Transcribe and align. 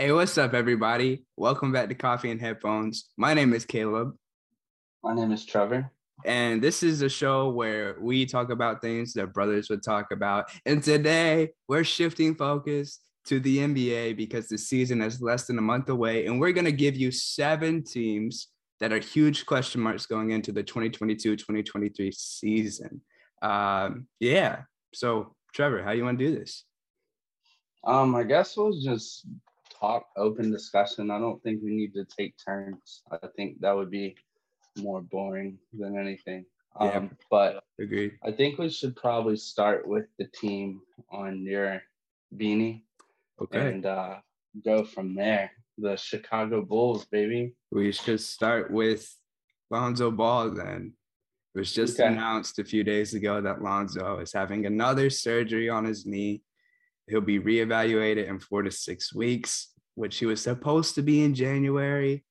Hey, 0.00 0.12
what's 0.12 0.38
up, 0.38 0.54
everybody? 0.54 1.26
Welcome 1.36 1.72
back 1.72 1.90
to 1.90 1.94
Coffee 1.94 2.30
and 2.30 2.40
Headphones. 2.40 3.10
My 3.18 3.34
name 3.34 3.52
is 3.52 3.66
Caleb. 3.66 4.14
My 5.04 5.14
name 5.14 5.30
is 5.30 5.44
Trevor. 5.44 5.92
And 6.24 6.62
this 6.62 6.82
is 6.82 7.02
a 7.02 7.08
show 7.10 7.50
where 7.50 7.98
we 8.00 8.24
talk 8.24 8.48
about 8.48 8.80
things 8.80 9.12
that 9.12 9.34
brothers 9.34 9.68
would 9.68 9.82
talk 9.82 10.10
about. 10.10 10.46
And 10.64 10.82
today 10.82 11.50
we're 11.68 11.84
shifting 11.84 12.34
focus 12.34 13.00
to 13.26 13.40
the 13.40 13.58
NBA 13.58 14.16
because 14.16 14.48
the 14.48 14.56
season 14.56 15.02
is 15.02 15.20
less 15.20 15.46
than 15.46 15.58
a 15.58 15.60
month 15.60 15.90
away. 15.90 16.24
And 16.24 16.40
we're 16.40 16.52
going 16.52 16.64
to 16.64 16.72
give 16.72 16.96
you 16.96 17.10
seven 17.10 17.84
teams 17.84 18.48
that 18.78 18.94
are 18.94 19.00
huge 19.00 19.44
question 19.44 19.82
marks 19.82 20.06
going 20.06 20.30
into 20.30 20.50
the 20.50 20.62
2022 20.62 21.36
2023 21.36 22.10
season. 22.12 23.02
Um, 23.42 24.06
yeah. 24.18 24.62
So, 24.94 25.36
Trevor, 25.52 25.82
how 25.82 25.90
do 25.90 25.98
you 25.98 26.04
want 26.06 26.18
to 26.18 26.24
do 26.24 26.38
this? 26.38 26.64
Um, 27.84 28.14
I 28.14 28.22
guess 28.22 28.56
we'll 28.56 28.80
just 28.80 29.26
talk 29.80 30.06
open 30.16 30.50
discussion. 30.50 31.10
I 31.10 31.18
don't 31.18 31.42
think 31.42 31.60
we 31.62 31.70
need 31.70 31.94
to 31.94 32.04
take 32.04 32.34
turns. 32.44 33.02
I 33.10 33.26
think 33.36 33.60
that 33.60 33.74
would 33.74 33.90
be 33.90 34.16
more 34.78 35.00
boring 35.00 35.58
than 35.72 35.98
anything. 35.98 36.44
Yeah, 36.80 36.90
um, 36.90 37.16
but 37.30 37.62
agreed. 37.80 38.12
I 38.24 38.30
think 38.30 38.58
we 38.58 38.70
should 38.70 38.94
probably 38.94 39.36
start 39.36 39.88
with 39.88 40.06
the 40.18 40.26
team 40.26 40.80
on 41.10 41.42
your 41.44 41.82
beanie. 42.36 42.82
Okay. 43.42 43.68
And 43.68 43.86
uh, 43.86 44.16
go 44.64 44.84
from 44.84 45.14
there. 45.14 45.50
The 45.78 45.96
Chicago 45.96 46.62
Bulls, 46.62 47.06
baby. 47.06 47.54
We 47.70 47.90
should 47.92 48.20
start 48.20 48.70
with 48.70 49.10
Lonzo 49.70 50.10
Ball 50.10 50.50
then. 50.50 50.92
It 51.54 51.58
was 51.58 51.72
just 51.72 51.98
okay. 51.98 52.08
announced 52.08 52.58
a 52.58 52.64
few 52.64 52.84
days 52.84 53.14
ago 53.14 53.40
that 53.40 53.62
Lonzo 53.62 54.18
is 54.18 54.32
having 54.32 54.66
another 54.66 55.10
surgery 55.10 55.68
on 55.68 55.84
his 55.84 56.06
knee. 56.06 56.42
He'll 57.08 57.20
be 57.20 57.40
reevaluated 57.40 58.28
in 58.28 58.38
four 58.38 58.62
to 58.62 58.70
six 58.70 59.12
weeks, 59.12 59.72
which 60.00 60.18
he 60.18 60.26
was 60.26 60.40
supposed 60.40 60.94
to 60.94 61.02
be 61.02 61.22
in 61.22 61.34
January 61.34 62.24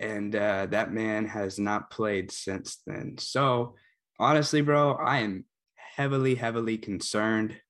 and 0.00 0.34
uh, 0.34 0.66
that 0.66 0.92
man 0.92 1.26
has 1.26 1.58
not 1.58 1.90
played 1.90 2.32
since 2.32 2.78
then. 2.86 3.16
So 3.18 3.74
honestly, 4.18 4.62
bro, 4.62 4.92
I 4.94 5.18
am 5.18 5.44
heavily, 5.74 6.34
heavily 6.34 6.78
concerned. 6.78 7.60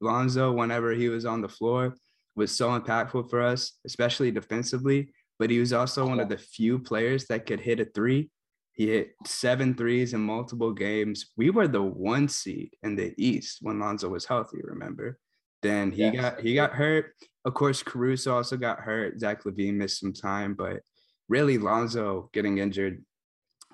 Lonzo, 0.00 0.52
whenever 0.52 0.92
he 0.92 1.08
was 1.08 1.24
on 1.24 1.40
the 1.40 1.48
floor, 1.48 1.94
was 2.36 2.54
so 2.54 2.78
impactful 2.78 3.30
for 3.30 3.40
us, 3.40 3.72
especially 3.86 4.30
defensively. 4.30 5.08
But 5.38 5.50
he 5.50 5.58
was 5.58 5.72
also 5.72 6.06
one 6.06 6.20
of 6.20 6.28
the 6.28 6.36
few 6.36 6.78
players 6.78 7.26
that 7.26 7.46
could 7.46 7.60
hit 7.60 7.80
a 7.80 7.86
three. 7.86 8.30
He 8.72 8.88
hit 8.88 9.14
seven 9.24 9.74
threes 9.74 10.12
in 10.12 10.20
multiple 10.20 10.72
games. 10.72 11.32
We 11.36 11.50
were 11.50 11.68
the 11.68 11.82
one 11.82 12.28
seed 12.28 12.74
in 12.82 12.96
the 12.96 13.14
East 13.16 13.58
when 13.62 13.78
Lonzo 13.78 14.08
was 14.08 14.26
healthy. 14.26 14.58
Remember? 14.62 15.18
Then 15.64 15.90
he 15.90 16.10
got 16.10 16.40
he 16.40 16.54
got 16.54 16.72
hurt. 16.72 17.14
Of 17.44 17.54
course, 17.54 17.82
Caruso 17.82 18.36
also 18.36 18.56
got 18.56 18.80
hurt. 18.80 19.18
Zach 19.18 19.44
LaVine 19.44 19.74
missed 19.74 20.00
some 20.00 20.12
time, 20.12 20.54
but 20.54 20.80
really 21.28 21.58
Lonzo 21.58 22.28
getting 22.32 22.58
injured 22.58 23.02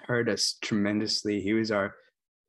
hurt 0.07 0.29
us 0.29 0.57
tremendously. 0.63 1.41
He 1.41 1.53
was 1.53 1.71
our 1.71 1.95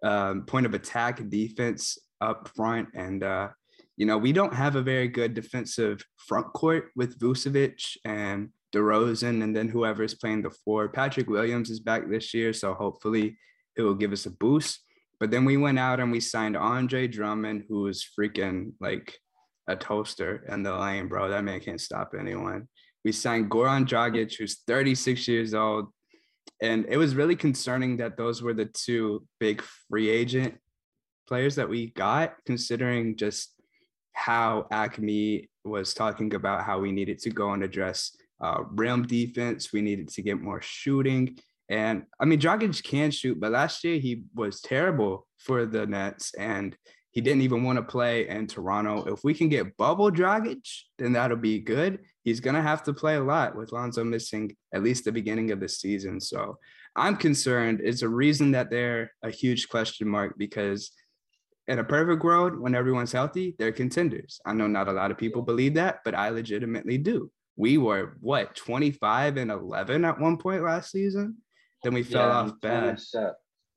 um, 0.03 0.45
point 0.45 0.65
of 0.65 0.73
attack 0.73 1.27
defense 1.29 1.97
up 2.21 2.49
front. 2.55 2.89
And, 2.93 3.23
uh, 3.23 3.49
you 3.97 4.05
know, 4.05 4.17
we 4.17 4.31
don't 4.31 4.53
have 4.53 4.75
a 4.75 4.81
very 4.81 5.07
good 5.07 5.33
defensive 5.33 6.03
front 6.17 6.53
court 6.53 6.89
with 6.95 7.19
Vucevic 7.19 7.97
and 8.05 8.49
DeRozan, 8.73 9.43
and 9.43 9.55
then 9.55 9.67
whoever's 9.67 10.15
playing 10.15 10.43
the 10.43 10.51
four. 10.63 10.89
Patrick 10.89 11.29
Williams 11.29 11.69
is 11.69 11.79
back 11.79 12.09
this 12.09 12.33
year, 12.33 12.53
so 12.53 12.73
hopefully 12.73 13.37
it 13.75 13.81
will 13.81 13.95
give 13.95 14.11
us 14.11 14.25
a 14.25 14.31
boost. 14.31 14.79
But 15.19 15.29
then 15.29 15.45
we 15.45 15.57
went 15.57 15.77
out 15.77 15.99
and 15.99 16.11
we 16.11 16.19
signed 16.19 16.57
Andre 16.57 17.07
Drummond, 17.07 17.65
who 17.69 17.87
is 17.87 18.07
freaking 18.17 18.71
like 18.79 19.19
a 19.67 19.75
toaster 19.75 20.45
in 20.47 20.63
the 20.63 20.75
lane, 20.75 21.07
bro. 21.07 21.29
That 21.29 21.43
man 21.43 21.59
can't 21.59 21.81
stop 21.81 22.13
anyone. 22.17 22.67
We 23.03 23.11
signed 23.11 23.49
Goran 23.49 23.87
Dragic, 23.87 24.35
who's 24.37 24.61
36 24.67 25.27
years 25.27 25.53
old. 25.53 25.87
And 26.61 26.85
it 26.87 26.97
was 26.97 27.15
really 27.15 27.35
concerning 27.35 27.97
that 27.97 28.17
those 28.17 28.41
were 28.41 28.53
the 28.53 28.65
two 28.65 29.25
big 29.39 29.63
free 29.89 30.09
agent 30.09 30.57
players 31.27 31.55
that 31.55 31.69
we 31.69 31.87
got, 31.91 32.35
considering 32.45 33.15
just 33.15 33.53
how 34.13 34.67
Acme 34.71 35.49
was 35.63 35.93
talking 35.93 36.33
about 36.35 36.63
how 36.63 36.79
we 36.79 36.91
needed 36.91 37.19
to 37.19 37.29
go 37.29 37.53
and 37.53 37.63
address 37.63 38.15
uh, 38.41 38.63
rim 38.71 39.07
defense. 39.07 39.71
We 39.71 39.81
needed 39.81 40.09
to 40.09 40.21
get 40.21 40.41
more 40.41 40.61
shooting. 40.61 41.37
And 41.69 42.03
I 42.19 42.25
mean, 42.25 42.39
Dragic 42.39 42.83
can 42.83 43.11
shoot, 43.11 43.39
but 43.39 43.51
last 43.51 43.83
year 43.83 43.97
he 43.97 44.23
was 44.35 44.61
terrible 44.61 45.27
for 45.37 45.65
the 45.65 45.85
Nets. 45.85 46.33
And 46.33 46.75
he 47.11 47.19
didn't 47.19 47.41
even 47.41 47.63
want 47.63 47.77
to 47.77 47.83
play 47.83 48.27
in 48.27 48.47
Toronto. 48.47 49.03
If 49.03 49.23
we 49.23 49.33
can 49.33 49.49
get 49.49 49.75
Bubble 49.77 50.11
Dragic, 50.11 50.65
then 50.97 51.13
that'll 51.13 51.37
be 51.37 51.59
good. 51.59 51.99
He's 52.23 52.39
gonna 52.39 52.61
have 52.61 52.83
to 52.83 52.93
play 52.93 53.15
a 53.15 53.23
lot 53.23 53.55
with 53.55 53.73
Lonzo 53.73 54.03
missing 54.03 54.55
at 54.73 54.83
least 54.83 55.05
the 55.05 55.11
beginning 55.11 55.51
of 55.51 55.59
the 55.59 55.67
season. 55.67 56.21
So 56.21 56.57
I'm 56.95 57.17
concerned. 57.17 57.81
It's 57.83 58.01
a 58.01 58.09
reason 58.09 58.51
that 58.51 58.69
they're 58.69 59.11
a 59.23 59.29
huge 59.29 59.67
question 59.69 60.07
mark 60.07 60.35
because 60.37 60.91
in 61.67 61.79
a 61.79 61.83
perfect 61.83 62.23
world, 62.23 62.59
when 62.59 62.75
everyone's 62.75 63.11
healthy, 63.11 63.55
they're 63.59 63.71
contenders. 63.71 64.39
I 64.45 64.53
know 64.53 64.67
not 64.67 64.87
a 64.87 64.93
lot 64.93 65.11
of 65.11 65.17
people 65.17 65.41
believe 65.41 65.75
that, 65.75 65.99
but 66.03 66.15
I 66.15 66.29
legitimately 66.29 66.97
do. 66.97 67.29
We 67.55 67.77
were 67.77 68.17
what 68.21 68.55
25 68.55 69.37
and 69.37 69.51
11 69.51 70.05
at 70.05 70.19
one 70.19 70.37
point 70.37 70.63
last 70.63 70.91
season. 70.91 71.37
Then 71.83 71.93
we 71.93 72.03
fell 72.03 72.27
yeah, 72.27 72.35
off 72.35 72.61
bad 72.61 72.99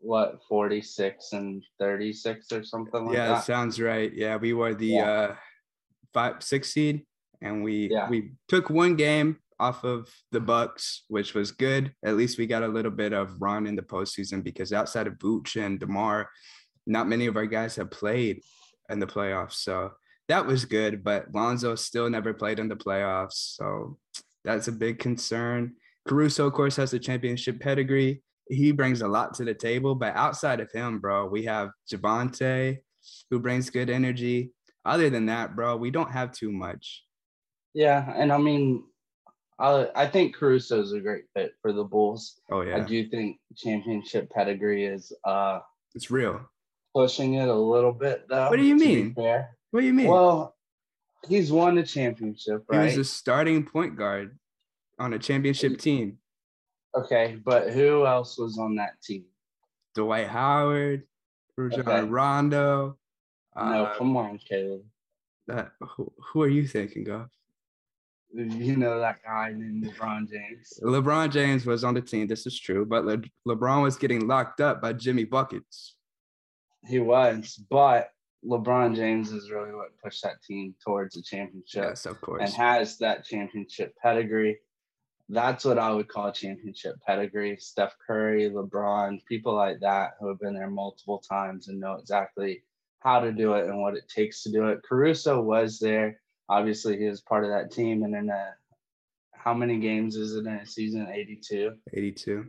what 0.04 0.40
46 0.48 1.32
and 1.32 1.64
36 1.78 2.52
or 2.52 2.62
something 2.62 3.06
like 3.06 3.16
yeah, 3.16 3.28
that. 3.28 3.32
Yeah, 3.32 3.40
sounds 3.40 3.80
right. 3.80 4.12
Yeah, 4.14 4.36
we 4.36 4.52
were 4.52 4.74
the 4.74 4.86
yeah. 4.86 5.10
uh 5.10 5.34
five 6.12 6.42
six 6.42 6.72
seed 6.72 7.04
and 7.40 7.64
we 7.64 7.88
yeah. 7.90 8.08
we 8.08 8.32
took 8.48 8.70
one 8.70 8.96
game 8.96 9.38
off 9.58 9.84
of 9.84 10.08
the 10.32 10.40
Bucks, 10.40 11.04
which 11.08 11.34
was 11.34 11.52
good. 11.52 11.94
At 12.04 12.16
least 12.16 12.38
we 12.38 12.46
got 12.46 12.62
a 12.62 12.68
little 12.68 12.90
bit 12.90 13.12
of 13.12 13.40
run 13.40 13.66
in 13.66 13.76
the 13.76 13.82
postseason 13.82 14.42
because 14.42 14.72
outside 14.72 15.06
of 15.06 15.14
Vooch 15.14 15.56
and 15.60 15.78
DeMar, 15.78 16.28
not 16.86 17.08
many 17.08 17.26
of 17.26 17.36
our 17.36 17.46
guys 17.46 17.76
have 17.76 17.90
played 17.90 18.40
in 18.90 18.98
the 18.98 19.06
playoffs. 19.06 19.54
So 19.54 19.92
that 20.28 20.44
was 20.44 20.64
good. 20.64 21.04
But 21.04 21.32
Lonzo 21.32 21.76
still 21.76 22.10
never 22.10 22.34
played 22.34 22.58
in 22.58 22.68
the 22.68 22.76
playoffs. 22.76 23.56
So 23.56 23.96
that's 24.44 24.68
a 24.68 24.72
big 24.72 24.98
concern. 24.98 25.74
Caruso, 26.06 26.46
of 26.46 26.52
course, 26.52 26.76
has 26.76 26.92
a 26.92 26.98
championship 26.98 27.60
pedigree 27.60 28.22
he 28.48 28.72
brings 28.72 29.02
a 29.02 29.08
lot 29.08 29.34
to 29.34 29.44
the 29.44 29.54
table. 29.54 29.94
But 29.94 30.16
outside 30.16 30.60
of 30.60 30.70
him, 30.72 30.98
bro, 30.98 31.26
we 31.26 31.44
have 31.44 31.70
Javonte, 31.90 32.78
who 33.30 33.40
brings 33.40 33.70
good 33.70 33.90
energy. 33.90 34.52
Other 34.84 35.10
than 35.10 35.26
that, 35.26 35.56
bro, 35.56 35.76
we 35.76 35.90
don't 35.90 36.10
have 36.10 36.32
too 36.32 36.52
much. 36.52 37.04
Yeah, 37.72 38.12
and 38.14 38.32
I 38.32 38.38
mean, 38.38 38.84
I 39.58 39.88
I 39.94 40.06
think 40.06 40.34
Caruso 40.34 40.80
is 40.80 40.92
a 40.92 41.00
great 41.00 41.24
fit 41.34 41.52
for 41.62 41.72
the 41.72 41.84
Bulls. 41.84 42.40
Oh 42.50 42.60
yeah, 42.60 42.76
I 42.76 42.80
do 42.80 43.08
think 43.08 43.38
championship 43.56 44.30
pedigree 44.30 44.84
is 44.84 45.12
uh, 45.24 45.60
it's 45.94 46.10
real. 46.10 46.40
Pushing 46.94 47.34
it 47.34 47.48
a 47.48 47.54
little 47.54 47.92
bit 47.92 48.26
though. 48.28 48.48
What 48.48 48.56
do 48.56 48.62
you 48.62 48.76
mean? 48.76 49.14
Fair. 49.14 49.56
What 49.70 49.80
do 49.80 49.86
you 49.86 49.94
mean? 49.94 50.06
Well, 50.06 50.54
he's 51.28 51.50
won 51.50 51.78
a 51.78 51.82
championship, 51.82 52.64
right? 52.68 52.90
He 52.90 52.98
was 52.98 53.08
a 53.08 53.10
starting 53.10 53.64
point 53.64 53.96
guard 53.96 54.38
on 54.98 55.12
a 55.12 55.18
championship 55.18 55.78
team. 55.78 56.18
Okay, 56.96 57.38
but 57.44 57.70
who 57.70 58.06
else 58.06 58.38
was 58.38 58.58
on 58.58 58.76
that 58.76 59.02
team? 59.02 59.24
Dwight 59.94 60.28
Howard, 60.28 61.02
Rajon 61.56 61.80
okay. 61.80 62.02
Rondo. 62.02 62.98
No, 63.56 63.84
uh, 63.84 63.98
come 63.98 64.16
on, 64.16 64.38
Caleb. 64.38 64.82
That 65.46 65.72
who, 65.80 66.12
who 66.18 66.42
are 66.42 66.48
you 66.48 66.66
thinking 66.66 67.08
of? 67.10 67.28
You 68.32 68.76
know 68.76 68.98
that 68.98 69.22
guy 69.24 69.52
named 69.52 69.84
LeBron 69.84 70.28
James. 70.28 70.80
LeBron 70.82 71.30
James 71.30 71.66
was 71.66 71.84
on 71.84 71.94
the 71.94 72.00
team. 72.00 72.26
This 72.26 72.46
is 72.46 72.58
true, 72.58 72.84
but 72.84 73.04
Le- 73.04 73.22
LeBron 73.46 73.82
was 73.82 73.96
getting 73.96 74.26
locked 74.26 74.60
up 74.60 74.82
by 74.82 74.92
Jimmy 74.92 75.24
buckets. 75.24 75.96
He 76.84 76.98
was, 76.98 77.54
but 77.70 78.10
LeBron 78.44 78.96
James 78.96 79.30
is 79.30 79.50
really 79.50 79.72
what 79.72 79.96
pushed 80.02 80.22
that 80.24 80.42
team 80.42 80.74
towards 80.84 81.14
the 81.14 81.22
championship. 81.22 81.84
Yes, 81.84 82.06
of 82.06 82.20
course, 82.20 82.42
and 82.42 82.52
has 82.52 82.98
that 82.98 83.24
championship 83.24 83.94
pedigree 84.02 84.58
that's 85.28 85.64
what 85.64 85.78
I 85.78 85.90
would 85.90 86.08
call 86.08 86.32
championship 86.32 86.96
pedigree. 87.06 87.56
Steph 87.58 87.96
Curry, 88.06 88.50
LeBron, 88.50 89.24
people 89.26 89.54
like 89.54 89.80
that 89.80 90.12
who 90.20 90.28
have 90.28 90.38
been 90.38 90.54
there 90.54 90.70
multiple 90.70 91.18
times 91.18 91.68
and 91.68 91.80
know 91.80 91.94
exactly 91.94 92.62
how 93.00 93.20
to 93.20 93.32
do 93.32 93.54
it 93.54 93.66
and 93.66 93.80
what 93.80 93.94
it 93.94 94.08
takes 94.08 94.42
to 94.42 94.52
do 94.52 94.68
it. 94.68 94.82
Caruso 94.82 95.40
was 95.40 95.78
there. 95.78 96.20
Obviously, 96.48 96.98
he 96.98 97.06
was 97.06 97.22
part 97.22 97.44
of 97.44 97.50
that 97.50 97.70
team. 97.70 98.02
And 98.02 98.14
in 98.14 98.28
a, 98.28 98.54
how 99.32 99.54
many 99.54 99.78
games 99.78 100.16
is 100.16 100.34
it 100.34 100.46
in 100.46 100.54
a 100.54 100.66
season? 100.66 101.08
82. 101.10 101.72
82. 101.92 102.46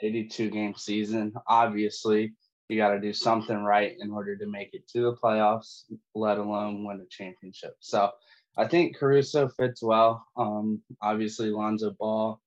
82 0.00 0.50
game 0.50 0.74
season. 0.76 1.32
Obviously, 1.46 2.34
you 2.68 2.76
got 2.76 2.90
to 2.90 3.00
do 3.00 3.12
something 3.12 3.62
right 3.62 3.96
in 3.98 4.10
order 4.10 4.36
to 4.36 4.46
make 4.46 4.74
it 4.74 4.88
to 4.88 5.02
the 5.02 5.16
playoffs, 5.16 5.84
let 6.14 6.38
alone 6.38 6.84
win 6.84 7.00
a 7.00 7.06
championship. 7.06 7.76
So 7.80 8.10
I 8.56 8.66
think 8.68 8.96
Caruso 8.96 9.48
fits 9.48 9.82
well. 9.82 10.24
Um, 10.36 10.80
obviously, 11.02 11.50
Lonzo 11.50 11.90
Ball 11.98 12.40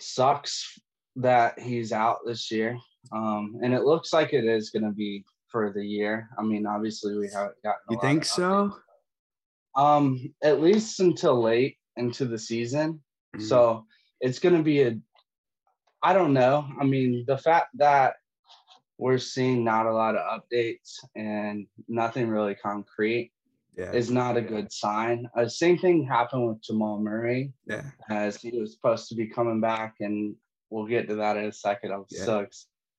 sucks 0.00 0.78
that 1.16 1.58
he's 1.58 1.92
out 1.92 2.18
this 2.26 2.50
year, 2.50 2.76
um, 3.12 3.56
and 3.62 3.72
it 3.72 3.84
looks 3.84 4.12
like 4.12 4.32
it 4.32 4.44
is 4.44 4.70
going 4.70 4.84
to 4.84 4.90
be 4.90 5.24
for 5.48 5.72
the 5.72 5.84
year. 5.84 6.28
I 6.38 6.42
mean, 6.42 6.66
obviously, 6.66 7.16
we 7.16 7.28
haven't 7.28 7.62
gotten. 7.62 7.80
You 7.90 7.98
think 8.00 8.24
so? 8.24 8.74
Um, 9.76 10.34
at 10.42 10.60
least 10.60 11.00
until 11.00 11.40
late. 11.40 11.78
into 11.96 12.24
the 12.24 12.38
season. 12.38 13.00
Mm-hmm. 13.36 13.46
So 13.46 13.86
it's 14.20 14.38
going 14.38 14.56
to 14.56 14.62
be 14.62 14.82
a, 14.82 14.98
I 16.02 16.12
don't 16.12 16.32
know. 16.32 16.66
I 16.80 16.84
mean, 16.84 17.24
the 17.26 17.38
fact 17.38 17.68
that 17.74 18.14
we're 18.98 19.18
seeing 19.18 19.64
not 19.64 19.86
a 19.86 19.92
lot 19.92 20.16
of 20.16 20.40
updates 20.40 20.98
and 21.16 21.66
nothing 21.88 22.28
really 22.28 22.54
concrete 22.54 23.32
yeah. 23.76 23.92
is 23.92 24.10
not 24.10 24.36
a 24.36 24.42
good 24.42 24.72
sign. 24.72 25.28
Uh, 25.36 25.48
same 25.48 25.78
thing 25.78 26.04
happened 26.04 26.46
with 26.46 26.62
Jamal 26.62 27.00
Murray. 27.00 27.52
Yeah. 27.66 27.84
As 28.08 28.36
he 28.36 28.58
was 28.58 28.72
supposed 28.72 29.08
to 29.08 29.14
be 29.14 29.26
coming 29.26 29.60
back, 29.60 29.96
and 30.00 30.34
we'll 30.70 30.86
get 30.86 31.08
to 31.08 31.16
that 31.16 31.36
in 31.36 31.46
a 31.46 31.52
second. 31.52 31.92
I'm 31.92 32.04
yeah. 32.10 32.24
so 32.24 32.46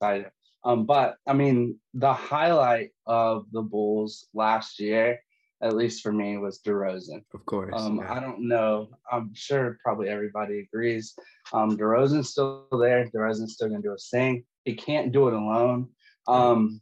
excited. 0.01 0.31
Um, 0.63 0.85
but 0.85 1.17
I 1.27 1.33
mean, 1.33 1.79
the 1.93 2.13
highlight 2.13 2.89
of 3.05 3.45
the 3.51 3.61
Bulls 3.61 4.27
last 4.33 4.79
year, 4.79 5.19
at 5.61 5.75
least 5.75 6.01
for 6.01 6.11
me, 6.11 6.37
was 6.37 6.59
DeRozan. 6.65 7.23
Of 7.33 7.45
course. 7.45 7.73
Um, 7.75 7.97
yeah. 7.97 8.13
I 8.13 8.19
don't 8.19 8.47
know. 8.47 8.89
I'm 9.11 9.31
sure 9.33 9.77
probably 9.83 10.09
everybody 10.09 10.59
agrees. 10.59 11.15
Um, 11.53 11.77
DeRozan's 11.77 12.31
still 12.31 12.67
there. 12.71 13.09
DeRozan's 13.15 13.53
still 13.53 13.69
gonna 13.69 13.81
do 13.81 13.91
his 13.91 14.09
thing. 14.09 14.43
He 14.65 14.73
can't 14.73 15.11
do 15.11 15.27
it 15.27 15.33
alone. 15.33 15.89
Um, 16.27 16.81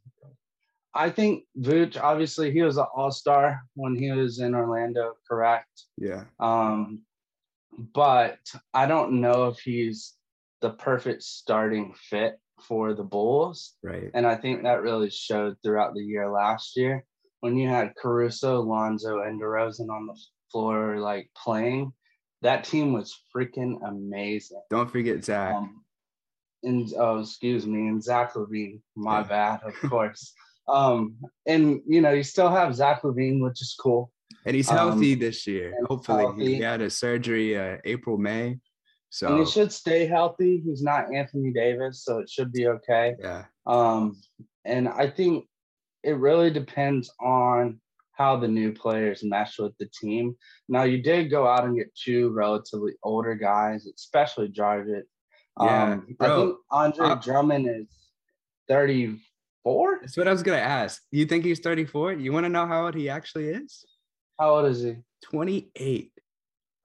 I 0.95 1.10
think 1.10 1.45
Vooch, 1.60 2.00
obviously, 2.01 2.51
he 2.51 2.62
was 2.62 2.78
an 2.78 2.86
all 2.95 3.12
star 3.12 3.62
when 3.75 3.95
he 3.95 4.12
was 4.12 4.40
in 4.40 4.54
Orlando, 4.54 5.13
correct? 5.28 5.86
Yeah. 5.98 6.25
Um, 6.40 7.01
but 7.78 8.38
I 8.74 8.86
don't 8.86 9.19
know 9.22 9.48
if 9.48 9.60
he's 9.60 10.13
the 10.62 10.69
perfect 10.69 11.24
starting 11.24 11.94
fit 12.10 12.40
for 12.62 12.94
the 12.94 13.04
Bulls. 13.04 13.74
Right. 13.84 14.12
And 14.13 14.25
I 14.25 14.36
think 14.36 14.63
that 14.63 14.81
really 14.81 15.10
showed 15.10 15.57
throughout 15.63 15.95
the 15.95 16.04
year 16.04 16.30
last 16.30 16.78
year 16.78 17.04
when 17.42 17.57
you 17.57 17.68
had 17.68 17.95
Caruso, 17.95 18.62
Lonzo, 18.62 19.22
and 19.22 19.42
DeRozan 19.42 19.90
on 19.90 20.07
the 20.07 20.18
floor, 20.51 20.98
like 21.00 21.30
playing. 21.36 21.92
That 22.42 22.63
team 22.63 22.94
was 22.94 23.19
freaking 23.36 23.78
amazing. 23.88 24.62
Don't 24.69 24.92
forget 24.92 25.24
Zach. 25.24 25.56
Um, 25.56 25.84
and 26.63 26.90
oh, 26.98 27.19
excuse 27.19 27.66
me, 27.66 27.88
and 27.88 28.04
Zach 28.04 28.34
LaVine. 28.34 28.80
My 28.95 29.19
yeah. 29.19 29.24
bad, 29.24 29.60
of 29.63 29.90
course. 29.90 30.34
um, 30.68 31.18
and 31.45 31.81
you 31.88 32.01
know, 32.01 32.12
you 32.12 32.24
still 32.24 32.50
have 32.50 32.75
Zach 32.75 33.01
LaVine, 33.04 33.42
which 33.42 33.62
is 33.62 33.75
cool. 33.80 34.12
And 34.45 34.56
he's 34.56 34.69
healthy 34.69 35.13
um, 35.13 35.19
this 35.19 35.48
year. 35.48 35.74
Hopefully, 35.86 36.24
healthy. 36.24 36.56
he 36.56 36.62
had 36.62 36.81
a 36.81 36.89
surgery 36.89 37.57
uh, 37.57 37.77
April, 37.86 38.18
May. 38.18 38.60
So 39.10 39.27
and 39.27 39.39
he 39.39 39.45
should 39.45 39.71
stay 39.71 40.07
healthy. 40.07 40.62
He's 40.65 40.81
not 40.81 41.13
Anthony 41.13 41.51
Davis, 41.51 42.04
so 42.04 42.19
it 42.19 42.30
should 42.30 42.51
be 42.51 42.68
okay. 42.68 43.15
Yeah. 43.19 43.45
Um, 43.65 44.19
and 44.65 44.89
I 44.89 45.10
think 45.10 45.45
it 46.04 46.18
really 46.18 46.50
depends 46.50 47.13
on 47.19 47.80
how 48.13 48.38
the 48.38 48.48
new 48.48 48.71
players 48.74 49.24
mesh 49.24 49.59
with 49.59 49.77
the 49.77 49.88
team. 49.88 50.36
Now, 50.68 50.83
you 50.83 51.01
did 51.01 51.30
go 51.30 51.48
out 51.48 51.66
and 51.66 51.77
get 51.77 51.94
two 51.95 52.31
relatively 52.31 52.94
older 53.04 53.36
guys, 53.36 53.88
especially 53.88 54.50
Dragic. 54.50 55.04
Yeah, 55.59 55.94
um, 55.94 56.16
I 56.19 56.27
think 56.36 56.56
Andre 56.71 57.07
uh, 57.07 57.16
Drummond 57.16 57.69
is 57.69 57.88
34. 59.63 60.00
That's 60.01 60.18
what 60.18 60.27
I 60.27 60.31
was 60.31 60.44
gonna 60.44 60.57
ask. 60.57 61.01
You 61.12 61.25
think 61.25 61.45
he's 61.45 61.60
34? 61.60 62.13
You 62.13 62.33
want 62.33 62.45
to 62.45 62.50
know 62.50 62.65
how 62.65 62.86
old 62.86 62.95
he 62.95 63.10
actually 63.10 63.50
is? 63.50 63.86
How 64.39 64.57
old 64.57 64.68
is 64.68 64.83
he? 64.83 64.98
28. 65.24 66.12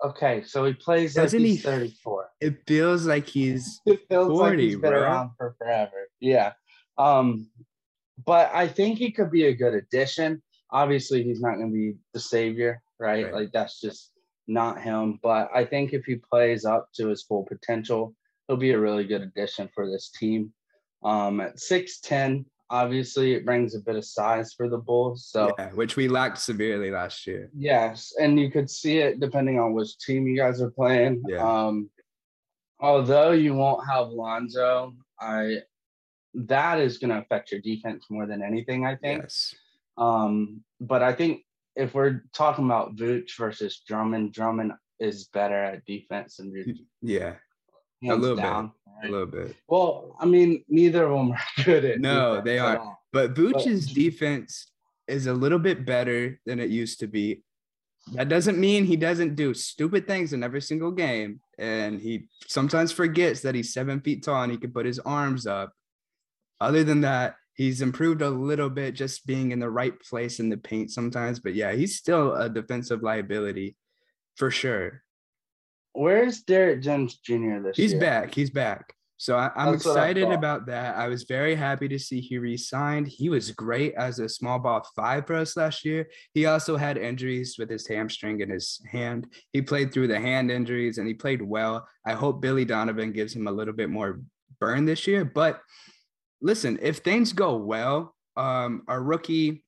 Okay, 0.04 0.42
so 0.44 0.64
he 0.64 0.74
plays 0.74 1.14
Doesn't 1.14 1.40
like 1.40 1.48
he's 1.48 1.56
he, 1.56 1.62
34. 1.62 2.28
It 2.40 2.56
feels 2.66 3.06
like 3.06 3.26
he's 3.26 3.80
it 3.86 4.00
feels 4.08 4.28
40, 4.28 4.40
like 4.40 4.58
he's 4.58 4.74
been 4.76 4.90
bro. 4.90 5.02
around 5.02 5.30
for 5.36 5.56
forever. 5.58 6.08
Yeah. 6.20 6.52
Um, 6.98 7.48
but 8.24 8.50
I 8.52 8.68
think 8.68 8.98
he 8.98 9.10
could 9.10 9.30
be 9.30 9.46
a 9.46 9.54
good 9.54 9.74
addition. 9.74 10.42
Obviously, 10.70 11.22
he's 11.22 11.40
not 11.40 11.56
going 11.56 11.68
to 11.68 11.74
be 11.74 11.94
the 12.12 12.20
savior, 12.20 12.82
right? 13.00 13.24
right? 13.24 13.34
Like 13.34 13.52
that's 13.52 13.80
just 13.80 14.12
not 14.46 14.80
him. 14.80 15.18
But 15.22 15.50
I 15.54 15.64
think 15.64 15.92
if 15.92 16.04
he 16.04 16.16
plays 16.16 16.64
up 16.64 16.88
to 16.94 17.08
his 17.08 17.22
full 17.22 17.44
potential, 17.44 18.14
he'll 18.46 18.56
be 18.56 18.72
a 18.72 18.78
really 18.78 19.04
good 19.04 19.22
addition 19.22 19.68
for 19.74 19.88
this 19.88 20.10
team. 20.18 20.52
Um, 21.04 21.40
at 21.40 21.56
6'10, 21.56 22.44
obviously 22.70 23.34
it 23.34 23.44
brings 23.44 23.74
a 23.74 23.80
bit 23.80 23.96
of 23.96 24.04
size 24.04 24.52
for 24.52 24.68
the 24.68 24.78
Bulls. 24.78 25.26
So 25.26 25.54
yeah, 25.58 25.70
which 25.70 25.96
we 25.96 26.08
lacked 26.08 26.38
severely 26.38 26.90
last 26.90 27.26
year. 27.26 27.50
Yes, 27.56 28.14
and 28.20 28.38
you 28.38 28.50
could 28.50 28.70
see 28.70 28.98
it 28.98 29.20
depending 29.20 29.58
on 29.58 29.72
which 29.72 29.98
team 29.98 30.26
you 30.26 30.36
guys 30.36 30.60
are 30.60 30.70
playing. 30.70 31.22
Yeah. 31.26 31.42
Um, 31.42 31.90
although 32.80 33.32
you 33.32 33.54
won't 33.54 33.86
have 33.86 34.08
Lonzo, 34.08 34.94
I 35.20 35.58
that 36.34 36.78
is 36.78 36.98
going 36.98 37.10
to 37.10 37.18
affect 37.18 37.50
your 37.50 37.60
defense 37.60 38.06
more 38.10 38.26
than 38.26 38.42
anything. 38.42 38.86
I 38.86 38.96
think. 38.96 39.22
Yes. 39.22 39.54
Um, 39.96 40.62
but 40.80 41.02
I 41.02 41.12
think 41.12 41.42
if 41.74 41.94
we're 41.94 42.24
talking 42.32 42.64
about 42.64 42.96
Vooch 42.96 43.36
versus 43.38 43.82
Drummond, 43.86 44.32
Drummond 44.32 44.72
is 45.00 45.28
better 45.28 45.62
at 45.62 45.84
defense 45.86 46.36
than 46.36 46.52
Vooch. 46.52 46.78
Yeah. 47.02 47.34
a 48.08 48.14
little 48.14 48.36
down. 48.36 48.66
bit. 48.66 48.72
A 49.04 49.08
little 49.08 49.26
bit. 49.26 49.56
Well, 49.68 50.16
I 50.18 50.26
mean, 50.26 50.64
neither 50.68 51.04
of 51.04 51.18
them 51.18 51.32
are 51.32 51.40
good 51.64 51.84
at. 51.84 52.00
No, 52.00 52.40
they 52.40 52.58
are. 52.58 52.96
But 53.12 53.34
Vooch's 53.34 53.86
but, 53.86 53.94
defense 53.94 54.70
is 55.06 55.26
a 55.26 55.32
little 55.32 55.58
bit 55.58 55.86
better 55.86 56.40
than 56.46 56.60
it 56.60 56.70
used 56.70 57.00
to 57.00 57.06
be. 57.06 57.42
That 58.12 58.28
doesn't 58.28 58.58
mean 58.58 58.84
he 58.84 58.96
doesn't 58.96 59.34
do 59.34 59.54
stupid 59.54 60.06
things 60.06 60.32
in 60.32 60.42
every 60.42 60.62
single 60.62 60.90
game. 60.90 61.40
And 61.58 62.00
he 62.00 62.28
sometimes 62.46 62.92
forgets 62.92 63.42
that 63.42 63.54
he's 63.54 63.72
seven 63.72 64.00
feet 64.00 64.22
tall 64.22 64.42
and 64.42 64.52
he 64.52 64.58
can 64.58 64.72
put 64.72 64.86
his 64.86 64.98
arms 65.00 65.46
up. 65.46 65.72
Other 66.60 66.84
than 66.84 67.02
that, 67.02 67.36
he's 67.54 67.82
improved 67.82 68.22
a 68.22 68.30
little 68.30 68.70
bit 68.70 68.94
just 68.94 69.26
being 69.26 69.52
in 69.52 69.58
the 69.58 69.70
right 69.70 69.98
place 70.00 70.40
in 70.40 70.48
the 70.48 70.56
paint 70.56 70.90
sometimes. 70.90 71.40
But 71.40 71.54
yeah, 71.54 71.72
he's 71.72 71.96
still 71.96 72.34
a 72.34 72.48
defensive 72.48 73.02
liability 73.02 73.76
for 74.36 74.50
sure. 74.50 75.02
Where's 75.98 76.42
Derrick 76.42 76.80
Jones 76.80 77.16
Jr. 77.16 77.58
this 77.58 77.76
year? 77.76 77.84
He's 77.84 77.92
year? 77.92 78.00
back. 78.00 78.32
He's 78.32 78.50
back. 78.50 78.94
So 79.16 79.34
I, 79.36 79.50
am 79.56 79.74
excited 79.74 80.30
about 80.30 80.66
that. 80.66 80.96
I 80.96 81.08
was 81.08 81.24
very 81.24 81.56
happy 81.56 81.88
to 81.88 81.98
see 81.98 82.20
he 82.20 82.38
re-signed. 82.38 83.08
He 83.08 83.28
was 83.28 83.50
great 83.50 83.94
as 83.94 84.20
a 84.20 84.28
small 84.28 84.60
ball 84.60 84.86
five 84.94 85.26
for 85.26 85.34
us 85.34 85.56
last 85.56 85.84
year. 85.84 86.08
He 86.34 86.46
also 86.46 86.76
had 86.76 86.98
injuries 86.98 87.56
with 87.58 87.68
his 87.68 87.84
hamstring 87.88 88.42
and 88.42 88.52
his 88.52 88.80
hand. 88.88 89.26
He 89.52 89.60
played 89.60 89.92
through 89.92 90.06
the 90.06 90.20
hand 90.20 90.52
injuries 90.52 90.98
and 90.98 91.08
he 91.08 91.14
played 91.14 91.42
well. 91.42 91.88
I 92.06 92.12
hope 92.12 92.40
Billy 92.40 92.64
Donovan 92.64 93.10
gives 93.10 93.34
him 93.34 93.48
a 93.48 93.52
little 93.52 93.74
bit 93.74 93.90
more 93.90 94.20
burn 94.60 94.84
this 94.84 95.04
year. 95.08 95.24
But 95.24 95.60
listen, 96.40 96.78
if 96.80 96.98
things 96.98 97.32
go 97.32 97.56
well, 97.56 98.14
um, 98.36 98.84
our 98.86 99.02
rookie 99.02 99.64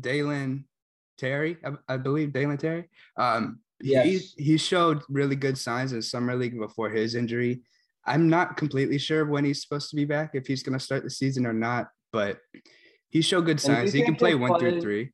Dalen 0.00 0.64
Terry, 1.16 1.58
I, 1.64 1.94
I 1.94 1.96
believe 1.98 2.32
Dalen 2.32 2.58
Terry, 2.58 2.88
um, 3.16 3.60
yes. 3.80 4.34
he 4.36 4.42
he 4.42 4.56
showed 4.56 5.02
really 5.08 5.36
good 5.36 5.58
signs 5.58 5.92
in 5.92 6.02
summer 6.02 6.34
league 6.36 6.58
before 6.58 6.90
his 6.90 7.14
injury. 7.14 7.62
I'm 8.06 8.28
not 8.28 8.56
completely 8.56 8.98
sure 8.98 9.24
when 9.24 9.44
he's 9.44 9.62
supposed 9.62 9.90
to 9.90 9.96
be 9.96 10.04
back, 10.04 10.30
if 10.34 10.46
he's 10.46 10.62
going 10.62 10.78
to 10.78 10.84
start 10.84 11.04
the 11.04 11.10
season 11.10 11.46
or 11.46 11.54
not, 11.54 11.88
but 12.12 12.38
he 13.08 13.22
showed 13.22 13.46
good 13.46 13.60
signs. 13.60 13.92
He 13.92 14.02
can 14.02 14.16
play 14.16 14.34
one 14.34 14.50
play, 14.50 14.58
through 14.58 14.80
three. 14.80 15.12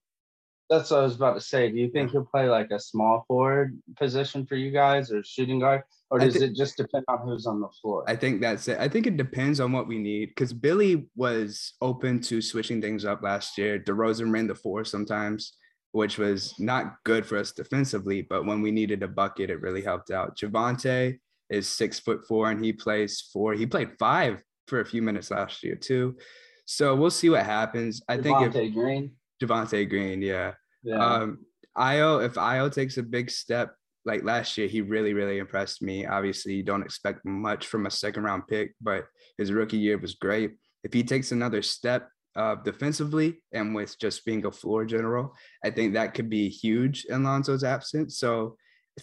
That's 0.69 0.91
what 0.91 1.01
I 1.01 1.03
was 1.03 1.15
about 1.15 1.35
to 1.35 1.41
say. 1.41 1.71
Do 1.71 1.77
you 1.77 1.91
think 1.91 2.11
he'll 2.11 2.25
play 2.25 2.49
like 2.49 2.71
a 2.71 2.81
small 2.81 3.25
forward 3.29 3.79
position 3.97 4.47
for 4.47 4.57
you 4.57 4.71
guys 4.71 5.13
or 5.13 5.23
shooting 5.23 5.61
guard? 5.61 5.83
Or 6.11 6.19
does 6.19 6.37
it 6.37 6.57
just 6.57 6.77
depend 6.77 7.05
on 7.07 7.21
who's 7.21 7.47
on 7.47 7.61
the 7.61 7.69
floor? 7.81 8.05
I 8.09 8.17
think 8.17 8.41
that's 8.41 8.67
it. 8.67 8.79
I 8.81 8.89
think 8.89 9.07
it 9.07 9.17
depends 9.17 9.61
on 9.61 9.71
what 9.71 9.87
we 9.87 9.99
need 9.99 10.31
because 10.31 10.53
Billy 10.53 11.07
was 11.15 11.75
open 11.81 12.21
to 12.23 12.43
switching 12.43 12.81
things 12.81 13.05
up 13.05 13.23
last 13.23 13.57
year. 13.57 13.79
DeRozan 13.79 14.33
ran 14.33 14.49
the 14.49 14.55
four 14.55 14.85
sometimes, 14.85 15.53
which 15.93 16.19
was 16.19 16.55
not 16.59 16.97
good 17.05 17.27
for 17.27 17.37
us 17.39 17.53
defensively. 17.53 18.23
But 18.23 18.47
when 18.47 18.63
we 18.63 18.71
needed 18.71 19.03
a 19.03 19.09
bucket, 19.09 19.51
it 19.51 19.61
really 19.61 19.83
helped 19.83 20.11
out. 20.11 20.37
Javonte 20.39 21.19
is 21.49 21.69
six 21.69 21.99
foot 21.99 22.27
four 22.27 22.51
and 22.51 22.65
he 22.65 22.73
plays 22.73 23.29
four. 23.33 23.55
He 23.55 23.67
played 23.67 23.93
five 23.99 24.43
for 24.69 24.81
a 24.81 24.87
few 24.87 25.03
minutes 25.03 25.31
last 25.31 25.63
year 25.65 25.75
too. 25.75 26.17
So 26.65 26.95
we'll 26.95 27.11
see 27.11 27.31
what 27.31 27.45
happens. 27.45 28.01
I 28.09 28.19
think 28.19 28.41
if 28.43 28.53
Green. 28.73 29.13
Javonte 29.43 29.89
Green, 29.89 30.23
yeah. 30.23 30.53
yeah. 30.85 31.05
Um 31.05 31.39
Ayo, 31.77 32.25
if 32.25 32.35
Ayo 32.35 32.73
takes 32.73 32.99
a 32.99 33.03
big 33.03 33.31
step 33.31 33.75
like 34.05 34.25
last 34.25 34.57
year, 34.57 34.69
he 34.69 34.81
really, 34.81 35.13
really 35.13 35.39
impressed 35.39 35.83
me. 35.83 36.07
Obviously, 36.07 36.55
you 36.55 36.63
don't 36.63 36.83
expect 36.83 37.25
much 37.25 37.67
from 37.67 37.87
a 37.87 37.91
second 37.91 38.25
round 38.25 38.47
pick, 38.49 38.75
but 38.81 39.07
his 39.39 39.53
rookie 39.53 39.79
year 39.79 39.99
was 39.99 40.15
great. 40.15 40.53
If 40.85 40.93
he 40.93 41.03
takes 41.03 41.33
another 41.33 41.63
step 41.63 42.09
uh, 42.37 42.57
defensively 42.57 43.43
and 43.53 43.75
with 43.75 43.99
just 43.99 44.25
being 44.25 44.45
a 44.47 44.51
floor 44.51 44.85
general, 44.85 45.35
I 45.65 45.71
think 45.71 45.95
that 45.95 46.15
could 46.15 46.31
be 46.31 46.49
huge 46.49 47.05
in 47.07 47.23
Lonzo's 47.23 47.65
absence. 47.65 48.19
So 48.19 48.57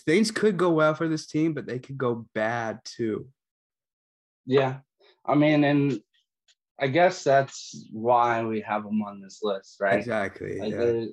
things 0.05 0.31
could 0.31 0.57
go 0.57 0.71
well 0.71 0.93
for 0.93 1.07
this 1.07 1.27
team, 1.27 1.53
but 1.53 1.65
they 1.65 1.79
could 1.79 1.97
go 1.97 2.27
bad 2.33 2.79
too. 2.83 3.27
Yeah. 4.45 4.77
I 5.25 5.35
mean, 5.35 5.63
and 5.63 5.99
I 6.79 6.87
guess 6.87 7.23
that's 7.23 7.87
why 7.91 8.43
we 8.43 8.61
have 8.61 8.83
them 8.83 9.01
on 9.01 9.21
this 9.21 9.39
list, 9.41 9.77
right? 9.79 9.99
Exactly. 9.99 10.59
Like 10.59 10.71
yeah. 10.71 11.05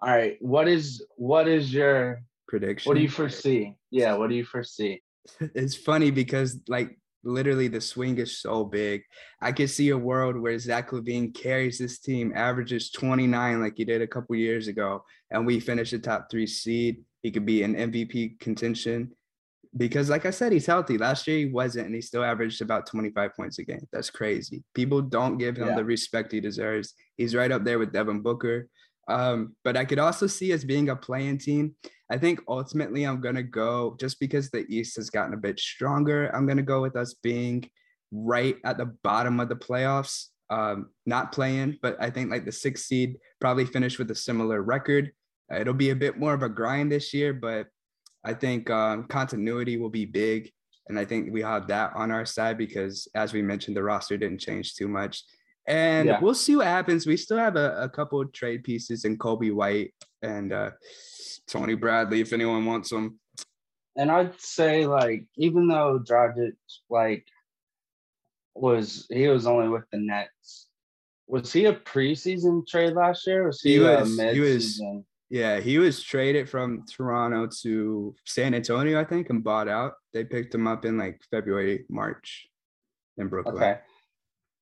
All 0.00 0.14
right. 0.14 0.36
What 0.40 0.68
is 0.68 1.04
what 1.16 1.48
is 1.48 1.72
your 1.72 2.22
prediction? 2.46 2.88
What 2.88 2.96
do 2.96 3.00
you 3.00 3.08
foresee? 3.08 3.74
Yeah, 3.90 4.14
what 4.14 4.28
do 4.28 4.36
you 4.36 4.44
foresee? 4.44 5.02
It's 5.40 5.74
funny 5.74 6.10
because 6.10 6.60
like 6.68 6.98
literally 7.24 7.68
the 7.68 7.80
swing 7.80 8.18
is 8.18 8.38
so 8.38 8.64
big. 8.64 9.02
I 9.40 9.52
could 9.52 9.70
see 9.70 9.90
a 9.90 9.98
world 9.98 10.36
where 10.36 10.58
Zach 10.58 10.90
LaVine 10.90 11.34
carries 11.34 11.78
this 11.78 11.98
team, 11.98 12.32
averages 12.34 12.90
29 12.90 13.60
like 13.60 13.74
he 13.76 13.84
did 13.84 14.02
a 14.02 14.06
couple 14.06 14.36
years 14.36 14.68
ago, 14.68 15.04
and 15.30 15.46
we 15.46 15.60
finish 15.60 15.90
the 15.90 15.98
top 15.98 16.30
three 16.30 16.46
seed 16.46 17.04
He 17.22 17.30
could 17.30 17.46
be 17.46 17.62
an 17.62 17.74
MVP 17.74 18.38
contention 18.40 19.12
because, 19.76 20.08
like 20.08 20.24
I 20.24 20.30
said, 20.30 20.52
he's 20.52 20.66
healthy. 20.66 20.98
Last 20.98 21.26
year 21.26 21.38
he 21.38 21.46
wasn't, 21.46 21.86
and 21.86 21.94
he 21.94 22.00
still 22.00 22.22
averaged 22.22 22.62
about 22.62 22.86
25 22.86 23.34
points 23.34 23.58
a 23.58 23.64
game. 23.64 23.86
That's 23.92 24.10
crazy. 24.10 24.62
People 24.74 25.02
don't 25.02 25.38
give 25.38 25.56
him 25.56 25.68
yeah. 25.68 25.74
the 25.74 25.84
respect 25.84 26.32
he 26.32 26.40
deserves. 26.40 26.94
He's 27.16 27.34
right 27.34 27.50
up 27.50 27.64
there 27.64 27.78
with 27.78 27.92
Devin 27.92 28.20
Booker. 28.20 28.68
Um, 29.08 29.54
but 29.64 29.76
I 29.76 29.84
could 29.84 29.98
also 29.98 30.26
see 30.26 30.52
us 30.52 30.64
being 30.64 30.88
a 30.88 30.96
playing 30.96 31.38
team. 31.38 31.74
I 32.10 32.18
think 32.18 32.40
ultimately 32.48 33.04
I'm 33.04 33.20
gonna 33.20 33.42
go 33.42 33.96
just 33.98 34.20
because 34.20 34.50
the 34.50 34.66
East 34.68 34.96
has 34.96 35.10
gotten 35.10 35.34
a 35.34 35.38
bit 35.38 35.58
stronger. 35.58 36.34
I'm 36.34 36.46
gonna 36.46 36.62
go 36.62 36.82
with 36.82 36.96
us 36.96 37.14
being 37.14 37.68
right 38.12 38.56
at 38.64 38.78
the 38.78 38.86
bottom 39.02 39.40
of 39.40 39.48
the 39.48 39.56
playoffs. 39.56 40.26
Um, 40.50 40.90
not 41.06 41.32
playing, 41.32 41.78
but 41.80 41.96
I 42.00 42.10
think 42.10 42.30
like 42.30 42.44
the 42.44 42.52
sixth 42.52 42.84
seed 42.84 43.16
probably 43.40 43.64
finish 43.64 43.98
with 43.98 44.10
a 44.10 44.14
similar 44.14 44.62
record. 44.62 45.12
It'll 45.54 45.74
be 45.74 45.90
a 45.90 45.96
bit 45.96 46.18
more 46.18 46.34
of 46.34 46.42
a 46.42 46.48
grind 46.48 46.92
this 46.92 47.14
year, 47.14 47.32
but 47.32 47.66
I 48.24 48.34
think 48.34 48.70
um, 48.70 49.04
continuity 49.04 49.76
will 49.76 49.90
be 49.90 50.04
big. 50.04 50.50
And 50.88 50.98
I 50.98 51.04
think 51.04 51.32
we 51.32 51.40
have 51.42 51.66
that 51.68 51.92
on 51.94 52.10
our 52.10 52.26
side 52.26 52.58
because, 52.58 53.08
as 53.14 53.32
we 53.32 53.40
mentioned, 53.42 53.76
the 53.76 53.82
roster 53.82 54.16
didn't 54.16 54.40
change 54.40 54.74
too 54.74 54.88
much. 54.88 55.24
And 55.66 56.08
yeah. 56.08 56.20
we'll 56.20 56.34
see 56.34 56.56
what 56.56 56.66
happens. 56.66 57.06
We 57.06 57.16
still 57.16 57.38
have 57.38 57.56
a, 57.56 57.82
a 57.82 57.88
couple 57.88 58.24
trade 58.26 58.64
pieces 58.64 59.04
in 59.04 59.16
Coby 59.16 59.52
White 59.52 59.94
and 60.22 60.52
uh, 60.52 60.70
Tony 61.46 61.74
Bradley 61.74 62.20
if 62.20 62.32
anyone 62.32 62.64
wants 62.64 62.90
them. 62.90 63.18
And 63.96 64.10
I'd 64.10 64.38
say, 64.40 64.86
like, 64.86 65.24
even 65.36 65.68
though 65.68 66.00
Dragic, 66.00 66.52
like, 66.90 67.26
was 68.54 69.06
he 69.10 69.28
was 69.28 69.46
only 69.46 69.68
with 69.68 69.84
the 69.90 69.98
Nets. 69.98 70.68
Was 71.26 71.52
he 71.52 71.64
a 71.66 71.72
preseason 71.72 72.66
trade 72.66 72.92
last 72.92 73.26
year? 73.26 73.46
was 73.46 73.60
he, 73.62 73.74
he 73.74 73.78
was, 73.78 74.18
He 74.18 74.40
was, 74.40 74.82
yeah, 75.30 75.60
he 75.60 75.78
was 75.78 76.02
traded 76.02 76.48
from 76.48 76.84
Toronto 76.86 77.48
to 77.62 78.14
San 78.24 78.54
Antonio, 78.54 79.00
I 79.00 79.04
think, 79.04 79.30
and 79.30 79.42
bought 79.42 79.68
out. 79.68 79.94
They 80.12 80.24
picked 80.24 80.54
him 80.54 80.66
up 80.66 80.84
in 80.84 80.98
like 80.98 81.22
February, 81.30 81.86
March 81.88 82.46
in 83.16 83.28
Brooklyn. 83.28 83.56
Okay. 83.56 83.78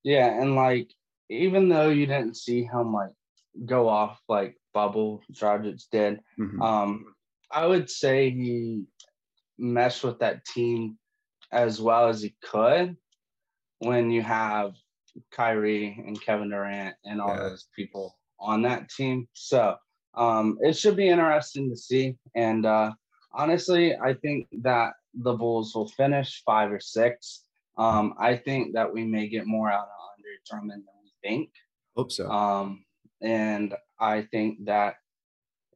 Yeah, 0.04 0.40
and 0.40 0.56
like 0.56 0.92
even 1.28 1.68
though 1.68 1.88
you 1.88 2.06
didn't 2.06 2.36
see 2.36 2.64
him 2.64 2.92
like 2.92 3.12
go 3.64 3.88
off 3.88 4.20
like 4.28 4.56
bubble 4.74 5.22
Dragic 5.32 5.82
did, 5.90 6.20
mm-hmm. 6.38 6.60
um, 6.60 7.14
I 7.50 7.66
would 7.66 7.90
say 7.90 8.30
he 8.30 8.84
meshed 9.58 10.02
with 10.02 10.18
that 10.20 10.44
team 10.44 10.98
as 11.52 11.80
well 11.80 12.08
as 12.08 12.22
he 12.22 12.34
could 12.42 12.96
when 13.78 14.10
you 14.10 14.22
have 14.22 14.74
Kyrie 15.30 16.02
and 16.06 16.20
Kevin 16.20 16.50
Durant 16.50 16.96
and 17.04 17.20
all 17.20 17.34
yeah. 17.34 17.48
those 17.48 17.68
people 17.76 18.18
on 18.40 18.62
that 18.62 18.88
team. 18.88 19.28
So 19.34 19.76
um, 20.14 20.58
it 20.60 20.76
should 20.76 20.96
be 20.96 21.08
interesting 21.08 21.70
to 21.70 21.76
see. 21.76 22.16
And 22.34 22.66
uh, 22.66 22.92
honestly, 23.32 23.94
I 23.96 24.14
think 24.14 24.48
that 24.62 24.94
the 25.14 25.34
Bulls 25.34 25.74
will 25.74 25.88
finish 25.88 26.42
five 26.44 26.72
or 26.72 26.80
six. 26.80 27.44
Um, 27.78 28.14
I 28.18 28.36
think 28.36 28.74
that 28.74 28.92
we 28.92 29.04
may 29.04 29.28
get 29.28 29.46
more 29.46 29.70
out 29.70 29.84
of 29.84 30.16
Andre 30.16 30.32
Drummond 30.48 30.84
than 30.84 30.94
we 31.02 31.28
think. 31.28 31.50
Hope 31.96 32.12
so. 32.12 32.30
Um, 32.30 32.84
and 33.20 33.74
I 34.00 34.22
think 34.30 34.64
that 34.66 34.96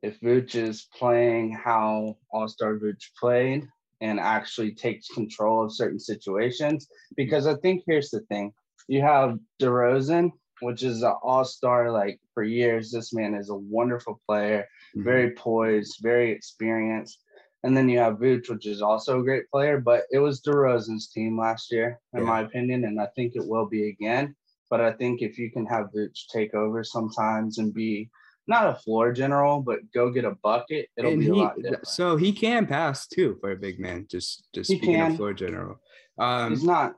if 0.02 0.20
Vooch 0.20 0.54
is 0.54 0.88
playing 0.96 1.52
how 1.52 2.16
All 2.30 2.48
Star 2.48 2.76
Vooch 2.76 3.10
played 3.18 3.66
and 4.00 4.20
actually 4.20 4.74
takes 4.74 5.08
control 5.08 5.64
of 5.64 5.74
certain 5.74 5.98
situations, 5.98 6.88
because 7.16 7.46
I 7.46 7.54
think 7.56 7.82
here's 7.86 8.10
the 8.10 8.20
thing 8.20 8.52
you 8.88 9.00
have 9.00 9.38
DeRozan 9.60 10.30
which 10.60 10.82
is 10.82 11.02
an 11.02 11.14
all-star 11.22 11.90
like 11.90 12.20
for 12.32 12.42
years. 12.42 12.90
This 12.90 13.12
man 13.12 13.34
is 13.34 13.50
a 13.50 13.56
wonderful 13.56 14.20
player, 14.26 14.66
mm-hmm. 14.96 15.04
very 15.04 15.30
poised, 15.32 15.98
very 16.02 16.30
experienced. 16.30 17.22
And 17.66 17.76
then 17.76 17.88
you 17.88 17.98
have 17.98 18.18
Vooch, 18.18 18.48
which 18.48 18.64
is 18.64 18.80
also 18.80 19.18
a 19.18 19.24
great 19.24 19.50
player, 19.50 19.80
but 19.80 20.04
it 20.12 20.20
was 20.20 20.40
DeRozan's 20.40 21.08
team 21.08 21.36
last 21.36 21.72
year, 21.72 21.98
in 22.12 22.20
yeah. 22.20 22.24
my 22.26 22.40
opinion, 22.42 22.84
and 22.84 23.00
I 23.00 23.08
think 23.16 23.34
it 23.34 23.44
will 23.44 23.66
be 23.66 23.88
again. 23.88 24.36
But 24.70 24.80
I 24.80 24.92
think 24.92 25.20
if 25.20 25.36
you 25.36 25.50
can 25.50 25.66
have 25.66 25.90
Vooch 25.92 26.28
take 26.32 26.54
over 26.54 26.84
sometimes 26.84 27.58
and 27.58 27.74
be 27.74 28.08
not 28.46 28.68
a 28.68 28.74
floor 28.76 29.12
general, 29.12 29.60
but 29.60 29.80
go 29.92 30.12
get 30.12 30.24
a 30.24 30.36
bucket, 30.44 30.88
it'll 30.96 31.10
and 31.10 31.18
be 31.18 31.26
he, 31.26 31.30
a 31.32 31.34
lot 31.34 31.56
different. 31.56 31.88
So 31.88 32.16
he 32.16 32.32
can 32.32 32.66
pass 32.66 33.08
too 33.08 33.36
for 33.40 33.50
a 33.50 33.56
big 33.56 33.80
man. 33.80 34.06
Just 34.08 34.46
just 34.54 34.70
he 34.70 34.76
speaking 34.76 34.94
can. 34.94 35.10
of 35.10 35.16
floor 35.16 35.32
general, 35.32 35.80
um, 36.20 36.50
he's 36.50 36.62
not 36.62 36.94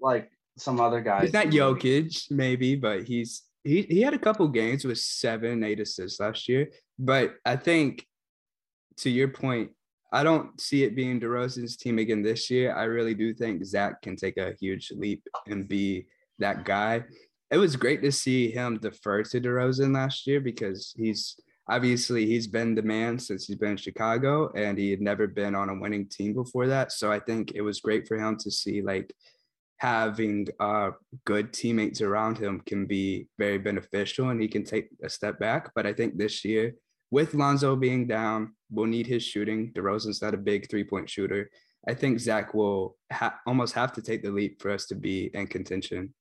like 0.00 0.30
some 0.56 0.80
other 0.80 1.02
guys. 1.02 1.24
He's 1.24 1.34
not 1.34 1.48
Jokic, 1.48 2.30
maybe, 2.30 2.74
but 2.74 3.04
he's 3.04 3.42
he 3.64 3.82
he 3.82 4.00
had 4.00 4.14
a 4.14 4.18
couple 4.18 4.48
games 4.48 4.86
with 4.86 4.98
seven, 4.98 5.62
eight 5.62 5.80
assists 5.80 6.20
last 6.20 6.48
year. 6.48 6.70
But 6.98 7.34
I 7.44 7.56
think 7.56 8.06
to 8.98 9.10
your 9.10 9.28
point, 9.28 9.72
I 10.12 10.22
don't 10.22 10.60
see 10.60 10.84
it 10.84 10.94
being 10.94 11.20
DeRozan's 11.20 11.76
team 11.76 11.98
again 11.98 12.22
this 12.22 12.50
year. 12.50 12.74
I 12.74 12.84
really 12.84 13.14
do 13.14 13.34
think 13.34 13.64
Zach 13.64 14.02
can 14.02 14.16
take 14.16 14.36
a 14.36 14.54
huge 14.60 14.92
leap 14.94 15.22
and 15.46 15.68
be 15.68 16.06
that 16.38 16.64
guy. 16.64 17.04
It 17.50 17.58
was 17.58 17.76
great 17.76 18.02
to 18.02 18.12
see 18.12 18.50
him 18.50 18.78
defer 18.78 19.22
to 19.22 19.40
DeRozan 19.40 19.94
last 19.94 20.26
year 20.26 20.40
because 20.40 20.94
he's 20.96 21.36
obviously 21.68 22.26
he's 22.26 22.46
been 22.46 22.74
the 22.74 22.82
man 22.82 23.18
since 23.18 23.46
he's 23.46 23.56
been 23.56 23.72
in 23.72 23.76
Chicago 23.76 24.52
and 24.54 24.78
he 24.78 24.90
had 24.90 25.00
never 25.00 25.26
been 25.26 25.54
on 25.54 25.68
a 25.68 25.78
winning 25.78 26.08
team 26.08 26.32
before 26.34 26.66
that. 26.68 26.92
So 26.92 27.10
I 27.10 27.18
think 27.18 27.52
it 27.54 27.62
was 27.62 27.80
great 27.80 28.06
for 28.06 28.16
him 28.16 28.36
to 28.38 28.50
see 28.50 28.82
like 28.82 29.12
having 29.78 30.46
uh, 30.60 30.90
good 31.24 31.52
teammates 31.52 32.00
around 32.00 32.38
him 32.38 32.62
can 32.66 32.86
be 32.86 33.26
very 33.38 33.58
beneficial 33.58 34.30
and 34.30 34.40
he 34.40 34.48
can 34.48 34.64
take 34.64 34.88
a 35.02 35.08
step 35.08 35.38
back. 35.38 35.70
But 35.74 35.86
I 35.86 35.92
think 35.92 36.16
this 36.16 36.44
year, 36.44 36.74
with 37.10 37.34
Lonzo 37.34 37.76
being 37.76 38.06
down, 38.06 38.54
we'll 38.70 38.86
need 38.86 39.06
his 39.06 39.22
shooting. 39.22 39.72
DeRozan's 39.72 40.22
not 40.22 40.34
a 40.34 40.38
big 40.38 40.68
three 40.70 40.84
point 40.84 41.08
shooter. 41.08 41.50
I 41.88 41.94
think 41.94 42.18
Zach 42.18 42.52
will 42.52 42.96
ha- 43.12 43.38
almost 43.46 43.74
have 43.74 43.92
to 43.92 44.02
take 44.02 44.22
the 44.22 44.30
leap 44.30 44.60
for 44.60 44.70
us 44.70 44.86
to 44.86 44.94
be 44.94 45.30
in 45.34 45.46
contention. 45.46 46.12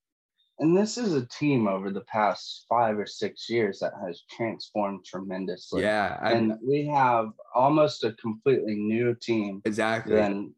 And 0.60 0.78
this 0.78 0.98
is 0.98 1.14
a 1.14 1.26
team 1.26 1.68
over 1.68 1.92
the 1.92 2.02
past 2.02 2.66
five 2.70 2.98
or 2.98 3.06
six 3.06 3.50
years 3.50 3.80
that 3.80 3.92
has 4.06 4.24
transformed 4.30 5.04
tremendously. 5.04 5.82
Yeah. 5.82 6.18
I'm, 6.22 6.52
and 6.52 6.60
we 6.66 6.86
have 6.88 7.32
almost 7.54 8.06
a 8.06 8.14
completely 8.14 8.76
new 8.76 9.16
team. 9.16 9.62
Exactly. 9.66 10.16
Than 10.16 10.54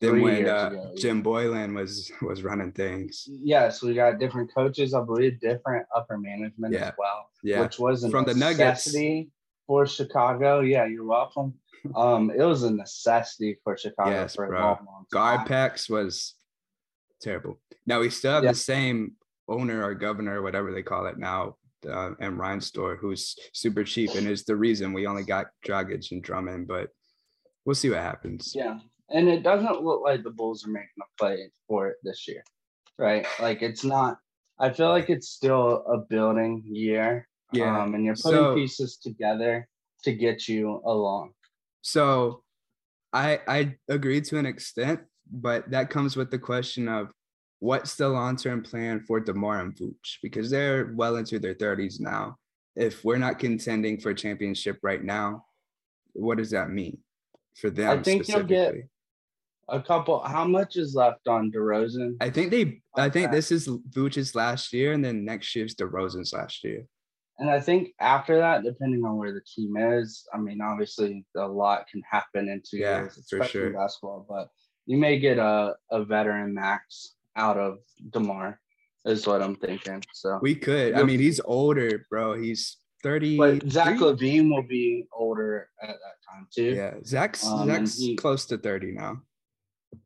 then 0.00 0.22
when 0.22 0.48
uh, 0.48 0.94
Jim 0.96 1.22
Boylen 1.22 1.74
was 1.74 2.10
was 2.22 2.42
running 2.42 2.72
things. 2.72 3.24
Yes, 3.26 3.82
we 3.82 3.94
got 3.94 4.20
different 4.20 4.52
coaches, 4.54 4.94
I 4.94 5.02
believe, 5.02 5.40
different 5.40 5.86
upper 5.94 6.16
management 6.16 6.72
yeah. 6.72 6.88
as 6.88 6.92
well. 6.96 7.30
Yeah, 7.42 7.60
which 7.62 7.78
was 7.80 8.08
from 8.08 8.24
the 8.24 8.34
Nuggets 8.34 8.94
for 9.68 9.86
Chicago. 9.86 10.60
Yeah, 10.60 10.86
you're 10.86 11.04
welcome. 11.04 11.54
Um, 11.94 12.32
it 12.36 12.42
was 12.42 12.64
a 12.64 12.72
necessity 12.72 13.58
for 13.62 13.76
Chicago 13.76 14.10
yes, 14.10 14.34
for 14.34 14.48
bro. 14.48 14.58
a 14.58 14.60
long, 14.60 14.86
long 14.86 15.04
time. 15.12 15.46
GarPax 15.46 15.88
was 15.88 16.34
terrible. 17.22 17.60
Now 17.86 18.00
we 18.00 18.10
still 18.10 18.32
have 18.32 18.42
yeah. 18.42 18.50
the 18.50 18.58
same 18.58 19.12
owner 19.48 19.84
or 19.84 19.94
governor, 19.94 20.42
whatever 20.42 20.72
they 20.72 20.82
call 20.82 21.06
it 21.06 21.18
now, 21.18 21.56
uh, 21.88 22.10
and 22.18 22.38
Reinsdorf, 22.38 22.98
who's 22.98 23.36
super 23.52 23.84
cheap 23.84 24.14
and 24.16 24.26
is 24.26 24.44
the 24.44 24.56
reason 24.56 24.92
we 24.92 25.06
only 25.06 25.22
got 25.22 25.46
Dragic 25.64 26.10
and 26.10 26.22
Drummond. 26.22 26.66
But 26.66 26.88
we'll 27.64 27.76
see 27.76 27.90
what 27.90 28.00
happens. 28.00 28.52
Yeah, 28.56 28.78
and 29.10 29.28
it 29.28 29.42
doesn't 29.42 29.84
look 29.84 30.02
like 30.02 30.24
the 30.24 30.30
Bulls 30.30 30.66
are 30.66 30.70
making 30.70 30.88
a 31.00 31.18
play 31.18 31.50
for 31.68 31.88
it 31.88 31.96
this 32.02 32.26
year, 32.26 32.42
right? 32.98 33.26
Like 33.40 33.62
it's 33.62 33.84
not. 33.84 34.18
I 34.58 34.70
feel 34.70 34.88
like 34.88 35.08
it's 35.08 35.28
still 35.28 35.84
a 35.86 35.98
building 35.98 36.64
year. 36.66 37.27
Yeah, 37.52 37.82
um, 37.82 37.94
and 37.94 38.04
you're 38.04 38.14
putting 38.14 38.38
so, 38.38 38.54
pieces 38.54 38.96
together 38.98 39.68
to 40.04 40.12
get 40.12 40.48
you 40.48 40.82
along. 40.84 41.32
So, 41.82 42.42
I 43.12 43.40
I 43.48 43.76
agree 43.88 44.20
to 44.20 44.38
an 44.38 44.46
extent, 44.46 45.00
but 45.30 45.70
that 45.70 45.90
comes 45.90 46.16
with 46.16 46.30
the 46.30 46.38
question 46.38 46.88
of 46.88 47.10
what's 47.60 47.96
the 47.96 48.08
long 48.08 48.36
term 48.36 48.62
plan 48.62 49.00
for 49.00 49.20
Demar 49.20 49.60
and 49.60 49.74
Vooch 49.74 50.18
because 50.22 50.50
they're 50.50 50.92
well 50.94 51.16
into 51.16 51.38
their 51.38 51.54
30s 51.54 52.00
now. 52.00 52.36
If 52.76 53.04
we're 53.04 53.18
not 53.18 53.38
contending 53.38 53.98
for 53.98 54.10
a 54.10 54.14
championship 54.14 54.78
right 54.82 55.02
now, 55.02 55.44
what 56.12 56.38
does 56.38 56.50
that 56.50 56.70
mean 56.70 56.98
for 57.56 57.70
them? 57.70 57.98
I 57.98 58.02
think 58.02 58.28
you'll 58.28 58.44
get 58.44 58.74
a 59.68 59.80
couple. 59.80 60.20
How 60.20 60.44
much 60.44 60.76
is 60.76 60.94
left 60.94 61.26
on 61.28 61.50
DeRozan? 61.50 62.16
I 62.20 62.30
think 62.30 62.50
they. 62.50 62.80
I 62.96 63.08
think 63.08 63.30
this 63.30 63.50
is 63.50 63.68
Vooch's 63.68 64.34
last 64.34 64.72
year, 64.72 64.92
and 64.92 65.04
then 65.04 65.24
next 65.24 65.54
year's 65.54 65.74
DeRozan's 65.74 66.32
last 66.32 66.64
year. 66.64 66.84
And 67.38 67.48
I 67.48 67.60
think 67.60 67.90
after 68.00 68.38
that, 68.38 68.64
depending 68.64 69.04
on 69.04 69.16
where 69.16 69.32
the 69.32 69.40
team 69.40 69.76
is, 69.76 70.26
I 70.34 70.38
mean, 70.38 70.60
obviously 70.60 71.24
a 71.36 71.46
lot 71.46 71.86
can 71.88 72.02
happen 72.08 72.48
in 72.48 72.62
two 72.68 72.78
yeah, 72.78 73.00
years, 73.00 73.16
especially 73.16 73.48
sure. 73.48 73.72
basketball. 73.72 74.26
But 74.28 74.48
you 74.86 74.96
may 74.96 75.18
get 75.18 75.38
a, 75.38 75.76
a 75.90 76.04
veteran 76.04 76.52
max 76.54 77.14
out 77.36 77.56
of 77.56 77.78
Demar, 78.10 78.60
is 79.04 79.26
what 79.26 79.40
I'm 79.40 79.54
thinking. 79.54 80.02
So 80.12 80.40
we 80.42 80.56
could. 80.56 80.94
I 80.94 81.04
mean, 81.04 81.20
he's 81.20 81.40
older, 81.44 82.04
bro. 82.10 82.34
He's 82.34 82.78
30. 83.04 83.36
But 83.36 83.70
Zach 83.70 83.98
LaVine 83.98 84.50
will 84.50 84.66
be 84.66 85.06
older 85.16 85.68
at 85.80 85.88
that 85.88 85.96
time 86.28 86.48
too. 86.52 86.74
Yeah, 86.74 86.94
Zach's 87.04 87.46
um, 87.46 87.68
Zach's 87.68 87.98
he, 87.98 88.16
close 88.16 88.46
to 88.46 88.58
30 88.58 88.92
now 88.92 89.22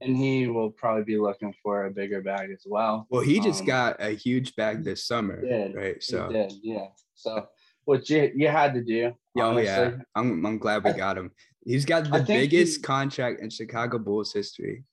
and 0.01 0.17
he 0.17 0.49
will 0.49 0.71
probably 0.71 1.05
be 1.05 1.19
looking 1.19 1.55
for 1.62 1.87
a 1.87 1.91
bigger 1.91 2.21
bag 2.21 2.51
as 2.51 2.65
well. 2.67 3.07
Well, 3.11 3.23
he 3.23 3.41
just 3.41 3.61
um, 3.62 3.67
got 3.67 3.97
a 4.01 4.11
huge 4.11 4.55
bag 4.57 4.85
this 4.85 5.07
summer, 5.07 5.41
did, 5.41 5.75
right? 5.75 6.03
So 6.03 6.29
did, 6.31 6.53
yeah. 6.62 6.87
So 7.14 7.47
what 7.85 8.09
you 8.09 8.31
you 8.35 8.49
had 8.49 8.75
to 8.75 8.83
do. 8.83 9.12
Oh 9.38 9.59
yeah, 9.59 9.92
I'm 10.14 10.45
I'm 10.45 10.59
glad 10.59 10.85
we 10.85 10.92
got 10.92 11.16
him. 11.19 11.31
He's 11.64 11.85
got 11.85 12.11
the 12.11 12.21
biggest 12.21 12.78
he, 12.78 12.83
contract 12.83 13.40
in 13.40 13.50
Chicago 13.50 13.99
Bulls 13.99 14.33
history. 14.33 14.85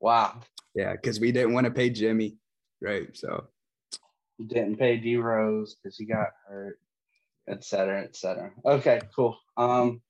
Wow. 0.00 0.40
Yeah, 0.74 0.92
because 0.92 1.20
we 1.20 1.32
didn't 1.32 1.52
want 1.52 1.66
to 1.66 1.72
pay 1.72 1.90
Jimmy, 1.90 2.36
right? 2.80 3.14
So 3.16 3.48
didn't 4.46 4.76
pay 4.76 4.96
D 4.96 5.16
Rose 5.16 5.74
because 5.74 5.96
he 5.98 6.04
got 6.04 6.28
hurt, 6.48 6.78
et 7.48 7.64
cetera, 7.64 8.02
et 8.02 8.16
cetera. 8.16 8.52
Okay, 8.64 9.00
cool. 9.14 9.36
Um, 9.56 10.00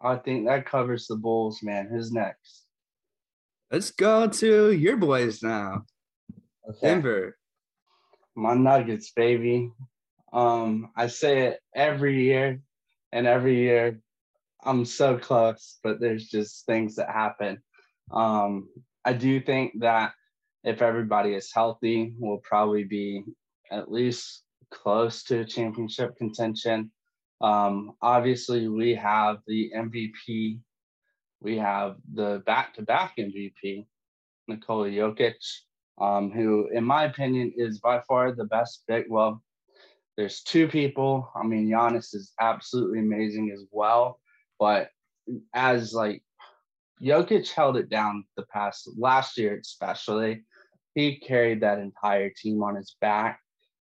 I 0.00 0.16
think 0.16 0.46
that 0.46 0.66
covers 0.66 1.06
the 1.06 1.16
Bulls, 1.16 1.62
man. 1.62 1.88
Who's 1.90 2.12
next? 2.12 2.64
Let's 3.70 3.90
go 3.90 4.28
to 4.28 4.70
your 4.70 4.96
boys 4.96 5.42
now. 5.42 5.84
Okay. 6.68 6.88
Denver. 6.88 7.36
My 8.36 8.54
Nuggets, 8.54 9.10
baby. 9.10 9.72
Um, 10.32 10.90
I 10.96 11.06
say 11.06 11.48
it 11.48 11.60
every 11.74 12.24
year, 12.24 12.60
and 13.12 13.26
every 13.26 13.56
year 13.56 14.00
I'm 14.62 14.84
so 14.84 15.18
close, 15.18 15.78
but 15.82 16.00
there's 16.00 16.28
just 16.28 16.66
things 16.66 16.96
that 16.96 17.08
happen. 17.08 17.62
Um, 18.10 18.68
I 19.04 19.12
do 19.12 19.40
think 19.40 19.80
that 19.80 20.12
if 20.64 20.82
everybody 20.82 21.34
is 21.34 21.52
healthy, 21.52 22.12
we'll 22.18 22.38
probably 22.38 22.84
be 22.84 23.22
at 23.70 23.90
least 23.90 24.42
close 24.70 25.22
to 25.24 25.44
championship 25.44 26.16
contention. 26.16 26.90
Um, 27.40 27.92
obviously, 28.02 28.66
we 28.66 28.94
have 28.96 29.38
the 29.46 29.70
MVP, 29.76 30.58
we 31.40 31.58
have 31.58 31.96
the 32.12 32.42
back 32.46 32.74
to 32.74 32.82
back 32.82 33.14
MVP, 33.18 33.86
Nikola 34.48 34.88
Jokic, 34.88 35.34
um, 36.00 36.32
who, 36.32 36.68
in 36.72 36.82
my 36.84 37.04
opinion, 37.04 37.52
is 37.56 37.78
by 37.78 38.00
far 38.08 38.32
the 38.32 38.44
best 38.44 38.82
big, 38.88 39.04
Well, 39.08 39.42
there's 40.16 40.42
two 40.42 40.68
people. 40.68 41.30
I 41.34 41.46
mean, 41.46 41.68
Giannis 41.68 42.14
is 42.14 42.32
absolutely 42.40 43.00
amazing 43.00 43.50
as 43.52 43.64
well, 43.70 44.20
but 44.58 44.90
as 45.54 45.92
like 45.92 46.22
Jokic 47.02 47.50
held 47.52 47.76
it 47.76 47.90
down 47.90 48.24
the 48.36 48.44
past 48.44 48.88
last 48.96 49.36
year, 49.36 49.58
especially. 49.60 50.44
He 50.94 51.18
carried 51.18 51.60
that 51.60 51.78
entire 51.78 52.30
team 52.30 52.62
on 52.62 52.74
his 52.74 52.96
back. 53.00 53.40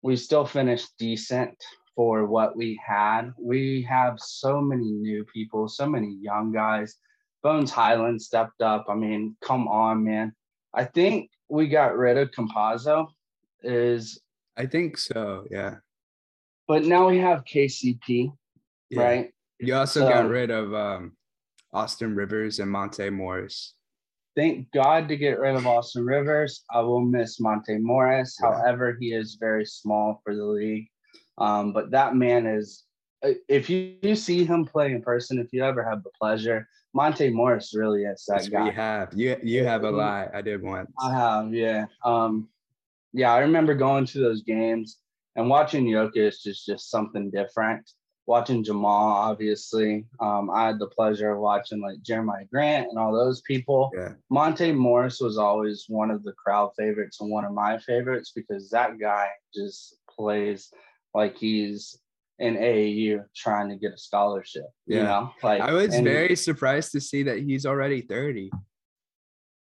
We 0.04 0.16
still 0.16 0.46
finished 0.46 0.90
decent 1.00 1.58
for 1.96 2.26
what 2.28 2.56
we 2.56 2.80
had. 2.86 3.34
We 3.40 3.82
have 3.90 4.20
so 4.20 4.62
many 4.62 4.92
new 4.92 5.26
people, 5.26 5.68
so 5.68 5.88
many 5.88 6.16
young 6.22 6.52
guys. 6.52 6.96
Bones 7.42 7.72
Hyland 7.72 8.22
stepped 8.22 8.62
up. 8.62 8.86
I 8.90 8.96
mean, 8.96 9.36
come 9.42 9.68
on, 9.68 10.04
man. 10.04 10.34
I 10.74 10.84
think 10.84 11.32
we 11.50 11.68
got 11.68 11.98
rid 11.98 12.18
of 12.18 12.32
Campazzo. 12.32 13.08
Is 13.64 14.22
I 14.56 14.68
think 14.68 14.98
so, 14.98 15.46
yeah. 15.50 15.78
But 16.70 16.86
now 16.86 17.10
we 17.10 17.18
have 17.18 17.46
KCP, 17.46 18.32
yeah. 18.92 19.02
right? 19.02 19.32
You 19.60 19.74
also 19.74 20.02
so, 20.02 20.08
got 20.08 20.30
rid 20.30 20.52
of 20.52 20.72
um, 20.76 21.14
Austin 21.74 22.16
Rivers 22.16 22.60
and 22.60 22.70
Monte 22.70 23.10
Morris. 23.10 23.74
Thank 24.36 24.72
God 24.72 25.08
to 25.08 25.18
get 25.18 25.40
rid 25.40 25.56
of 25.56 25.66
Austin 25.66 26.06
Rivers. 26.06 26.64
I 26.72 26.82
will 26.82 27.02
miss 27.02 27.40
Monte 27.40 27.76
Morris. 27.80 28.38
Yeah. 28.40 28.52
However, 28.52 28.96
he 29.00 29.14
is 29.14 29.38
very 29.40 29.66
small 29.66 30.22
for 30.24 30.36
the 30.36 30.46
league. 30.46 30.88
Um, 31.40 31.74
but 31.74 31.90
that 31.90 32.16
man 32.16 32.46
is, 32.46 32.84
uh, 33.26 33.32
if 33.48 33.68
you, 33.68 33.96
you, 34.04 34.16
see 34.16 34.46
him 34.46 34.64
play 34.64 34.92
in 34.92 35.02
person, 35.02 35.40
if 35.40 35.48
you 35.52 35.64
ever 35.64 35.84
have 35.84 36.04
the 36.04 36.12
pleasure, 36.22 36.68
Monte 36.94 37.32
Morris 37.32 37.74
really 37.74 38.04
is 38.04 38.26
that 38.28 38.42
yes, 38.42 38.50
guy. 38.50 38.66
You 38.68 38.72
have 38.74 39.14
you 39.16 39.38
you 39.42 39.64
have 39.64 39.84
a 39.86 39.92
lot. 39.92 40.36
I 40.36 40.42
did 40.44 40.62
once. 40.62 40.92
I 41.02 41.14
have, 41.14 41.52
yeah. 41.52 41.86
Um, 42.06 42.48
yeah, 43.12 43.34
I 43.34 43.40
remember 43.40 43.74
going 43.74 44.06
to 44.06 44.20
those 44.20 44.44
games 44.44 44.98
and 45.40 45.50
watching 45.50 45.86
Jokic 45.86 46.46
is 46.46 46.64
just 46.66 46.92
something 46.92 47.32
different 47.32 47.90
watching 48.30 48.64
Jamal, 48.64 49.12
obviously. 49.12 50.06
Um, 50.20 50.52
I 50.52 50.68
had 50.68 50.78
the 50.78 50.88
pleasure 50.88 51.32
of 51.32 51.40
watching 51.40 51.82
like 51.82 51.98
Jerami 52.04 52.48
Grant 52.52 52.88
and 52.90 53.00
all 53.00 53.12
those 53.12 53.42
people. 53.42 53.90
Yeah. 53.98 54.14
Monte 54.30 54.72
Morris 54.72 55.20
was 55.20 55.40
always 55.40 55.86
one 55.88 56.12
of 56.12 56.24
the 56.24 56.34
crowd 56.34 56.70
favorites 56.78 57.22
and 57.22 57.32
one 57.32 57.44
of 57.44 57.54
my 57.54 57.80
favorites 57.80 58.32
because 58.36 58.70
that 58.70 59.00
guy 59.00 59.30
just 59.54 59.98
plays 60.16 60.72
like 61.16 61.38
he's 61.38 61.98
in 62.38 62.56
AAU 62.56 63.24
trying 63.36 63.70
to 63.70 63.78
get 63.78 63.94
a 63.94 63.98
scholarship. 63.98 64.68
Yeah. 64.86 64.98
You 64.98 65.04
know, 65.04 65.32
like 65.42 65.62
I 65.62 65.74
was 65.74 66.00
very 66.00 66.36
surprised 66.36 66.92
to 66.92 67.02
see 67.02 67.24
that 67.24 67.40
he's 67.40 67.66
already 67.66 68.02
30. 68.02 68.52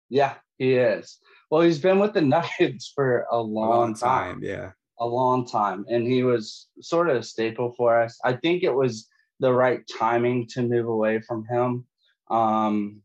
Yeah, 0.10 0.36
he 0.60 0.76
is. 0.76 1.18
Well, 1.50 1.62
he's 1.62 1.80
been 1.80 1.98
with 1.98 2.14
the 2.14 2.22
Nuggets 2.36 2.92
for 2.94 3.26
a 3.32 3.42
long, 3.42 3.68
a 3.68 3.70
long 3.72 3.94
time. 3.96 4.34
time. 4.34 4.44
Yeah 4.44 4.72
a 5.00 5.06
long 5.06 5.46
time, 5.46 5.86
and 5.90 6.06
he 6.06 6.24
was 6.24 6.68
sort 6.82 7.10
of 7.10 7.18
a 7.18 7.24
staple 7.24 7.74
for 7.78 8.02
us. 8.02 8.20
I 8.24 8.34
think 8.34 8.64
it 8.64 8.74
was 8.74 9.08
the 9.40 9.54
right 9.54 9.82
timing 9.88 10.48
to 10.48 10.62
move 10.62 10.88
away 10.88 11.22
from 11.22 11.46
him. 11.46 11.86
Um, 12.30 13.02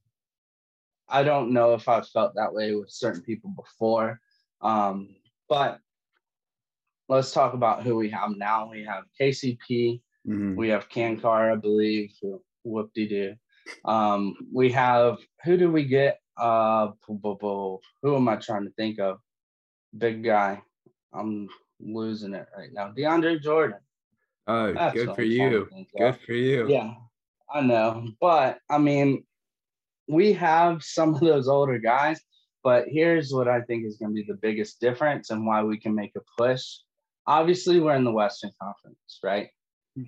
I 1.09 1.22
don't 1.22 1.52
know 1.52 1.74
if 1.74 1.88
I've 1.88 2.09
felt 2.09 2.35
that 2.35 2.52
way 2.52 2.74
with 2.74 2.90
certain 2.90 3.22
people 3.22 3.54
before, 3.57 4.20
um, 4.61 5.14
but 5.48 5.78
let's 7.09 7.33
talk 7.33 7.54
about 7.54 7.83
who 7.83 7.96
we 7.96 8.11
have 8.11 8.37
now. 8.37 8.70
We 8.70 8.85
have 8.85 9.04
KCP, 9.20 10.00
mm-hmm. 10.26 10.57
we 10.57 10.68
have 10.70 10.88
Cancar, 10.88 11.52
I 11.52 11.57
believe. 11.57 12.11
Whoop 12.64 12.90
de 12.94 13.07
doo. 13.07 13.35
Um, 13.85 14.35
we 14.52 14.72
have 14.72 15.18
who 15.44 15.57
do 15.57 15.70
we 15.70 15.85
get? 15.85 16.18
Uh, 16.37 16.88
who 17.07 17.80
am 18.16 18.28
I 18.28 18.37
trying 18.37 18.64
to 18.64 18.72
think 18.72 18.98
of? 18.98 19.18
Big 19.96 20.24
guy. 20.24 20.62
I'm 21.12 21.48
losing 21.81 22.35
it 22.35 22.47
right 22.57 22.71
now. 22.73 22.93
DeAndre 22.97 23.41
Jordan. 23.41 23.79
Oh, 24.47 24.73
That's 24.73 24.95
good 24.95 25.15
for 25.15 25.23
you. 25.23 25.69
Good 25.97 26.17
for 26.25 26.33
you. 26.33 26.69
Yeah, 26.69 26.95
I 27.53 27.61
know. 27.63 28.09
But 28.21 28.59
I 28.69 28.79
mean, 28.79 29.25
we 30.09 30.33
have 30.35 30.83
some 30.83 31.15
of 31.15 31.21
those 31.21 31.49
older 31.49 31.79
guys, 31.79 32.21
but 32.63 32.87
here's 32.89 33.33
what 33.33 33.49
I 33.49 33.63
think 33.63 33.87
is 33.87 33.97
going 33.97 34.11
to 34.11 34.15
be 34.15 34.27
the 34.27 34.39
biggest 34.41 34.81
difference 34.81 35.31
and 35.31 35.47
why 35.47 35.63
we 35.63 35.79
can 35.79 35.95
make 35.95 36.13
a 36.17 36.21
push. 36.37 36.63
Obviously, 37.27 37.81
we're 37.81 37.95
in 37.95 38.05
the 38.05 38.13
Western 38.13 38.51
Conference, 38.61 39.19
right? 39.23 39.49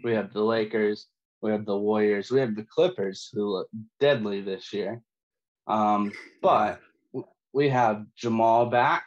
We 0.04 0.12
have 0.12 0.32
the 0.32 0.42
Lakers, 0.42 1.06
we 1.40 1.50
have 1.50 1.64
the 1.64 1.76
Warriors, 1.76 2.30
we 2.30 2.40
have 2.40 2.56
the 2.56 2.66
Clippers 2.70 3.30
who 3.32 3.56
look 3.56 3.68
deadly 4.00 4.42
this 4.42 4.72
year. 4.72 5.00
Um, 5.66 6.12
but 6.42 6.80
we 7.52 7.70
have 7.70 8.04
Jamal 8.16 8.66
back 8.66 9.04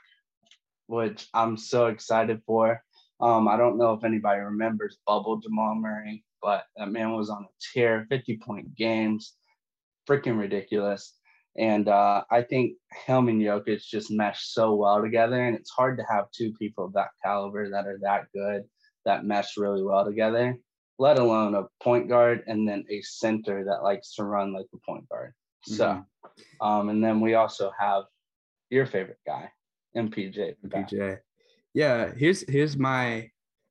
which 0.90 1.28
I'm 1.36 1.56
so 1.56 1.86
excited 1.86 2.42
for. 2.48 2.82
Um, 3.22 3.48
I 3.48 3.58
don't 3.58 3.78
know 3.78 3.94
if 3.94 4.04
anybody 4.04 4.40
remembers 4.42 4.98
Bubble 5.06 5.38
Jamal 5.38 5.76
Murray, 5.76 6.24
but 6.42 6.64
that 6.76 6.90
man 6.92 7.14
was 7.14 7.30
on 7.30 7.44
a 7.44 7.48
tear, 7.74 8.08
50 8.10 8.38
point 8.38 8.76
games, 8.76 9.36
freaking 10.10 10.40
ridiculous. 10.40 11.14
And 11.56 11.88
uh, 11.88 12.24
I 12.32 12.42
think 12.42 12.74
him 13.06 13.28
and 13.28 13.40
Jokic 13.40 13.84
just 13.84 14.10
mesh 14.10 14.48
so 14.48 14.74
well 14.74 15.00
together. 15.02 15.46
And 15.46 15.56
it's 15.56 15.70
hard 15.70 15.98
to 16.00 16.06
have 16.10 16.32
two 16.32 16.54
people 16.54 16.86
of 16.86 16.94
that 16.94 17.10
caliber 17.24 17.70
that 17.70 17.86
are 17.86 18.00
that 18.02 18.24
good, 18.34 18.64
that 19.06 19.26
mesh 19.26 19.58
really 19.58 19.84
well 19.84 20.06
together, 20.06 20.58
let 20.98 21.20
alone 21.20 21.54
a 21.54 21.66
point 21.84 22.10
guard 22.10 22.44
and 22.48 22.68
then 22.68 22.84
a 22.90 23.02
center 23.02 23.64
that 23.66 23.84
likes 23.84 24.16
to 24.16 24.24
run 24.24 24.54
like 24.54 24.68
a 24.74 24.78
point 24.92 25.08
guard. 25.08 25.34
So, 25.66 25.86
mm-hmm. 25.86 26.68
um, 26.68 26.90
and 26.90 27.04
then 27.04 27.22
we 27.22 27.36
also 27.36 27.72
have 27.78 28.06
your 28.72 28.88
favorite 28.88 29.20
guy, 29.26 29.52
MPJ. 29.96 30.56
MPJ. 30.66 31.20
Yeah, 31.74 32.12
here's 32.16 32.50
here's 32.50 32.78
my 32.78 33.30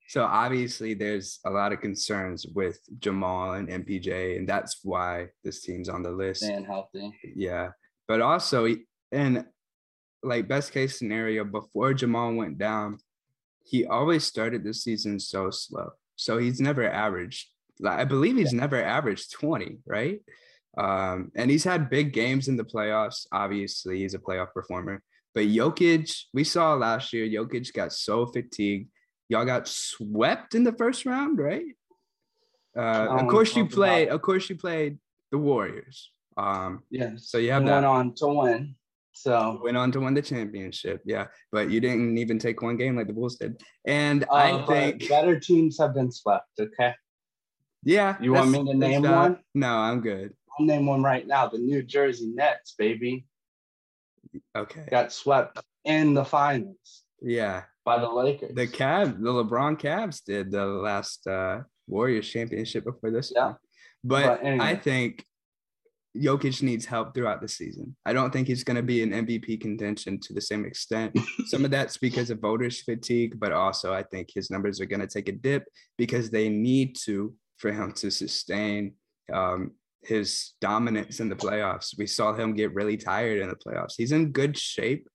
so 0.09 0.25
obviously 0.25 0.95
there's 0.95 1.39
a 1.45 1.51
lot 1.51 1.73
of 1.73 1.83
concerns 1.83 2.47
with 2.47 2.81
Jamal 2.99 3.53
and 3.53 3.69
MPJ, 3.69 4.39
and 4.39 4.49
that's 4.49 4.81
why 4.83 5.29
this 5.45 5.61
team's 5.61 5.91
on 5.91 6.03
the 6.03 6.11
list. 6.11 6.43
And 6.43 6.65
healthy. 6.65 7.13
Yeah. 7.37 7.71
But 8.07 8.23
also 8.23 8.75
in 9.13 9.45
like 10.23 10.49
best 10.49 10.73
case 10.73 10.99
scenario, 10.99 11.45
before 11.45 11.93
Jamal 11.93 12.33
went 12.33 12.57
down, 12.57 12.99
he 13.67 13.85
always 13.85 14.25
started 14.25 14.65
the 14.65 14.73
season 14.73 15.21
so 15.21 15.51
slow. 15.51 15.91
So 16.17 16.39
he's 16.39 16.59
never 16.59 16.91
averaged, 16.91 17.49
like 17.79 17.99
I 17.99 18.05
believe 18.05 18.37
he's 18.37 18.55
yeah. 18.55 18.61
never 18.61 18.83
averaged 18.83 19.33
20, 19.33 19.77
right? 19.87 20.21
Um, 20.79 21.33
and 21.37 21.51
he's 21.51 21.65
had 21.65 21.91
big 21.91 22.15
games 22.15 22.49
in 22.49 22.57
the 22.57 22.65
playoffs. 22.65 23.27
Obviously, 23.31 23.99
he's 23.99 24.15
a 24.15 24.19
playoff 24.19 24.55
performer. 24.55 25.03
But 25.35 25.47
Jokic, 25.47 26.25
we 26.33 26.45
saw 26.45 26.75
last 26.75 27.13
year, 27.13 27.27
Jokic 27.27 27.73
got 27.73 27.93
so 27.93 28.27
fatigued. 28.27 28.91
Y'all 29.29 29.45
got 29.45 29.69
swept 29.69 30.55
in 30.55 30.65
the 30.65 30.73
first 30.73 31.05
round, 31.05 31.39
right? 31.39 31.77
Uh, 32.77 33.09
of 33.21 33.29
course 33.29 33.57
you 33.57 33.67
played. 33.67 34.09
Of 34.09 34.23
course 34.23 34.49
you 34.49 34.57
played 34.57 34.99
the 35.31 35.39
Warriors. 35.39 36.11
Um, 36.37 36.83
yes. 36.91 37.29
So 37.29 37.39
you 37.39 37.53
have 37.53 37.65
that. 37.67 37.73
Went 37.73 37.87
on 37.87 38.15
to 38.15 38.27
win. 38.29 38.75
So 39.13 39.61
went 39.63 39.77
on 39.77 39.91
to 39.93 40.01
win 40.01 40.15
the 40.15 40.23
championship. 40.23 41.03
Yeah, 41.05 41.27
but 41.51 41.71
you 41.71 41.81
didn't 41.81 42.19
even 42.19 42.39
take 42.39 42.63
one 42.63 42.77
game 42.77 42.97
like 42.97 43.09
the 43.09 43.13
Bulls 43.13 43.37
did. 43.37 43.61
And 43.85 44.25
uh, 44.25 44.35
I 44.35 44.65
think 44.67 45.09
better 45.09 45.39
teams 45.41 45.79
have 45.79 45.95
been 45.95 46.13
swept. 46.13 46.47
Okay. 46.59 46.95
Yeah. 47.83 48.17
You 48.21 48.33
want 48.33 48.51
me 48.51 48.65
to 48.65 48.75
name 48.75 49.03
one? 49.03 49.39
No, 49.55 49.77
I'm 49.77 50.01
good. 50.01 50.35
I'll 50.59 50.67
name 50.67 50.87
one 50.87 51.03
right 51.03 51.27
now. 51.27 51.49
The 51.49 51.59
New 51.59 51.83
Jersey 51.83 52.33
Nets, 52.35 52.75
baby. 52.79 53.27
Okay. 54.57 54.87
Got 54.91 55.13
swept 55.13 55.59
in 55.85 56.15
the 56.15 56.25
finals. 56.25 57.05
Yeah. 57.21 57.63
By 57.85 57.99
the 57.99 58.09
Lakers. 58.09 58.55
The 58.55 58.67
Cavs, 58.67 59.21
the 59.21 59.31
LeBron 59.31 59.81
Cavs 59.81 60.23
did 60.25 60.51
the 60.51 60.67
last 60.67 61.27
uh 61.27 61.61
Warriors 61.87 62.29
championship 62.29 62.85
before 62.85 63.11
this 63.11 63.33
yeah. 63.35 63.55
But, 64.05 64.41
but 64.41 64.45
anyway. 64.45 64.65
I 64.65 64.77
think 64.77 65.25
Jokic 66.17 66.63
needs 66.63 66.85
help 66.85 67.15
throughout 67.15 67.41
the 67.41 67.49
season. 67.49 67.97
I 68.05 68.13
don't 68.13 68.33
think 68.33 68.47
he's 68.47 68.65
going 68.65 68.77
to 68.77 68.83
be 68.83 69.03
an 69.03 69.11
MVP 69.11 69.61
contention 69.61 70.19
to 70.21 70.33
the 70.33 70.41
same 70.41 70.65
extent. 70.65 71.19
Some 71.47 71.65
of 71.65 71.71
that's 71.71 71.97
because 71.97 72.31
of 72.31 72.41
voters 72.41 72.83
fatigue, 72.83 73.39
but 73.39 73.53
also 73.53 73.93
I 73.93 74.03
think 74.03 74.31
his 74.35 74.51
numbers 74.51 74.81
are 74.81 74.87
going 74.87 75.01
to 75.01 75.07
take 75.07 75.29
a 75.29 75.33
dip 75.33 75.67
because 75.97 76.31
they 76.31 76.49
need 76.49 76.97
to 77.05 77.35
for 77.59 77.73
him 77.73 77.93
to 77.93 78.11
sustain 78.11 78.95
um, 79.33 79.73
his 80.09 80.55
dominance 80.61 81.21
in 81.21 81.29
the 81.29 81.37
playoffs. 81.37 81.97
We 81.99 82.07
saw 82.07 82.33
him 82.33 82.55
get 82.55 82.75
really 82.75 82.97
tired 82.97 83.41
in 83.41 83.49
the 83.49 83.55
playoffs. 83.55 83.95
He's 83.97 84.13
in 84.13 84.33
good 84.33 84.57
shape. 84.57 85.07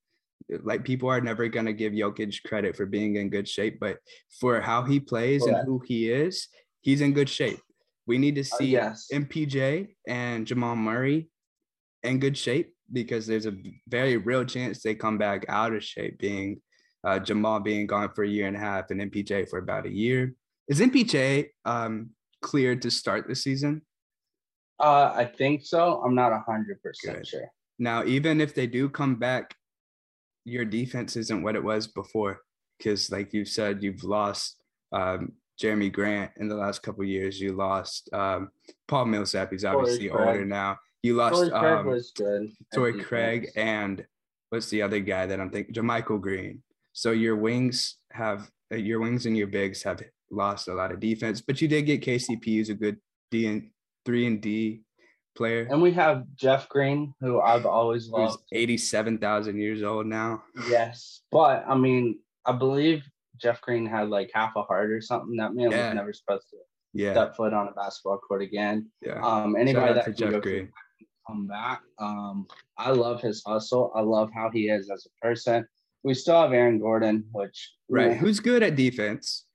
Like 0.62 0.84
people 0.84 1.08
are 1.10 1.20
never 1.20 1.48
going 1.48 1.66
to 1.66 1.72
give 1.72 1.92
Jokic 1.92 2.42
credit 2.44 2.76
for 2.76 2.86
being 2.86 3.16
in 3.16 3.28
good 3.28 3.48
shape, 3.48 3.78
but 3.80 3.98
for 4.40 4.60
how 4.60 4.84
he 4.84 5.00
plays 5.00 5.44
and 5.46 5.56
who 5.66 5.82
he 5.84 6.10
is, 6.10 6.48
he's 6.80 7.00
in 7.00 7.12
good 7.12 7.28
shape. 7.28 7.58
We 8.06 8.18
need 8.18 8.36
to 8.36 8.42
uh, 8.42 8.56
see 8.58 8.76
uh, 8.76 8.84
yes. 8.84 9.08
MPJ 9.12 9.88
and 10.06 10.46
Jamal 10.46 10.76
Murray 10.76 11.28
in 12.02 12.20
good 12.20 12.38
shape 12.38 12.72
because 12.92 13.26
there's 13.26 13.46
a 13.46 13.56
very 13.88 14.16
real 14.16 14.44
chance 14.44 14.80
they 14.80 14.94
come 14.94 15.18
back 15.18 15.44
out 15.48 15.74
of 15.74 15.82
shape, 15.82 16.18
being 16.18 16.60
uh, 17.04 17.18
Jamal 17.18 17.60
being 17.60 17.86
gone 17.86 18.10
for 18.14 18.22
a 18.22 18.28
year 18.28 18.46
and 18.46 18.56
a 18.56 18.60
half 18.60 18.90
and 18.90 19.00
MPJ 19.00 19.48
for 19.48 19.58
about 19.58 19.86
a 19.86 19.90
year. 19.90 20.34
Is 20.68 20.80
MPJ 20.80 21.48
um, 21.64 22.10
cleared 22.42 22.82
to 22.82 22.90
start 22.90 23.26
the 23.26 23.34
season? 23.34 23.82
Uh, 24.80 25.12
I 25.14 25.24
think 25.24 25.64
so. 25.64 26.02
I'm 26.04 26.14
not 26.14 26.32
hundred 26.46 26.82
percent 26.82 27.26
sure. 27.26 27.50
Now, 27.78 28.04
even 28.04 28.40
if 28.40 28.54
they 28.54 28.66
do 28.66 28.88
come 28.88 29.16
back, 29.16 29.54
your 30.44 30.64
defense 30.64 31.16
isn't 31.16 31.42
what 31.42 31.56
it 31.56 31.64
was 31.64 31.86
before, 31.86 32.40
because 32.78 33.10
like 33.10 33.32
you 33.32 33.44
said, 33.44 33.82
you've 33.82 34.04
lost 34.04 34.56
um, 34.92 35.32
Jerami 35.60 35.92
Grant 35.92 36.32
in 36.36 36.48
the 36.48 36.54
last 36.54 36.82
couple 36.82 37.04
years. 37.04 37.40
You 37.40 37.52
lost 37.52 38.08
um, 38.12 38.50
Paul 38.88 39.06
Millsap. 39.06 39.52
He's 39.52 39.64
obviously 39.64 40.10
older 40.10 40.44
now. 40.44 40.78
You 41.02 41.14
lost 41.16 41.34
Torrey 41.34 41.50
Craig 41.50 41.78
um, 41.78 41.86
was 41.86 42.12
good. 42.16 42.50
Torrey 42.74 43.02
Craig 43.02 43.50
and 43.56 44.04
what's 44.50 44.70
the 44.70 44.82
other 44.82 45.00
guy 45.00 45.26
that 45.26 45.40
I'm 45.40 45.50
thinking? 45.50 45.74
JaMychal 45.74 46.20
Green. 46.20 46.62
So 46.92 47.10
your 47.10 47.36
wings 47.36 47.98
have 48.12 48.50
uh, 48.72 48.76
your 48.76 49.00
wings 49.00 49.26
and 49.26 49.36
your 49.36 49.48
bigs 49.48 49.82
have 49.82 50.02
lost 50.30 50.68
a 50.68 50.74
lot 50.74 50.92
of 50.92 51.00
defense, 51.00 51.40
but 51.40 51.60
you 51.60 51.68
did 51.68 51.82
get 51.82 52.02
KCP, 52.02 52.44
who's 52.44 52.70
a 52.70 52.74
good 52.74 52.98
D 53.30 53.46
and 53.46 53.70
three 54.04 54.26
and 54.26 54.40
D 54.40 54.82
player. 55.36 55.66
And 55.70 55.82
we 55.82 55.92
have 55.92 56.24
Jeff 56.34 56.68
Green, 56.68 57.14
who 57.20 57.40
I've 57.40 57.66
always 57.66 58.08
loved. 58.08 58.38
Who's 58.50 58.58
87,000 58.60 59.58
years 59.58 59.82
old 59.82 60.06
now. 60.06 60.42
Yes. 60.68 61.20
But 61.30 61.64
I 61.66 61.76
mean, 61.76 62.20
I 62.46 62.52
believe 62.52 63.02
Jeff 63.40 63.60
Green 63.60 63.86
had 63.86 64.08
like 64.08 64.30
half 64.32 64.52
a 64.56 64.62
heart 64.62 64.90
or 64.90 65.00
something. 65.00 65.36
That 65.36 65.54
man 65.54 65.70
yeah. 65.70 65.88
was 65.88 65.94
never 65.94 66.12
supposed 66.12 66.48
to 66.50 66.56
yeah. 66.92 67.12
step 67.12 67.36
foot 67.36 67.52
on 67.52 67.68
a 67.68 67.72
basketball 67.72 68.18
court 68.18 68.42
again. 68.42 68.90
Yeah. 69.02 69.20
Um, 69.22 69.56
anybody 69.56 69.94
that 69.94 70.16
Jeff 70.16 70.40
Green. 70.42 70.70
come 71.26 71.46
back. 71.46 71.82
Um, 71.98 72.46
I 72.78 72.90
love 72.90 73.20
his 73.20 73.42
hustle. 73.46 73.92
I 73.94 74.00
love 74.00 74.30
how 74.34 74.50
he 74.50 74.68
is 74.68 74.90
as 74.90 75.06
a 75.06 75.26
person. 75.26 75.66
We 76.02 76.14
still 76.14 76.40
have 76.40 76.52
Aaron 76.52 76.78
Gordon, 76.78 77.24
which 77.32 77.72
right, 77.88 78.16
who's 78.16 78.38
good 78.38 78.62
at 78.62 78.76
defense. 78.76 79.46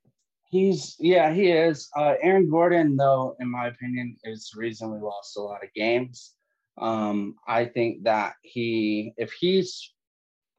He's 0.50 0.96
yeah, 1.00 1.32
he 1.32 1.52
is. 1.52 1.90
Uh, 1.96 2.16
Aaron 2.22 2.50
Gordon, 2.50 2.98
though, 2.98 3.36
in 3.40 3.50
my 3.50 3.68
opinion, 3.68 4.18
is 4.24 4.50
the 4.54 4.60
reason 4.60 4.92
we 4.92 5.00
lost 5.00 5.38
a 5.38 5.42
lot 5.42 5.64
of 5.64 5.74
games. 5.76 6.34
Um, 6.80 7.36
I 7.48 7.66
think 7.66 8.04
that 8.06 8.34
he, 8.42 9.14
if 9.18 9.32
he's 9.32 9.94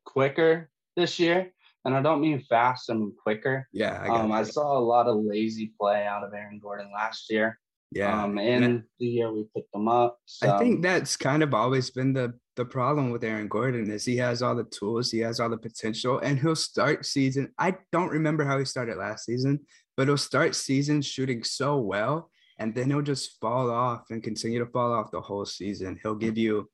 quicker 0.04 0.70
this 0.96 1.18
year, 1.18 1.52
and 1.84 1.94
I 1.94 2.02
don't 2.02 2.20
mean 2.20 2.40
fast, 2.40 2.90
I 2.90 2.94
mean 2.94 3.12
quicker. 3.20 3.66
Yeah, 3.72 4.00
I, 4.00 4.20
um, 4.20 4.30
I 4.30 4.44
saw 4.44 4.78
a 4.78 4.80
lot 4.80 5.08
of 5.08 5.16
lazy 5.24 5.72
play 5.80 6.06
out 6.06 6.22
of 6.22 6.32
Aaron 6.34 6.60
Gordon 6.62 6.90
last 6.94 7.30
year. 7.30 7.58
Yeah, 7.90 8.22
um, 8.22 8.38
in 8.38 8.84
the 9.00 9.06
year 9.06 9.32
we 9.32 9.46
picked 9.56 9.74
him 9.74 9.88
up. 9.88 10.18
So. 10.24 10.54
I 10.54 10.58
think 10.60 10.82
that's 10.82 11.16
kind 11.16 11.42
of 11.42 11.52
always 11.52 11.90
been 11.90 12.12
the 12.12 12.34
the 12.60 12.64
problem 12.66 13.10
with 13.10 13.24
Aaron 13.24 13.48
Gordon 13.48 13.90
is 13.90 14.04
he 14.04 14.18
has 14.18 14.42
all 14.42 14.54
the 14.54 14.64
tools, 14.64 15.10
he 15.10 15.20
has 15.20 15.40
all 15.40 15.48
the 15.48 15.56
potential, 15.56 16.18
and 16.18 16.38
he'll 16.38 16.54
start 16.54 17.06
season. 17.06 17.50
I 17.58 17.78
don't 17.90 18.10
remember 18.10 18.44
how 18.44 18.58
he 18.58 18.66
started 18.66 18.98
last 18.98 19.24
season, 19.24 19.60
but 19.96 20.08
he'll 20.08 20.18
start 20.18 20.54
season 20.54 21.00
shooting 21.00 21.42
so 21.42 21.78
well, 21.78 22.30
and 22.58 22.74
then 22.74 22.90
he'll 22.90 23.00
just 23.00 23.40
fall 23.40 23.70
off 23.70 24.10
and 24.10 24.22
continue 24.22 24.58
to 24.58 24.70
fall 24.70 24.92
off 24.92 25.10
the 25.10 25.22
whole 25.22 25.46
season. 25.46 25.98
He'll 26.02 26.14
give 26.14 26.36
you 26.36 26.68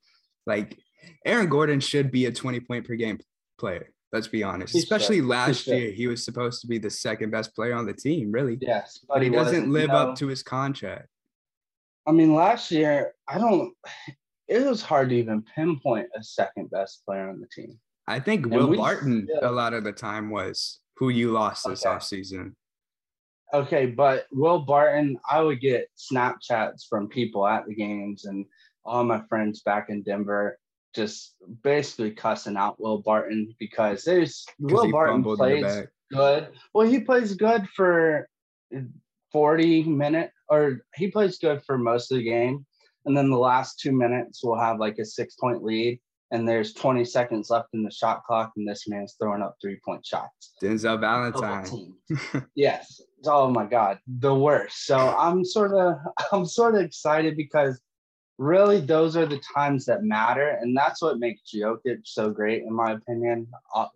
like 0.45 0.77
Aaron 1.25 1.47
Gordon 1.47 1.79
should 1.79 2.11
be 2.11 2.25
a 2.25 2.33
20 2.33 2.59
point 2.59 2.85
per 2.85 2.95
game 2.95 3.17
player. 3.57 3.93
Let's 4.11 4.27
be 4.27 4.43
honest. 4.43 4.73
He 4.73 4.79
Especially 4.79 5.19
should. 5.19 5.27
last 5.27 5.65
he 5.67 5.71
year, 5.73 5.91
he 5.91 6.07
was 6.07 6.25
supposed 6.25 6.59
to 6.61 6.67
be 6.67 6.79
the 6.79 6.89
second 6.89 7.31
best 7.31 7.55
player 7.55 7.75
on 7.75 7.85
the 7.85 7.93
team, 7.93 8.29
really. 8.29 8.57
Yes, 8.59 8.99
but, 9.07 9.15
but 9.15 9.23
he, 9.23 9.29
he 9.29 9.35
doesn't 9.35 9.71
live 9.71 9.91
up 9.91 10.17
to 10.17 10.27
his 10.27 10.43
contract. 10.43 11.07
I 12.05 12.11
mean, 12.11 12.35
last 12.35 12.71
year, 12.71 13.13
I 13.25 13.37
don't. 13.37 13.73
It 14.47 14.65
was 14.65 14.81
hard 14.81 15.09
to 15.09 15.15
even 15.15 15.43
pinpoint 15.55 16.07
a 16.15 16.23
second 16.23 16.69
best 16.69 17.03
player 17.05 17.29
on 17.29 17.41
the 17.41 17.47
team. 17.47 17.79
I 18.07 18.19
think 18.19 18.45
and 18.45 18.55
Will 18.55 18.75
Barton 18.75 19.27
still, 19.29 19.49
a 19.49 19.51
lot 19.51 19.73
of 19.73 19.83
the 19.83 19.91
time 19.91 20.29
was 20.29 20.79
who 20.95 21.09
you 21.09 21.31
lost 21.31 21.67
this 21.67 21.85
okay. 21.85 21.95
offseason. 21.95 22.53
Okay, 23.53 23.85
but 23.87 24.25
Will 24.31 24.59
Barton, 24.59 25.17
I 25.29 25.41
would 25.41 25.61
get 25.61 25.89
Snapchats 25.97 26.87
from 26.89 27.07
people 27.07 27.45
at 27.45 27.65
the 27.67 27.75
games 27.75 28.25
and 28.25 28.45
all 28.85 29.03
my 29.03 29.21
friends 29.27 29.61
back 29.61 29.89
in 29.89 30.01
Denver 30.03 30.57
just 30.95 31.35
basically 31.63 32.11
cussing 32.11 32.57
out 32.57 32.79
Will 32.79 32.99
Barton 32.99 33.53
because 33.59 34.03
there's 34.03 34.45
Will 34.59 34.91
Barton 34.91 35.23
plays 35.23 35.87
good. 36.11 36.47
Well, 36.73 36.87
he 36.87 36.99
plays 37.01 37.35
good 37.35 37.67
for 37.75 38.27
40 39.31 39.83
minutes 39.83 40.33
or 40.49 40.81
he 40.95 41.11
plays 41.11 41.37
good 41.37 41.61
for 41.65 41.77
most 41.77 42.11
of 42.11 42.17
the 42.17 42.23
game. 42.23 42.65
And 43.07 43.17
then 43.17 43.29
the 43.29 43.37
last 43.37 43.79
two 43.79 43.93
minutes 43.93 44.43
we'll 44.43 44.59
have 44.59 44.79
like 44.79 44.99
a 44.99 45.05
six 45.05 45.35
point 45.35 45.63
lead 45.63 45.99
and 46.31 46.47
there's 46.47 46.73
20 46.73 47.05
seconds 47.05 47.49
left 47.49 47.69
in 47.73 47.83
the 47.83 47.91
shot 47.91 48.23
clock 48.25 48.51
and 48.57 48.67
this 48.67 48.87
man's 48.87 49.15
throwing 49.19 49.41
up 49.41 49.55
three 49.61 49.79
point 49.83 50.05
shots. 50.05 50.53
Denzel 50.61 50.99
Valentine. 50.99 51.93
yes. 52.55 53.01
Oh 53.25 53.49
my 53.49 53.65
God. 53.65 53.99
The 54.19 54.35
worst. 54.35 54.85
So 54.85 54.97
I'm 54.97 55.45
sort 55.45 55.73
of 55.73 55.95
I'm 56.31 56.45
sort 56.45 56.75
of 56.75 56.81
excited 56.81 57.37
because 57.37 57.79
really 58.37 58.79
those 58.81 59.17
are 59.17 59.25
the 59.25 59.41
times 59.55 59.85
that 59.85 60.03
matter 60.03 60.59
and 60.61 60.77
that's 60.77 61.01
what 61.01 61.17
makes 61.17 61.41
Jokic 61.55 62.01
so 62.03 62.29
great 62.29 62.63
in 62.63 62.73
my 62.73 62.91
opinion 62.91 63.47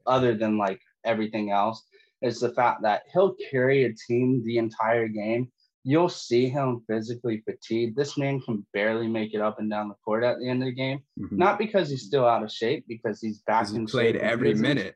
other 0.08 0.36
than 0.36 0.58
like 0.58 0.80
everything 1.04 1.52
else 1.52 1.84
is 2.24 2.39
the 2.39 2.54
fact 2.54 2.82
that 2.82 3.04
he'll 3.13 3.36
carry 3.52 3.84
a 3.84 3.93
team 4.08 4.41
the 4.43 4.58
entire 4.58 5.08
game 5.08 5.52
you'll 5.84 6.10
see 6.10 6.48
him 6.50 6.84
physically 6.88 7.44
fatigued. 7.46 7.96
This 7.96 8.17
man 8.17 8.39
can 8.41 8.65
barely 8.74 9.08
make 9.08 9.34
it 9.34 9.41
up 9.41 9.60
and 9.60 9.70
down 9.70 9.89
the 9.89 9.96
court 10.06 10.24
at 10.24 10.39
the 10.39 10.48
end 10.48 10.62
of 10.62 10.67
the 10.67 10.74
game. 10.74 11.02
Mm-hmm. 11.20 11.38
not 11.38 11.58
because 11.58 11.89
he's 11.89 12.04
still 12.04 12.26
out 12.26 12.44
of 12.44 12.52
shape 12.52 12.86
because 12.88 13.20
he's 13.22 13.39
back 13.39 13.70
in 13.72 13.86
played 13.86 14.15
every 14.15 14.54
minute. 14.54 14.96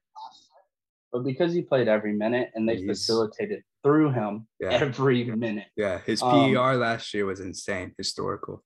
but 1.12 1.24
because 1.24 1.54
he 1.54 1.62
played 1.62 1.88
every 1.88 2.14
minute 2.14 2.52
and 2.56 2.68
they 2.68 2.78
he's, 2.78 2.88
facilitated 2.88 3.64
through 3.84 4.12
him 4.12 4.48
yeah. 4.60 4.70
every 4.72 5.24
minute. 5.24 5.68
Yeah 5.76 6.00
his 6.06 6.22
PER 6.22 6.58
um, 6.58 6.80
last 6.80 7.14
year 7.14 7.26
was 7.26 7.40
insane 7.40 7.94
historical. 7.98 8.64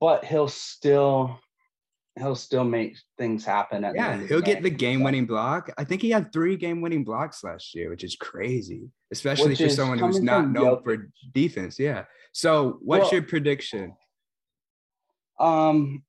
but 0.00 0.24
he'll 0.24 0.48
still 0.48 1.38
he'll 2.18 2.36
still 2.36 2.64
make 2.64 2.96
things 3.18 3.44
happen. 3.44 3.84
At 3.84 3.94
yeah, 3.94 4.18
he'll 4.26 4.40
get 4.40 4.62
the 4.62 4.70
game-winning 4.70 5.26
block. 5.26 5.70
I 5.78 5.84
think 5.84 6.02
he 6.02 6.10
had 6.10 6.32
three 6.32 6.56
game-winning 6.56 7.04
blocks 7.04 7.42
last 7.42 7.74
year, 7.74 7.90
which 7.90 8.04
is 8.04 8.16
crazy, 8.16 8.90
especially 9.10 9.50
which 9.50 9.62
for 9.62 9.68
someone 9.68 9.98
who's 9.98 10.20
not 10.20 10.50
known 10.50 10.82
for 10.82 11.10
defense. 11.32 11.78
Yeah. 11.78 12.04
So, 12.32 12.78
what's 12.82 13.04
well, 13.04 13.12
your 13.12 13.22
prediction? 13.22 13.94
Um, 15.38 16.02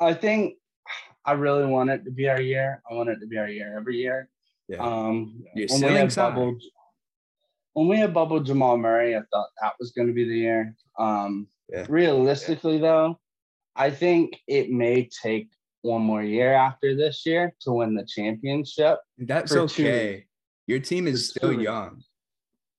I 0.00 0.14
think 0.14 0.54
I 1.24 1.32
really 1.32 1.66
want 1.66 1.90
it 1.90 2.04
to 2.04 2.10
be 2.10 2.28
our 2.28 2.40
year. 2.40 2.82
I 2.90 2.94
want 2.94 3.10
it 3.10 3.20
to 3.20 3.26
be 3.26 3.38
our 3.38 3.48
year 3.48 3.76
every 3.76 3.98
year. 3.98 4.28
Yeah. 4.68 4.78
Um, 4.78 5.44
You're 5.54 5.68
when 5.68 5.82
we 5.82 5.98
had 5.98 6.14
bubbled, 6.14 6.62
when 7.74 7.88
we 7.88 7.98
had 7.98 8.14
bubbled 8.14 8.46
Jamal 8.46 8.78
Murray, 8.78 9.16
I 9.16 9.20
thought 9.32 9.48
that 9.60 9.74
was 9.78 9.90
going 9.90 10.08
to 10.08 10.14
be 10.14 10.24
the 10.24 10.38
year. 10.38 10.74
Um, 10.98 11.48
yeah. 11.68 11.86
Realistically, 11.88 12.78
though, 12.78 13.18
I 13.76 13.90
think 13.90 14.40
it 14.46 14.70
may 14.70 15.08
take 15.22 15.48
one 15.82 16.02
more 16.02 16.22
year 16.22 16.52
after 16.52 16.94
this 16.96 17.24
year 17.24 17.54
to 17.62 17.72
win 17.72 17.94
the 17.94 18.04
championship. 18.04 18.98
That's 19.18 19.52
okay. 19.52 20.26
Your 20.66 20.80
team 20.80 21.06
is 21.06 21.28
still 21.28 21.60
young. 21.60 22.02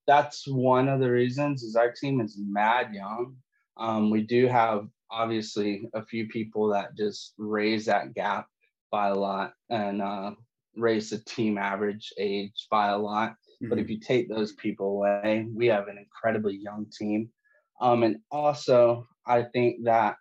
That's 0.08 0.48
one 0.48 0.88
of 0.88 1.00
the 1.00 1.12
reasons 1.12 1.64
is 1.64 1.76
our 1.76 1.92
team 1.92 2.22
is 2.22 2.38
mad 2.38 2.94
young. 2.94 3.36
Um, 3.78 4.10
we 4.10 4.22
do 4.22 4.48
have 4.48 4.88
obviously 5.10 5.90
a 5.94 6.04
few 6.06 6.28
people 6.28 6.70
that 6.70 6.96
just 6.96 7.34
raise 7.38 7.86
that 7.86 8.14
gap 8.14 8.48
by 8.92 9.08
a 9.10 9.16
lot 9.16 9.54
and 9.70 10.02
uh, 10.02 10.32
raise 10.76 11.10
the 11.10 11.20
team 11.20 11.58
average 11.58 12.14
age 12.18 12.68
by 12.70 12.90
a 12.90 12.98
lot. 12.98 13.32
Mm-hmm. 13.32 13.70
But 13.70 13.80
if 13.80 13.86
mm-hmm. 13.86 13.94
you 13.94 14.00
take 14.00 14.30
those 14.30 14.54
people 14.54 14.88
away, 14.88 15.48
we 15.54 15.68
have 15.68 15.88
an 15.88 15.98
incredibly 15.98 16.58
young 16.58 16.86
team. 16.98 17.30
Um, 17.80 18.04
and 18.04 18.18
also, 18.32 19.08
I 19.26 19.44
think 19.44 19.84
that 19.86 20.16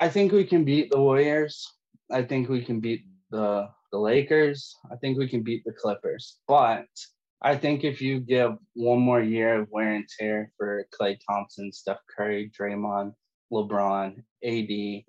I 0.00 0.08
think 0.08 0.32
we 0.32 0.44
can 0.44 0.64
beat 0.64 0.90
the 0.90 1.00
Warriors. 1.00 1.70
I 2.10 2.22
think 2.22 2.48
we 2.48 2.64
can 2.64 2.80
beat 2.80 3.04
the 3.30 3.68
the 3.92 3.98
Lakers. 3.98 4.74
I 4.90 4.96
think 4.96 5.18
we 5.18 5.28
can 5.28 5.42
beat 5.42 5.62
the 5.64 5.72
Clippers. 5.72 6.38
But 6.48 6.86
I 7.40 7.56
think 7.56 7.84
if 7.84 8.00
you 8.00 8.20
give 8.20 8.56
one 8.74 8.98
more 8.98 9.22
year 9.22 9.60
of 9.60 9.68
wear 9.70 9.94
and 9.94 10.06
tear 10.18 10.50
for 10.56 10.86
Klay 10.98 11.16
Thompson, 11.28 11.72
Steph 11.72 12.00
Curry, 12.16 12.50
Draymond, 12.58 13.12
LeBron, 13.52 14.18
AD, 14.42 15.04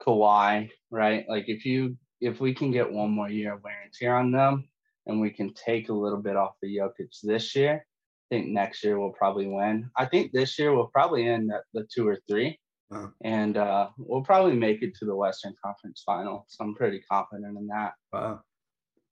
Kawhi, 0.00 0.70
right? 0.90 1.24
Like 1.28 1.48
if 1.48 1.64
you 1.64 1.96
if 2.20 2.40
we 2.40 2.54
can 2.54 2.70
get 2.70 2.92
one 2.92 3.10
more 3.10 3.28
year 3.28 3.54
of 3.54 3.64
wear 3.64 3.80
and 3.82 3.92
tear 3.92 4.16
on 4.16 4.30
them 4.30 4.68
and 5.06 5.20
we 5.20 5.30
can 5.30 5.52
take 5.54 5.88
a 5.88 5.92
little 5.92 6.20
bit 6.20 6.36
off 6.36 6.52
the 6.62 6.76
Jokic 6.76 7.14
this 7.22 7.56
year, 7.56 7.84
I 8.30 8.34
think 8.34 8.48
next 8.48 8.84
year 8.84 9.00
we'll 9.00 9.10
probably 9.10 9.46
win. 9.46 9.90
I 9.96 10.04
think 10.06 10.30
this 10.30 10.58
year 10.58 10.74
we'll 10.74 10.88
probably 10.88 11.26
end 11.26 11.50
at 11.52 11.62
the 11.74 11.86
two 11.92 12.06
or 12.06 12.18
three. 12.28 12.58
Wow. 12.90 13.12
And 13.22 13.56
uh, 13.56 13.88
we'll 13.98 14.22
probably 14.22 14.54
make 14.54 14.82
it 14.82 14.94
to 14.96 15.04
the 15.04 15.14
Western 15.14 15.54
Conference 15.62 16.02
final. 16.04 16.46
So 16.48 16.64
I'm 16.64 16.74
pretty 16.74 17.00
confident 17.00 17.58
in 17.58 17.66
that. 17.68 17.92
Wow. 18.12 18.40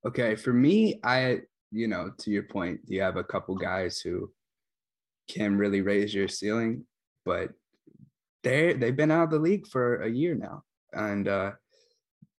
Okay. 0.06 0.34
For 0.34 0.52
me, 0.52 1.00
I, 1.04 1.40
you 1.70 1.88
know, 1.88 2.10
to 2.18 2.30
your 2.30 2.44
point, 2.44 2.80
you 2.86 3.02
have 3.02 3.16
a 3.16 3.24
couple 3.24 3.54
guys 3.56 4.00
who 4.00 4.30
can 5.28 5.56
really 5.56 5.82
raise 5.82 6.14
your 6.14 6.28
ceiling, 6.28 6.84
but 7.24 7.50
they 8.42 8.72
they've 8.72 8.96
been 8.96 9.10
out 9.10 9.24
of 9.24 9.30
the 9.30 9.38
league 9.38 9.66
for 9.66 10.02
a 10.02 10.08
year 10.08 10.34
now. 10.34 10.62
And 10.92 11.26
uh 11.26 11.52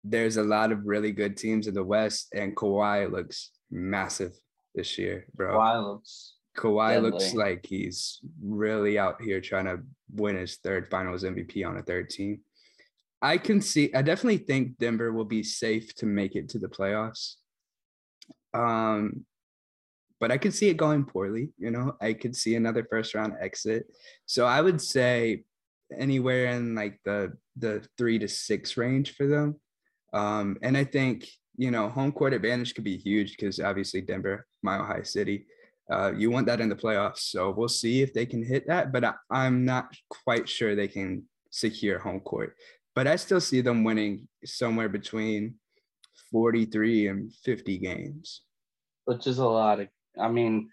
there's 0.09 0.37
a 0.37 0.44
lot 0.44 0.70
of 0.70 0.87
really 0.87 1.11
good 1.11 1.37
teams 1.37 1.66
in 1.66 1.75
the 1.75 1.83
West, 1.83 2.29
and 2.33 2.55
Kawhi 2.55 3.11
looks 3.11 3.51
massive 3.72 4.33
this 4.75 4.99
year, 4.99 5.27
bro. 5.35 5.59
Kawhi 5.59 5.83
looks 5.83 6.35
Kawhi 6.57 6.95
deadly. 6.95 7.11
looks 7.11 7.35
like 7.35 7.66
he's 7.66 8.21
really 8.42 8.99
out 8.99 9.21
here 9.21 9.40
trying 9.40 9.66
to 9.66 9.81
win 10.12 10.37
his 10.37 10.57
third 10.57 10.88
finals 10.90 11.23
MVP 11.23 11.66
on 11.66 11.77
a 11.77 11.83
third 11.83 12.11
team. 12.11 12.40
I 13.23 13.38
can 13.38 13.61
see 13.61 13.92
I 13.95 14.03
definitely 14.03 14.38
think 14.38 14.79
Denver 14.79 15.12
will 15.12 15.25
be 15.25 15.42
safe 15.42 15.95
to 15.97 16.07
make 16.07 16.37
it 16.37 16.49
to 16.51 16.59
the 16.59 16.69
playoffs. 16.69 17.35
Um 18.55 19.25
but 20.19 20.33
I 20.33 20.38
could 20.38 20.55
see 20.55 20.71
it 20.71 20.79
going 20.79 21.05
poorly, 21.05 21.51
you 21.59 21.71
know. 21.71 21.95
I 22.01 22.14
could 22.14 22.35
see 22.35 22.57
another 22.57 22.87
first 22.88 23.14
round 23.14 23.35
exit. 23.38 23.87
So 24.25 24.47
I 24.47 24.62
would 24.62 24.81
say 24.81 25.45
anywhere 25.97 26.47
in 26.47 26.75
like 26.75 26.99
the 27.05 27.37
the 27.57 27.87
3 27.99 28.19
to 28.21 28.29
6 28.29 28.77
range 28.77 29.14
for 29.14 29.27
them. 29.27 29.61
Um 30.12 30.57
and 30.62 30.77
I 30.77 30.85
think, 30.85 31.29
you 31.57 31.71
know, 31.71 31.88
home 31.88 32.12
court 32.12 32.33
advantage 32.33 32.75
could 32.75 32.85
be 32.85 32.97
huge 32.97 33.37
because 33.37 33.61
obviously 33.61 34.01
Denver, 34.01 34.47
Mile 34.62 34.85
High 34.85 35.03
City 35.03 35.47
uh, 35.90 36.12
you 36.16 36.31
want 36.31 36.46
that 36.46 36.61
in 36.61 36.68
the 36.68 36.77
playoffs. 36.77 37.31
So 37.31 37.51
we'll 37.51 37.68
see 37.68 38.03
if 38.03 38.12
they 38.12 38.27
can 38.27 38.44
hit 38.44 38.66
that, 38.66 38.92
but 38.92 39.05
I, 39.05 39.46
am 39.46 39.64
not 39.64 39.94
quite 40.25 40.49
sure 40.49 40.75
they 40.75 40.88
can 40.88 41.25
secure 41.51 41.99
home 41.99 42.20
court. 42.20 42.57
But 42.94 43.07
I 43.07 43.16
still 43.16 43.40
see 43.40 43.61
them 43.61 43.85
winning 43.85 44.27
somewhere 44.44 44.88
between 44.88 45.55
43 46.33 47.09
and 47.09 47.33
50 47.44 47.79
games. 47.79 48.42
Which 49.05 49.27
is 49.27 49.38
a 49.38 49.46
lot 49.46 49.81
of, 49.81 49.88
I 50.18 50.29
mean, 50.29 50.70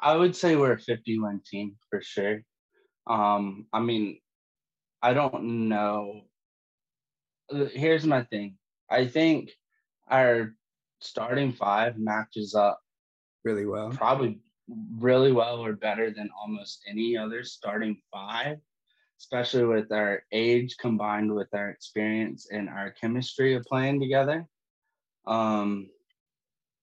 I 0.00 0.16
would 0.16 0.34
say 0.34 0.56
we're 0.56 0.72
a 0.72 0.78
50 0.78 1.18
win 1.20 1.40
team 1.48 1.76
for 1.90 2.02
sure. 2.02 2.40
Um, 3.06 3.66
I 3.72 3.80
mean, 3.80 4.18
I 5.00 5.14
don't 5.14 5.68
know. 5.68 6.22
Here's 7.50 8.04
my 8.04 8.24
thing. 8.24 8.56
I 8.90 9.06
think 9.06 9.52
our 10.10 10.54
starting 11.00 11.52
five 11.52 11.98
matches 11.98 12.54
up 12.54 12.80
really 13.44 13.66
well. 13.66 13.90
Probably 13.90 14.40
really 14.98 15.32
well 15.32 15.64
or 15.64 15.74
better 15.74 16.10
than 16.10 16.30
almost 16.40 16.82
any 16.88 17.16
other 17.16 17.44
starting 17.44 18.00
five, 18.12 18.58
especially 19.20 19.64
with 19.64 19.92
our 19.92 20.22
age 20.32 20.76
combined 20.80 21.34
with 21.34 21.48
our 21.54 21.70
experience 21.70 22.48
and 22.50 22.68
our 22.68 22.90
chemistry 22.90 23.54
of 23.54 23.64
playing 23.64 24.00
together. 24.00 24.46
Um, 25.26 25.88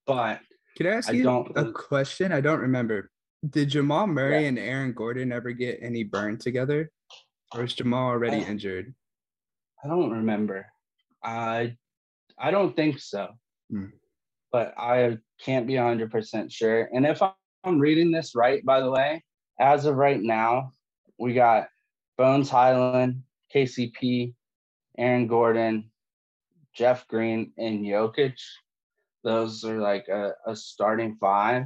but 0.05 0.39
can 0.77 0.87
I 0.87 0.91
ask 0.91 1.09
I 1.09 1.13
you 1.13 1.29
a 1.29 1.71
question? 1.71 2.31
I 2.31 2.41
don't 2.41 2.59
remember. 2.59 3.11
Did 3.47 3.69
Jamal 3.69 4.07
Murray 4.07 4.43
yeah. 4.43 4.47
and 4.47 4.59
Aaron 4.59 4.93
Gordon 4.93 5.31
ever 5.31 5.51
get 5.51 5.79
any 5.81 6.03
burn 6.03 6.37
together, 6.37 6.91
or 7.53 7.63
is 7.63 7.73
Jamal 7.73 8.09
already 8.09 8.37
I, 8.37 8.49
injured? 8.49 8.93
I 9.83 9.87
don't 9.89 10.11
remember. 10.11 10.65
I 11.23 11.75
I 12.39 12.51
don't 12.51 12.75
think 12.75 12.99
so. 12.99 13.29
Hmm. 13.69 13.87
But 14.51 14.73
I 14.77 15.17
can't 15.43 15.65
be 15.65 15.73
100% 15.73 16.51
sure. 16.51 16.89
And 16.93 17.05
if 17.05 17.21
I'm 17.63 17.79
reading 17.79 18.11
this 18.11 18.35
right, 18.35 18.63
by 18.65 18.81
the 18.81 18.91
way, 18.91 19.23
as 19.57 19.85
of 19.85 19.95
right 19.95 20.21
now, 20.21 20.73
we 21.17 21.33
got 21.33 21.67
Bones 22.17 22.49
Hyland, 22.49 23.23
KCP, 23.55 24.33
Aaron 24.97 25.27
Gordon, 25.27 25.89
Jeff 26.75 27.07
Green, 27.07 27.53
and 27.57 27.85
Jokic. 27.85 28.37
Those 29.23 29.63
are 29.63 29.79
like 29.79 30.09
a, 30.09 30.33
a 30.45 30.55
starting 30.55 31.15
five. 31.21 31.63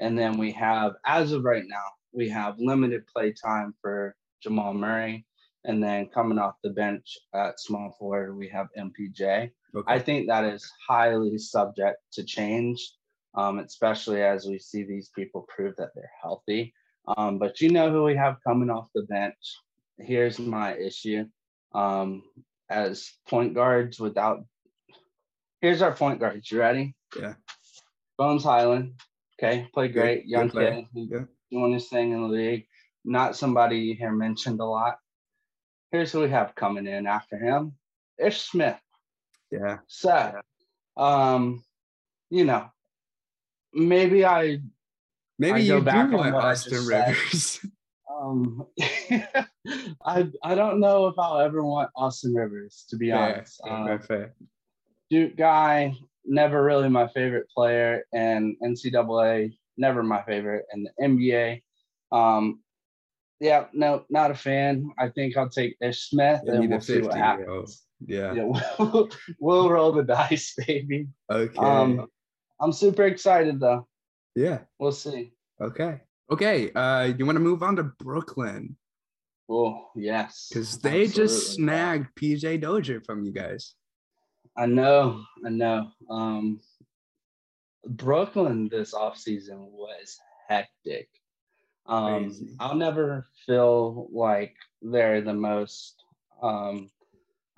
And 0.00 0.18
then 0.18 0.38
we 0.38 0.50
have, 0.52 0.94
as 1.06 1.30
of 1.30 1.44
right 1.44 1.64
now, 1.66 1.84
we 2.12 2.28
have 2.30 2.58
limited 2.58 3.06
play 3.06 3.32
time 3.32 3.74
for 3.80 4.16
Jamal 4.42 4.74
Murray. 4.74 5.24
And 5.64 5.82
then 5.82 6.08
coming 6.08 6.38
off 6.38 6.54
the 6.64 6.70
bench 6.70 7.16
at 7.32 7.60
small 7.60 7.94
forward, 7.98 8.36
we 8.36 8.48
have 8.48 8.68
MPJ. 8.76 9.50
Okay. 9.76 9.82
I 9.86 9.98
think 10.00 10.26
that 10.26 10.44
is 10.44 10.68
highly 10.88 11.38
subject 11.38 11.98
to 12.12 12.24
change 12.24 12.94
um, 13.38 13.60
especially 13.60 14.20
as 14.20 14.46
we 14.46 14.58
see 14.58 14.82
these 14.82 15.10
people 15.14 15.46
prove 15.48 15.76
that 15.76 15.90
they're 15.94 16.10
healthy. 16.20 16.74
Um, 17.16 17.38
but 17.38 17.60
you 17.60 17.70
know 17.70 17.90
who 17.90 18.02
we 18.02 18.16
have 18.16 18.42
coming 18.44 18.68
off 18.68 18.88
the 18.94 19.02
bench. 19.02 19.36
Here's 19.96 20.40
my 20.40 20.76
issue. 20.76 21.24
Um, 21.72 22.24
as 22.68 23.12
point 23.28 23.54
guards 23.54 24.00
without 24.00 24.44
here's 25.60 25.82
our 25.82 25.94
point 25.94 26.18
guards. 26.18 26.50
You 26.50 26.58
ready? 26.58 26.96
Yeah. 27.18 27.34
Bones 28.16 28.42
Hyland. 28.42 28.94
Okay, 29.40 29.68
play 29.72 29.88
great. 29.88 30.22
Good, 30.22 30.30
Young 30.30 30.48
good 30.48 30.86
kid. 30.92 31.08
Yeah. 31.10 31.20
Doing 31.52 31.72
his 31.72 31.88
thing 31.88 32.12
in 32.12 32.22
the 32.22 32.28
league. 32.28 32.66
Not 33.04 33.36
somebody 33.36 33.78
you 33.78 33.94
hear 33.94 34.12
mentioned 34.12 34.60
a 34.60 34.64
lot. 34.64 34.96
Here's 35.92 36.10
who 36.10 36.20
we 36.20 36.30
have 36.30 36.56
coming 36.56 36.88
in 36.88 37.06
after 37.06 37.38
him. 37.38 37.76
Ish 38.18 38.40
Smith. 38.40 38.78
Yeah. 39.52 39.78
Seth. 39.86 40.34
Um, 40.96 41.62
you 42.30 42.44
know, 42.44 42.68
maybe 43.78 44.24
I 44.24 44.58
maybe 45.38 45.54
I 45.54 45.58
you 45.58 45.80
do 45.80 46.16
want 46.16 46.34
Austin 46.34 46.86
Rivers. 46.86 47.60
um, 48.20 48.66
I 50.04 50.28
I 50.42 50.54
don't 50.54 50.80
know 50.80 51.06
if 51.06 51.14
I'll 51.18 51.38
ever 51.38 51.64
want 51.64 51.90
Austin 51.96 52.34
Rivers 52.34 52.84
to 52.90 52.96
be 52.96 53.10
fair, 53.10 53.34
honest. 53.34 53.60
Fair, 53.64 53.72
um, 53.74 54.00
fair. 54.00 54.34
Duke 55.10 55.36
guy, 55.36 55.94
never 56.24 56.62
really 56.62 56.88
my 56.88 57.08
favorite 57.08 57.48
player, 57.54 58.04
and 58.12 58.56
NCAA 58.62 59.56
never 59.78 60.02
my 60.02 60.22
favorite, 60.24 60.66
and 60.72 60.86
the 60.86 61.04
NBA. 61.04 61.62
Um, 62.12 62.60
yeah, 63.40 63.66
no, 63.72 64.04
not 64.10 64.32
a 64.32 64.34
fan. 64.34 64.90
I 64.98 65.08
think 65.08 65.36
I'll 65.36 65.48
take 65.48 65.76
Ish 65.80 66.10
Smith, 66.10 66.42
and 66.46 66.68
we'll 66.68 66.80
see 66.80 67.00
what 67.00 67.14
happens. 67.14 67.84
Yeah, 68.04 68.32
yeah 68.32 68.52
we'll, 68.78 69.08
we'll 69.38 69.70
roll 69.70 69.92
the 69.92 70.02
dice, 70.02 70.54
baby. 70.66 71.08
Okay. 71.30 71.58
Um, 71.58 72.08
I'm 72.60 72.72
super 72.72 73.04
excited 73.04 73.60
though. 73.60 73.86
Yeah. 74.34 74.60
We'll 74.78 74.92
see. 74.92 75.32
Okay. 75.60 76.00
Okay. 76.30 76.72
Uh, 76.72 77.12
you 77.16 77.26
want 77.26 77.36
to 77.36 77.40
move 77.40 77.62
on 77.62 77.76
to 77.76 77.84
Brooklyn? 77.84 78.76
Oh 79.48 79.88
yes. 79.96 80.48
Because 80.50 80.78
they 80.78 81.04
Absolutely. 81.04 81.14
just 81.14 81.54
snagged 81.54 82.08
PJ 82.16 82.60
Dozier 82.60 83.00
from 83.00 83.24
you 83.24 83.32
guys. 83.32 83.74
I 84.56 84.66
know. 84.66 85.24
I 85.44 85.50
know. 85.50 85.90
Um, 86.10 86.60
Brooklyn 87.86 88.68
this 88.68 88.92
offseason 88.92 89.70
was 89.70 90.18
hectic. 90.48 91.08
Um, 91.86 92.24
Crazy. 92.24 92.56
I'll 92.60 92.74
never 92.74 93.26
feel 93.46 94.08
like 94.12 94.54
they're 94.82 95.22
the 95.22 95.32
most, 95.32 96.02
um, 96.42 96.90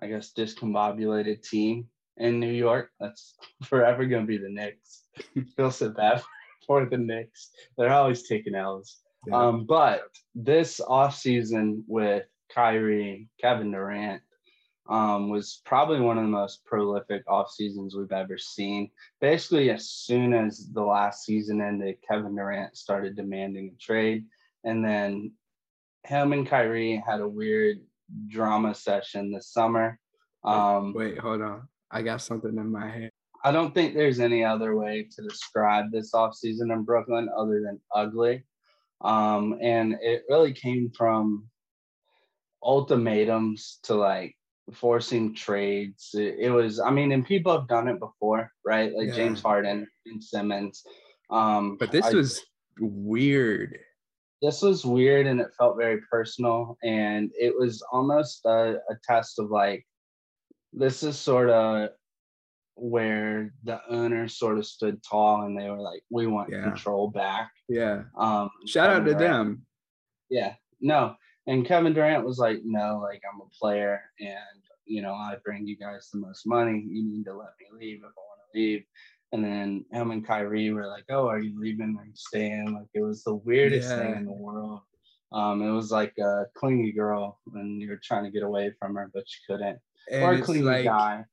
I 0.00 0.06
guess, 0.06 0.32
discombobulated 0.32 1.42
team 1.42 1.88
in 2.20 2.38
New 2.38 2.52
York. 2.52 2.90
That's 3.00 3.35
forever 3.64 4.06
going 4.06 4.22
to 4.22 4.26
be 4.26 4.38
the 4.38 4.48
Knicks. 4.48 5.04
Feel 5.56 5.70
so 5.70 5.88
bad 5.88 6.22
for 6.66 6.85
the 6.87 6.98
Knicks. 6.98 7.50
They're 7.76 7.92
always 7.92 8.28
taking 8.28 8.54
L's. 8.54 8.98
Yeah. 9.26 9.37
Um, 9.37 9.66
but 9.66 10.02
this 10.35 10.80
offseason 10.80 11.83
with 11.87 12.24
Kyrie, 12.54 13.28
Kevin 13.40 13.72
Durant, 13.72 14.22
um, 14.88 15.28
was 15.28 15.61
probably 15.64 16.00
one 16.00 16.18
of 16.18 16.24
the 16.24 16.30
most 16.30 16.64
prolific 16.64 17.22
off 17.28 17.50
seasons 17.50 17.94
we've 17.94 18.12
ever 18.12 18.38
seen. 18.38 18.90
Basically, 19.20 19.70
as 19.70 19.88
soon 19.90 20.33
as 20.33 20.68
the 20.72 20.83
last 20.83 21.24
season 21.24 21.61
ended, 21.61 21.96
Kevin 22.09 22.35
Durant 22.35 22.76
started 22.76 23.14
demanding 23.14 23.72
a 23.74 23.78
trade. 23.78 24.24
And 24.64 24.85
then 24.85 25.33
him 26.04 26.33
and 26.33 26.46
Kyrie 26.46 27.02
had 27.06 27.20
a 27.20 27.28
weird 27.28 27.78
drama 28.26 28.74
session 28.74 29.33
this 29.33 29.52
summer. 29.52 29.98
Um, 30.42 30.92
Wait, 30.94 31.18
hold 31.18 31.42
on. 31.42 31.68
I 31.90 32.03
got 32.03 32.22
something 32.22 32.57
in 32.57 32.70
my 32.70 32.88
head. 32.88 33.11
I 33.44 33.53
don't 33.53 33.74
think 33.74 33.94
there's 33.94 34.20
any 34.20 34.44
other 34.44 34.76
way 34.76 35.09
to 35.16 35.22
describe 35.22 35.90
this 35.90 36.12
offseason 36.12 36.72
in 36.72 36.83
Brooklyn 36.85 37.29
other 37.37 37.62
than 37.62 37.81
ugly. 37.94 38.44
Um, 39.00 39.59
and 39.62 39.96
it 40.03 40.24
really 40.29 40.53
came 40.53 40.90
from 40.96 41.48
ultimatums 42.62 43.79
to 43.85 43.94
like 43.94 44.37
forcing 44.74 45.35
trades. 45.35 46.11
It, 46.12 46.37
it, 46.38 46.50
was, 46.50 46.81
I 46.81 46.90
mean, 46.90 47.12
and 47.12 47.24
people 47.24 47.53
have 47.53 47.66
done 47.66 47.88
it 47.88 47.98
before, 47.98 48.50
right? 48.64 48.94
Like 48.94 49.09
yeah. 49.09 49.14
James 49.14 49.40
Harden 49.40 49.87
and 50.07 50.22
Simmons. 50.22 50.85
Um, 51.31 51.76
but 51.79 51.90
this 51.90 52.07
I, 52.07 52.12
was 52.12 52.40
weird. 52.79 53.79
this 54.42 54.61
was 54.62 54.85
weird 54.85 55.26
and 55.26 55.40
it 55.40 55.48
felt 55.57 55.79
very 55.79 56.00
personal 56.11 56.76
and 56.83 57.31
it 57.38 57.55
was 57.57 57.83
almost 57.92 58.44
a, 58.44 58.76
a 58.90 58.96
test 59.05 59.38
of 59.38 59.50
like 59.50 59.87
this 60.72 61.02
is 61.02 61.18
sort 61.18 61.50
of 61.50 61.90
where 62.76 63.52
the 63.64 63.80
owners 63.88 64.38
sort 64.38 64.59
of 64.59 64.66
stood 64.66 65.02
tall 65.02 65.42
and 65.42 65.59
they 65.59 65.68
were 65.68 65.80
like 65.80 66.02
we 66.11 66.26
want 66.26 66.50
yeah. 66.50 66.62
control 66.62 67.09
back 67.09 67.50
yeah 67.68 68.02
um 68.16 68.48
shout 68.66 68.88
Kevin 68.88 69.02
out 69.02 69.04
to 69.04 69.12
Durant, 69.12 69.20
them 69.20 69.66
yeah 70.30 70.54
no 70.80 71.14
and 71.46 71.66
kevin 71.66 71.92
durant 71.92 72.24
was 72.24 72.38
like 72.38 72.61
no 72.64 73.00
like 73.02 73.20
i'm 73.30 73.40
a 73.40 73.59
player 73.59 74.00
and 74.18 74.38
you 74.87 75.02
know 75.02 75.12
i 75.12 75.35
bring 75.44 75.66
you 75.66 75.76
guys 75.76 76.09
the 76.11 76.18
most 76.18 76.46
money 76.46 76.83
you 76.88 77.04
need 77.04 77.24
to 77.24 77.35
let 77.35 77.50
me 77.61 77.66
leave 77.78 77.98
if 77.98 78.04
i 78.04 78.06
want 78.06 78.40
to 78.52 78.59
leave 78.59 78.85
and 79.33 79.44
then 79.44 79.85
him 79.92 80.11
and 80.11 80.26
Kyrie 80.26 80.72
were 80.72 80.87
like, 80.87 81.04
"Oh, 81.09 81.28
are 81.28 81.38
you 81.38 81.59
leaving? 81.59 81.96
Are 81.98 82.04
you 82.04 82.12
staying?" 82.14 82.74
Like 82.74 82.88
it 82.94 83.02
was 83.02 83.22
the 83.22 83.35
weirdest 83.35 83.88
yeah. 83.88 83.98
thing 83.98 84.16
in 84.16 84.24
the 84.24 84.33
world. 84.33 84.80
Um, 85.33 85.62
it 85.62 85.70
was 85.70 85.92
like 85.92 86.16
a 86.18 86.46
clingy 86.54 86.92
girl, 86.92 87.38
and 87.54 87.80
you're 87.80 88.00
trying 88.02 88.24
to 88.24 88.30
get 88.30 88.42
away 88.42 88.72
from 88.78 88.96
her, 88.96 89.11
but 89.14 89.24
you 89.28 89.54
couldn't. 89.54 89.78
And 90.10 90.64
like, 90.64 90.84
guy. 90.84 91.24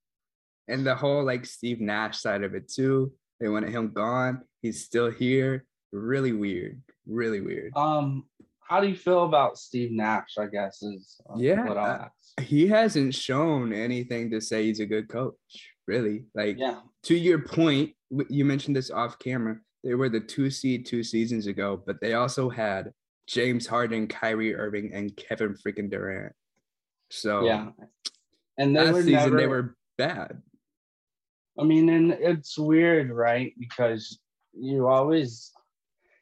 And 0.68 0.86
the 0.86 0.96
whole 0.96 1.24
like 1.24 1.46
Steve 1.46 1.82
Nash 1.82 2.20
side 2.20 2.44
of 2.44 2.54
it 2.56 2.72
too. 2.72 3.14
They 3.40 3.50
wanted 3.50 3.72
him 3.72 3.92
gone. 3.94 4.42
He's 4.62 4.84
still 4.84 5.12
here. 5.12 5.66
Really 5.92 6.34
weird. 6.34 6.82
Really 7.06 7.42
weird. 7.42 7.74
Um, 7.76 8.26
how 8.60 8.82
do 8.82 8.88
you 8.88 8.96
feel 8.96 9.24
about 9.24 9.58
Steve 9.58 9.92
Nash? 9.92 10.38
I 10.38 10.48
guess 10.48 10.82
is 10.84 11.20
uh, 11.30 11.36
yeah. 11.38 11.70
Uh, 11.70 12.08
he 12.42 12.68
hasn't 12.68 13.16
shown 13.16 13.74
anything 13.74 14.30
to 14.32 14.42
say 14.42 14.66
he's 14.66 14.80
a 14.80 14.86
good 14.86 15.08
coach 15.08 15.36
really. 15.88 16.26
Like, 16.36 16.58
yeah. 16.60 16.82
to 17.04 17.16
your 17.16 17.40
point, 17.40 17.94
you 18.30 18.46
mentioned 18.46 18.76
this 18.76 18.92
off 18.92 19.18
camera. 19.20 19.58
They 19.84 19.96
were 19.96 20.10
the 20.10 20.20
two 20.20 20.50
seed 20.50 20.86
two 20.86 21.04
seasons 21.04 21.48
ago, 21.48 21.82
but 21.86 22.02
they 22.02 22.14
also 22.14 22.50
had 22.50 22.92
James 23.28 23.66
Harden, 23.66 24.08
Kyrie 24.08 24.56
Irving, 24.56 24.92
and 24.94 25.16
Kevin 25.16 25.56
freaking 25.56 25.90
Durant. 25.90 26.34
So 27.10 27.46
yeah, 27.46 27.70
and 28.58 28.76
they 28.76 28.92
were 28.92 29.04
season 29.04 29.14
never, 29.14 29.38
they 29.38 29.48
were 29.48 29.76
bad. 29.98 30.42
I 31.60 31.64
mean, 31.64 31.90
and 31.90 32.12
it's 32.14 32.58
weird, 32.58 33.12
right? 33.12 33.54
Because 33.60 34.20
you 34.54 34.88
always, 34.88 35.52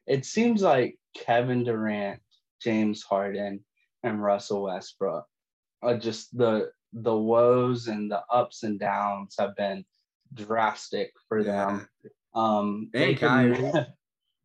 it 0.08 0.26
seems 0.26 0.62
like 0.62 0.98
Kevin 1.16 1.64
Durant, 1.64 2.22
James 2.62 3.04
Harden, 3.04 3.64
and 4.04 4.24
Russell 4.24 4.64
Westbrook 4.64 5.26
are 5.82 5.98
just 5.98 6.36
the 6.38 6.72
the 6.94 7.16
woes 7.16 7.88
and 7.88 8.10
the 8.10 8.22
ups 8.32 8.64
and 8.64 8.80
downs 8.80 9.36
have 9.38 9.56
been 9.56 9.84
drastic 10.34 11.12
for 11.28 11.40
yeah. 11.42 11.52
them. 11.52 11.90
Um, 12.34 12.90
hey, 12.94 13.06
they 13.14 13.16
Kyrie. 13.16 13.72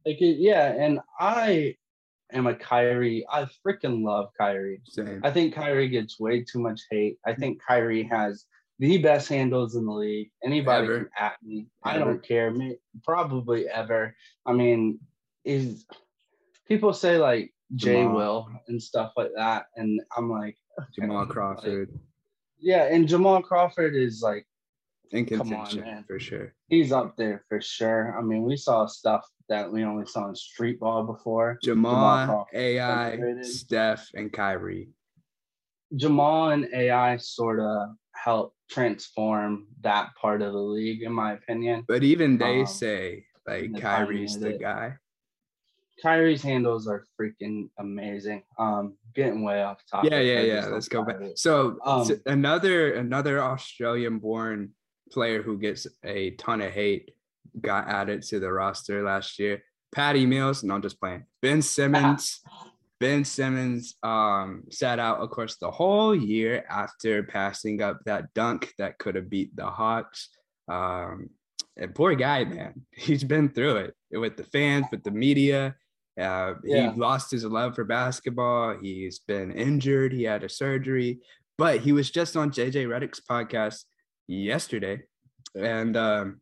they 0.04 0.14
could, 0.16 0.36
yeah, 0.38 0.72
and 0.72 1.00
I 1.18 1.76
am 2.32 2.46
a 2.46 2.54
Kyrie. 2.54 3.26
I 3.30 3.46
freaking 3.66 4.04
love 4.04 4.30
Kyrie. 4.36 4.80
Same. 4.86 5.20
I 5.24 5.30
think 5.30 5.54
Kyrie 5.54 5.88
gets 5.88 6.18
way 6.18 6.42
too 6.42 6.60
much 6.60 6.82
hate. 6.90 7.18
I 7.24 7.30
mm-hmm. 7.30 7.40
think 7.40 7.62
Kyrie 7.66 8.04
has 8.04 8.46
the 8.78 8.98
best 8.98 9.28
handles 9.28 9.76
in 9.76 9.84
the 9.84 9.92
league. 9.92 10.30
Anybody 10.44 10.86
ever. 10.86 10.98
can 10.98 11.08
at 11.18 11.36
me. 11.42 11.66
Ever. 11.84 11.94
I 11.94 11.98
don't 11.98 12.22
care. 12.26 12.50
Me, 12.50 12.76
Probably 13.04 13.68
ever. 13.68 14.14
I 14.46 14.52
mean, 14.52 14.98
is 15.44 15.86
people 16.66 16.92
say 16.92 17.18
like 17.18 17.52
Jay 17.74 18.04
Will 18.06 18.48
and 18.68 18.82
stuff 18.82 19.12
like 19.16 19.30
that, 19.36 19.66
and 19.76 20.00
I'm 20.16 20.30
like 20.30 20.56
okay, 20.78 20.88
Jamal 20.98 21.26
Crawford. 21.26 21.90
Like, 21.92 22.00
yeah, 22.58 22.84
and 22.84 23.08
Jamal 23.08 23.42
Crawford 23.42 23.94
is 23.94 24.22
like 24.22 24.46
in 25.10 25.26
contention 25.26 25.84
on, 25.84 26.04
for 26.04 26.18
sure. 26.18 26.54
He's 26.68 26.92
up 26.92 27.16
there 27.16 27.44
for 27.48 27.60
sure. 27.60 28.16
I 28.18 28.22
mean, 28.22 28.42
we 28.42 28.56
saw 28.56 28.86
stuff 28.86 29.26
that 29.48 29.70
we 29.70 29.84
only 29.84 30.06
saw 30.06 30.28
in 30.28 30.34
street 30.34 30.78
ball 30.80 31.02
before. 31.04 31.58
Jamal, 31.62 32.26
Jamal 32.26 32.46
AI, 32.54 33.42
Steph, 33.42 34.08
and 34.14 34.32
Kyrie. 34.32 34.88
Jamal 35.96 36.50
and 36.50 36.68
AI 36.72 37.16
sort 37.16 37.58
of 37.58 37.90
helped 38.14 38.56
transform 38.70 39.66
that 39.80 40.10
part 40.20 40.42
of 40.42 40.52
the 40.52 40.58
league, 40.58 41.02
in 41.02 41.12
my 41.12 41.32
opinion. 41.32 41.84
But 41.88 42.04
even 42.04 42.38
they 42.38 42.60
um, 42.60 42.66
say 42.66 43.24
like 43.46 43.76
Kyrie's 43.80 44.38
the 44.38 44.52
guy. 44.52 44.94
Kyrie's 46.00 46.42
handles 46.42 46.86
are 46.86 47.04
freaking 47.20 47.68
amazing. 47.78 48.42
Um, 48.58 48.96
getting 49.14 49.42
way 49.42 49.62
off 49.62 49.78
topic. 49.90 50.10
Yeah, 50.10 50.20
yeah, 50.20 50.40
yeah. 50.40 50.66
Let's 50.66 50.88
go 50.88 51.04
back. 51.04 51.16
So, 51.34 51.78
um, 51.84 52.04
so 52.04 52.16
another 52.26 52.94
another 52.94 53.42
Australian-born 53.42 54.70
player 55.12 55.42
who 55.42 55.58
gets 55.58 55.86
a 56.04 56.30
ton 56.32 56.60
of 56.60 56.72
hate 56.72 57.10
got 57.60 57.88
added 57.88 58.22
to 58.22 58.38
the 58.38 58.52
roster 58.52 59.02
last 59.02 59.38
year. 59.38 59.62
Patty 59.92 60.24
Mills, 60.26 60.62
no, 60.62 60.74
I'm 60.74 60.82
just 60.82 61.00
playing. 61.00 61.24
Ben 61.42 61.62
Simmons. 61.62 62.40
ben 63.00 63.24
Simmons 63.24 63.96
um, 64.02 64.64
sat 64.70 64.98
out, 64.98 65.18
of 65.18 65.30
course, 65.30 65.56
the 65.56 65.70
whole 65.70 66.14
year 66.14 66.64
after 66.68 67.22
passing 67.22 67.82
up 67.82 67.98
that 68.04 68.32
dunk 68.34 68.72
that 68.78 68.98
could 68.98 69.14
have 69.16 69.30
beat 69.30 69.56
the 69.56 69.66
Hawks. 69.66 70.28
Um, 70.68 71.30
and 71.76 71.94
poor 71.94 72.14
guy, 72.14 72.44
man. 72.44 72.86
He's 72.92 73.24
been 73.24 73.48
through 73.48 73.76
it 73.76 73.94
with 74.12 74.36
the 74.36 74.44
fans, 74.44 74.86
with 74.90 75.02
the 75.02 75.10
media. 75.10 75.74
Uh, 76.20 76.54
yeah. 76.62 76.92
He 76.92 77.00
lost 77.00 77.30
his 77.30 77.44
love 77.44 77.74
for 77.74 77.84
basketball. 77.84 78.76
He's 78.80 79.20
been 79.20 79.50
injured. 79.52 80.12
He 80.12 80.24
had 80.24 80.44
a 80.44 80.48
surgery, 80.48 81.20
but 81.56 81.80
he 81.80 81.92
was 81.92 82.10
just 82.10 82.36
on 82.36 82.50
JJ 82.50 82.86
Redick's 82.86 83.20
podcast 83.20 83.84
yesterday, 84.36 85.02
and 85.54 85.96
um, 85.96 86.40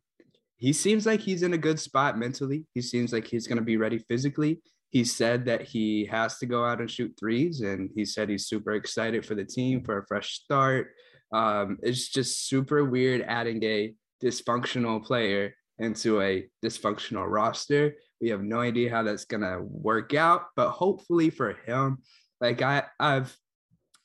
he 0.57 0.72
seems 0.72 1.07
like 1.07 1.20
he's 1.20 1.42
in 1.42 1.55
a 1.55 1.59
good 1.59 1.81
spot 1.81 2.18
mentally. 2.18 2.64
He 2.74 2.83
seems 2.83 3.12
like 3.12 3.27
he's 3.27 3.46
going 3.46 3.59
to 3.59 3.64
be 3.64 3.77
ready 3.77 3.98
physically. 3.98 4.61
He 4.90 5.05
said 5.05 5.44
that 5.46 5.62
he 5.62 6.07
has 6.07 6.38
to 6.38 6.46
go 6.46 6.64
out 6.64 6.81
and 6.81 6.90
shoot 6.90 7.14
threes, 7.18 7.61
and 7.61 7.90
he 7.94 8.05
said 8.05 8.29
he's 8.29 8.46
super 8.46 8.72
excited 8.72 9.24
for 9.24 9.35
the 9.35 9.44
team 9.44 9.85
for 9.85 9.98
a 9.98 10.07
fresh 10.07 10.35
start. 10.35 10.88
Um, 11.33 11.79
it's 11.83 12.09
just 12.09 12.48
super 12.48 12.85
weird 12.85 13.22
adding 13.22 13.62
a 13.64 13.94
dysfunctional 14.22 15.05
player 15.05 15.55
into 15.79 16.20
a 16.22 16.48
dysfunctional 16.64 17.27
roster 17.29 17.94
we 18.20 18.31
have 18.31 18.42
no 18.42 18.61
idea 18.61 18.90
how 18.90 19.03
that's 19.03 19.24
gonna 19.24 19.62
work 19.62 20.14
out, 20.14 20.46
but 20.57 20.70
hopefully 20.70 21.31
for 21.31 21.55
him, 21.66 21.98
like 22.40 22.62
I, 22.62 22.85
I've 22.98 23.37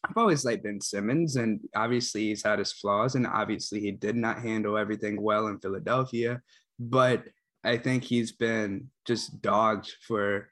I've 0.04 0.18
always 0.18 0.44
liked 0.44 0.64
Ben 0.64 0.82
Simmons, 0.82 1.38
and 1.38 1.62
obviously 1.76 2.28
he's 2.28 2.44
had 2.44 2.60
his 2.60 2.74
flaws, 2.74 3.16
and 3.16 3.26
obviously 3.26 3.80
he 3.80 3.92
did 3.92 4.16
not 4.16 4.40
handle 4.40 4.78
everything 4.78 5.22
well 5.22 5.48
in 5.48 5.60
Philadelphia. 5.60 6.42
But 6.80 7.24
I 7.64 7.78
think 7.78 8.04
he's 8.04 8.32
been 8.32 8.90
just 9.06 9.42
dogged 9.42 9.94
for 10.06 10.50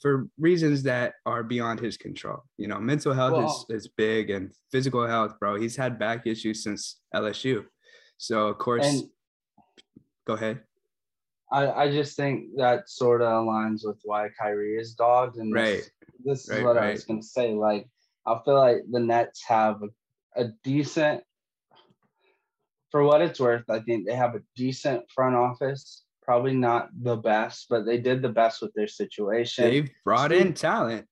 for 0.00 0.28
reasons 0.38 0.84
that 0.84 1.14
are 1.26 1.42
beyond 1.42 1.80
his 1.80 1.96
control. 1.96 2.44
You 2.58 2.68
know, 2.68 2.78
mental 2.78 3.12
health 3.12 3.32
well, 3.32 3.66
is, 3.70 3.84
is 3.84 3.88
big 3.88 4.30
and 4.30 4.52
physical 4.70 5.06
health, 5.06 5.38
bro. 5.38 5.56
He's 5.56 5.76
had 5.76 5.98
back 5.98 6.26
issues 6.26 6.62
since 6.62 7.00
LSU. 7.14 7.64
So 8.16 8.48
of 8.48 8.58
course, 8.58 8.86
and, 8.86 9.02
go 10.26 10.34
ahead. 10.34 10.60
I, 11.52 11.70
I 11.70 11.90
just 11.90 12.16
think 12.16 12.56
that 12.56 12.88
sort 12.88 13.22
of 13.22 13.28
aligns 13.28 13.80
with 13.84 13.98
why 14.04 14.28
Kyrie 14.38 14.76
is 14.76 14.94
dogged. 14.94 15.36
And 15.36 15.52
right. 15.52 15.82
this, 16.24 16.46
this 16.46 16.48
is 16.48 16.62
what 16.62 16.76
right. 16.76 16.90
I 16.90 16.92
was 16.92 17.04
going 17.04 17.20
to 17.20 17.26
say. 17.26 17.54
Like, 17.54 17.88
I 18.30 18.40
feel 18.44 18.54
like 18.54 18.78
the 18.90 19.00
Nets 19.00 19.42
have 19.46 19.82
a, 19.82 20.42
a 20.42 20.48
decent, 20.62 21.22
for 22.90 23.02
what 23.02 23.22
it's 23.22 23.40
worth, 23.40 23.68
I 23.68 23.80
think 23.80 24.06
they 24.06 24.14
have 24.14 24.34
a 24.34 24.42
decent 24.56 25.10
front 25.10 25.34
office. 25.34 26.04
Probably 26.22 26.54
not 26.54 26.90
the 27.02 27.16
best, 27.16 27.66
but 27.68 27.84
they 27.84 27.98
did 27.98 28.22
the 28.22 28.28
best 28.28 28.62
with 28.62 28.72
their 28.74 28.86
situation. 28.86 29.64
They've 29.64 29.90
brought 30.04 30.30
Steve, 30.30 30.40
in 30.40 30.54
talent. 30.54 31.06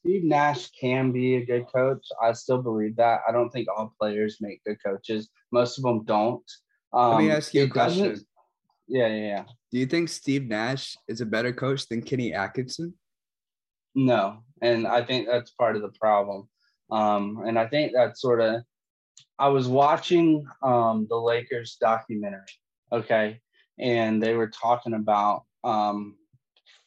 Steve 0.00 0.24
Nash 0.24 0.70
can 0.70 1.12
be 1.12 1.36
a 1.36 1.44
good 1.44 1.66
coach. 1.74 2.06
I 2.22 2.32
still 2.32 2.62
believe 2.62 2.96
that. 2.96 3.20
I 3.28 3.32
don't 3.32 3.50
think 3.50 3.68
all 3.68 3.92
players 4.00 4.38
make 4.40 4.64
good 4.64 4.78
coaches. 4.82 5.28
Most 5.52 5.76
of 5.76 5.84
them 5.84 6.04
don't. 6.04 6.44
Um, 6.92 7.10
Let 7.10 7.18
me 7.18 7.30
um, 7.30 7.36
ask 7.36 7.52
you 7.52 7.64
a 7.64 7.68
question. 7.68 8.24
Yeah, 8.88 9.08
yeah, 9.08 9.26
yeah. 9.26 9.44
Do 9.72 9.78
you 9.78 9.86
think 9.86 10.08
Steve 10.08 10.46
Nash 10.46 10.96
is 11.08 11.20
a 11.20 11.26
better 11.26 11.52
coach 11.52 11.88
than 11.88 12.00
Kenny 12.00 12.32
Atkinson? 12.32 12.94
No, 13.96 14.44
and 14.60 14.86
I 14.86 15.02
think 15.02 15.26
that's 15.26 15.50
part 15.52 15.74
of 15.74 15.82
the 15.82 15.92
problem. 15.98 16.48
Um, 16.90 17.42
and 17.46 17.58
I 17.58 17.66
think 17.66 17.92
that 17.94 18.18
sort 18.18 18.40
of, 18.40 18.62
I 19.38 19.48
was 19.48 19.66
watching 19.66 20.46
um, 20.62 21.06
the 21.08 21.16
Lakers 21.16 21.78
documentary, 21.80 22.42
okay, 22.92 23.40
and 23.80 24.22
they 24.22 24.34
were 24.34 24.50
talking 24.50 24.92
about, 24.92 25.44
um, 25.64 26.16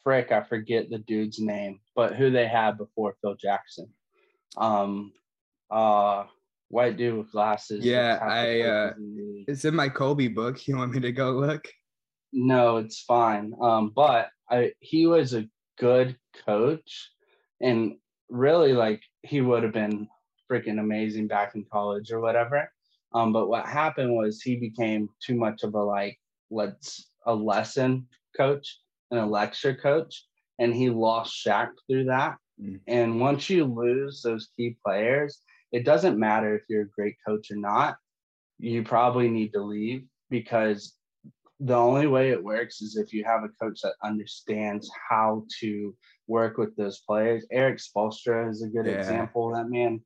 frick, 0.04 0.32
I 0.32 0.44
forget 0.44 0.90
the 0.90 1.00
dude's 1.00 1.40
name, 1.40 1.80
but 1.96 2.16
who 2.16 2.30
they 2.30 2.48
had 2.48 2.78
before 2.78 3.16
Phil 3.22 3.36
Jackson. 3.36 3.88
Um, 4.56 5.12
uh, 5.72 6.26
white 6.70 6.96
dude 6.96 7.18
with 7.18 7.32
glasses. 7.32 7.84
Yeah, 7.84 8.20
I. 8.22 8.62
Uh, 8.62 8.94
it's 9.48 9.66
in 9.66 9.76
my 9.76 9.90
Kobe 9.90 10.28
book. 10.28 10.68
You 10.68 10.78
want 10.78 10.94
me 10.94 11.00
to 11.02 11.12
go 11.12 11.32
look? 11.32 11.68
No, 12.32 12.78
it's 12.78 13.02
fine. 13.02 13.54
Um, 13.62 13.92
but 13.96 14.30
I 14.50 14.74
he 14.80 15.08
was 15.08 15.34
a 15.34 15.48
good 15.80 16.18
coach, 16.46 17.10
and 17.62 17.96
really 18.30 18.74
like 18.74 19.02
he 19.24 19.42
would 19.42 19.64
have 19.64 19.74
been 19.74 20.08
freaking 20.50 20.80
amazing 20.80 21.28
back 21.28 21.56
in 21.56 21.66
college 21.72 22.12
or 22.12 22.20
whatever. 22.20 22.72
Um, 23.14 23.34
but 23.34 23.50
what 23.50 23.66
happened 23.66 24.16
was 24.16 24.42
he 24.42 24.56
became 24.56 25.10
too 25.20 25.36
much 25.36 25.64
of 25.64 25.74
a 25.74 25.82
like 25.82 26.20
let's 26.52 27.10
a 27.26 27.34
lesson 27.34 28.08
coach 28.36 28.80
and 29.12 29.20
a 29.20 29.26
lecture 29.26 29.76
coach, 29.76 30.26
and 30.60 30.74
he 30.74 30.90
lost 30.90 31.34
Shaq 31.46 31.70
through 31.88 32.06
that. 32.06 32.38
Mm. 32.62 32.80
And 32.88 33.22
once 33.22 33.50
you 33.50 33.66
lose 33.66 34.22
those 34.22 34.50
key 34.56 34.78
players, 34.86 35.42
it 35.72 35.86
doesn't 35.86 36.20
matter 36.20 36.56
if 36.56 36.64
you're 36.70 36.84
a 36.84 36.90
great 36.90 37.16
coach 37.26 37.52
or 37.52 37.58
not. 37.58 37.98
You 38.60 38.84
probably 38.84 39.30
need 39.30 39.54
to 39.54 39.62
leave 39.62 40.04
because 40.30 40.94
the 41.60 41.76
only 41.76 42.08
way 42.08 42.30
it 42.30 42.44
works 42.44 42.82
is 42.82 42.96
if 42.96 43.14
you 43.14 43.24
have 43.26 43.44
a 43.44 43.50
coach 43.50 43.82
that 43.82 43.96
understands 44.04 44.90
how 45.10 45.46
to 45.60 45.94
work 46.30 46.58
with 46.58 46.76
those 46.78 47.00
players. 47.00 47.46
Erik 47.52 47.80
Spoelstra 47.80 48.50
is 48.50 48.64
a 48.64 48.68
good 48.68 48.86
yeah. 48.86 48.94
example. 48.94 49.54
That 49.54 49.70
man 49.70 50.02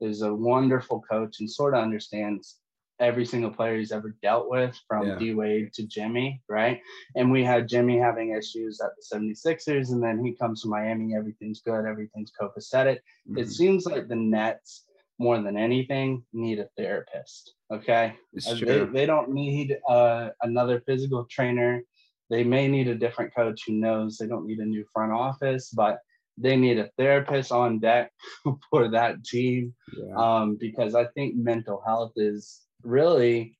is 0.00 0.22
a 0.22 0.34
wonderful 0.34 1.02
coach 1.08 1.36
and 1.40 1.50
sort 1.50 1.74
of 1.74 1.82
understands 1.82 2.56
every 2.98 3.26
single 3.26 3.50
player 3.50 3.76
he's 3.76 3.92
ever 3.92 4.16
dealt 4.22 4.48
with 4.48 4.74
from 4.88 5.06
yeah. 5.06 5.18
D 5.18 5.34
Wade 5.34 5.72
to 5.74 5.86
Jimmy, 5.86 6.42
right? 6.48 6.80
And 7.14 7.30
we 7.30 7.44
had 7.44 7.68
Jimmy 7.68 7.98
having 7.98 8.34
issues 8.34 8.80
at 8.80 8.90
the 8.96 9.18
76ers, 9.18 9.92
and 9.92 10.02
then 10.02 10.24
he 10.24 10.32
comes 10.32 10.62
to 10.62 10.68
Miami, 10.68 11.14
everything's 11.14 11.60
good, 11.60 11.84
everything's 11.84 12.32
copacetic. 12.40 12.98
Mm-hmm. 13.28 13.38
It 13.38 13.50
seems 13.50 13.84
like 13.84 14.08
the 14.08 14.16
Nets, 14.16 14.84
more 15.18 15.40
than 15.40 15.58
anything, 15.58 16.24
need 16.32 16.58
a 16.58 16.68
therapist. 16.76 17.55
Okay. 17.72 18.14
Uh, 18.46 18.54
they, 18.54 18.84
they 18.84 19.06
don't 19.06 19.30
need 19.30 19.76
uh, 19.88 20.30
another 20.42 20.80
physical 20.86 21.26
trainer. 21.30 21.82
They 22.30 22.44
may 22.44 22.68
need 22.68 22.88
a 22.88 22.94
different 22.94 23.34
coach 23.34 23.62
who 23.66 23.74
knows 23.74 24.16
they 24.16 24.26
don't 24.26 24.46
need 24.46 24.58
a 24.58 24.64
new 24.64 24.84
front 24.92 25.12
office, 25.12 25.70
but 25.70 25.98
they 26.38 26.56
need 26.56 26.78
a 26.78 26.90
therapist 26.98 27.50
on 27.50 27.78
deck 27.78 28.12
for 28.70 28.88
that 28.90 29.24
team 29.24 29.74
yeah. 29.96 30.14
um, 30.16 30.56
because 30.56 30.94
I 30.94 31.06
think 31.06 31.34
mental 31.36 31.82
health 31.86 32.12
is 32.16 32.62
really 32.82 33.56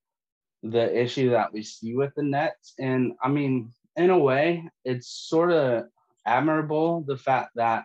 the 0.63 0.97
issue 0.97 1.31
that 1.31 1.53
we 1.53 1.63
see 1.63 1.95
with 1.95 2.13
the 2.17 2.23
Nets. 2.23 2.75
And 2.79 3.13
I 3.23 3.29
mean, 3.29 3.73
in 3.97 4.11
a 4.11 4.19
way, 4.19 4.69
it's 4.85 5.09
sort 5.09 5.53
of 5.53 5.85
admirable 6.27 7.05
the 7.07 7.17
fact 7.17 7.51
that 7.55 7.85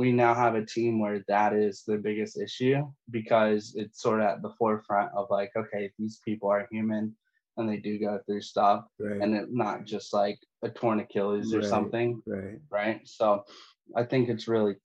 we 0.00 0.12
now 0.12 0.32
have 0.32 0.54
a 0.54 0.64
team 0.64 0.98
where 0.98 1.22
that 1.28 1.52
is 1.52 1.82
the 1.86 1.98
biggest 1.98 2.40
issue 2.40 2.90
because 3.10 3.74
it's 3.76 4.00
sort 4.00 4.20
of 4.20 4.26
at 4.28 4.40
the 4.40 4.54
forefront 4.58 5.12
of 5.14 5.26
like, 5.28 5.50
okay, 5.54 5.90
these 5.98 6.20
people 6.24 6.48
are 6.48 6.66
human 6.70 7.14
and 7.58 7.68
they 7.68 7.76
do 7.76 7.98
go 7.98 8.18
through 8.24 8.40
stuff 8.40 8.86
right. 8.98 9.20
and 9.20 9.34
it's 9.34 9.52
not 9.52 9.84
just 9.84 10.14
like 10.14 10.38
a 10.62 10.70
torn 10.70 11.00
Achilles 11.00 11.52
right. 11.52 11.62
or 11.62 11.68
something. 11.68 12.22
Right. 12.26 12.60
Right. 12.70 13.00
So 13.04 13.44
I 13.94 14.04
think 14.04 14.30
it's 14.30 14.48
really 14.48 14.76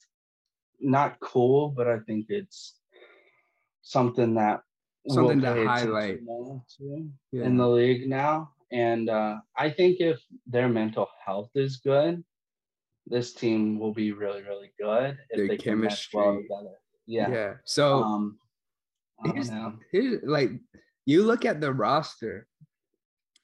not 0.81 1.17
cool, 1.21 1.69
but 1.69 1.87
I 1.87 1.99
think 1.99 2.25
it's 2.27 2.75
something 3.83 4.35
that 4.35 4.59
something 5.07 5.39
to 5.39 5.65
highlight 5.65 6.19
yeah. 7.31 7.45
in 7.45 7.55
the 7.55 7.69
league 7.69 8.09
now. 8.09 8.51
And 8.69 9.09
uh, 9.09 9.37
I 9.55 9.69
think 9.69 10.01
if 10.01 10.19
their 10.45 10.67
mental 10.67 11.07
health 11.25 11.51
is 11.55 11.77
good, 11.77 12.21
this 13.07 13.33
team 13.33 13.79
will 13.79 13.93
be 13.93 14.11
really, 14.11 14.41
really 14.43 14.71
good 14.79 15.17
if 15.29 15.37
Their 15.37 15.47
they 15.47 15.57
chemistry. 15.57 15.61
can 15.63 15.81
mesh 15.81 16.09
well 16.13 16.35
together. 16.37 16.75
Yeah. 17.05 17.29
Yeah. 17.29 17.53
So 17.65 18.03
um, 18.03 18.39
here's, 19.33 19.49
here's 19.91 20.23
like 20.23 20.51
you 21.05 21.23
look 21.23 21.45
at 21.45 21.61
the 21.61 21.71
roster, 21.71 22.47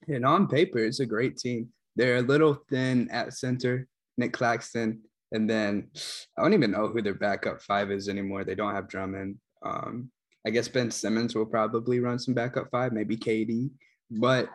and 0.08 0.26
on 0.26 0.48
paper, 0.48 0.80
it's 0.80 1.00
a 1.00 1.06
great 1.06 1.38
team. 1.38 1.70
They're 1.96 2.18
a 2.18 2.22
little 2.22 2.58
thin 2.70 3.10
at 3.12 3.34
center, 3.34 3.88
Nic 4.18 4.34
Claxton, 4.34 5.02
and 5.32 5.50
then 5.50 5.90
I 6.38 6.42
don't 6.42 6.54
even 6.54 6.72
know 6.72 6.88
who 6.88 7.02
their 7.02 7.14
backup 7.14 7.62
five 7.62 7.92
is 7.92 8.10
anymore. 8.10 8.44
They 8.44 8.56
don't 8.56 8.74
have 8.74 8.88
Drummond. 8.90 9.38
Um, 9.64 10.10
I 10.46 10.50
guess 10.50 10.68
Ben 10.68 10.90
Simmons 10.90 11.36
will 11.36 11.46
probably 11.46 12.00
run 12.00 12.18
some 12.18 12.34
backup 12.34 12.70
five, 12.72 12.94
maybe 12.94 13.16
KD. 13.16 13.70
But 14.10 14.50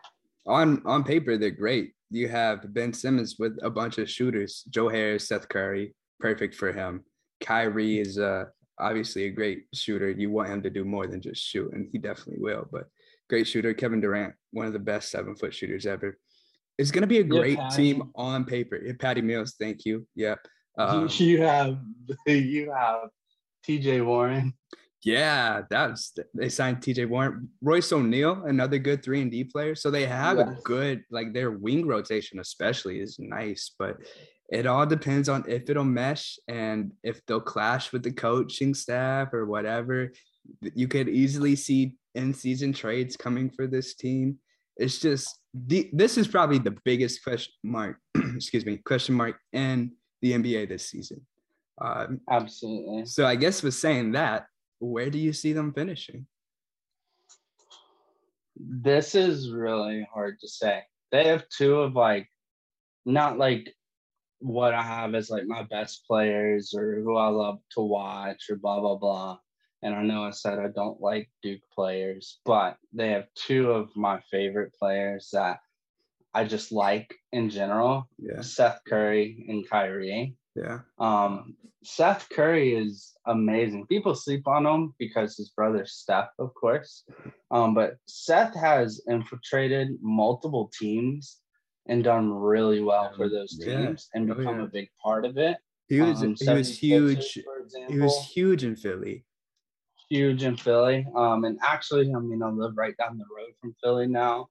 on 0.46 0.82
on 0.84 1.04
paper, 1.04 1.38
they're 1.38 1.50
great. 1.50 1.92
You 2.10 2.28
have 2.28 2.72
Ben 2.72 2.92
Simmons 2.92 3.36
with 3.38 3.58
a 3.62 3.70
bunch 3.70 3.98
of 3.98 4.10
shooters. 4.10 4.64
Joe 4.70 4.88
Harris, 4.88 5.28
Seth 5.28 5.48
Curry, 5.48 5.94
perfect 6.20 6.54
for 6.54 6.72
him. 6.72 7.04
Kyrie 7.40 7.98
is 7.98 8.18
uh, 8.18 8.44
obviously 8.78 9.24
a 9.24 9.30
great 9.30 9.64
shooter. 9.74 10.10
You 10.10 10.30
want 10.30 10.50
him 10.50 10.62
to 10.62 10.70
do 10.70 10.84
more 10.84 11.06
than 11.06 11.20
just 11.20 11.42
shoot, 11.42 11.72
and 11.72 11.88
he 11.90 11.98
definitely 11.98 12.42
will. 12.42 12.68
But 12.70 12.88
great 13.28 13.46
shooter. 13.46 13.74
Kevin 13.74 14.00
Durant, 14.00 14.34
one 14.52 14.66
of 14.66 14.72
the 14.72 14.78
best 14.78 15.10
seven 15.10 15.34
foot 15.34 15.54
shooters 15.54 15.86
ever. 15.86 16.16
It's 16.78 16.90
going 16.90 17.02
to 17.02 17.08
be 17.08 17.18
a 17.18 17.24
great 17.24 17.58
yeah, 17.58 17.68
team 17.70 18.10
on 18.14 18.44
paper. 18.44 18.76
Yeah, 18.76 18.92
Patty 18.98 19.22
Mills, 19.22 19.54
thank 19.58 19.84
you. 19.84 20.06
Yep. 20.14 20.38
Um, 20.78 21.08
you 21.16 21.42
have 21.42 21.78
you 22.26 22.70
have 22.72 23.08
T.J. 23.64 24.02
Warren. 24.02 24.54
Yeah, 25.02 25.62
that's 25.70 26.14
they 26.34 26.48
signed 26.48 26.78
TJ 26.78 27.08
Warren, 27.08 27.48
Royce 27.62 27.92
O'Neale, 27.92 28.44
another 28.46 28.78
good 28.78 29.04
three 29.04 29.20
and 29.22 29.30
D 29.30 29.44
player. 29.44 29.74
So 29.74 29.90
they 29.90 30.06
have 30.06 30.38
yes. 30.38 30.48
a 30.48 30.62
good 30.62 31.04
like 31.10 31.32
their 31.32 31.52
wing 31.52 31.86
rotation, 31.86 32.40
especially 32.40 33.00
is 33.00 33.18
nice, 33.18 33.70
but 33.78 33.98
it 34.48 34.66
all 34.66 34.86
depends 34.86 35.28
on 35.28 35.44
if 35.48 35.68
it'll 35.68 35.84
mesh 35.84 36.38
and 36.48 36.92
if 37.02 37.24
they'll 37.26 37.40
clash 37.40 37.92
with 37.92 38.02
the 38.02 38.12
coaching 38.12 38.74
staff 38.74 39.32
or 39.32 39.46
whatever. 39.46 40.12
You 40.74 40.88
could 40.88 41.08
easily 41.08 41.56
see 41.56 41.94
in 42.14 42.32
season 42.32 42.72
trades 42.72 43.16
coming 43.16 43.50
for 43.50 43.66
this 43.66 43.94
team. 43.94 44.38
It's 44.76 44.98
just 44.98 45.38
the, 45.54 45.90
this 45.92 46.16
is 46.18 46.28
probably 46.28 46.58
the 46.58 46.76
biggest 46.84 47.24
question 47.24 47.52
mark, 47.64 47.98
excuse 48.16 48.64
me, 48.64 48.76
question 48.78 49.14
mark 49.14 49.36
in 49.52 49.92
the 50.22 50.32
NBA 50.32 50.68
this 50.68 50.88
season. 50.88 51.26
Um, 51.80 52.20
Absolutely. 52.30 53.06
So 53.06 53.26
I 53.26 53.36
guess 53.36 53.62
with 53.62 53.74
saying 53.74 54.12
that, 54.12 54.46
where 54.78 55.10
do 55.10 55.18
you 55.18 55.32
see 55.32 55.52
them 55.52 55.72
finishing? 55.72 56.26
This 58.56 59.14
is 59.14 59.50
really 59.50 60.06
hard 60.12 60.38
to 60.40 60.48
say. 60.48 60.82
They 61.12 61.28
have 61.28 61.48
two 61.48 61.76
of 61.76 61.94
like, 61.94 62.28
not 63.04 63.38
like 63.38 63.74
what 64.38 64.74
I 64.74 64.82
have 64.82 65.14
as 65.14 65.30
like 65.30 65.46
my 65.46 65.62
best 65.62 66.06
players 66.06 66.74
or 66.74 67.00
who 67.00 67.16
I 67.16 67.28
love 67.28 67.58
to 67.72 67.80
watch 67.80 68.44
or 68.50 68.56
blah, 68.56 68.80
blah, 68.80 68.96
blah. 68.96 69.38
And 69.82 69.94
I 69.94 70.02
know 70.02 70.24
I 70.24 70.30
said 70.30 70.58
I 70.58 70.68
don't 70.68 71.00
like 71.00 71.30
Duke 71.42 71.60
players, 71.74 72.40
but 72.44 72.76
they 72.92 73.10
have 73.10 73.26
two 73.34 73.70
of 73.70 73.94
my 73.94 74.20
favorite 74.30 74.72
players 74.74 75.30
that 75.32 75.60
I 76.34 76.44
just 76.44 76.72
like 76.72 77.14
in 77.32 77.50
general 77.50 78.08
yeah. 78.18 78.40
Seth 78.40 78.80
Curry 78.86 79.46
and 79.48 79.68
Kyrie. 79.68 80.36
Yeah. 80.56 80.80
Um, 80.98 81.56
Seth 81.84 82.28
Curry 82.30 82.74
is 82.74 83.12
amazing. 83.26 83.86
People 83.86 84.14
sleep 84.14 84.48
on 84.48 84.66
him 84.66 84.94
because 84.98 85.36
his 85.36 85.50
brother 85.50 85.84
Steph, 85.86 86.30
of 86.38 86.52
course. 86.54 87.04
Um, 87.50 87.74
but 87.74 87.96
Seth 88.06 88.54
has 88.56 89.02
infiltrated 89.08 89.90
multiple 90.00 90.70
teams 90.78 91.38
and 91.88 92.02
done 92.02 92.32
really 92.32 92.80
well 92.80 93.12
for 93.16 93.28
those 93.28 93.56
teams 93.58 94.08
yeah. 94.12 94.20
and 94.20 94.30
oh, 94.30 94.34
become 94.34 94.54
oh, 94.54 94.58
yeah. 94.58 94.64
a 94.64 94.68
big 94.68 94.88
part 95.02 95.24
of 95.24 95.36
it. 95.36 95.58
He 95.88 96.00
was 96.00 96.22
um, 96.22 96.34
he 96.38 96.50
was 96.50 96.76
huge. 96.76 97.38
Example, 97.62 97.94
he 97.94 98.00
was 98.00 98.18
huge 98.32 98.64
in 98.64 98.74
Philly. 98.74 99.24
Huge 100.08 100.42
in 100.42 100.56
Philly. 100.56 101.06
Um, 101.14 101.44
and 101.44 101.58
actually, 101.62 102.12
I 102.12 102.18
mean, 102.18 102.42
I 102.42 102.48
live 102.48 102.76
right 102.76 102.96
down 102.96 103.18
the 103.18 103.24
road 103.24 103.52
from 103.60 103.74
Philly 103.82 104.08
now. 104.08 104.48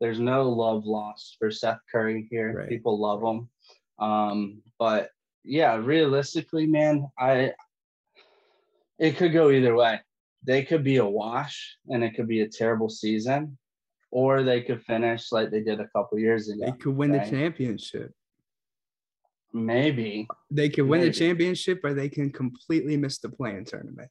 There's 0.00 0.20
no 0.20 0.48
love 0.48 0.86
lost 0.86 1.36
for 1.38 1.50
Seth 1.50 1.80
Curry 1.92 2.28
here. 2.30 2.54
Right. 2.56 2.68
People 2.68 2.98
love 2.98 3.22
him. 3.22 3.48
Um, 3.98 4.62
but 4.78 5.10
yeah, 5.44 5.76
realistically, 5.76 6.66
man, 6.66 7.08
I 7.18 7.52
it 8.98 9.16
could 9.16 9.32
go 9.32 9.50
either 9.50 9.74
way. 9.74 10.00
They 10.44 10.64
could 10.64 10.84
be 10.84 10.96
a 10.96 11.06
wash 11.06 11.76
and 11.88 12.02
it 12.02 12.14
could 12.14 12.28
be 12.28 12.40
a 12.40 12.48
terrible 12.48 12.88
season, 12.88 13.58
or 14.10 14.42
they 14.42 14.62
could 14.62 14.82
finish 14.82 15.32
like 15.32 15.50
they 15.50 15.62
did 15.62 15.80
a 15.80 15.88
couple 15.88 16.18
years 16.18 16.48
ago. 16.48 16.66
They 16.66 16.72
could 16.72 16.96
win 16.96 17.12
right? 17.12 17.24
the 17.24 17.30
championship. 17.30 18.12
Maybe 19.52 20.28
they 20.50 20.68
could 20.68 20.86
win 20.86 21.00
Maybe. 21.00 21.12
the 21.12 21.18
championship, 21.18 21.80
or 21.82 21.94
they 21.94 22.08
can 22.08 22.30
completely 22.30 22.96
miss 22.96 23.18
the 23.18 23.30
play-in 23.30 23.64
tournament. 23.64 24.10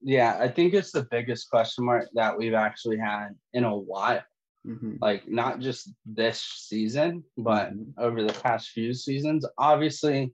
Yeah, 0.00 0.36
I 0.38 0.48
think 0.48 0.74
it's 0.74 0.92
the 0.92 1.06
biggest 1.10 1.50
question 1.50 1.84
mark 1.84 2.08
that 2.14 2.36
we've 2.36 2.54
actually 2.54 2.98
had 2.98 3.30
in 3.52 3.64
a 3.64 3.76
while. 3.76 4.22
Mm-hmm. 4.66 4.96
Like 5.00 5.28
not 5.28 5.60
just 5.60 5.90
this 6.06 6.40
season, 6.40 7.24
but 7.36 7.72
mm-hmm. 7.72 7.90
over 7.98 8.22
the 8.22 8.32
past 8.32 8.70
few 8.70 8.94
seasons. 8.94 9.46
Obviously, 9.58 10.32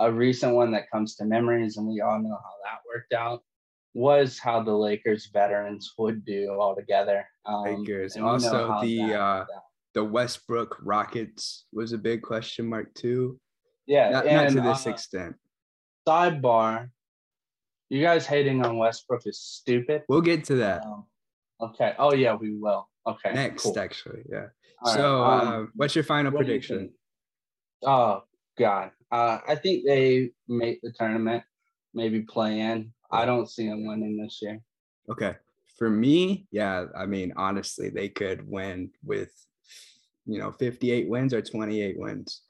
a 0.00 0.10
recent 0.10 0.54
one 0.54 0.72
that 0.72 0.90
comes 0.90 1.14
to 1.16 1.24
memories, 1.24 1.76
and 1.76 1.86
we 1.86 2.00
all 2.00 2.18
know 2.20 2.30
how 2.42 2.54
that 2.64 2.80
worked 2.88 3.12
out, 3.12 3.42
was 3.94 4.38
how 4.38 4.62
the 4.62 4.72
Lakers 4.72 5.28
veterans 5.32 5.92
would 5.98 6.24
do 6.24 6.56
all 6.58 6.74
together. 6.74 7.26
Um, 7.44 7.64
Lakers. 7.64 8.16
Also, 8.16 8.80
the 8.82 9.14
uh, 9.14 9.44
the 9.94 10.02
Westbrook 10.02 10.78
Rockets 10.82 11.66
was 11.72 11.92
a 11.92 11.98
big 11.98 12.22
question 12.22 12.66
mark 12.66 12.92
too. 12.94 13.38
Yeah, 13.86 14.10
not, 14.10 14.26
and, 14.26 14.54
not 14.54 14.62
to 14.62 14.68
this 14.68 14.86
uh, 14.86 14.90
extent. 14.90 15.36
Sidebar: 16.08 16.88
You 17.90 18.00
guys 18.00 18.26
hating 18.26 18.64
on 18.64 18.78
Westbrook 18.78 19.22
is 19.26 19.38
stupid. 19.38 20.02
We'll 20.08 20.22
get 20.22 20.44
to 20.44 20.56
that. 20.56 20.84
Um, 20.84 21.04
okay. 21.60 21.94
Oh 21.98 22.14
yeah, 22.14 22.34
we 22.34 22.56
will. 22.56 22.88
Okay. 23.06 23.32
Next, 23.34 23.64
cool. 23.64 23.78
actually, 23.78 24.22
yeah. 24.30 24.46
All 24.82 24.94
so, 24.94 25.22
right. 25.22 25.42
um, 25.42 25.48
uh, 25.48 25.66
what's 25.74 25.94
your 25.94 26.04
final 26.04 26.32
prediction? 26.32 26.92
Oh 27.82 28.22
God, 28.58 28.92
uh, 29.12 29.38
I 29.46 29.54
think 29.56 29.84
they 29.86 30.30
make 30.48 30.80
the 30.82 30.92
tournament, 30.92 31.44
maybe 31.94 32.22
play 32.22 32.60
in. 32.60 32.92
I 33.10 33.24
don't 33.24 33.48
see 33.50 33.68
them 33.68 33.86
winning 33.86 34.16
this 34.16 34.38
year. 34.42 34.60
Okay. 35.10 35.36
For 35.76 35.90
me, 35.90 36.46
yeah, 36.50 36.86
I 36.96 37.06
mean, 37.06 37.32
honestly, 37.36 37.88
they 37.88 38.08
could 38.08 38.48
win 38.48 38.90
with, 39.04 39.32
you 40.26 40.38
know, 40.38 40.52
58 40.52 41.08
wins 41.08 41.34
or 41.34 41.42
28 41.42 41.98
wins. 41.98 42.42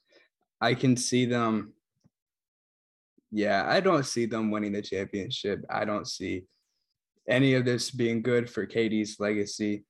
I 0.61 0.75
can 0.75 0.97
see 0.97 1.25
them 1.27 1.73
Yeah, 3.31 3.65
I 3.69 3.81
don't 3.81 4.05
see 4.05 4.27
them 4.27 4.51
winning 4.51 4.73
the 4.73 4.83
championship. 4.83 5.65
I 5.71 5.85
don't 5.85 6.07
see 6.09 6.45
any 7.29 7.55
of 7.55 7.65
this 7.65 7.91
being 7.91 8.23
good 8.23 8.51
for 8.51 8.67
KD's 8.67 9.21
legacy. 9.21 9.85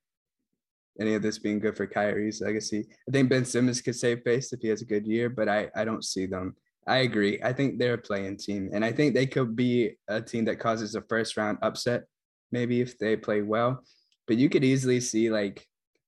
Any 0.99 1.13
of 1.13 1.21
this 1.21 1.39
being 1.39 1.59
good 1.59 1.77
for 1.77 1.87
Kyrie's 1.87 2.41
legacy. 2.41 2.85
I 3.07 3.11
think 3.11 3.29
Ben 3.29 3.45
Simmons 3.45 3.81
could 3.81 3.95
save 3.95 4.21
face 4.23 4.51
if 4.51 4.61
he 4.61 4.67
has 4.67 4.81
a 4.81 4.85
good 4.85 5.07
year, 5.07 5.29
but 5.29 5.47
I, 5.47 5.69
I 5.75 5.85
don't 5.85 6.03
see 6.03 6.25
them. 6.25 6.55
I 6.87 6.97
agree. 6.97 7.39
I 7.43 7.53
think 7.53 7.77
they're 7.77 7.93
a 7.93 7.97
play-in 7.97 8.37
team, 8.37 8.69
and 8.73 8.83
I 8.83 8.91
think 8.91 9.13
they 9.13 9.27
could 9.27 9.55
be 9.55 9.97
a 10.07 10.21
team 10.21 10.45
that 10.45 10.59
causes 10.59 10.95
a 10.95 11.01
first 11.03 11.37
round 11.37 11.59
upset, 11.61 12.05
maybe 12.51 12.81
if 12.81 12.97
they 12.97 13.15
play 13.15 13.41
well. 13.41 13.83
But 14.27 14.37
you 14.37 14.49
could 14.49 14.63
easily 14.63 14.99
see 14.99 15.29
like 15.29 15.65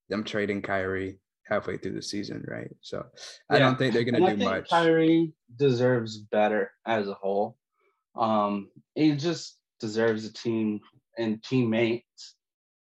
them 0.10 0.24
trading 0.24 0.62
Kyrie 0.62 1.20
halfway 1.46 1.78
through 1.78 1.94
the 1.94 2.02
season, 2.02 2.44
right? 2.48 2.72
So 2.82 3.06
I 3.50 3.60
don't 3.60 3.78
think 3.78 3.94
they're 3.94 4.04
gonna 4.04 4.26
and 4.26 4.40
do 4.40 4.46
much. 4.46 4.70
Kyrie 4.70 5.34
deserves 5.56 6.18
better 6.18 6.72
as 6.86 7.08
a 7.08 7.14
whole. 7.14 7.58
Um, 8.16 8.70
he 8.96 9.16
just 9.16 9.58
deserves 9.80 10.26
a 10.26 10.34
team 10.34 10.80
and 11.18 11.44
teammates 11.44 12.36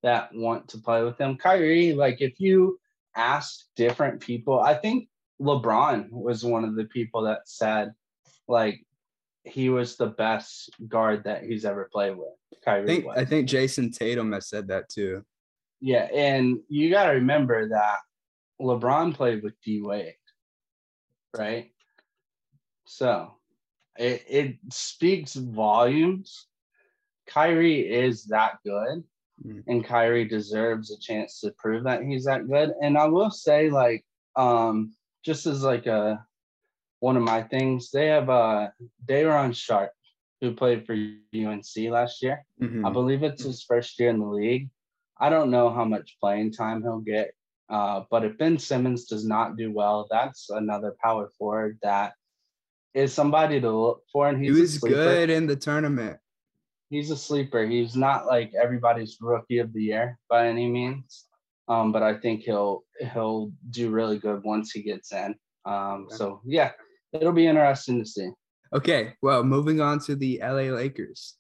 that 0.04 0.30
want 0.34 0.68
to 0.70 0.78
play 0.78 1.02
with 1.04 1.18
him. 1.18 1.38
Kyrie, 1.38 1.94
like 1.94 2.22
if 2.22 2.40
you 2.40 2.80
ask 3.16 3.66
different 3.76 4.20
people, 4.20 4.60
I 4.60 4.76
think 4.76 5.08
LeBron 5.42 6.12
was 6.12 6.44
one 6.44 6.64
of 6.64 6.76
the 6.76 6.86
people 6.86 7.24
that 7.24 7.42
said 7.46 7.94
like 8.48 8.86
he 9.44 9.70
was 9.70 9.96
the 9.96 10.08
best 10.08 10.70
guard 10.88 11.24
that 11.26 11.44
he's 11.44 11.66
ever 11.66 11.90
played 11.92 12.16
with. 12.16 12.28
Kyrie 12.64 12.84
I 12.84 12.86
think, 12.86 13.06
was. 13.06 13.18
I 13.18 13.26
think 13.26 13.50
Jayson 13.50 13.92
Tatum 13.92 14.32
has 14.34 14.48
said 14.48 14.68
that 14.68 14.90
too. 14.90 15.24
Yeah, 15.82 16.08
and 16.14 16.60
you 16.70 16.90
got 16.90 17.08
to 17.08 17.14
remember 17.14 17.70
that 17.70 17.98
LeBron 18.62 19.14
played 19.14 19.44
with 19.44 19.54
D 19.66 19.82
Wade, 19.82 20.16
right? 21.38 21.72
So 22.86 23.34
it, 23.98 24.24
it 24.30 24.58
speaks 24.72 25.34
volumes. 25.34 26.48
Kyrie 27.28 27.82
is 27.82 28.26
that 28.26 28.60
good, 28.66 29.04
mm. 29.46 29.64
and 29.68 29.86
Kyrie 29.86 30.26
deserves 30.28 30.92
a 30.92 31.00
chance 31.00 31.40
to 31.42 31.52
prove 31.58 31.84
that 31.84 32.04
he's 32.04 32.26
that 32.26 32.48
good. 32.48 32.72
And 32.82 32.98
I 32.98 33.06
will 33.06 33.32
say, 33.32 33.70
like, 33.70 34.06
um, 34.36 34.94
just 35.24 35.46
as 35.46 35.64
like 35.64 35.86
a 35.86 36.26
one 37.00 37.18
of 37.18 37.24
my 37.24 37.44
things, 37.44 37.92
they 37.92 38.08
have 38.08 38.30
uh 38.30 38.70
Day'Ron 39.06 39.54
Sharpe, 39.54 39.94
who 40.42 40.54
played 40.54 40.86
for 40.86 40.94
UNC 40.94 41.92
last 41.92 42.22
year. 42.22 42.46
Mm-hmm. 42.62 42.86
I 42.86 42.90
believe 42.90 43.24
it's 43.24 43.44
his 43.44 43.64
first 43.64 44.00
year 44.00 44.10
in 44.10 44.20
the 44.20 44.28
league. 44.28 44.70
I 45.20 45.30
don't 45.30 45.52
know 45.52 45.70
how 45.70 45.86
much 45.86 46.18
playing 46.20 46.54
time 46.54 46.82
he'll 46.82 47.00
get 47.00 47.32
uh, 47.70 48.04
but 48.12 48.24
if 48.24 48.38
Ben 48.38 48.60
Simmons 48.60 49.06
does 49.06 49.26
not 49.26 49.58
do 49.58 49.72
well, 49.72 50.08
that's 50.10 50.50
another 50.50 50.96
power 51.02 51.30
forward 51.38 51.80
that 51.82 52.14
is 52.94 53.14
somebody 53.14 53.60
to 53.62 53.72
look 53.72 54.04
for. 54.12 54.30
And 54.30 54.38
he's 54.38 54.56
he 54.56 54.62
was 54.62 54.78
good 54.78 55.30
in 55.30 55.48
the 55.48 55.56
tournament. 55.56 56.20
He's 56.94 57.10
a 57.10 57.18
sleeper. 57.18 57.66
He's 57.66 57.96
not 57.96 58.28
like 58.28 58.54
everybody's 58.54 59.18
rookie 59.20 59.58
of 59.58 59.74
the 59.74 59.82
year 59.82 60.20
by 60.30 60.48
any 60.48 60.70
means. 60.70 61.26
Um, 61.68 61.92
but 61.92 62.04
I 62.04 62.14
think 62.20 62.42
he'll 62.42 62.84
he'll 63.14 63.52
do 63.72 63.90
really 63.90 64.20
good 64.20 64.44
once 64.44 64.72
he 64.72 64.84
gets 64.84 65.12
in. 65.12 65.34
Um, 65.66 66.06
so 66.12 66.42
yeah, 66.46 66.70
it'll 67.12 67.32
be 67.32 67.48
interesting 67.48 67.98
to 67.98 68.06
see. 68.06 68.30
Okay, 68.76 69.16
well, 69.24 69.44
moving 69.44 69.82
on 69.82 69.98
to 70.02 70.16
the 70.16 70.40
LA 70.40 70.70
Lakers. 70.70 71.34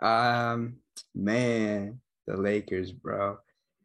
Um, 0.00 0.76
man, 1.12 2.00
the 2.28 2.36
Lakers, 2.36 2.92
bro. 2.92 3.38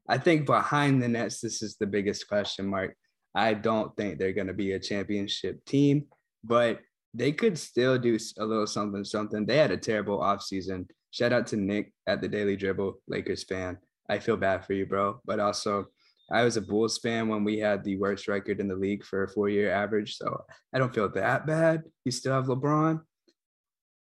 I 0.08 0.20
think 0.20 0.46
behind 0.46 1.02
the 1.02 1.08
nets, 1.08 1.42
this 1.42 1.64
is 1.64 1.76
the 1.80 1.88
biggest 1.88 2.28
question 2.28 2.68
mark. 2.68 2.96
I 3.34 3.56
don't 3.56 3.98
think 3.98 4.20
they're 4.20 4.32
going 4.32 4.46
to 4.46 4.54
be 4.54 4.74
a 4.74 4.80
championship 4.80 5.66
team, 5.66 6.06
but 6.44 6.82
they 7.16 7.32
could 7.32 7.58
still 7.58 7.98
do 7.98 8.20
a 8.38 8.46
little 8.46 8.68
something, 8.68 9.04
something. 9.04 9.48
They 9.48 9.58
had 9.58 9.72
a 9.72 9.78
terrible 9.78 10.20
offseason. 10.20 10.88
Shout 11.16 11.32
out 11.32 11.48
to 11.48 11.56
Nick 11.56 11.94
at 12.08 12.20
the 12.20 12.28
Daily 12.28 12.58
Dribble, 12.58 13.00
Lakers 13.08 13.46
fan. 13.46 13.78
I 14.10 14.20
feel 14.20 14.36
bad 14.36 14.66
for 14.66 14.74
you, 14.74 14.86
bro. 14.86 15.22
But 15.24 15.40
also, 15.40 15.86
I 16.30 16.44
was 16.44 16.58
a 16.58 16.62
Bulls 16.62 16.98
fan 16.98 17.30
when 17.30 17.46
we 17.46 17.58
had 17.58 17.86
the 17.86 17.96
worst 17.96 18.28
record 18.28 18.60
in 18.60 18.68
the 18.68 18.76
league 18.76 19.02
for 19.06 19.24
a 19.24 19.30
four 19.30 19.48
year 19.48 19.72
average. 19.72 20.18
So 20.18 20.44
I 20.74 20.78
don't 20.78 20.94
feel 20.94 21.08
that 21.08 21.48
bad. 21.48 21.84
You 22.04 22.12
still 22.12 22.34
have 22.34 22.48
LeBron. 22.48 23.00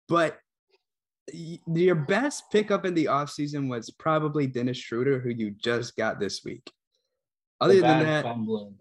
But 0.08 0.38
your 1.66 1.96
best 1.96 2.44
pickup 2.52 2.86
in 2.86 2.94
the 2.94 3.06
offseason 3.06 3.68
was 3.68 3.90
probably 3.90 4.46
Dennis 4.46 4.76
Schroeder, 4.76 5.18
who 5.18 5.30
you 5.30 5.50
just 5.50 5.96
got 5.96 6.20
this 6.20 6.44
week. 6.44 6.70
Other 7.60 7.74
the 7.74 7.80
than 7.80 8.04
that, 8.04 8.22
fumbling, 8.22 8.76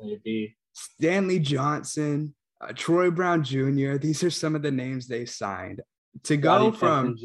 Stanley 0.74 1.40
Johnson, 1.40 2.36
uh, 2.62 2.74
Troy 2.76 3.10
Brown 3.10 3.44
Jr., 3.44 3.98
these 3.98 4.24
are 4.24 4.30
some 4.30 4.54
of 4.54 4.62
the 4.62 4.70
names 4.70 5.08
they 5.08 5.26
signed. 5.26 5.82
To 6.24 6.38
go 6.38 6.72
from 6.72 7.18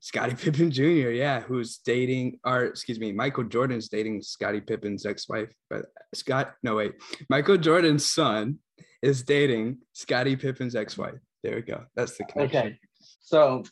Scottie 0.00 0.34
Pippen 0.34 0.70
Jr., 0.70 1.10
yeah, 1.10 1.40
who's 1.40 1.78
dating, 1.78 2.38
or 2.44 2.64
excuse 2.64 3.00
me, 3.00 3.12
Michael 3.12 3.44
Jordan's 3.44 3.88
dating 3.88 4.22
Scottie 4.22 4.60
Pippen's 4.60 5.06
ex 5.06 5.28
wife, 5.28 5.52
but 5.70 5.86
Scott, 6.14 6.54
no, 6.62 6.76
wait, 6.76 6.94
Michael 7.28 7.56
Jordan's 7.56 8.06
son 8.06 8.58
is 9.02 9.22
dating 9.22 9.78
Scottie 9.92 10.36
Pippen's 10.36 10.74
ex 10.74 10.96
wife. 10.98 11.18
There 11.42 11.56
we 11.56 11.62
go. 11.62 11.84
That's 11.94 12.16
the 12.16 12.24
connection. 12.24 12.58
Okay. 12.58 12.78
So 13.20 13.62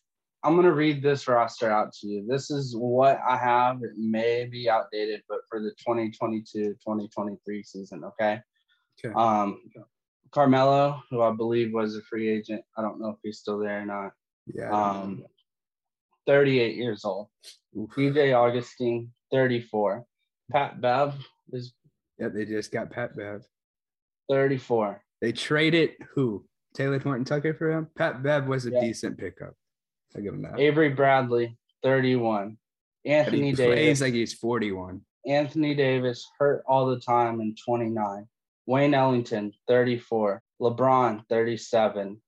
I'm 0.44 0.54
going 0.54 0.66
to 0.66 0.72
read 0.72 1.02
this 1.02 1.26
roster 1.26 1.70
out 1.70 1.92
to 1.94 2.06
you. 2.06 2.26
This 2.28 2.50
is 2.50 2.76
what 2.76 3.18
I 3.26 3.36
have. 3.36 3.82
It 3.82 3.96
may 3.96 4.44
be 4.44 4.68
outdated, 4.68 5.22
but 5.28 5.40
for 5.48 5.58
the 5.60 5.70
2022 5.78 6.74
2023 6.74 7.62
season, 7.62 8.04
okay? 8.04 8.40
Okay. 9.04 9.14
Um, 9.14 9.60
Carmelo, 10.30 11.02
who 11.10 11.22
I 11.22 11.30
believe 11.30 11.72
was 11.72 11.96
a 11.96 12.02
free 12.02 12.28
agent. 12.28 12.62
I 12.76 12.82
don't 12.82 13.00
know 13.00 13.10
if 13.10 13.16
he's 13.22 13.38
still 13.38 13.58
there 13.58 13.80
or 13.80 13.86
not. 13.86 14.12
Yeah. 14.46 14.70
Um, 14.70 15.24
38 16.26 16.76
years 16.76 17.04
old. 17.04 17.28
DJ 17.76 18.34
Augustin, 18.34 19.12
34. 19.32 20.04
Pat 20.50 20.80
Bev 20.80 21.14
is. 21.52 21.72
Yeah, 22.18 22.28
they 22.28 22.44
just 22.44 22.72
got 22.72 22.90
Pat 22.90 23.16
Bev. 23.16 23.42
34. 24.30 25.02
They 25.20 25.32
traded 25.32 25.90
who? 26.14 26.44
Talen 26.76 27.02
Horton-Tucker 27.02 27.54
for 27.54 27.70
him? 27.70 27.88
Pat 27.96 28.22
Bev 28.22 28.46
was 28.46 28.66
a 28.66 28.70
yeah. 28.70 28.80
decent 28.80 29.18
pickup. 29.18 29.54
I 30.16 30.20
give 30.20 30.34
him 30.34 30.42
that. 30.42 30.58
Avery 30.58 30.90
Bradley, 30.90 31.56
31. 31.82 32.56
Anthony 33.04 33.52
Davis. 33.52 33.74
Plays 33.74 34.00
like 34.00 34.14
he's 34.14 34.34
41. 34.34 35.00
Anthony 35.26 35.74
Davis 35.74 36.26
hurt 36.38 36.62
all 36.66 36.86
the 36.86 37.00
time 37.00 37.40
in 37.40 37.54
29. 37.64 38.26
Wayne 38.66 38.94
Ellington, 38.94 39.52
34. 39.68 40.42
LeBron, 40.60 41.22
37. 41.28 42.20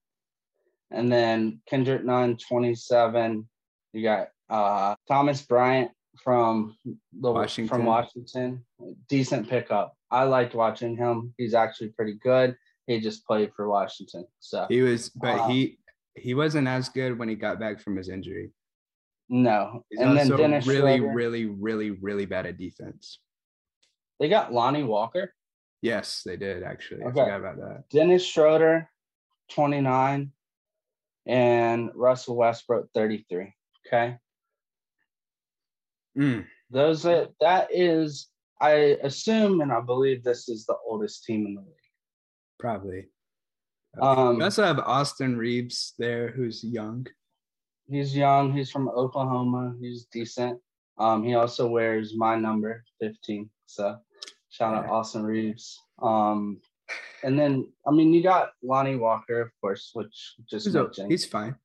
And 0.96 1.12
then 1.12 1.60
Kendrick 1.68 2.04
Nunn, 2.04 2.38
27. 2.38 3.46
You 3.92 4.02
got 4.02 4.28
uh, 4.48 4.94
Thomas 5.06 5.42
Bryant 5.42 5.90
from 6.22 6.76
the 7.20 7.30
Washington. 7.30 7.68
from 7.68 7.84
Washington. 7.84 8.64
Decent 9.08 9.48
pickup. 9.48 9.94
I 10.10 10.24
liked 10.24 10.54
watching 10.54 10.96
him. 10.96 11.34
He's 11.36 11.54
actually 11.54 11.88
pretty 11.88 12.14
good. 12.14 12.56
He 12.86 13.00
just 13.00 13.26
played 13.26 13.52
for 13.54 13.68
Washington. 13.68 14.26
So 14.40 14.66
he 14.68 14.80
was, 14.80 15.10
but 15.10 15.40
um, 15.40 15.50
he 15.50 15.78
he 16.14 16.34
wasn't 16.34 16.68
as 16.68 16.88
good 16.88 17.18
when 17.18 17.28
he 17.28 17.34
got 17.34 17.58
back 17.60 17.80
from 17.80 17.96
his 17.96 18.08
injury. 18.08 18.52
No, 19.28 19.84
He's 19.90 20.00
and 20.00 20.16
then 20.16 20.28
Dennis 20.28 20.66
really, 20.66 20.98
Schroeder. 20.98 21.14
really, 21.14 21.46
really, 21.46 21.90
really 21.90 22.26
bad 22.26 22.46
at 22.46 22.58
defense. 22.58 23.18
They 24.20 24.28
got 24.28 24.52
Lonnie 24.52 24.84
Walker. 24.84 25.34
Yes, 25.82 26.22
they 26.24 26.36
did 26.36 26.62
actually. 26.62 27.02
Okay. 27.02 27.20
I 27.20 27.24
forgot 27.24 27.40
about 27.40 27.56
that. 27.56 27.84
Dennis 27.90 28.24
Schroeder, 28.24 28.88
twenty 29.50 29.80
nine, 29.80 30.30
and 31.26 31.90
Russell 31.94 32.36
Westbrook, 32.36 32.88
thirty 32.94 33.26
three. 33.28 33.54
Okay. 33.86 34.16
Mm. 36.16 36.46
Those 36.70 37.06
are, 37.06 37.28
that 37.40 37.68
is, 37.70 38.28
I 38.60 38.98
assume, 39.02 39.60
and 39.60 39.72
I 39.72 39.80
believe 39.80 40.24
this 40.24 40.48
is 40.48 40.66
the 40.66 40.76
oldest 40.86 41.24
team 41.24 41.46
in 41.46 41.54
the 41.54 41.60
league. 41.60 41.70
Probably. 42.58 43.06
Um, 44.00 44.38
we 44.38 44.44
also 44.44 44.64
have 44.64 44.78
Austin 44.80 45.36
Reaves 45.36 45.94
there, 45.98 46.30
who's 46.30 46.64
young. 46.64 47.06
He's 47.88 48.16
young. 48.16 48.52
He's 48.52 48.70
from 48.70 48.88
Oklahoma. 48.88 49.74
He's 49.80 50.06
decent. 50.06 50.58
Um, 50.98 51.22
he 51.22 51.34
also 51.34 51.68
wears 51.68 52.14
my 52.16 52.36
number, 52.36 52.82
15. 53.00 53.48
So 53.66 53.96
shout 54.48 54.74
out 54.74 54.90
Austin 54.90 55.22
Reaves. 55.22 55.78
Um, 56.02 56.60
and 57.22 57.38
then 57.38 57.70
I 57.86 57.90
mean 57.90 58.12
you 58.12 58.22
got 58.22 58.50
Lonnie 58.62 58.96
Walker, 58.96 59.40
of 59.40 59.50
course, 59.60 59.90
which 59.94 60.34
just 60.48 60.66
he's, 60.66 61.06
he's 61.08 61.24
fine. 61.24 61.56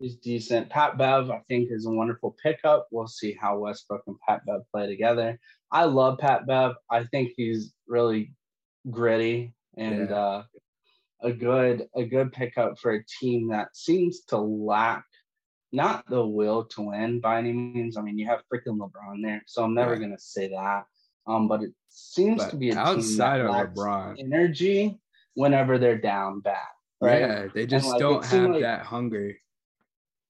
He's 0.00 0.16
decent. 0.16 0.70
Pat 0.70 0.98
Bev, 0.98 1.30
I 1.30 1.40
think, 1.48 1.70
is 1.70 1.86
a 1.86 1.90
wonderful 1.90 2.36
pickup. 2.42 2.88
We'll 2.90 3.06
see 3.06 3.36
how 3.40 3.58
Westbrook 3.58 4.02
and 4.06 4.16
Pat 4.26 4.42
Bev 4.46 4.62
play 4.72 4.86
together. 4.86 5.38
I 5.70 5.84
love 5.84 6.18
Pat 6.18 6.46
Bev. 6.46 6.74
I 6.90 7.04
think 7.04 7.32
he's 7.36 7.72
really 7.86 8.34
gritty 8.90 9.54
and 9.76 10.10
yeah. 10.10 10.16
uh, 10.16 10.42
a 11.22 11.32
good 11.32 11.88
a 11.94 12.04
good 12.04 12.32
pickup 12.32 12.78
for 12.78 12.92
a 12.92 13.04
team 13.04 13.48
that 13.48 13.76
seems 13.76 14.20
to 14.28 14.38
lack 14.38 15.04
not 15.72 16.08
the 16.08 16.24
will 16.24 16.64
to 16.66 16.82
win 16.82 17.20
by 17.20 17.38
any 17.38 17.52
means. 17.52 17.96
I 17.96 18.02
mean, 18.02 18.18
you 18.18 18.26
have 18.26 18.42
freaking 18.52 18.78
LeBron 18.78 19.22
there, 19.22 19.42
so 19.46 19.64
I'm 19.64 19.74
never 19.74 19.92
right. 19.92 20.00
gonna 20.00 20.18
say 20.18 20.48
that. 20.48 20.84
Um, 21.26 21.48
but 21.48 21.62
it 21.62 21.72
seems 21.88 22.42
but 22.42 22.50
to 22.50 22.56
be 22.56 22.70
a 22.70 22.76
outside 22.76 23.40
of 23.40 23.50
LeBron 23.50 24.18
energy 24.18 24.98
whenever 25.34 25.78
they're 25.78 25.98
down 25.98 26.40
bad. 26.40 26.58
Right? 27.00 27.20
Yeah, 27.20 27.46
they 27.52 27.66
just 27.66 27.88
like, 27.88 27.98
don't 27.98 28.24
have 28.24 28.50
like, 28.50 28.62
that 28.62 28.82
hunger. 28.82 29.36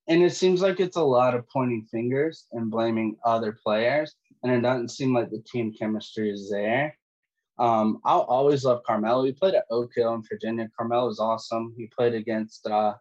and 0.09 0.23
it 0.23 0.35
seems 0.35 0.61
like 0.61 0.81
it's 0.81 0.97
a 0.97 1.03
lot 1.03 1.35
of 1.35 1.49
pointing 1.49 1.87
fingers 1.91 2.47
and 2.53 2.71
blaming 2.71 3.17
other 3.25 3.57
players, 3.65 4.15
and 4.43 4.53
it 4.53 4.61
doesn't 4.61 4.91
seem 4.91 5.15
like 5.15 5.31
the 5.31 5.43
team 5.47 5.73
chemistry 5.79 6.31
is 6.31 6.51
there. 6.51 6.97
Um, 7.59 8.01
I'll 8.05 8.23
always 8.23 8.65
love 8.65 8.83
Carmelo. 8.85 9.25
He 9.25 9.33
played 9.33 9.55
at 9.55 9.67
Oak 9.71 9.93
Hill 9.95 10.15
in 10.15 10.23
Virginia. 10.29 10.69
Carmelo 10.77 11.09
is 11.09 11.21
awesome. 11.21 11.73
He 11.77 11.87
played 11.87 12.15
against 12.15 12.67
uh, 12.67 12.95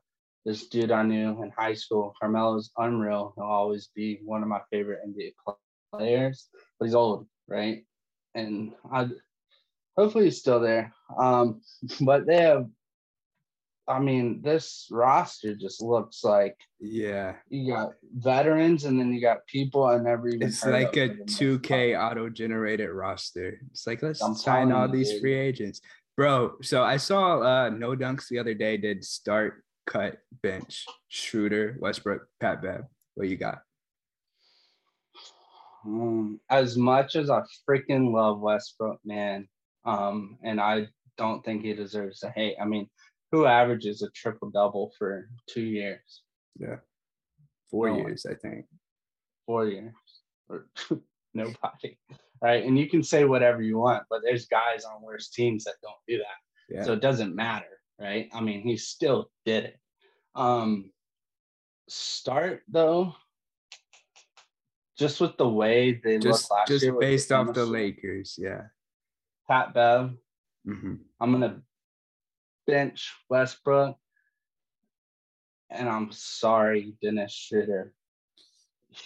this 0.45 0.67
dude 0.67 0.91
I 0.91 1.03
knew 1.03 1.41
in 1.41 1.51
high 1.57 1.73
school. 1.73 2.13
Carmelo 2.19 2.57
is 2.57 2.71
unreal. 2.77 3.33
He'll 3.35 3.45
always 3.45 3.89
be 3.95 4.19
one 4.23 4.43
of 4.43 4.49
my 4.49 4.61
favorite 4.69 4.99
NBA 5.07 5.33
players, 5.91 6.49
but 6.77 6.85
he's 6.85 6.95
old, 6.95 7.27
right? 7.47 7.85
And 8.35 8.73
I 8.91 9.09
hopefully 9.95 10.25
he's 10.25 10.39
still 10.39 10.59
there. 10.59 10.93
Um, 11.17 11.61
but 12.01 12.25
they 12.25 12.41
have 12.41 12.67
I 13.87 13.99
mean, 13.99 14.41
this 14.41 14.87
roster 14.91 15.55
just 15.55 15.81
looks 15.81 16.23
like 16.23 16.57
yeah. 16.79 17.35
You 17.49 17.73
got 17.73 17.93
veterans, 18.15 18.85
and 18.85 18.99
then 18.99 19.13
you 19.13 19.19
got 19.19 19.45
people 19.47 19.83
I 19.83 19.97
never 19.97 20.29
even. 20.29 20.47
It's 20.47 20.65
like 20.65 20.95
a 20.95 21.15
two 21.25 21.59
K 21.59 21.95
auto 21.95 22.29
generated 22.29 22.89
roster. 22.89 23.59
It's 23.71 23.85
like 23.85 24.01
let's 24.01 24.21
I'm 24.21 24.35
sign 24.35 24.71
all 24.71 24.87
these 24.87 25.11
dude. 25.11 25.21
free 25.21 25.35
agents, 25.35 25.81
bro. 26.15 26.53
So 26.61 26.83
I 26.83 26.97
saw 26.97 27.41
uh 27.41 27.69
no 27.69 27.95
dunks 27.95 28.29
the 28.29 28.39
other 28.39 28.53
day. 28.53 28.77
Did 28.77 29.03
start, 29.03 29.63
cut, 29.85 30.17
bench, 30.41 30.85
Schroeder, 31.09 31.75
Westbrook, 31.79 32.25
Pat 32.39 32.61
Bev. 32.61 32.85
What 33.15 33.27
you 33.27 33.35
got? 33.35 33.59
Um, 35.86 36.39
as 36.49 36.77
much 36.77 37.15
as 37.15 37.29
I 37.29 37.41
freaking 37.69 38.13
love 38.13 38.39
Westbrook, 38.39 38.99
man, 39.03 39.47
um, 39.86 40.38
and 40.43 40.61
I 40.61 40.88
don't 41.17 41.43
think 41.43 41.63
he 41.63 41.73
deserves 41.73 42.23
a 42.23 42.29
hate. 42.29 42.55
I 42.61 42.65
mean, 42.65 42.89
who 43.31 43.45
averages 43.45 44.01
a 44.01 44.09
triple 44.11 44.49
double 44.49 44.93
for 44.97 45.29
two 45.47 45.63
years? 45.63 46.21
Yeah, 46.57 46.77
four 47.69 47.89
no 47.89 47.97
years, 47.97 48.25
one. 48.25 48.36
I 48.36 48.38
think. 48.38 48.65
Four 49.45 49.67
years, 49.67 49.93
or 50.47 50.67
nobody, 51.34 51.97
right? 52.41 52.63
And 52.63 52.77
you 52.77 52.89
can 52.89 53.03
say 53.03 53.25
whatever 53.25 53.61
you 53.61 53.77
want, 53.77 54.03
but 54.09 54.21
there's 54.23 54.45
guys 54.45 54.86
on 54.86 55.01
worse 55.01 55.29
teams 55.29 55.65
that 55.65 55.75
don't 55.81 55.95
do 56.07 56.17
that. 56.17 56.75
Yeah. 56.75 56.84
So 56.84 56.93
it 56.93 57.01
doesn't 57.01 57.36
matter, 57.36 57.65
right? 57.99 58.29
I 58.34 58.39
mean, 58.39 58.61
he 58.61 58.77
still 58.77 59.29
did 59.45 59.65
it. 59.65 59.77
Um, 60.36 60.91
start 61.89 62.63
though, 62.69 63.15
just 64.97 65.19
with 65.19 65.37
the 65.37 65.47
way 65.47 65.99
they 66.03 66.19
just, 66.19 66.49
look 66.49 66.59
last 66.59 66.67
just 66.67 66.83
year. 66.83 66.91
Just 66.93 66.99
based 66.99 67.31
off 67.31 67.53
the 67.53 67.65
Lakers, 67.65 68.35
yeah. 68.37 68.63
Pat 69.49 69.73
Bev. 69.73 70.11
Mm-hmm. 70.67 70.95
I'm 71.19 71.31
gonna 71.31 71.61
bench 72.67 73.13
Westbrook. 73.29 73.97
And 75.69 75.89
I'm 75.89 76.11
sorry, 76.11 76.93
Dennis 77.01 77.33
Schroeder. 77.33 77.93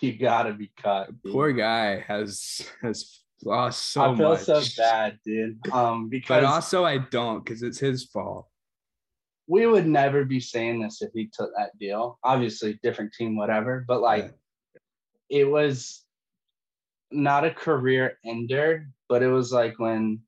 You 0.01 0.17
gotta 0.17 0.53
be 0.53 0.69
cut. 0.75 1.07
Dude. 1.23 1.31
Poor 1.31 1.53
guy 1.53 2.03
has 2.05 2.69
has 2.81 3.21
lost 3.43 3.93
so 3.93 4.01
much. 4.01 4.15
I 4.15 4.17
feel 4.17 4.29
much. 4.29 4.41
so 4.41 4.81
bad, 4.81 5.19
dude. 5.23 5.65
Um, 5.71 6.09
because 6.09 6.27
but 6.27 6.43
also 6.43 6.83
I 6.83 6.97
don't 6.97 7.43
because 7.43 7.63
it's 7.63 7.79
his 7.79 8.03
fault. 8.03 8.47
We 9.47 9.65
would 9.65 9.87
never 9.87 10.25
be 10.25 10.41
saying 10.41 10.81
this 10.81 11.01
if 11.01 11.11
he 11.13 11.29
took 11.31 11.51
that 11.57 11.69
deal. 11.79 12.19
Obviously, 12.21 12.77
different 12.83 13.13
team, 13.13 13.37
whatever. 13.37 13.85
But 13.87 14.01
like, 14.01 14.25
yeah. 14.25 14.31
It 15.29 15.45
was 15.45 16.03
not 17.11 17.45
a 17.45 17.51
career 17.51 18.17
ender, 18.25 18.89
but 19.09 19.23
it 19.23 19.29
was 19.29 19.51
like 19.51 19.79
when 19.79 20.21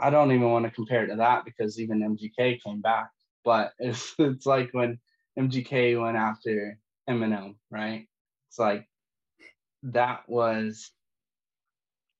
I 0.00 0.10
don't 0.10 0.32
even 0.32 0.50
want 0.50 0.64
to 0.64 0.70
compare 0.70 1.04
it 1.04 1.08
to 1.08 1.16
that 1.16 1.44
because 1.44 1.78
even 1.78 2.00
MGK 2.00 2.60
came 2.60 2.80
back. 2.80 3.10
But 3.44 3.72
it's 3.78 4.14
it's 4.18 4.46
like 4.46 4.70
when 4.72 4.98
MGK 5.38 6.00
went 6.00 6.16
after 6.16 6.78
Eminem, 7.08 7.56
right? 7.70 8.06
It's 8.48 8.58
like 8.58 8.86
that 9.84 10.22
was 10.28 10.90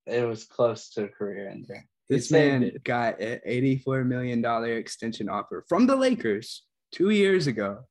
it 0.06 0.26
was 0.26 0.44
close 0.44 0.90
to 0.90 1.04
a 1.04 1.08
career 1.08 1.48
ender. 1.48 1.84
This 2.08 2.30
man 2.30 2.72
got 2.84 3.20
an 3.20 3.40
$84 3.48 4.04
million 4.04 4.44
extension 4.76 5.28
offer 5.28 5.64
from 5.66 5.86
the 5.86 5.96
Lakers 5.96 6.64
two 6.92 7.10
years 7.10 7.46
ago 7.46 7.84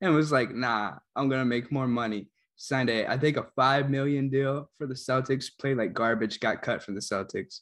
and 0.00 0.14
was 0.14 0.32
like, 0.32 0.54
nah, 0.54 0.94
I'm 1.14 1.28
gonna 1.28 1.44
make 1.44 1.72
more 1.72 1.88
money. 1.88 2.28
Signed 2.56 2.88
a, 2.88 3.06
I 3.06 3.18
think 3.18 3.36
a 3.36 3.46
five 3.54 3.90
million 3.90 4.30
deal 4.30 4.70
for 4.78 4.86
the 4.86 4.94
Celtics, 4.94 5.46
played 5.60 5.76
like 5.76 5.92
garbage, 5.92 6.40
got 6.40 6.62
cut 6.62 6.82
from 6.82 6.94
the 6.94 7.00
Celtics 7.00 7.60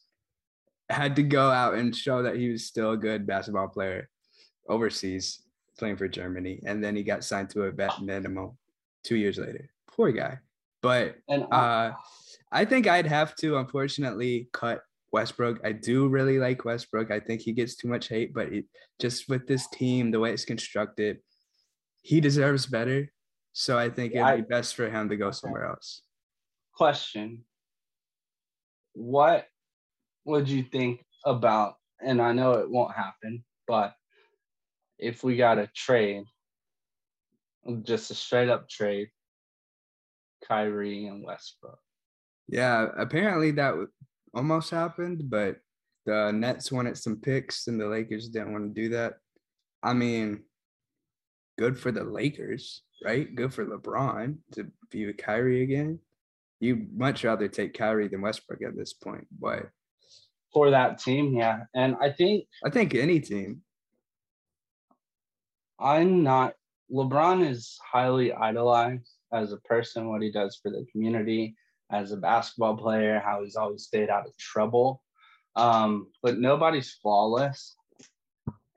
had 0.91 1.17
to 1.17 1.23
go 1.23 1.51
out 1.51 1.75
and 1.75 1.95
show 1.95 2.23
that 2.23 2.37
he 2.37 2.51
was 2.51 2.67
still 2.67 2.93
a 2.93 2.97
good 2.97 3.27
basketball 3.27 3.69
player 3.69 4.09
overseas 4.69 5.43
playing 5.79 5.97
for 5.97 6.09
Germany. 6.09 6.61
And 6.65 6.83
then 6.83 6.95
he 6.95 7.03
got 7.03 7.25
signed 7.25 7.51
to 7.51 7.65
a 7.65 7.71
vet 7.71 8.03
minimum 8.03 8.57
two 9.03 9.17
years 9.17 9.39
later. 9.39 9.71
Poor 9.89 10.13
guy. 10.13 10.39
But 10.83 11.17
uh, 11.29 11.93
I 12.53 12.65
think 12.67 12.87
I'd 12.87 13.07
have 13.07 13.35
to, 13.37 13.57
unfortunately, 13.57 14.49
cut 14.53 14.83
Westbrook. 15.13 15.61
I 15.65 15.73
do 15.73 16.09
really 16.09 16.39
like 16.39 16.65
Westbrook. 16.65 17.11
I 17.11 17.21
think 17.21 17.41
he 17.41 17.53
gets 17.53 17.77
too 17.77 17.89
much 17.89 18.09
hate, 18.09 18.35
but 18.35 18.53
it, 18.53 18.67
just 19.01 19.29
with 19.29 19.47
this 19.47 19.67
team, 19.69 20.11
the 20.11 20.21
way 20.21 20.33
it's 20.33 20.45
constructed, 20.45 21.19
he 22.05 22.21
deserves 22.21 22.67
better. 22.67 23.11
So 23.55 23.79
I 23.79 23.89
think 23.89 24.15
it'd 24.15 24.37
be 24.37 24.43
best 24.43 24.77
for 24.77 24.89
him 24.91 25.09
to 25.09 25.17
go 25.17 25.31
somewhere 25.31 25.65
else. 25.65 26.03
Question 26.77 27.45
What 28.93 29.47
would 30.25 30.49
you 30.49 30.63
think 30.63 31.01
about? 31.25 31.77
And 32.01 32.21
I 32.21 32.33
know 32.33 32.53
it 32.53 32.71
won't 32.71 32.95
happen, 32.95 33.43
but 33.67 33.95
if 34.99 35.25
we 35.25 35.37
got 35.37 35.59
a 35.59 35.71
trade, 35.75 36.25
just 37.83 38.11
a 38.11 38.15
straight 38.15 38.51
up 38.51 38.69
trade, 38.69 39.09
Kyrie 40.47 41.07
and 41.07 41.25
Westbrook. 41.25 41.79
Yeah, 42.49 42.89
apparently 42.99 43.53
that 43.53 43.75
almost 44.35 44.71
happened, 44.71 45.31
but 45.31 45.57
the 46.05 46.33
Nets 46.33 46.71
wanted 46.71 46.99
some 46.99 47.17
picks 47.17 47.67
and 47.67 47.81
the 47.81 47.87
Lakers 47.87 48.29
didn't 48.29 48.53
want 48.53 48.75
to 48.75 48.83
do 48.83 48.91
that. 48.91 49.15
I 49.83 49.95
mean, 49.95 50.43
good 51.59 51.79
for 51.79 51.93
the 51.93 52.05
Lakers, 52.05 52.83
right? 53.05 53.33
Good 53.35 53.53
for 53.53 53.65
LeBron 53.65 54.37
to 54.53 54.67
be 54.91 55.07
with 55.07 55.17
Kyrie 55.17 55.63
again. 55.63 55.99
You'd 56.61 56.97
much 56.97 57.25
rather 57.25 57.49
take 57.49 57.75
Kyrie 57.75 58.09
than 58.09 58.23
Westbrook 58.23 58.63
at 58.63 58.77
this 58.77 58.93
point, 58.93 59.27
but 59.39 59.69
for 60.53 60.71
that 60.71 60.99
team. 60.99 61.35
Yeah. 61.35 61.65
And 61.75 61.97
I 62.01 62.11
think 62.11 62.47
I 62.65 62.71
think 62.71 62.95
any 62.95 63.21
team. 63.21 63.63
I'm 65.79 66.23
not 66.23 66.55
LeBron 66.93 67.49
is 67.49 67.79
highly 67.85 68.33
idolized 68.33 69.11
as 69.33 69.53
a 69.53 69.59
person, 69.59 70.09
what 70.09 70.23
he 70.23 70.31
does 70.31 70.59
for 70.63 70.71
the 70.71 70.87
community, 70.93 71.57
as 71.91 72.13
a 72.13 72.17
basketball 72.17 72.77
player, 72.77 73.21
how 73.25 73.43
he's 73.43 73.57
always 73.57 73.85
stayed 73.85 74.11
out 74.11 74.27
of 74.27 74.37
trouble. 74.39 75.03
Um, 75.57 76.09
but 76.23 76.39
nobody's 76.39 76.93
flawless. 77.03 77.77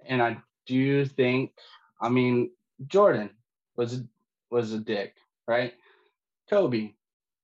And 0.05 0.21
I 0.21 0.38
do 0.65 1.05
think, 1.05 1.51
I 2.01 2.09
mean, 2.09 2.51
Jordan 2.86 3.32
was 3.75 4.01
was 4.51 4.73
a 4.73 4.80
dick, 4.80 5.15
right? 5.47 5.73
Kobe 6.49 6.91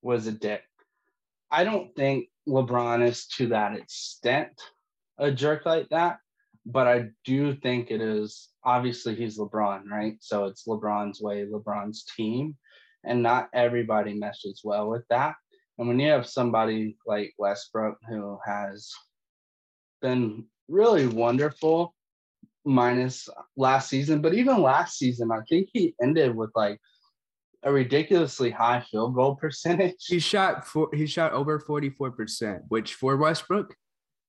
was 0.01 0.27
a 0.27 0.31
dick. 0.31 0.63
I 1.51 1.63
don't 1.63 1.95
think 1.95 2.29
LeBron 2.47 3.07
is 3.07 3.27
to 3.37 3.47
that 3.47 3.75
extent 3.75 4.61
a 5.17 5.31
jerk 5.31 5.65
like 5.65 5.89
that, 5.89 6.19
but 6.65 6.87
I 6.87 7.09
do 7.25 7.55
think 7.55 7.91
it 7.91 8.01
is 8.01 8.49
obviously 8.63 9.15
he's 9.15 9.37
LeBron, 9.37 9.83
right? 9.89 10.15
So 10.19 10.45
it's 10.45 10.67
LeBron's 10.67 11.21
way, 11.21 11.45
LeBron's 11.45 12.05
team, 12.17 12.57
and 13.03 13.21
not 13.21 13.49
everybody 13.53 14.13
meshes 14.13 14.61
well 14.63 14.89
with 14.89 15.03
that. 15.09 15.35
And 15.77 15.87
when 15.87 15.99
you 15.99 16.09
have 16.09 16.27
somebody 16.27 16.97
like 17.05 17.33
Westbrook 17.37 17.97
who 18.07 18.39
has 18.45 18.91
been 20.01 20.45
really 20.67 21.07
wonderful, 21.07 21.95
minus 22.65 23.29
last 23.57 23.89
season, 23.89 24.21
but 24.21 24.33
even 24.33 24.61
last 24.61 24.97
season, 24.97 25.31
I 25.31 25.41
think 25.49 25.69
he 25.73 25.95
ended 26.01 26.35
with 26.35 26.51
like 26.55 26.79
a 27.63 27.71
ridiculously 27.71 28.49
high 28.49 28.81
field 28.81 29.15
goal 29.15 29.35
percentage. 29.35 30.05
He 30.05 30.19
shot 30.19 30.67
for 30.67 30.89
he 30.93 31.05
shot 31.05 31.33
over 31.33 31.59
44%, 31.59 32.61
which 32.67 32.95
for 32.95 33.17
Westbrook 33.17 33.75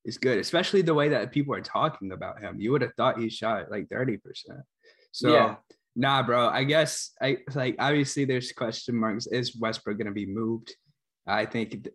is 0.05 0.19
good, 0.19 0.39
especially 0.39 0.83
the 0.83 0.95
way 0.95 1.09
that 1.09 1.33
people 1.33 1.55
are 1.55 1.61
talking 1.61 2.13
about 2.13 2.41
him. 2.41 2.61
You 2.61 2.73
would 2.73 2.83
have 2.83 2.95
thought 2.97 3.19
he 3.19 3.29
shot 3.29 3.71
like 3.71 3.89
30%. 3.89 4.21
So 5.13 5.33
yeah. 5.33 5.57
nah, 5.97 6.23
bro. 6.23 6.49
I 6.49 6.65
guess 6.65 7.13
I 7.21 7.39
like 7.55 7.77
obviously 7.79 8.25
there's 8.25 8.53
question 8.53 8.97
marks. 8.97 9.27
Is 9.27 9.57
Westbrook 9.57 9.99
gonna 9.99 10.13
be 10.13 10.27
moved? 10.27 10.75
I 11.27 11.47
think 11.47 11.89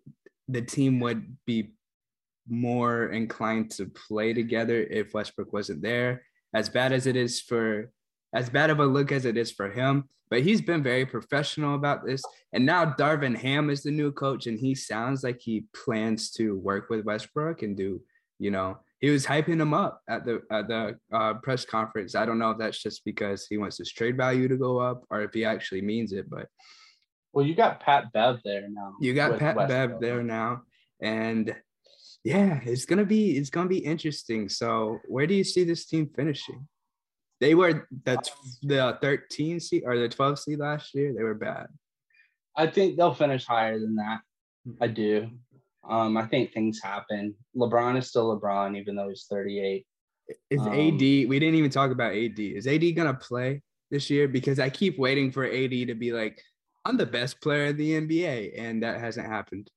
the 0.48 0.62
team 0.62 1.00
would 1.02 1.38
be 1.46 1.74
more 2.48 3.10
inclined 3.10 3.70
to 3.70 3.86
play 3.86 4.34
together 4.34 4.82
if 4.82 5.14
Westbrook 5.14 5.54
wasn't 5.54 5.82
there. 5.82 6.24
As 6.54 6.70
bad 6.70 6.92
as 6.92 7.06
it 7.06 7.16
is 7.16 7.42
for 7.42 7.92
as 8.34 8.50
bad 8.50 8.70
of 8.70 8.80
a 8.80 8.86
look 8.86 9.12
as 9.12 9.26
it 9.26 9.38
is 9.38 9.52
for 9.52 9.72
him, 9.72 10.06
but 10.30 10.42
he's 10.42 10.62
been 10.62 10.84
very 10.84 11.06
professional 11.06 11.76
about 11.76 12.06
this. 12.06 12.22
And 12.54 12.66
now 12.66 12.86
Darvin 12.86 13.36
Ham 13.36 13.70
is 13.70 13.84
the 13.84 13.92
new 13.92 14.12
coach, 14.12 14.46
and 14.48 14.60
he 14.60 14.76
sounds 14.76 15.24
like 15.24 15.40
he 15.40 15.66
plans 15.74 16.32
to 16.32 16.56
work 16.58 16.90
with 16.90 17.06
Westbrook 17.06 17.64
and 17.64 17.76
do, 17.76 18.02
you 18.38 18.52
know, 18.52 18.78
he 19.00 19.10
was 19.10 19.26
hyping 19.26 19.62
him 19.62 19.74
up 19.74 20.02
at 20.10 20.26
the 20.26 20.42
at 20.52 20.68
the 20.68 21.00
uh, 21.12 21.36
press 21.36 21.66
conference. 21.66 22.16
I 22.16 22.26
don't 22.26 22.38
know 22.38 22.52
if 22.52 22.58
that's 22.58 22.82
just 22.82 23.06
because 23.06 23.48
he 23.48 23.58
wants 23.58 23.78
his 23.78 23.92
trade 23.92 24.18
value 24.18 24.48
to 24.48 24.58
go 24.58 24.78
up 24.78 25.04
or 25.10 25.22
if 25.22 25.34
he 25.34 25.46
actually 25.46 25.82
means 25.82 26.12
it, 26.12 26.30
but 26.30 26.48
well, 27.32 27.46
you 27.46 27.56
got 27.56 27.80
Pat 27.80 28.12
Bev 28.12 28.40
there 28.44 28.68
now. 28.70 28.94
You 29.00 29.14
got 29.14 29.40
Pat 29.40 29.56
Westbrook. 29.56 29.92
Bev 29.92 30.02
there 30.02 30.24
now, 30.24 30.64
and 31.02 31.56
yeah, 32.24 32.60
it's 32.64 32.86
gonna 32.86 33.06
be 33.06 33.38
it's 33.38 33.50
gonna 33.50 33.70
be 33.70 33.80
interesting. 33.80 34.50
So, 34.50 35.00
where 35.08 35.28
do 35.28 35.34
you 35.34 35.44
see 35.44 35.64
this 35.64 35.86
team 35.86 36.10
finishing? 36.16 36.68
They 37.40 37.56
were 37.56 37.88
the 38.04 38.18
the 38.62 38.98
13 39.02 39.60
seed 39.60 39.84
or 39.86 39.98
the 39.98 40.10
12 40.10 40.40
seed 40.40 40.60
last 40.60 40.94
year. 40.94 41.14
They 41.16 41.24
were 41.24 41.36
bad. 41.36 41.68
I 42.56 42.68
think 42.68 42.98
they'll 42.98 43.14
finish 43.14 43.46
higher 43.46 43.80
than 43.80 43.96
that. 43.96 44.20
I 44.82 44.88
do. 44.88 45.30
Um, 45.88 46.18
I 46.18 46.26
think 46.26 46.52
things 46.52 46.82
happen. 46.84 47.36
LeBron 47.56 47.98
is 47.98 48.08
still 48.08 48.38
LeBron, 48.38 48.78
even 48.78 48.96
though 48.96 49.08
he's 49.08 49.26
38. 49.30 49.86
Is 50.50 50.62
um, 50.62 50.68
AD? 50.68 51.00
We 51.00 51.40
didn't 51.40 51.56
even 51.56 51.72
talk 51.72 51.92
about 51.92 52.14
AD. 52.14 52.38
Is 52.38 52.68
AD 52.68 52.96
gonna 52.96 53.14
play 53.14 53.62
this 53.90 54.10
year? 54.10 54.28
Because 54.28 54.60
I 54.60 54.70
keep 54.70 55.00
waiting 55.00 55.32
for 55.32 55.46
AD 55.46 55.72
to 55.72 55.96
be 55.96 56.12
like, 56.12 56.42
I'm 56.84 56.98
the 56.98 57.06
best 57.06 57.42
player 57.42 57.68
in 57.68 57.78
the 57.78 57.94
NBA, 57.94 58.60
and 58.60 58.84
that 58.84 59.00
hasn't 59.00 59.28
happened. 59.28 59.70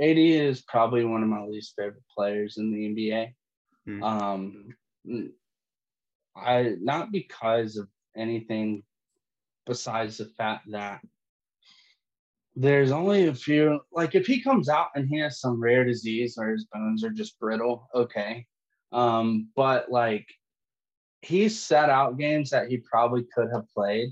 AD 0.00 0.18
is 0.18 0.62
probably 0.62 1.04
one 1.04 1.22
of 1.22 1.28
my 1.28 1.44
least 1.44 1.74
favorite 1.76 2.02
players 2.16 2.56
in 2.58 2.72
the 2.72 2.88
NBA. 2.88 3.34
Mm. 3.88 4.02
Um, 4.02 4.74
I 6.36 6.74
not 6.80 7.12
because 7.12 7.76
of 7.76 7.88
anything 8.16 8.82
besides 9.66 10.18
the 10.18 10.26
fact 10.26 10.70
that 10.70 11.00
there's 12.56 12.92
only 12.92 13.26
a 13.26 13.34
few 13.34 13.80
like 13.92 14.14
if 14.14 14.26
he 14.26 14.42
comes 14.42 14.68
out 14.68 14.88
and 14.94 15.08
he 15.08 15.18
has 15.18 15.40
some 15.40 15.60
rare 15.60 15.84
disease 15.84 16.36
or 16.38 16.50
his 16.50 16.66
bones 16.72 17.02
are 17.02 17.10
just 17.10 17.38
brittle 17.40 17.88
okay 17.94 18.46
um 18.92 19.48
but 19.56 19.90
like 19.90 20.26
he's 21.22 21.58
set 21.58 21.90
out 21.90 22.18
games 22.18 22.50
that 22.50 22.68
he 22.68 22.76
probably 22.78 23.24
could 23.34 23.48
have 23.52 23.68
played 23.74 24.10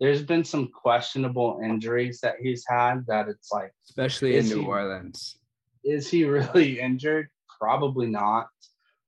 there's 0.00 0.22
been 0.22 0.44
some 0.44 0.68
questionable 0.68 1.60
injuries 1.62 2.20
that 2.20 2.36
he's 2.42 2.64
had 2.68 3.04
that 3.08 3.28
it's 3.28 3.50
like 3.52 3.72
especially 3.88 4.36
in 4.36 4.46
New 4.46 4.60
he, 4.60 4.66
Orleans. 4.66 5.38
Is 5.84 6.08
he 6.08 6.24
really 6.24 6.80
injured? 6.88 7.28
Probably 7.58 8.06
not. 8.06 8.48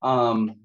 Um 0.03 0.57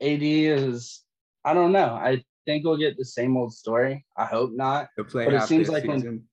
AD 0.00 0.22
is 0.22 1.02
I 1.44 1.54
don't 1.54 1.72
know. 1.72 1.94
I 1.94 2.22
think 2.44 2.64
we'll 2.64 2.76
get 2.76 2.96
the 2.96 3.04
same 3.04 3.36
old 3.36 3.54
story. 3.54 4.04
I 4.16 4.24
hope 4.24 4.52
not. 4.52 4.88
But 4.96 5.32
it 5.32 5.42
seems 5.42 5.68
like 5.68 5.84
when, 5.84 6.24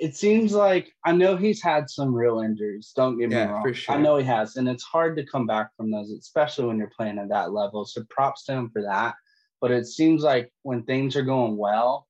it 0.00 0.16
seems 0.16 0.54
like 0.54 0.92
I 1.04 1.12
know 1.12 1.36
he's 1.36 1.62
had 1.62 1.90
some 1.90 2.14
real 2.14 2.40
injuries. 2.40 2.92
Don't 2.96 3.18
get 3.18 3.30
yeah, 3.30 3.46
me 3.46 3.52
wrong. 3.52 3.72
Sure. 3.72 3.94
I 3.94 3.98
know 3.98 4.16
he 4.16 4.24
has, 4.24 4.56
and 4.56 4.68
it's 4.68 4.82
hard 4.82 5.16
to 5.18 5.26
come 5.26 5.46
back 5.46 5.76
from 5.76 5.90
those, 5.90 6.10
especially 6.10 6.64
when 6.64 6.78
you're 6.78 6.92
playing 6.96 7.18
at 7.18 7.28
that 7.28 7.52
level. 7.52 7.84
So 7.84 8.02
props 8.08 8.44
to 8.46 8.52
him 8.52 8.70
for 8.70 8.82
that. 8.82 9.14
But 9.60 9.70
it 9.72 9.86
seems 9.86 10.22
like 10.22 10.50
when 10.62 10.84
things 10.84 11.16
are 11.16 11.22
going 11.22 11.58
well, 11.58 12.06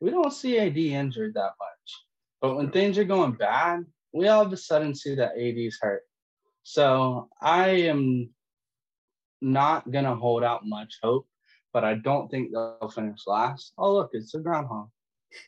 we 0.00 0.10
don't 0.10 0.32
see 0.32 0.58
AD 0.58 0.76
injured 0.76 1.34
that 1.34 1.52
much. 1.58 2.04
But 2.40 2.56
when 2.56 2.70
things 2.70 2.98
are 2.98 3.04
going 3.04 3.32
bad, 3.32 3.84
we 4.12 4.28
all 4.28 4.42
of 4.42 4.52
a 4.52 4.56
sudden 4.56 4.94
see 4.94 5.14
that 5.16 5.36
AD's 5.36 5.78
hurt. 5.80 6.02
So 6.62 7.28
I 7.40 7.68
am 7.68 8.30
not 9.40 9.90
gonna 9.90 10.14
hold 10.14 10.44
out 10.44 10.66
much 10.66 10.98
hope, 11.02 11.26
but 11.72 11.84
I 11.84 11.94
don't 11.94 12.30
think 12.30 12.52
they'll 12.52 12.92
finish 12.94 13.20
last. 13.26 13.72
Oh 13.78 13.92
look, 13.92 14.10
it's 14.12 14.34
a 14.34 14.38
groundhog. 14.38 14.88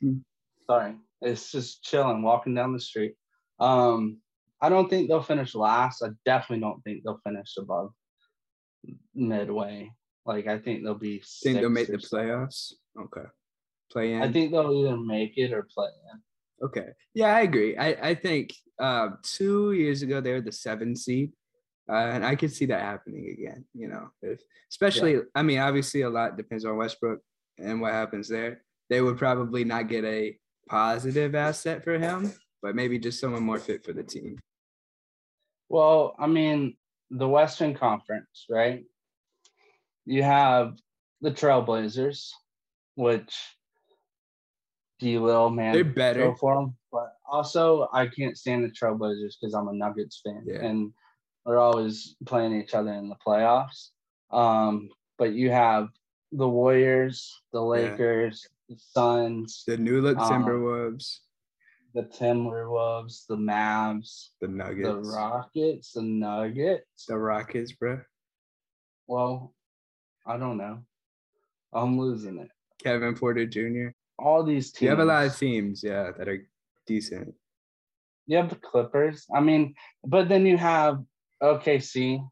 Hmm. 0.01 0.19
Sorry, 0.67 0.95
it's 1.21 1.53
just 1.53 1.83
chilling, 1.83 2.23
walking 2.23 2.55
down 2.55 2.73
the 2.73 2.81
street. 2.81 3.15
Um, 3.59 4.19
I 4.61 4.69
don't 4.69 4.89
think 4.89 5.09
they'll 5.09 5.23
finish 5.23 5.55
last. 5.55 6.03
I 6.03 6.09
definitely 6.25 6.61
don't 6.61 6.83
think 6.83 7.03
they'll 7.05 7.21
finish 7.25 7.57
above 7.57 7.93
midway. 9.15 9.91
Like 10.27 10.47
I 10.47 10.59
think 10.59 10.83
they'll 10.83 10.95
be. 10.95 11.23
Think 11.43 11.61
they'll 11.61 11.71
make 11.71 11.89
the 11.89 11.99
playoffs. 11.99 12.73
Okay 12.99 13.29
play 13.91 14.15
in? 14.15 14.23
I 14.23 14.31
think 14.31 14.53
they'll 14.53 14.73
either 14.73 14.97
make 14.97 15.37
it 15.37 15.53
or 15.53 15.63
play 15.63 15.89
in. 16.13 16.21
Okay. 16.67 16.89
Yeah, 17.15 17.35
I 17.35 17.41
agree. 17.41 17.77
I, 17.77 18.11
I 18.11 18.15
think 18.15 18.55
uh, 18.79 19.11
two 19.23 19.73
years 19.73 20.03
ago 20.03 20.21
they 20.21 20.33
were 20.33 20.41
the 20.41 20.53
seven 20.53 20.95
seed. 20.97 21.33
Uh, 21.91 22.13
and 22.13 22.25
I 22.25 22.37
could 22.37 22.53
see 22.53 22.67
that 22.67 22.83
happening 22.83 23.35
again, 23.37 23.65
you 23.75 23.89
know, 23.89 24.11
if, 24.23 24.41
especially, 24.71 25.15
yeah. 25.15 25.21
I 25.35 25.43
mean, 25.43 25.59
obviously 25.59 26.03
a 26.03 26.11
lot 26.11 26.37
depends 26.37 26.65
on 26.65 26.77
Westbrook 26.77 27.21
and 27.59 27.81
what 27.81 27.93
happens 27.93 28.29
there. 28.29 28.63
They 28.89 29.01
would 29.01 29.19
probably 29.19 29.65
not 29.65 29.89
get 29.89 30.05
a 30.05 30.39
positive 30.69 31.35
asset 31.35 31.83
for 31.83 31.99
him, 31.99 32.33
but 32.63 32.77
maybe 32.77 33.01
just 33.01 33.19
someone 33.19 33.43
more 33.43 33.59
fit 33.59 33.85
for 33.85 33.93
the 33.93 34.05
team. 34.05 34.39
Well, 35.69 36.15
I 36.17 36.29
mean, 36.29 36.77
the 37.11 37.29
Western 37.29 37.75
Conference, 37.75 38.47
right? 38.49 38.85
You 40.07 40.23
have 40.23 40.77
the 41.23 41.33
Trailblazers, 41.33 42.31
which 42.95 43.37
D 45.01 45.19
Will, 45.19 45.51
man. 45.51 45.73
They're 45.73 45.85
better. 45.85 46.27
Go 46.27 46.35
for 46.35 46.55
them. 46.55 46.77
But 46.93 47.15
also, 47.29 47.89
I 47.93 48.07
can't 48.07 48.37
stand 48.37 48.65
the 48.65 48.69
Trailblazers 48.69 49.35
because 49.41 49.55
I'm 49.55 49.69
a 49.69 49.73
Nuggets 49.73 50.21
fan. 50.25 50.45
Yeah. 50.47 50.65
And 50.65 50.93
we're 51.45 51.59
always 51.59 52.17
playing 52.27 52.61
each 52.61 52.75
other 52.75 52.93
in 52.93 53.09
the 53.09 53.17
playoffs. 53.27 53.89
Um, 54.31 54.91
but 55.19 55.33
you 55.33 55.51
have 55.51 55.89
the 56.33 56.49
Warriors, 56.49 57.41
the 57.53 57.61
Lakers, 57.61 58.47
yeah. 58.69 58.75
the 58.75 58.81
Suns, 58.93 59.65
the 59.67 59.77
New 59.77 60.01
Look 60.01 60.19
um, 60.19 60.45
Timberwolves, 60.45 61.19
um, 61.97 62.03
the 62.03 62.03
Timberwolves, 62.17 63.27
the 63.27 63.37
Mavs, 63.37 64.29
the 64.41 64.49
Nuggets, 64.49 64.89
the 64.89 65.17
Rockets, 65.17 65.93
the 65.93 66.03
Nuggets, 66.03 67.07
the 67.09 67.17
Rockets, 67.17 67.73
bro. 67.73 68.01
Well, 69.07 69.55
I 70.27 70.37
don't 70.37 70.59
know. 70.59 70.85
I'm 71.73 71.99
losing 71.99 72.39
it. 72.39 72.51
Kevin 72.83 73.15
Porter 73.15 73.47
Jr 73.47 73.91
all 74.23 74.45
these 74.45 74.73
teams. 74.73 74.83
You 74.83 74.91
have 74.91 74.99
a 75.01 75.05
lot 75.05 75.27
of 75.27 75.37
teams, 75.37 75.83
yeah, 75.83 76.11
that 76.17 76.29
are 76.29 76.47
decent. 76.87 77.35
You 78.27 78.37
have 78.37 78.49
the 78.49 78.57
Clippers. 78.57 79.27
I 79.35 79.41
mean, 79.41 79.75
but 80.05 80.29
then 80.29 80.47
you 80.47 80.57
have 80.57 81.03
OKC. 81.43 82.25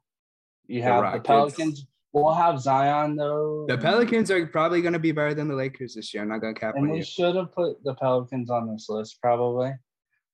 You 0.67 0.83
have 0.83 1.13
the, 1.13 1.19
the 1.19 1.25
Pelicans. 1.25 1.87
We'll 2.13 2.33
have 2.33 2.61
Zion 2.61 3.17
though. 3.17 3.67
The 3.69 3.79
Pelicans 3.79 4.31
are 4.31 4.47
probably 4.47 4.81
going 4.81 4.95
to 4.95 4.99
be 4.99 5.13
better 5.13 5.35
than 5.35 5.49
the 5.49 5.55
Lakers 5.55 5.95
this 5.95 6.13
year. 6.13 6.23
I'm 6.23 6.29
not 6.29 6.41
going 6.41 6.55
to 6.55 6.61
cap 6.61 6.75
and 6.77 6.91
we 6.91 7.03
should 7.03 7.37
have 7.37 7.53
put 7.53 7.83
the 7.85 7.95
Pelicans 7.95 8.51
on 8.51 8.71
this 8.71 8.87
list 8.89 9.19
probably. 9.21 9.73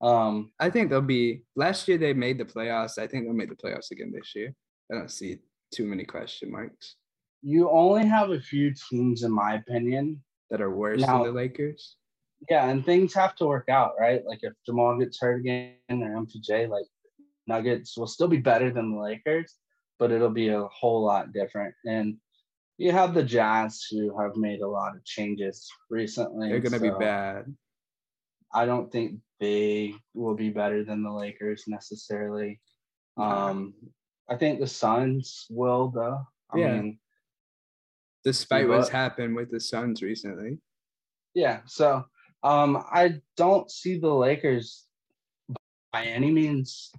Um, 0.00 0.52
I 0.61 0.70
think 0.70 0.90
they'll 0.90 1.00
be. 1.00 1.42
Last 1.57 1.88
year 1.88 1.98
they 1.98 2.12
made 2.12 2.38
the 2.38 2.44
playoffs. 2.44 2.98
I 2.98 3.07
think 3.07 3.24
they'll 3.24 3.32
make 3.32 3.48
the 3.48 3.57
playoffs 3.57 3.90
again 3.90 4.12
this 4.14 4.34
year. 4.34 4.55
I 4.90 4.96
don't 4.96 5.11
see 5.11 5.38
too 5.72 5.86
many 5.86 6.05
question 6.05 6.52
marks. 6.52 6.96
You 7.42 7.70
only 7.70 8.07
have 8.07 8.30
a 8.30 8.40
few 8.40 8.72
teams, 8.90 9.22
in 9.22 9.32
my 9.32 9.55
opinion, 9.55 10.22
that 10.51 10.61
are 10.61 10.74
worse 10.74 11.01
now, 11.01 11.22
than 11.22 11.32
the 11.34 11.40
Lakers. 11.40 11.97
Yeah, 12.51 12.68
and 12.68 12.84
things 12.84 13.14
have 13.14 13.34
to 13.36 13.47
work 13.47 13.68
out, 13.68 13.92
right? 13.99 14.24
Like 14.26 14.40
if 14.42 14.53
Jamal 14.66 14.99
gets 14.99 15.20
hurt 15.20 15.40
again 15.40 15.74
or 15.88 16.24
MPJ, 16.24 16.68
like 16.68 16.86
Nuggets 17.47 17.97
will 17.97 18.07
still 18.07 18.28
be 18.28 18.38
better 18.38 18.70
than 18.70 18.92
the 18.92 19.01
Lakers, 19.01 19.55
but 19.99 20.11
it'll 20.11 20.30
be 20.30 20.49
a 20.49 20.64
whole 20.64 21.05
lot 21.05 21.32
different. 21.32 21.74
And 21.84 22.16
you 22.76 22.92
have 22.92 23.14
the 23.14 23.22
Jazz 23.22 23.86
who 23.90 24.18
have 24.20 24.36
made 24.36 24.61
a 24.61 24.68
lot 24.68 24.97
of 24.97 25.05
changes 25.05 25.68
recently. 25.90 26.49
They're 26.49 26.61
gonna 26.61 26.78
so 26.78 26.92
be 26.92 27.05
bad. 27.05 27.55
I 28.53 28.66
don't 28.66 28.90
think 28.90 29.20
they 29.40 29.95
will 30.14 30.34
be 30.34 30.51
better 30.51 30.84
than 30.84 31.03
the 31.03 31.12
Lakers 31.12 31.64
necessarily. 31.66 32.61
Um, 33.16 33.74
I 34.28 34.36
think 34.36 34.61
the 34.61 34.66
Suns 34.66 35.47
will 35.51 35.88
though. 35.88 36.20
I 36.51 36.59
yeah. 36.59 36.80
mean, 36.80 36.99
despite 38.24 38.68
what's 38.68 38.88
happened 38.88 39.36
with 39.36 39.50
the 39.50 39.60
sons 39.60 40.02
recently. 40.02 40.58
Yeah. 41.34 41.60
So 41.66 42.04
um, 42.42 42.84
I 42.90 43.20
don't 43.36 43.70
see 43.70 43.98
the 43.98 44.12
Lakers 44.12 44.84
by 45.92 46.04
any 46.04 46.30
means 46.30 46.90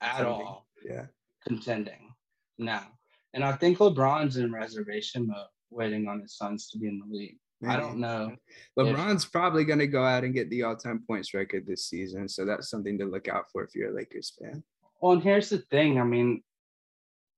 at 0.00 0.16
contending. 0.16 0.46
all. 0.46 0.66
Yeah. 0.84 1.06
Contending 1.46 2.14
now. 2.58 2.86
And 3.34 3.44
I 3.44 3.52
think 3.52 3.78
LeBron's 3.78 4.36
in 4.36 4.52
reservation 4.52 5.26
mode, 5.28 5.46
waiting 5.70 6.06
on 6.08 6.20
his 6.20 6.36
Suns 6.36 6.68
to 6.70 6.78
be 6.78 6.88
in 6.88 6.98
the 6.98 7.16
league. 7.16 7.38
Man. 7.60 7.70
I 7.70 7.80
don't 7.80 7.98
know. 7.98 8.34
LeBron's 8.78 9.24
if, 9.24 9.32
probably 9.32 9.64
going 9.64 9.78
to 9.78 9.86
go 9.86 10.04
out 10.04 10.24
and 10.24 10.34
get 10.34 10.50
the 10.50 10.64
all-time 10.64 11.04
points 11.06 11.32
record 11.32 11.64
this 11.66 11.86
season, 11.86 12.28
so 12.28 12.44
that's 12.44 12.68
something 12.68 12.98
to 12.98 13.04
look 13.04 13.28
out 13.28 13.44
for 13.52 13.62
if 13.62 13.74
you're 13.74 13.90
a 13.90 13.94
Lakers 13.94 14.32
fan. 14.38 14.62
Well, 15.00 15.12
and 15.12 15.22
here's 15.22 15.48
the 15.48 15.58
thing. 15.58 16.00
I 16.00 16.04
mean, 16.04 16.42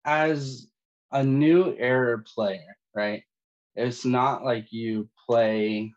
as 0.05 0.67
a 1.13 1.23
new 1.23 1.77
era 1.79 2.23
player, 2.23 2.77
right? 2.95 3.23
It's 3.77 4.05
not 4.05 4.45
like 4.45 4.73
you 4.73 5.09
play 5.29 5.93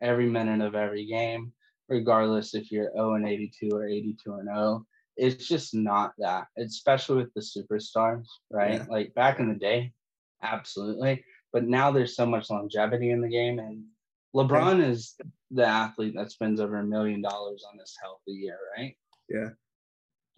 every 0.00 0.28
minute 0.28 0.60
of 0.60 0.74
every 0.74 1.06
game, 1.06 1.52
regardless 1.88 2.54
if 2.54 2.70
you're 2.70 2.92
0 2.92 3.14
and 3.14 3.28
82 3.28 3.70
or 3.72 3.86
82 3.86 4.32
and 4.34 4.48
0. 4.48 4.86
It's 5.16 5.46
just 5.46 5.74
not 5.74 6.12
that, 6.18 6.46
especially 6.58 7.16
with 7.16 7.32
the 7.34 7.40
superstars, 7.40 8.26
right? 8.50 8.80
Yeah. 8.80 8.86
Like 8.88 9.14
back 9.14 9.38
in 9.38 9.48
the 9.48 9.58
day, 9.58 9.92
absolutely. 10.42 11.24
But 11.52 11.64
now 11.64 11.90
there's 11.90 12.16
so 12.16 12.26
much 12.26 12.50
longevity 12.50 13.10
in 13.10 13.20
the 13.20 13.28
game, 13.28 13.58
and 13.58 13.84
LeBron 14.34 14.78
yeah. 14.78 14.86
is 14.86 15.14
the 15.50 15.66
athlete 15.66 16.14
that 16.16 16.32
spends 16.32 16.60
over 16.60 16.78
a 16.78 16.84
million 16.84 17.20
dollars 17.20 17.64
on 17.70 17.78
his 17.78 17.94
health 18.02 18.20
a 18.28 18.32
year, 18.32 18.58
right? 18.76 18.96
Yeah. 19.28 19.48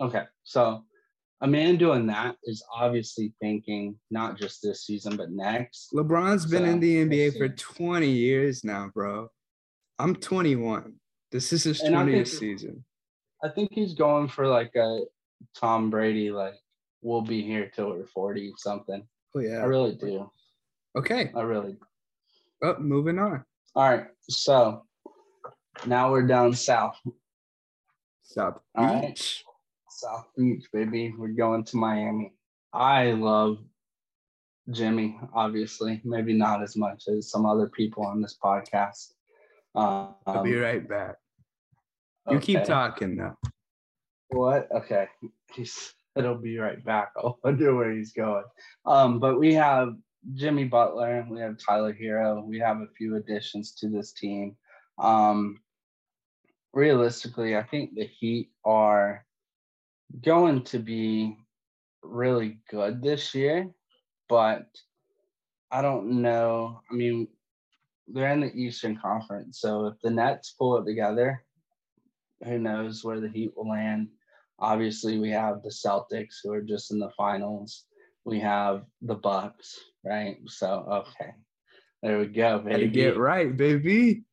Okay, 0.01 0.25
so 0.43 0.83
a 1.41 1.47
man 1.47 1.77
doing 1.77 2.07
that 2.07 2.37
is 2.45 2.65
obviously 2.75 3.33
thinking 3.41 3.97
not 4.11 4.39
just 4.39 4.63
this 4.63 4.85
season 4.85 5.17
but 5.17 5.31
next. 5.31 5.93
LeBron's 5.93 6.47
been 6.47 6.65
so, 6.65 6.71
in 6.71 6.81
the 6.81 7.05
NBA 7.05 7.39
for 7.39 7.49
20 7.49 8.09
years 8.09 8.65
now, 8.65 8.91
bro. 8.95 9.29
I'm 9.99 10.17
21. 10.17 10.95
This 11.31 11.53
is 11.53 11.65
his 11.65 11.83
20th 11.83 12.29
season. 12.29 12.85
I 13.43 13.49
think 13.49 13.71
he's 13.73 13.95
going 13.95 14.29
for 14.29 14.47
like 14.47 14.75
a 14.77 15.01
Tom 15.55 15.91
Brady, 15.91 16.31
like 16.31 16.55
we'll 17.03 17.23
be 17.23 17.43
here 17.43 17.71
till 17.75 17.91
we're 17.91 18.07
40 18.07 18.55
something. 18.57 19.07
Oh 19.35 19.41
yeah. 19.41 19.59
I 19.59 19.65
really 19.65 19.95
do. 19.95 20.31
Okay. 20.97 21.31
I 21.35 21.43
really. 21.43 21.77
Oh, 22.63 22.77
moving 22.79 23.19
on. 23.19 23.45
All 23.75 23.91
right. 23.91 24.07
So 24.29 24.85
now 25.87 26.11
we're 26.11 26.27
down 26.27 26.55
south. 26.55 26.99
South 28.23 28.55
Beach. 28.55 28.63
All 28.77 28.87
right. 28.87 29.43
South 30.05 30.27
Beach, 30.37 30.67
baby. 30.71 31.15
We're 31.17 31.29
going 31.29 31.65
to 31.65 31.77
Miami. 31.79 32.35
I 32.75 33.13
love 33.13 33.57
Jimmy, 34.71 35.19
obviously. 35.33 36.03
Maybe 36.05 36.35
not 36.35 36.63
as 36.63 36.77
much 36.77 37.05
as 37.09 37.31
some 37.31 37.47
other 37.47 37.69
people 37.69 38.05
on 38.05 38.21
this 38.21 38.37
podcast. 38.43 39.13
Um, 39.75 40.15
I'll 40.27 40.43
be 40.43 40.57
right 40.57 40.87
back. 40.87 41.17
You 42.29 42.37
okay. 42.37 42.55
keep 42.55 42.65
talking 42.65 43.17
though. 43.17 43.35
What? 44.29 44.69
Okay. 44.73 45.07
He's 45.55 45.95
it'll 46.17 46.37
be 46.37 46.59
right 46.59 46.85
back. 46.85 47.13
I 47.17 47.31
wonder 47.43 47.75
where 47.75 47.91
he's 47.91 48.13
going. 48.13 48.45
Um, 48.85 49.21
but 49.21 49.39
we 49.39 49.55
have 49.55 49.95
Jimmy 50.35 50.65
Butler, 50.65 51.27
we 51.31 51.41
have 51.41 51.57
Tyler 51.57 51.95
Herro, 51.95 52.45
we 52.45 52.59
have 52.59 52.79
a 52.79 52.93
few 52.97 53.17
additions 53.17 53.73
to 53.77 53.89
this 53.89 54.13
team. 54.13 54.57
Um, 54.99 55.61
realistically, 56.75 57.57
I 57.57 57.63
think 57.63 57.95
the 57.95 58.05
Heat 58.05 58.51
are 58.67 59.25
going 60.23 60.63
to 60.65 60.79
be 60.79 61.37
really 62.03 62.59
good 62.71 63.03
this 63.03 63.35
year, 63.35 63.71
but 64.29 64.67
I 65.71 65.83
don't 65.83 66.23
know. 66.23 66.81
I 66.91 66.95
mean, 66.95 67.29
they're 68.07 68.33
in 68.33 68.41
the 68.41 68.55
Eastern 68.55 68.97
Conference, 68.97 69.61
so 69.61 69.87
if 69.87 69.95
the 70.03 70.11
Nets 70.11 70.55
pull 70.59 70.77
it 70.77 70.85
together, 70.85 71.43
who 72.45 72.59
knows 72.59 73.05
where 73.05 73.21
the 73.21 73.29
Heat 73.29 73.53
will 73.57 73.71
land. 73.71 74.09
Obviously, 74.59 75.19
we 75.19 75.31
have 75.31 75.63
the 75.63 75.71
Celtics 75.71 76.37
who 76.43 76.53
are 76.53 76.63
just 76.63 76.93
in 76.93 76.99
the 76.99 77.11
finals. 77.17 77.87
We 78.25 78.41
have 78.41 78.85
the 79.03 79.15
Bucks, 79.15 79.79
right? 80.05 80.37
So 80.47 81.05
okay, 81.09 81.33
there 82.03 82.19
we 82.19 82.27
go, 82.27 82.59
baby. 82.59 82.89
get 82.89 83.17
right, 83.17 83.57
baby. 83.57 84.25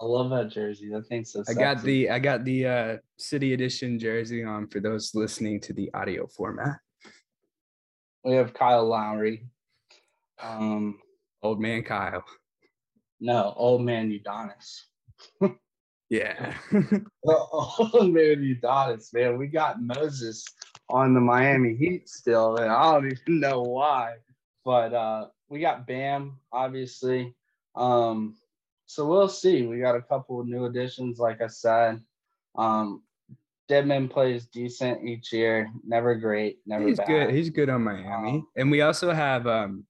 I 0.00 0.04
love 0.04 0.30
that 0.30 0.50
jersey. 0.50 0.88
That 0.90 1.06
thing's 1.06 1.32
so. 1.32 1.44
I 1.48 1.54
got 1.54 1.82
the 1.82 2.10
I 2.10 2.18
got 2.18 2.44
the 2.44 2.66
uh, 2.66 2.96
city 3.16 3.52
edition 3.52 3.98
jersey 3.98 4.42
on 4.42 4.66
for 4.66 4.80
those 4.80 5.14
listening 5.14 5.60
to 5.60 5.72
the 5.72 5.90
audio 5.94 6.26
format. 6.26 6.78
We 8.24 8.34
have 8.34 8.54
Kyle 8.54 8.86
Lowry. 8.86 9.46
Um, 10.42 10.98
old 11.42 11.60
man 11.60 11.82
Kyle. 11.82 12.24
No, 13.20 13.54
old 13.56 13.82
man 13.82 14.10
Udonis. 14.10 14.80
yeah. 16.10 16.54
old 17.24 18.12
man 18.12 18.58
Udonis, 18.62 19.14
man. 19.14 19.38
We 19.38 19.46
got 19.46 19.80
Moses 19.80 20.44
on 20.88 21.14
the 21.14 21.20
Miami 21.20 21.76
Heat 21.76 22.08
still, 22.08 22.56
and 22.56 22.70
I 22.70 22.92
don't 22.92 23.06
even 23.06 23.40
know 23.40 23.62
why. 23.62 24.14
But 24.64 24.92
uh, 24.92 25.26
we 25.48 25.60
got 25.60 25.86
Bam, 25.86 26.38
obviously. 26.52 27.34
Um, 27.76 28.36
so 28.94 29.04
we'll 29.06 29.28
see. 29.28 29.66
We 29.66 29.80
got 29.80 29.96
a 29.96 30.02
couple 30.02 30.40
of 30.40 30.46
new 30.46 30.66
additions, 30.66 31.18
like 31.18 31.42
I 31.42 31.48
said. 31.48 32.00
Um, 32.56 33.02
Dedmon 33.68 34.08
plays 34.08 34.46
decent 34.46 35.04
each 35.04 35.32
year. 35.32 35.68
Never 35.84 36.14
great. 36.14 36.58
Never. 36.64 36.86
He's 36.86 36.98
bad. 36.98 37.08
good. 37.08 37.30
He's 37.30 37.50
good 37.50 37.68
on 37.70 37.82
Miami, 37.82 38.36
um, 38.36 38.46
and 38.56 38.70
we 38.70 38.82
also 38.82 39.12
have 39.12 39.48
um, 39.48 39.84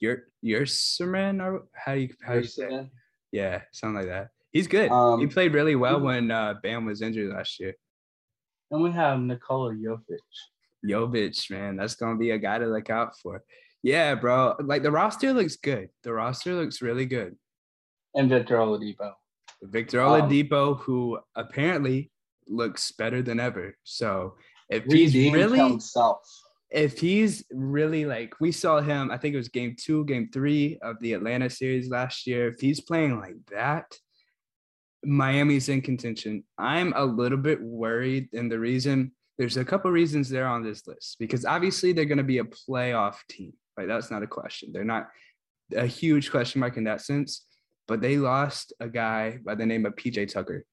your 0.00 0.24
Yurtseven 0.44 1.40
or 1.40 1.66
how 1.72 1.94
do 1.94 2.00
you 2.00 2.08
how 2.20 2.32
do 2.34 2.40
you 2.40 2.46
say? 2.46 2.66
It? 2.66 2.86
Yeah, 3.30 3.60
something 3.72 3.96
like 3.96 4.08
that. 4.08 4.30
He's 4.50 4.66
good. 4.66 4.90
Um, 4.90 5.20
he 5.20 5.26
played 5.26 5.52
really 5.52 5.76
well 5.76 6.00
when 6.00 6.30
uh, 6.30 6.54
Bam 6.62 6.86
was 6.86 7.00
injured 7.02 7.32
last 7.32 7.60
year. 7.60 7.74
And 8.70 8.82
we 8.82 8.90
have 8.92 9.20
Nikola 9.20 9.74
Jovic. 9.74 10.18
Jovic, 10.84 11.50
man, 11.50 11.76
that's 11.76 11.94
gonna 11.94 12.16
be 12.16 12.30
a 12.30 12.38
guy 12.38 12.58
to 12.58 12.66
look 12.66 12.90
out 12.90 13.16
for. 13.18 13.44
Yeah, 13.82 14.16
bro. 14.16 14.56
Like 14.60 14.82
the 14.82 14.90
roster 14.90 15.32
looks 15.32 15.56
good. 15.56 15.90
The 16.02 16.12
roster 16.12 16.54
looks 16.54 16.82
really 16.82 17.06
good 17.06 17.36
and 18.14 18.28
Victor 18.28 18.56
Oladipo. 18.56 19.12
Victor 19.62 19.98
Oladipo, 19.98 20.72
um, 20.72 20.74
who 20.76 21.18
apparently 21.34 22.10
looks 22.48 22.92
better 22.92 23.22
than 23.22 23.40
ever. 23.40 23.76
So 23.84 24.34
if 24.68 24.84
he's 24.84 25.14
really 25.14 25.58
himself. 25.58 26.18
if 26.70 26.98
he's 26.98 27.44
really 27.50 28.04
like 28.04 28.34
we 28.40 28.52
saw 28.52 28.80
him, 28.80 29.10
I 29.10 29.18
think 29.18 29.34
it 29.34 29.38
was 29.38 29.48
game 29.48 29.76
two, 29.78 30.04
game 30.04 30.28
three 30.32 30.78
of 30.82 30.96
the 31.00 31.14
Atlanta 31.14 31.50
series 31.50 31.88
last 31.88 32.26
year. 32.26 32.48
If 32.48 32.60
he's 32.60 32.80
playing 32.80 33.18
like 33.18 33.36
that, 33.50 33.96
Miami's 35.04 35.68
in 35.68 35.82
contention. 35.82 36.44
I'm 36.58 36.92
a 36.94 37.04
little 37.04 37.38
bit 37.38 37.60
worried, 37.60 38.28
and 38.32 38.50
the 38.50 38.58
reason 38.58 39.12
there's 39.38 39.56
a 39.56 39.64
couple 39.64 39.90
reasons 39.90 40.28
they're 40.28 40.46
on 40.46 40.62
this 40.62 40.86
list 40.86 41.16
because 41.18 41.44
obviously 41.44 41.92
they're 41.92 42.04
going 42.04 42.18
to 42.18 42.24
be 42.24 42.38
a 42.38 42.44
playoff 42.44 43.16
team. 43.28 43.52
Right, 43.76 43.88
that's 43.88 44.10
not 44.10 44.22
a 44.22 44.28
question. 44.28 44.70
They're 44.72 44.84
not 44.84 45.08
a 45.76 45.86
huge 45.86 46.30
question 46.30 46.60
mark 46.60 46.76
in 46.76 46.84
that 46.84 47.00
sense 47.00 47.44
but 47.86 48.00
they 48.00 48.16
lost 48.16 48.72
a 48.80 48.88
guy 48.88 49.38
by 49.44 49.54
the 49.54 49.66
name 49.66 49.86
of 49.86 49.94
PJ 49.96 50.32
Tucker, 50.32 50.64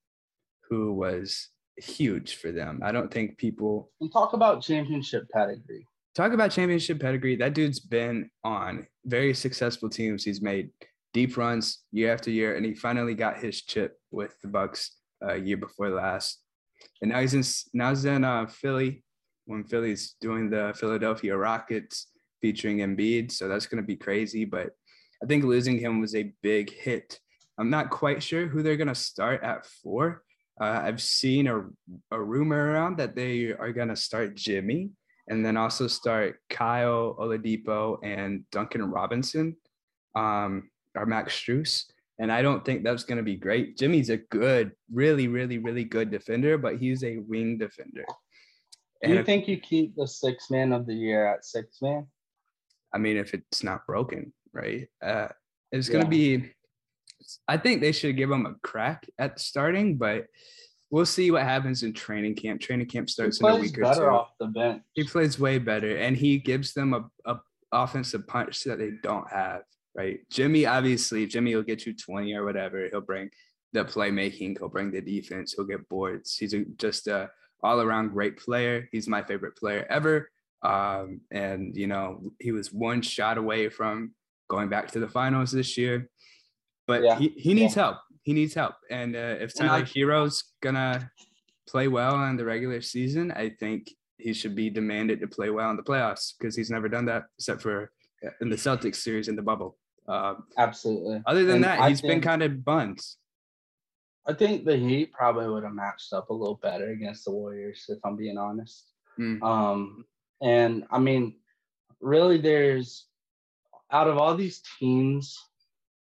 who 0.69 0.93
was 0.93 1.49
huge 1.77 2.35
for 2.35 2.51
them. 2.51 2.79
I 2.83 2.91
don't 2.91 3.11
think 3.11 3.37
people 3.37 3.91
and 3.99 4.11
talk 4.11 4.33
about 4.33 4.61
championship 4.61 5.29
pedigree. 5.29 5.87
Talk 6.15 6.33
about 6.33 6.51
championship 6.51 6.99
pedigree. 6.99 7.35
That 7.35 7.53
dude's 7.53 7.79
been 7.79 8.29
on 8.43 8.85
very 9.05 9.33
successful 9.33 9.89
teams. 9.89 10.23
He's 10.23 10.41
made 10.41 10.69
deep 11.13 11.37
runs 11.37 11.79
year 11.91 12.13
after 12.13 12.29
year, 12.29 12.55
and 12.55 12.65
he 12.65 12.73
finally 12.73 13.15
got 13.15 13.37
his 13.37 13.61
chip 13.61 13.97
with 14.11 14.35
the 14.41 14.47
Bucks 14.47 14.97
a 15.23 15.31
uh, 15.31 15.33
year 15.35 15.57
before 15.57 15.89
last. 15.89 16.39
And 17.01 17.11
now 17.11 17.21
he's 17.21 17.33
in 17.33 17.43
now 17.73 17.89
he's 17.89 18.05
in 18.05 18.23
uh, 18.23 18.47
Philly 18.47 19.03
when 19.45 19.63
Philly's 19.63 20.15
doing 20.21 20.49
the 20.49 20.73
Philadelphia 20.75 21.35
Rockets 21.37 22.07
featuring 22.41 22.77
Embiid. 22.77 23.31
So 23.31 23.47
that's 23.47 23.67
going 23.67 23.81
to 23.81 23.87
be 23.87 23.95
crazy. 23.95 24.45
But 24.45 24.71
I 25.23 25.27
think 25.27 25.43
losing 25.43 25.77
him 25.77 26.01
was 26.01 26.15
a 26.15 26.31
big 26.41 26.71
hit. 26.71 27.19
I'm 27.57 27.69
not 27.69 27.91
quite 27.91 28.23
sure 28.23 28.47
who 28.47 28.63
they're 28.63 28.77
going 28.77 28.87
to 28.87 28.95
start 28.95 29.43
at 29.43 29.65
four. 29.65 30.23
Uh, 30.59 30.81
I've 30.83 31.01
seen 31.01 31.47
a, 31.47 31.65
a 32.11 32.21
rumor 32.21 32.71
around 32.71 32.97
that 32.97 33.15
they 33.15 33.47
are 33.47 33.71
going 33.71 33.89
to 33.89 33.95
start 33.95 34.35
Jimmy 34.35 34.89
and 35.27 35.45
then 35.45 35.57
also 35.57 35.87
start 35.87 36.39
Kyle 36.49 37.15
Oladipo 37.19 37.99
and 38.03 38.43
Duncan 38.51 38.83
Robinson 38.83 39.55
um, 40.15 40.69
or 40.95 41.05
Max 41.05 41.39
Strus. 41.39 41.85
And 42.19 42.31
I 42.31 42.41
don't 42.41 42.65
think 42.65 42.83
that's 42.83 43.03
going 43.03 43.17
to 43.17 43.23
be 43.23 43.35
great. 43.35 43.77
Jimmy's 43.77 44.09
a 44.09 44.17
good, 44.17 44.71
really, 44.91 45.27
really, 45.27 45.57
really 45.57 45.83
good 45.83 46.11
defender, 46.11 46.57
but 46.57 46.77
he's 46.77 47.03
a 47.03 47.17
wing 47.17 47.57
defender. 47.57 48.05
Do 49.03 49.13
you 49.13 49.23
think 49.23 49.47
you 49.47 49.57
keep 49.57 49.95
the 49.95 50.07
six 50.07 50.51
man 50.51 50.71
of 50.71 50.85
the 50.85 50.93
year 50.93 51.25
at 51.25 51.43
six 51.43 51.81
man? 51.81 52.05
I 52.93 52.99
mean, 52.99 53.17
if 53.17 53.33
it's 53.33 53.63
not 53.63 53.87
broken 53.87 54.31
right? 54.53 54.87
Uh, 55.01 55.29
it's 55.71 55.89
going 55.89 56.03
to 56.03 56.09
be, 56.09 56.51
I 57.47 57.57
think 57.57 57.81
they 57.81 57.91
should 57.91 58.17
give 58.17 58.31
him 58.31 58.45
a 58.45 58.55
crack 58.61 59.07
at 59.17 59.39
starting, 59.39 59.97
but 59.97 60.27
we'll 60.91 61.05
see 61.05 61.31
what 61.31 61.43
happens 61.43 61.83
in 61.83 61.93
training 61.93 62.35
camp. 62.35 62.61
Training 62.61 62.87
camp 62.87 63.09
starts 63.09 63.39
in 63.39 63.47
a 63.47 63.55
week 63.55 63.77
or 63.77 63.93
two. 63.95 64.03
off 64.03 64.31
the 64.39 64.47
bench. 64.47 64.83
He 64.93 65.03
plays 65.03 65.39
way 65.39 65.57
better, 65.57 65.97
and 65.97 66.15
he 66.15 66.37
gives 66.37 66.73
them 66.73 66.93
a, 66.93 67.09
a 67.25 67.39
offensive 67.71 68.27
punch 68.27 68.63
that 68.65 68.77
they 68.77 68.91
don't 69.01 69.29
have. 69.31 69.61
Right, 69.93 70.19
Jimmy. 70.29 70.65
Obviously, 70.65 71.25
Jimmy 71.25 71.55
will 71.55 71.63
get 71.63 71.85
you 71.85 71.93
twenty 71.93 72.33
or 72.33 72.45
whatever. 72.45 72.87
He'll 72.89 73.01
bring 73.01 73.29
the 73.73 73.83
playmaking. 73.83 74.57
He'll 74.57 74.69
bring 74.69 74.91
the 74.91 75.01
defense. 75.01 75.53
He'll 75.53 75.65
get 75.65 75.89
boards. 75.89 76.37
He's 76.37 76.53
a, 76.53 76.63
just 76.77 77.07
a 77.07 77.29
all 77.61 77.81
around 77.81 78.09
great 78.09 78.37
player. 78.37 78.87
He's 78.91 79.07
my 79.07 79.23
favorite 79.23 79.57
player 79.57 79.85
ever. 79.89 80.29
Um, 80.63 81.21
and 81.29 81.75
you 81.75 81.87
know, 81.87 82.31
he 82.39 82.51
was 82.51 82.71
one 82.71 83.01
shot 83.01 83.37
away 83.37 83.67
from 83.69 84.13
going 84.51 84.69
back 84.69 84.91
to 84.91 84.99
the 84.99 85.07
finals 85.07 85.51
this 85.51 85.77
year. 85.77 86.09
But 86.85 87.03
yeah. 87.03 87.17
he, 87.17 87.29
he 87.37 87.53
needs 87.53 87.75
yeah. 87.75 87.83
help. 87.83 87.97
He 88.23 88.33
needs 88.33 88.53
help. 88.53 88.75
And 88.89 89.15
uh, 89.15 89.35
if 89.39 89.55
Tyler 89.55 89.85
Herro's 89.85 90.43
gonna 90.61 91.09
play 91.67 91.87
well 91.87 92.21
in 92.25 92.35
the 92.35 92.45
regular 92.45 92.81
season, 92.81 93.31
I 93.31 93.49
think 93.49 93.89
he 94.17 94.33
should 94.33 94.55
be 94.55 94.69
demanded 94.69 95.21
to 95.21 95.27
play 95.27 95.49
well 95.49 95.71
in 95.71 95.77
the 95.77 95.83
playoffs 95.83 96.33
because 96.37 96.55
he's 96.55 96.69
never 96.69 96.89
done 96.89 97.05
that 97.05 97.23
except 97.37 97.61
for 97.61 97.91
uh, 98.25 98.29
in 98.41 98.49
the 98.49 98.55
Celtics 98.55 98.97
series 98.97 99.29
in 99.29 99.35
the 99.35 99.41
bubble. 99.41 99.77
Uh, 100.07 100.35
Absolutely. 100.57 101.21
Other 101.25 101.45
than 101.45 101.55
and 101.55 101.63
that, 101.63 101.89
he's 101.89 102.01
think, 102.01 102.11
been 102.11 102.21
kind 102.21 102.43
of 102.43 102.63
buns. 102.65 103.17
I 104.27 104.33
think 104.33 104.65
the 104.65 104.77
Heat 104.77 105.13
probably 105.13 105.47
would 105.47 105.63
have 105.63 105.73
matched 105.73 106.13
up 106.13 106.29
a 106.29 106.33
little 106.33 106.59
better 106.61 106.91
against 106.91 107.25
the 107.25 107.31
Warriors, 107.31 107.85
if 107.87 107.99
I'm 108.03 108.17
being 108.17 108.37
honest. 108.37 108.91
Mm. 109.19 109.41
Um, 109.41 110.05
and 110.41 110.83
I 110.91 110.99
mean, 110.99 111.35
really, 112.01 112.37
there's 112.37 113.07
out 113.91 114.07
of 114.07 114.17
all 114.17 114.35
these 114.35 114.61
teams, 114.79 115.37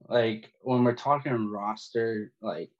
like 0.09 0.53
when 0.61 0.85
we're 0.85 0.95
talking 0.95 1.51
roster, 1.51 2.33
like 2.41 2.71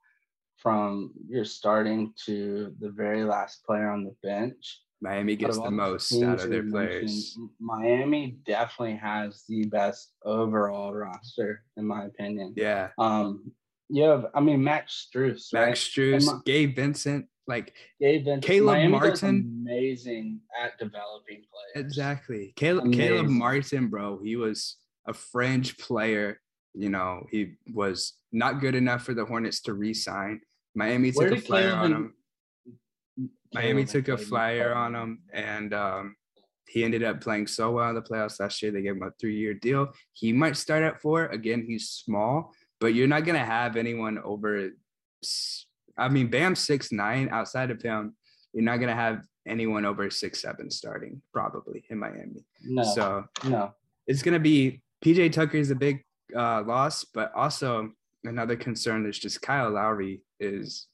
from 0.57 1.11
your 1.27 1.45
starting 1.45 2.13
to 2.25 2.73
the 2.79 2.89
very 2.89 3.23
last 3.23 3.65
player 3.65 3.89
on 3.89 4.03
the 4.03 4.15
bench, 4.23 4.81
Miami 5.01 5.35
gets 5.35 5.57
the 5.57 5.71
most 5.71 6.11
out 6.21 6.41
of 6.41 6.49
their 6.49 6.69
players. 6.69 7.37
Miami 7.59 8.37
definitely 8.45 8.97
has 8.97 9.43
the 9.47 9.65
best 9.65 10.11
overall 10.25 10.93
roster, 10.93 11.63
in 11.77 11.85
my 11.85 12.05
opinion. 12.05 12.53
Yeah. 12.57 12.89
Um, 12.97 13.51
you 13.89 14.03
have, 14.03 14.25
I 14.35 14.41
mean, 14.41 14.63
Max 14.63 15.07
Strus, 15.09 15.53
Max 15.53 15.53
right? 15.53 15.75
Strus, 15.75 16.25
my, 16.25 16.39
Gabe 16.45 16.75
Vincent, 16.75 17.25
like 17.47 17.73
Gabe 18.01 18.25
Vincent, 18.25 18.43
Caleb 18.43 18.75
Miami 18.75 18.91
Martin, 18.91 19.65
amazing 19.65 20.41
at 20.61 20.77
developing 20.77 21.43
players. 21.49 21.85
Exactly, 21.85 22.53
Caleb 22.55 22.85
amazing. 22.85 23.07
Caleb 23.07 23.27
Martin, 23.29 23.87
bro, 23.87 24.19
he 24.21 24.35
was 24.35 24.75
a 25.09 25.13
fringe 25.13 25.77
player. 25.77 26.39
You 26.73 26.89
know, 26.89 27.25
he 27.31 27.55
was 27.73 28.13
not 28.31 28.61
good 28.61 28.75
enough 28.75 29.03
for 29.03 29.13
the 29.13 29.25
Hornets 29.25 29.61
to 29.61 29.73
re-sign. 29.73 30.39
Miami 30.75 31.11
took 31.11 31.31
a 31.31 31.41
flyer 31.41 31.71
Caleb 31.71 31.83
on 31.83 31.91
him. 31.91 32.13
Miami 33.53 33.85
took 33.85 34.07
a 34.07 34.17
flyer 34.17 34.73
on 34.73 34.95
him, 34.95 35.23
and 35.33 35.73
um, 35.73 36.15
he 36.67 36.83
ended 36.83 37.03
up 37.03 37.19
playing 37.19 37.47
so 37.47 37.71
well 37.71 37.89
in 37.89 37.95
the 37.95 38.01
playoffs 38.01 38.39
last 38.39 38.61
year. 38.61 38.71
They 38.71 38.83
gave 38.83 38.95
him 38.95 39.03
a 39.03 39.11
three-year 39.19 39.55
deal. 39.55 39.89
He 40.13 40.31
might 40.31 40.55
start 40.55 40.83
at 40.83 41.01
four. 41.01 41.25
Again, 41.25 41.65
he's 41.67 41.89
small, 41.89 42.53
but 42.79 42.93
you're 42.93 43.07
not 43.07 43.25
gonna 43.25 43.43
have 43.43 43.75
anyone 43.75 44.19
over. 44.19 44.69
I 45.97 46.09
mean, 46.09 46.27
Bam 46.27 46.55
six 46.55 46.91
nine. 46.91 47.29
Outside 47.31 47.71
of 47.71 47.81
him, 47.81 48.15
you're 48.53 48.63
not 48.63 48.77
gonna 48.77 48.95
have 48.95 49.23
anyone 49.47 49.85
over 49.85 50.11
six 50.11 50.39
seven 50.39 50.69
starting 50.69 51.19
probably 51.33 51.83
in 51.89 51.97
Miami. 51.97 52.45
No. 52.63 52.83
So 52.83 53.25
no, 53.45 53.73
it's 54.05 54.21
gonna 54.21 54.39
be 54.39 54.83
PJ 55.03 55.31
Tucker 55.31 55.57
is 55.57 55.71
a 55.71 55.75
big 55.75 56.03
uh, 56.35 56.63
loss, 56.63 57.05
but 57.05 57.31
also 57.33 57.91
another 58.23 58.55
concern 58.55 59.05
is 59.05 59.17
just 59.17 59.41
Kyle 59.41 59.71
Lowry 59.71 60.21
is 60.39 60.87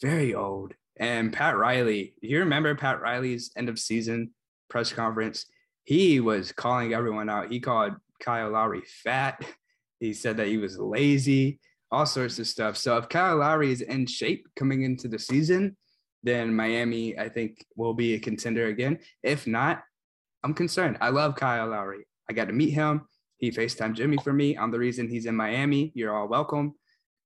very 0.00 0.34
old. 0.34 0.74
And 0.98 1.32
Pat 1.32 1.56
Riley, 1.56 2.14
you 2.20 2.38
remember 2.40 2.74
Pat 2.74 3.00
Riley's 3.00 3.50
end 3.56 3.68
of 3.68 3.78
season 3.78 4.30
press 4.68 4.92
conference? 4.92 5.46
He 5.84 6.20
was 6.20 6.52
calling 6.52 6.94
everyone 6.94 7.28
out. 7.28 7.52
He 7.52 7.60
called 7.60 7.92
Kyle 8.20 8.50
Lowry 8.50 8.82
fat. 9.04 9.42
He 9.98 10.12
said 10.12 10.36
that 10.36 10.48
he 10.48 10.58
was 10.58 10.78
lazy, 10.78 11.58
all 11.90 12.04
sorts 12.04 12.38
of 12.38 12.46
stuff. 12.46 12.76
So 12.76 12.98
if 12.98 13.08
Kyle 13.08 13.38
Lowry 13.38 13.72
is 13.72 13.80
in 13.80 14.04
shape 14.04 14.46
coming 14.54 14.82
into 14.82 15.08
the 15.08 15.18
season, 15.18 15.74
then 16.22 16.54
Miami, 16.54 17.18
I 17.18 17.30
think, 17.30 17.64
will 17.76 17.94
be 17.94 18.12
a 18.12 18.18
contender 18.18 18.66
again. 18.66 18.98
If 19.22 19.46
not, 19.46 19.82
I'm 20.44 20.52
concerned. 20.52 20.98
I 21.00 21.08
love 21.08 21.34
Kyle 21.34 21.68
Lowry. 21.68 22.06
I 22.28 22.34
got 22.34 22.48
to 22.48 22.52
meet 22.52 22.74
him. 22.74 23.06
He 23.38 23.50
FaceTime 23.50 23.94
Jimmy 23.94 24.16
for 24.22 24.32
me. 24.32 24.56
I'm 24.56 24.70
the 24.70 24.78
reason 24.78 25.08
he's 25.08 25.26
in 25.26 25.36
Miami. 25.36 25.92
You're 25.94 26.16
all 26.16 26.28
welcome. 26.28 26.74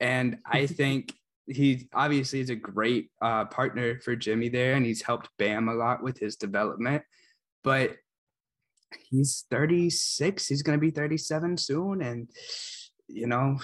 And 0.01 0.39
I 0.45 0.67
think 0.81 1.13
he 1.47 1.89
obviously 1.93 2.41
is 2.41 2.51
a 2.51 2.57
great 2.57 3.11
uh, 3.21 3.45
partner 3.47 4.01
for 4.01 4.15
Jimmy 4.17 4.49
there, 4.49 4.75
and 4.75 4.87
he's 4.87 5.03
helped 5.03 5.29
Bam 5.39 5.69
a 5.69 5.75
lot 5.75 6.03
with 6.03 6.19
his 6.19 6.37
development. 6.37 7.03
But 7.63 7.97
he's 9.09 9.45
36. 9.51 10.47
He's 10.47 10.63
going 10.63 10.79
to 10.79 10.81
be 10.81 10.91
37 10.91 11.59
soon, 11.59 12.03
and 12.03 12.29
you 13.09 13.27
know, 13.27 13.59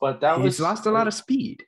but 0.00 0.20
that 0.20 0.36
he's 0.36 0.44
was 0.44 0.60
lost 0.60 0.86
a 0.86 0.90
lot 0.90 1.08
of 1.08 1.14
speed. 1.14 1.64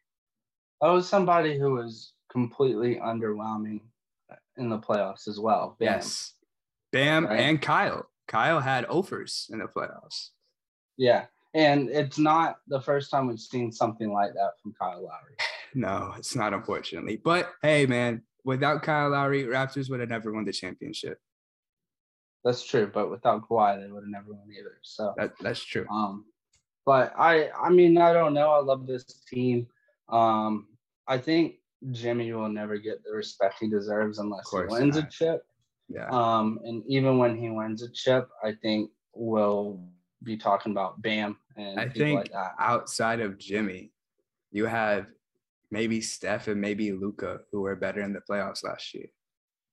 That 0.80 0.88
was 0.88 1.08
somebody 1.08 1.58
who 1.58 1.74
was 1.74 2.12
completely 2.30 2.96
underwhelming 2.96 3.80
in 4.56 4.68
the 4.68 4.78
playoffs 4.78 5.28
as 5.28 5.40
well. 5.40 5.76
Bam. 5.78 5.94
Yes, 5.94 6.34
Bam 6.92 7.26
right? 7.26 7.40
and 7.40 7.60
Kyle. 7.60 8.06
Kyle 8.26 8.60
had 8.60 8.86
offers 8.86 9.48
in 9.52 9.58
the 9.58 9.66
playoffs. 9.66 10.30
Yeah. 10.96 11.26
And 11.54 11.88
it's 11.88 12.18
not 12.18 12.56
the 12.66 12.80
first 12.80 13.10
time 13.10 13.28
we've 13.28 13.38
seen 13.38 13.70
something 13.70 14.12
like 14.12 14.34
that 14.34 14.52
from 14.62 14.74
Kyle 14.78 15.04
Lowry. 15.04 15.36
No, 15.76 16.14
it's 16.16 16.36
not, 16.36 16.54
unfortunately. 16.54 17.16
But 17.16 17.50
hey, 17.60 17.84
man, 17.84 18.22
without 18.44 18.84
Kyle 18.84 19.10
Lowry, 19.10 19.42
Raptors 19.42 19.90
would 19.90 19.98
have 19.98 20.08
never 20.08 20.32
won 20.32 20.44
the 20.44 20.52
championship. 20.52 21.18
That's 22.44 22.64
true, 22.64 22.88
but 22.94 23.10
without 23.10 23.48
Kawhi, 23.48 23.80
they 23.80 23.90
would 23.90 24.04
have 24.04 24.10
never 24.10 24.34
won 24.34 24.46
either. 24.56 24.78
So 24.82 25.14
that, 25.16 25.32
that's 25.40 25.64
true. 25.64 25.84
Um, 25.90 26.26
but 26.86 27.12
I, 27.18 27.50
I 27.50 27.70
mean, 27.70 27.98
I 27.98 28.12
don't 28.12 28.34
know. 28.34 28.52
I 28.52 28.60
love 28.60 28.86
this 28.86 29.04
team. 29.28 29.66
Um, 30.08 30.68
I 31.08 31.18
think 31.18 31.56
Jimmy 31.90 32.32
will 32.32 32.48
never 32.48 32.78
get 32.78 33.02
the 33.02 33.12
respect 33.12 33.56
he 33.60 33.68
deserves 33.68 34.18
unless 34.18 34.48
he 34.50 34.60
wins 34.68 34.96
not. 34.96 35.08
a 35.08 35.10
chip. 35.10 35.46
Yeah. 35.88 36.08
Um, 36.08 36.58
and 36.64 36.82
even 36.86 37.18
when 37.18 37.36
he 37.36 37.50
wins 37.50 37.82
a 37.82 37.90
chip, 37.90 38.28
I 38.42 38.52
think 38.62 38.90
we'll 39.14 39.80
be 40.22 40.36
talking 40.36 40.72
about 40.72 41.02
Bam 41.02 41.36
and 41.56 41.78
I 41.78 41.88
think 41.88 42.20
like 42.20 42.32
outside 42.58 43.20
of 43.20 43.38
Jimmy, 43.38 43.92
you 44.50 44.66
have 44.66 45.06
maybe 45.70 46.00
Steph 46.00 46.48
and 46.48 46.60
maybe 46.60 46.92
Luka 46.92 47.40
who 47.50 47.62
were 47.62 47.76
better 47.76 48.00
in 48.00 48.12
the 48.12 48.20
playoffs 48.28 48.64
last 48.64 48.94
year. 48.94 49.06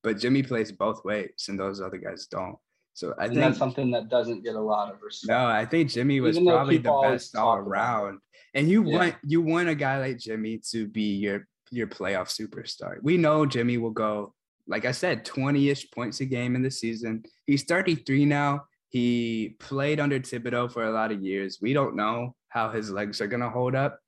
But 0.03 0.19
Jimmy 0.19 0.41
plays 0.41 0.71
both 0.71 1.05
ways, 1.05 1.45
and 1.47 1.59
those 1.59 1.79
other 1.79 1.97
guys 1.97 2.25
don't. 2.25 2.57
So 2.93 3.13
I 3.19 3.25
and 3.25 3.33
think 3.33 3.45
that's 3.45 3.57
something 3.57 3.91
that 3.91 4.09
doesn't 4.09 4.43
get 4.43 4.55
a 4.55 4.59
lot 4.59 4.91
of 4.91 5.01
respect. 5.01 5.29
No, 5.29 5.45
I 5.45 5.65
think 5.65 5.89
Jimmy 5.89 6.19
was 6.19 6.39
probably 6.39 6.77
the 6.77 6.99
best 7.03 7.35
all 7.35 7.57
around. 7.57 8.19
And 8.53 8.67
you 8.67 8.83
yeah. 8.85 8.97
want 8.97 9.15
you 9.25 9.41
want 9.41 9.69
a 9.69 9.75
guy 9.75 9.99
like 9.99 10.17
Jimmy 10.17 10.59
to 10.71 10.87
be 10.87 11.15
your 11.15 11.47
your 11.71 11.87
playoff 11.87 12.27
superstar. 12.27 12.97
We 13.01 13.17
know 13.17 13.45
Jimmy 13.45 13.77
will 13.77 13.91
go 13.91 14.33
like 14.71 14.85
I 14.85 14.93
said, 14.93 15.25
20-ish 15.25 15.91
points 15.91 16.21
a 16.21 16.25
game 16.25 16.55
in 16.55 16.61
the 16.61 16.71
season. 16.71 17.23
He's 17.45 17.63
33 17.63 18.23
now. 18.23 18.63
He 18.87 19.57
played 19.59 19.99
under 19.99 20.17
Thibodeau 20.17 20.71
for 20.71 20.85
a 20.85 20.91
lot 20.91 21.11
of 21.11 21.21
years. 21.21 21.59
We 21.61 21.73
don't 21.73 21.95
know 21.95 22.35
how 22.47 22.69
his 22.69 22.89
legs 22.89 23.19
are 23.19 23.27
going 23.27 23.41
to 23.41 23.49
hold 23.49 23.75
up 23.75 23.99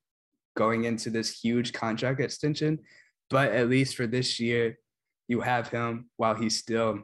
going 0.56 0.84
into 0.84 1.10
this 1.10 1.38
huge 1.38 1.74
contract 1.74 2.18
extension, 2.18 2.78
but 3.28 3.52
at 3.52 3.68
least 3.68 3.94
for 3.94 4.06
this 4.06 4.40
year, 4.40 4.78
you 5.28 5.42
have 5.42 5.68
him 5.68 6.08
while 6.16 6.34
he's 6.34 6.58
still 6.58 7.00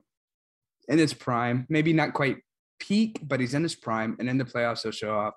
in 0.89 0.99
his 0.99 1.13
prime. 1.13 1.67
Maybe 1.69 1.93
not 1.93 2.15
quite 2.15 2.39
peak, 2.79 3.21
but 3.23 3.41
he's 3.41 3.55
in 3.55 3.63
his 3.63 3.75
prime, 3.75 4.17
and 4.19 4.31
in 4.31 4.39
the 4.39 4.45
playoffs, 4.45 4.85
he'll 4.85 4.93
show 4.93 5.19
off. 5.19 5.35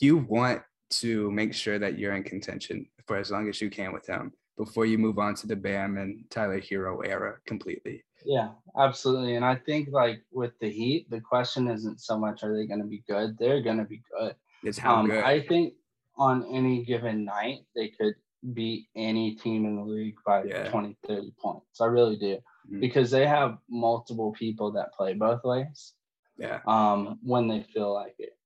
You 0.00 0.18
want 0.18 0.60
to 0.90 1.30
make 1.30 1.54
sure 1.54 1.78
that 1.78 1.98
you're 1.98 2.14
in 2.14 2.24
contention 2.24 2.86
for 3.06 3.16
as 3.16 3.30
long 3.30 3.48
as 3.48 3.60
you 3.62 3.70
can 3.70 3.92
with 3.92 4.06
him 4.06 4.32
before 4.58 4.84
you 4.84 4.98
move 4.98 5.18
on 5.18 5.34
to 5.36 5.46
the 5.46 5.56
Bam 5.56 5.96
and 5.96 6.24
Tyler 6.28 6.60
Herro 6.60 7.06
era 7.06 7.36
completely. 7.46 8.04
Yeah, 8.26 8.48
absolutely. 8.76 9.36
And 9.36 9.44
I 9.44 9.54
think 9.54 9.88
like 9.92 10.20
with 10.32 10.52
the 10.60 10.68
Heat, 10.68 11.08
the 11.08 11.20
question 11.20 11.68
isn't 11.68 12.00
so 12.00 12.18
much 12.18 12.42
are 12.42 12.54
they 12.54 12.66
going 12.66 12.80
to 12.80 12.86
be 12.86 13.04
good? 13.08 13.38
They're 13.38 13.62
going 13.62 13.78
to 13.78 13.84
be 13.84 14.02
good. 14.18 14.34
It's 14.64 14.76
how 14.76 14.96
um, 14.96 15.06
good. 15.06 15.22
I 15.22 15.40
think 15.40 15.74
on 16.16 16.44
any 16.52 16.84
given 16.84 17.24
night 17.24 17.60
they 17.76 17.88
could 17.88 18.14
beat 18.52 18.88
any 18.96 19.36
team 19.36 19.64
in 19.64 19.76
the 19.76 19.82
league 19.82 20.16
by 20.26 20.42
yeah. 20.42 20.68
20, 20.68 20.96
30 21.06 21.32
points. 21.40 21.80
I 21.80 21.86
really 21.86 22.16
do. 22.16 22.36
Mm-hmm. 22.66 22.80
Because 22.80 23.10
they 23.12 23.26
have 23.26 23.58
multiple 23.70 24.32
people 24.32 24.72
that 24.72 24.92
play 24.92 25.14
both 25.14 25.44
ways. 25.44 25.94
Yeah. 26.36 26.58
Um, 26.66 27.18
when 27.22 27.46
they 27.46 27.64
feel 27.72 27.94
like 27.94 28.16
it. 28.18 28.36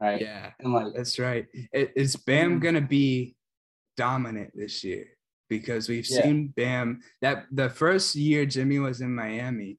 Right. 0.00 0.20
Yeah. 0.20 0.50
And 0.60 0.72
like 0.72 0.94
that's 0.94 1.18
right. 1.18 1.46
Is 1.72 2.16
Bam 2.16 2.52
mm-hmm. 2.52 2.58
gonna 2.60 2.80
be 2.80 3.36
dominant 3.96 4.52
this 4.54 4.82
year? 4.84 5.06
Because 5.50 5.88
we've 5.88 6.08
yeah. 6.08 6.22
seen 6.22 6.48
Bam 6.48 7.02
that 7.20 7.44
the 7.52 7.68
first 7.68 8.14
year 8.14 8.46
Jimmy 8.46 8.78
was 8.78 9.02
in 9.02 9.14
Miami, 9.14 9.76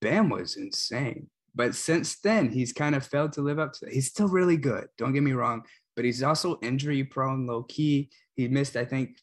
Bam 0.00 0.28
was 0.28 0.56
insane. 0.56 1.28
But 1.54 1.74
since 1.74 2.20
then, 2.20 2.50
he's 2.50 2.72
kind 2.72 2.94
of 2.94 3.04
failed 3.04 3.32
to 3.32 3.40
live 3.40 3.58
up 3.58 3.72
to 3.72 3.86
that. 3.86 3.94
He's 3.94 4.08
still 4.08 4.28
really 4.28 4.58
good, 4.58 4.88
don't 4.98 5.14
get 5.14 5.22
me 5.22 5.32
wrong, 5.32 5.62
but 5.96 6.04
he's 6.04 6.22
also 6.22 6.58
injury 6.62 7.02
prone, 7.02 7.46
low 7.46 7.62
key. 7.62 8.10
He 8.34 8.46
missed, 8.46 8.76
I 8.76 8.84
think, 8.84 9.16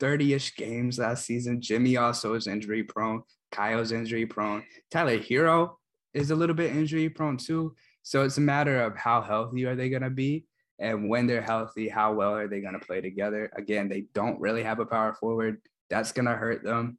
30 0.00 0.32
ish 0.32 0.56
games 0.56 0.98
last 0.98 1.26
season. 1.26 1.60
Jimmy 1.60 1.98
also 1.98 2.34
is 2.34 2.46
injury 2.46 2.82
prone. 2.82 3.22
Kyle's 3.52 3.92
injury 3.92 4.26
prone. 4.26 4.64
Tyler 4.90 5.18
Herro 5.18 5.74
is 6.14 6.30
a 6.30 6.34
little 6.34 6.56
bit 6.56 6.74
injury 6.74 7.08
prone 7.08 7.36
too. 7.36 7.74
So 8.02 8.24
it's 8.24 8.38
a 8.38 8.42
matter 8.42 8.82
of 8.82 8.96
how 8.96 9.20
healthy 9.20 9.64
are 9.66 9.76
they 9.76 9.90
going 9.90 10.02
to 10.02 10.10
be 10.10 10.46
and 10.78 11.08
when 11.08 11.26
they're 11.26 11.42
healthy, 11.42 11.88
how 11.88 12.12
well 12.14 12.34
are 12.34 12.48
they 12.48 12.60
going 12.60 12.78
to 12.78 12.84
play 12.84 13.00
together? 13.00 13.50
Again, 13.56 13.88
they 13.88 14.06
don't 14.12 14.40
really 14.40 14.62
have 14.62 14.80
a 14.80 14.86
power 14.86 15.14
forward. 15.14 15.60
That's 15.88 16.12
going 16.12 16.26
to 16.26 16.32
hurt 16.32 16.64
them. 16.64 16.98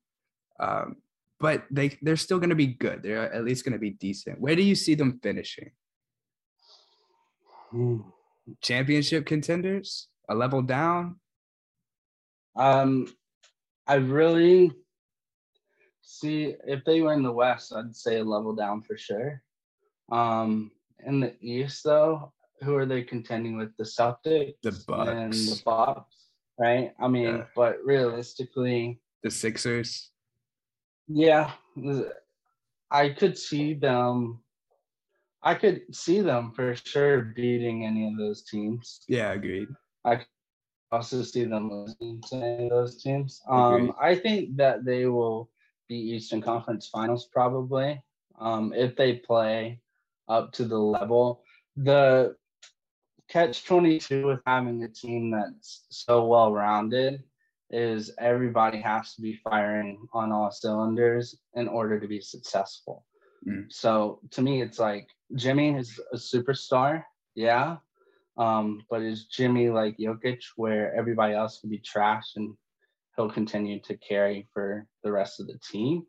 Um, 0.60 0.98
but 1.40 1.66
they 1.70 1.98
they're 2.02 2.16
still 2.16 2.40
going 2.40 2.50
to 2.50 2.56
be 2.56 2.68
good. 2.68 3.04
They're 3.04 3.34
at 3.34 3.44
least 3.44 3.66
going 3.66 3.74
to 3.74 3.80
be 3.80 3.90
decent. 3.90 4.40
Where 4.40 4.56
do 4.56 4.62
you 4.62 4.76
see 4.76 4.96
them 4.96 5.20
finishing? 5.22 5.72
Hmm. 7.72 7.98
Championship 8.62 9.26
contenders? 9.26 10.08
A 10.30 10.36
level 10.36 10.62
down? 10.62 11.20
Um, 12.56 13.14
I 13.86 13.96
really 13.96 14.72
see 16.02 16.56
if 16.66 16.86
they 16.86 17.02
were 17.02 17.14
in 17.14 17.24
the 17.24 17.32
West, 17.32 17.74
I'd 17.76 17.96
say 17.96 18.20
a 18.20 18.24
level 18.24 18.56
down 18.56 18.82
for 18.82 18.98
sure. 18.98 19.42
Um, 20.12 20.72
in 21.06 21.20
the 21.20 21.36
East, 21.42 21.84
though, 21.84 22.32
who 22.62 22.76
are 22.76 22.86
they 22.86 23.04
contending 23.04 23.58
with? 23.58 23.76
The 23.78 23.84
Celtics, 23.84 24.56
the 24.64 24.72
Bucks, 24.88 25.10
and 25.10 25.34
the 25.34 25.62
Bucks, 25.66 26.16
right? 26.60 26.94
I 27.00 27.08
mean, 27.08 27.38
yeah. 27.38 27.44
but 27.56 27.78
realistically, 27.84 29.00
the 29.24 29.32
Sixers. 29.32 30.12
Yeah, 31.08 31.52
I 32.92 33.10
could 33.10 33.38
see 33.38 33.74
them. 33.74 34.40
I 35.44 35.54
could 35.54 35.84
see 35.96 36.22
them 36.22 36.54
for 36.56 36.76
sure 36.76 37.22
beating 37.36 37.86
any 37.86 38.08
of 38.08 38.18
those 38.18 38.44
teams. 38.44 39.02
Yeah, 39.08 39.34
agreed. 39.34 39.68
I 40.04 40.18
could 40.18 40.28
also 40.92 41.22
see 41.22 41.44
them 41.46 41.70
losing 41.72 42.22
to 42.30 42.36
any 42.36 42.64
of 42.66 42.70
those 42.72 43.02
teams. 43.02 43.42
Um, 43.48 43.94
I 44.02 44.16
think 44.16 44.58
that 44.58 44.86
they 44.86 45.06
will 45.06 45.50
the 45.90 45.96
Eastern 45.96 46.42
Conference 46.42 46.88
Finals 46.88 47.30
probably. 47.32 48.02
Um, 48.40 48.74
if 48.74 48.96
they 48.96 49.14
play 49.14 49.80
up 50.28 50.52
to 50.54 50.66
the 50.66 50.78
level. 50.78 51.44
The 51.78 52.36
catch 53.30 53.66
22 53.66 54.26
with 54.26 54.40
having 54.46 54.84
a 54.84 54.88
team 54.88 55.32
that's 55.32 55.86
so 55.90 56.26
well 56.26 56.52
rounded 56.52 57.24
is 57.72 58.12
everybody 58.20 58.80
has 58.80 59.16
to 59.16 59.22
be 59.22 59.40
firing 59.44 60.08
on 60.14 60.32
all 60.32 60.52
cylinders 60.52 61.38
in 61.56 61.68
order 61.68 62.00
to 62.00 62.08
be 62.08 62.22
successful. 62.22 63.06
Mm. 63.48 63.66
So 63.72 64.20
to 64.32 64.42
me, 64.42 64.62
it's 64.62 64.80
like 64.80 65.08
Jimmy 65.36 65.76
is 65.76 66.00
a 66.14 66.18
superstar, 66.18 67.04
yeah. 67.36 67.78
Um, 68.38 68.82
but 68.90 69.02
is 69.02 69.26
Jimmy 69.26 69.70
like 69.70 69.98
Jokic, 69.98 70.42
where 70.58 70.94
everybody 70.96 71.34
else 71.34 71.60
can 71.60 71.70
be 71.70 71.80
trash 71.80 72.34
and 72.36 72.54
he'll 73.16 73.30
continue 73.30 73.80
to 73.82 73.98
carry 73.98 74.48
for 74.54 74.86
the 75.04 75.12
rest 75.12 75.40
of 75.40 75.48
the 75.48 75.58
team? 75.60 76.04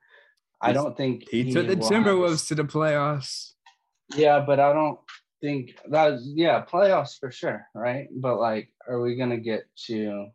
I 0.60 0.72
don't 0.72 0.96
think 0.96 1.28
he, 1.28 1.44
he 1.44 1.52
took 1.52 1.66
the 1.66 1.76
Timberwolves 1.76 2.48
to 2.48 2.54
the 2.54 2.64
playoffs. 2.64 3.52
Yeah, 4.14 4.40
but 4.40 4.58
I 4.58 4.72
don't 4.72 4.98
think 5.46 5.78
that 5.90 6.18
yeah, 6.22 6.64
playoffs 6.64 7.18
for 7.18 7.30
sure, 7.30 7.66
right? 7.74 8.08
But 8.10 8.40
like, 8.40 8.68
are 8.88 9.00
we 9.00 9.16
gonna 9.16 9.38
get 9.38 9.64
to 9.86 10.26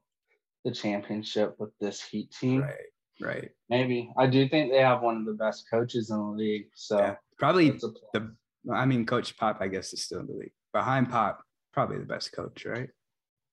the 0.64 0.72
championship 0.72 1.56
with 1.60 1.72
this 1.80 2.02
Heat 2.02 2.32
team? 2.32 2.62
Right, 2.62 2.92
right. 3.20 3.50
Maybe. 3.70 4.12
I 4.18 4.28
do 4.28 4.48
think 4.48 4.72
they 4.72 4.80
have 4.80 5.02
one 5.02 5.18
of 5.18 5.26
the 5.26 5.34
best 5.34 5.66
coaches 5.70 6.10
in 6.10 6.18
the 6.18 6.24
league. 6.24 6.68
So 6.76 6.98
yeah, 7.00 7.16
probably 7.38 7.72
the 7.72 8.36
I 8.74 8.86
mean, 8.86 9.06
Coach 9.06 9.36
Pop, 9.38 9.58
I 9.60 9.68
guess, 9.68 9.92
is 9.92 10.04
still 10.04 10.22
in 10.22 10.28
the 10.28 10.34
league. 10.34 10.54
Behind 10.72 11.10
Pop, 11.10 11.44
probably 11.74 11.98
the 11.98 12.06
best 12.06 12.32
coach, 12.32 12.66
right? 12.66 12.90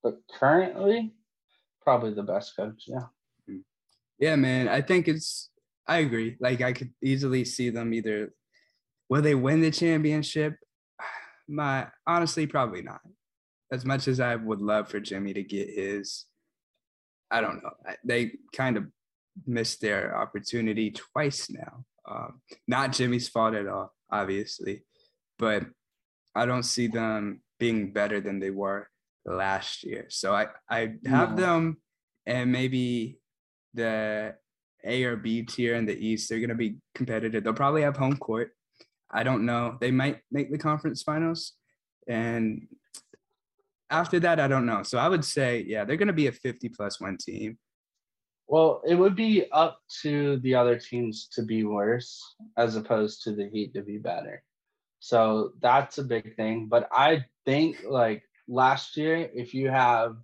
But 0.02 0.18
currently, 0.38 1.12
probably 1.82 2.14
the 2.14 2.22
best 2.22 2.54
coach, 2.56 2.84
yeah. 2.86 3.06
Hmm. 3.48 3.62
Yeah, 4.20 4.36
man. 4.36 4.68
I 4.68 4.80
think 4.80 5.09
it's 5.09 5.50
I 5.88 5.98
agree. 5.98 6.36
Like 6.38 6.61
I 6.61 6.72
could 6.72 6.92
easily 7.02 7.44
see 7.44 7.70
them 7.70 7.92
either 7.92 8.32
will 9.09 9.22
they 9.22 9.34
win 9.34 9.61
the 9.61 9.70
championship? 9.70 10.56
My 11.49 11.88
honestly, 12.07 12.46
probably 12.46 12.82
not. 12.82 13.01
As 13.72 13.84
much 13.84 14.09
as 14.09 14.20
I 14.20 14.36
would 14.36 14.61
love 14.61 14.88
for 14.88 15.01
Jimmy 15.01 15.34
to 15.34 15.42
get 15.42 15.68
his, 15.68 16.24
I 17.30 17.40
don't 17.40 17.62
know. 17.62 17.72
They 18.05 18.32
kind 18.55 18.76
of 18.76 18.86
missed 19.46 19.80
their 19.80 20.16
opportunity 20.16 20.90
twice 20.90 21.51
now. 21.51 21.84
Um, 22.09 22.40
not 22.66 22.92
Jimmy's 22.92 23.28
fault 23.28 23.55
at 23.55 23.66
all, 23.66 23.92
obviously, 24.11 24.84
but 25.38 25.66
I 26.34 26.46
don't 26.46 26.62
see 26.62 26.86
them 26.86 27.42
being 27.59 27.92
better 27.92 28.20
than 28.20 28.38
they 28.38 28.51
were 28.51 28.88
last 29.24 29.84
year. 29.84 30.07
So 30.09 30.34
I 30.34 30.46
I 30.68 30.94
have 31.07 31.36
no. 31.36 31.42
them 31.42 31.76
and 32.26 32.53
maybe 32.53 33.18
the 33.74 34.34
A 34.84 35.05
or 35.05 35.16
B 35.16 35.42
tier 35.42 35.74
in 35.74 35.86
the 35.86 35.99
East. 35.99 36.28
They're 36.28 36.40
gonna 36.40 36.55
be 36.55 36.76
competitive. 36.94 37.44
They'll 37.44 37.53
probably 37.53 37.82
have 37.82 37.96
home 37.96 38.16
court. 38.16 38.53
I 39.11 39.22
don't 39.22 39.46
know. 39.46 39.76
They 39.80 39.90
might 39.90 40.20
make 40.30 40.50
the 40.50 40.59
conference 40.59 41.02
finals. 41.02 41.52
And 42.06 42.68
after 43.90 44.20
that, 44.20 44.40
I 44.40 44.48
don't 44.48 44.66
know. 44.66 44.82
So 44.82 44.98
I 44.98 45.09
would 45.09 45.24
say, 45.24 45.64
yeah, 45.66 45.84
they're 45.84 45.96
going 45.96 46.09
to 46.09 46.12
be 46.12 46.26
a 46.26 46.32
50 46.32 46.68
plus 46.70 47.00
one 47.00 47.16
team. 47.16 47.59
Well, 48.46 48.82
it 48.86 48.94
would 48.94 49.14
be 49.14 49.50
up 49.52 49.80
to 50.02 50.38
the 50.38 50.54
other 50.54 50.78
teams 50.78 51.28
to 51.32 51.42
be 51.42 51.64
worse 51.64 52.22
as 52.56 52.76
opposed 52.76 53.22
to 53.24 53.34
the 53.34 53.48
Heat 53.48 53.74
to 53.74 53.82
be 53.82 53.98
better. 53.98 54.42
So 55.00 55.52
that's 55.61 55.98
a 55.98 56.04
big 56.04 56.34
thing. 56.36 56.66
But 56.66 56.88
I 56.90 57.24
think 57.44 57.84
like 57.86 58.22
last 58.48 58.96
year, 58.96 59.30
if 59.34 59.54
you 59.54 59.68
have 59.68 60.16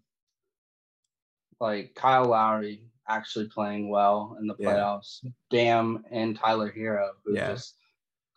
like 1.61 1.95
Kyle 1.95 2.24
Lowry 2.24 2.87
actually 3.09 3.49
playing 3.49 3.91
well 3.91 4.37
in 4.41 4.47
the 4.47 4.55
playoffs, 4.55 5.20
yeah. 5.22 5.30
Bam 5.51 6.05
and 6.11 6.37
Tyler 6.37 6.72
Herro, 6.74 7.11
who 7.24 7.35
yeah. 7.35 7.53
just 7.53 7.76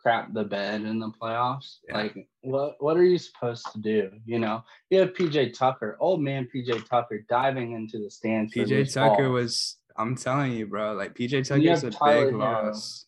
crap 0.07 0.33
the 0.33 0.43
bed 0.43 0.83
in 0.83 0.99
the 0.99 1.11
playoffs. 1.21 1.79
Yeah. 1.89 1.97
Like, 1.97 2.29
what 2.41 2.75
what 2.79 2.95
are 2.95 3.03
you 3.03 3.17
supposed 3.17 3.67
to 3.73 3.79
do? 3.79 4.09
You 4.25 4.39
know, 4.39 4.63
you 4.89 4.99
have 4.99 5.09
PJ 5.09 5.57
Tucker, 5.57 5.97
old 5.99 6.21
man 6.21 6.47
PJ 6.53 6.87
Tucker, 6.87 7.25
diving 7.27 7.73
into 7.73 7.99
the 7.99 8.09
stands. 8.09 8.53
PJ 8.53 8.93
Tucker 8.93 9.23
ball. 9.23 9.33
was, 9.33 9.75
I'm 9.97 10.15
telling 10.15 10.53
you, 10.53 10.65
bro, 10.65 10.93
like 10.93 11.13
PJ 11.13 11.45
Tucker 11.45 11.59
is 11.59 11.83
a 11.83 11.91
Tyler 11.91 12.25
big 12.27 12.35
Herro, 12.35 12.67
loss. 12.67 13.05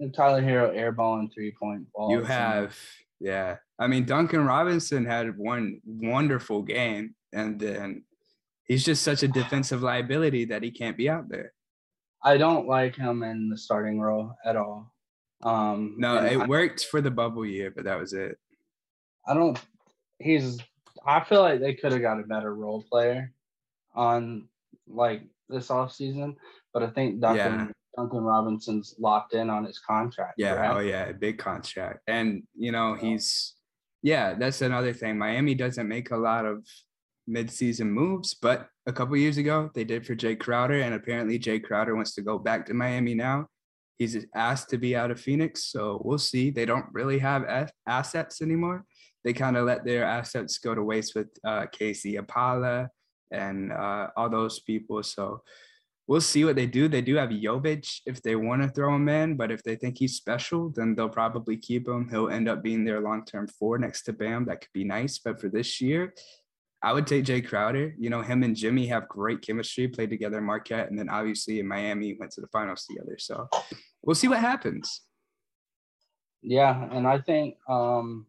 And 0.00 0.14
Tyler 0.14 0.40
Herro 0.40 0.74
airballing 0.74 1.30
three 1.34 1.52
point 1.52 1.86
balls. 1.92 2.12
You 2.12 2.22
have, 2.22 2.74
yeah. 3.20 3.56
I 3.78 3.86
mean, 3.86 4.06
Duncan 4.06 4.46
Robinson 4.46 5.04
had 5.04 5.36
one 5.36 5.82
wonderful 5.84 6.62
game, 6.62 7.14
and 7.34 7.60
then 7.60 8.04
he's 8.64 8.86
just 8.86 9.02
such 9.02 9.22
a 9.22 9.28
defensive 9.28 9.82
liability 9.82 10.46
that 10.46 10.62
he 10.62 10.70
can't 10.70 10.96
be 10.96 11.10
out 11.10 11.28
there. 11.28 11.52
I 12.24 12.38
don't 12.38 12.66
like 12.66 12.96
him 12.96 13.22
in 13.22 13.50
the 13.50 13.58
starting 13.58 14.00
role 14.00 14.34
at 14.46 14.56
all. 14.56 14.94
Um, 15.42 15.94
no, 15.98 16.16
it 16.24 16.40
I, 16.40 16.46
worked 16.46 16.84
for 16.86 17.00
the 17.00 17.10
bubble 17.10 17.44
year, 17.44 17.70
but 17.74 17.84
that 17.84 17.98
was 17.98 18.12
it. 18.12 18.38
I 19.26 19.34
don't. 19.34 19.58
He's. 20.18 20.58
I 21.06 21.22
feel 21.22 21.42
like 21.42 21.60
they 21.60 21.74
could 21.74 21.92
have 21.92 22.00
got 22.00 22.20
a 22.20 22.24
better 22.24 22.54
role 22.54 22.84
player 22.90 23.32
on 23.94 24.48
like 24.88 25.22
this 25.48 25.70
off 25.70 25.92
season, 25.92 26.36
but 26.72 26.82
I 26.82 26.88
think 26.88 27.20
Duncan 27.20 27.52
yeah. 27.52 27.68
Duncan 27.96 28.22
Robinson's 28.22 28.94
locked 28.98 29.34
in 29.34 29.50
on 29.50 29.64
his 29.64 29.78
contract. 29.78 30.34
Yeah. 30.36 30.54
Right? 30.54 30.76
Oh 30.76 30.80
yeah, 30.80 31.12
big 31.12 31.38
contract, 31.38 32.00
and 32.06 32.42
you 32.54 32.72
know 32.72 32.94
he's. 32.94 33.54
Yeah, 34.02 34.34
that's 34.34 34.62
another 34.62 34.92
thing. 34.92 35.18
Miami 35.18 35.54
doesn't 35.54 35.88
make 35.88 36.12
a 36.12 36.16
lot 36.16 36.44
of 36.44 36.64
midseason 37.28 37.88
moves, 37.88 38.34
but 38.34 38.68
a 38.86 38.92
couple 38.92 39.16
years 39.16 39.36
ago 39.36 39.68
they 39.74 39.82
did 39.82 40.06
for 40.06 40.14
Jae 40.14 40.38
Crowder, 40.38 40.80
and 40.80 40.94
apparently 40.94 41.38
Jae 41.38 41.62
Crowder 41.62 41.96
wants 41.96 42.14
to 42.14 42.22
go 42.22 42.38
back 42.38 42.66
to 42.66 42.74
Miami 42.74 43.14
now. 43.14 43.48
He's 43.98 44.26
asked 44.34 44.70
to 44.70 44.78
be 44.78 44.94
out 44.94 45.10
of 45.10 45.20
Phoenix, 45.20 45.64
so 45.64 46.00
we'll 46.04 46.18
see. 46.18 46.50
They 46.50 46.66
don't 46.66 46.86
really 46.92 47.18
have 47.18 47.70
assets 47.86 48.42
anymore. 48.42 48.84
They 49.24 49.32
kind 49.32 49.56
of 49.56 49.66
let 49.66 49.84
their 49.84 50.04
assets 50.04 50.58
go 50.58 50.74
to 50.74 50.82
waste 50.82 51.14
with 51.14 51.28
uh, 51.44 51.66
KZ 51.66 52.20
Okpala 52.20 52.88
and 53.30 53.72
uh, 53.72 54.08
all 54.16 54.28
those 54.28 54.60
people. 54.60 55.02
So 55.02 55.42
we'll 56.06 56.20
see 56.20 56.44
what 56.44 56.56
they 56.56 56.66
do. 56.66 56.88
They 56.88 57.00
do 57.00 57.16
have 57.16 57.30
Jovic 57.30 58.00
if 58.06 58.22
they 58.22 58.36
want 58.36 58.62
to 58.62 58.68
throw 58.68 58.94
him 58.94 59.08
in, 59.08 59.36
but 59.36 59.50
if 59.50 59.62
they 59.62 59.76
think 59.76 59.98
he's 59.98 60.14
special, 60.14 60.70
then 60.70 60.94
they'll 60.94 61.08
probably 61.08 61.56
keep 61.56 61.88
him. 61.88 62.08
He'll 62.08 62.28
end 62.28 62.48
up 62.48 62.62
being 62.62 62.84
their 62.84 63.00
long-term 63.00 63.48
four 63.48 63.78
next 63.78 64.02
to 64.02 64.12
Bam. 64.12 64.44
That 64.44 64.60
could 64.60 64.72
be 64.72 64.84
nice. 64.84 65.18
But 65.18 65.40
for 65.40 65.48
this 65.48 65.80
year, 65.80 66.14
I 66.86 66.92
would 66.92 67.08
take 67.08 67.24
Jae 67.24 67.44
Crowder. 67.44 67.96
You 67.98 68.10
know, 68.10 68.22
him 68.22 68.44
and 68.44 68.54
Jimmy 68.54 68.86
have 68.86 69.08
great 69.08 69.42
chemistry, 69.42 69.88
played 69.88 70.08
together 70.08 70.38
in 70.38 70.44
Marquette, 70.44 70.88
and 70.88 70.96
then 70.96 71.08
obviously 71.08 71.58
in 71.58 71.66
Miami 71.66 72.16
went 72.16 72.30
to 72.32 72.40
the 72.40 72.46
finals 72.46 72.86
together. 72.86 73.16
So 73.18 73.48
we'll 74.02 74.14
see 74.14 74.28
what 74.28 74.38
happens. 74.38 75.02
Yeah, 76.42 76.88
and 76.92 77.04
I 77.04 77.18
think 77.18 77.56
um 77.68 78.26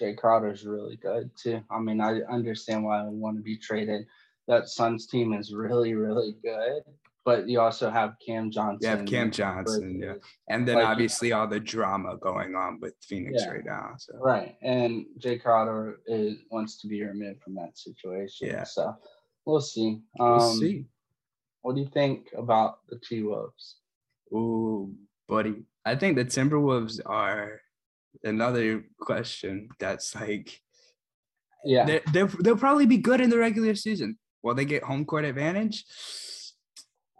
Jae 0.00 0.16
Crowder 0.16 0.52
is 0.52 0.64
really 0.64 0.94
good 0.94 1.32
too. 1.36 1.60
I 1.72 1.80
mean, 1.80 2.00
I 2.00 2.20
understand 2.30 2.84
why 2.84 3.00
I 3.00 3.08
want 3.08 3.36
to 3.36 3.42
be 3.42 3.58
traded. 3.58 4.06
That 4.46 4.68
Suns 4.68 5.08
team 5.08 5.32
is 5.32 5.52
really, 5.52 5.94
really 5.94 6.36
good. 6.40 6.82
But 7.28 7.46
you 7.46 7.60
also 7.60 7.90
have 7.90 8.14
Cam 8.26 8.50
Johnson. 8.50 8.78
Yeah, 8.80 9.04
Cam 9.04 9.30
Johnson, 9.30 10.00
yeah. 10.02 10.14
And 10.48 10.66
then 10.66 10.76
like, 10.76 10.86
obviously 10.86 11.32
all 11.32 11.46
the 11.46 11.60
drama 11.60 12.16
going 12.16 12.54
on 12.54 12.80
with 12.80 12.94
Phoenix 13.02 13.42
yeah, 13.42 13.50
right 13.50 13.66
now. 13.66 13.96
So 13.98 14.14
right. 14.16 14.54
And 14.62 15.04
Jae 15.20 15.38
Crowder 15.38 16.00
is 16.06 16.38
wants 16.50 16.80
to 16.80 16.88
be 16.88 17.04
removed 17.04 17.42
from 17.42 17.54
that 17.56 17.76
situation. 17.76 18.48
Yeah. 18.48 18.64
So 18.64 18.96
we'll 19.44 19.60
see. 19.60 20.00
Um, 20.18 20.30
we'll 20.30 20.54
see. 20.54 20.86
What 21.60 21.74
do 21.74 21.82
you 21.82 21.90
think 21.92 22.28
about 22.34 22.78
the 22.88 22.98
T 22.98 23.22
Wolves? 23.22 23.76
Ooh, 24.32 24.94
buddy. 25.28 25.56
I 25.84 25.96
think 25.96 26.16
the 26.16 26.24
Timberwolves 26.24 26.98
are 27.04 27.60
another 28.24 28.86
question 28.98 29.68
that's 29.78 30.14
like 30.14 30.62
yeah 31.62 31.84
they 31.84 32.22
they'll 32.40 32.56
probably 32.56 32.86
be 32.86 32.96
good 32.96 33.20
in 33.20 33.28
the 33.28 33.36
regular 33.36 33.74
season 33.74 34.16
will 34.42 34.54
they 34.54 34.64
get 34.64 34.82
home 34.82 35.04
court 35.04 35.26
advantage 35.26 35.84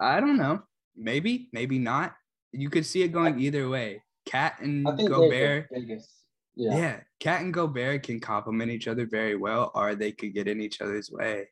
i 0.01 0.20
don't 0.20 0.37
know 0.37 0.62
maybe 0.97 1.49
maybe 1.53 1.79
not 1.79 2.15
you 2.53 2.70
could 2.70 2.87
see 2.87 3.03
it 3.03 3.09
going 3.09 3.39
either 3.39 3.69
way 3.69 4.03
cat 4.27 4.57
and 4.61 4.85
gobert 5.07 5.69
yeah. 6.57 6.77
yeah 6.77 7.01
cat 7.20 7.41
and 7.43 7.55
gobert 7.55 8.03
can 8.03 8.20
complement 8.20 8.70
each 8.70 8.89
other 8.89 9.07
very 9.07 9.37
well 9.37 9.70
or 9.75 9.95
they 9.95 10.12
could 10.12 10.35
get 10.35 10.49
in 10.49 10.61
each 10.61 10.81
other's 10.81 11.11
way 11.11 11.49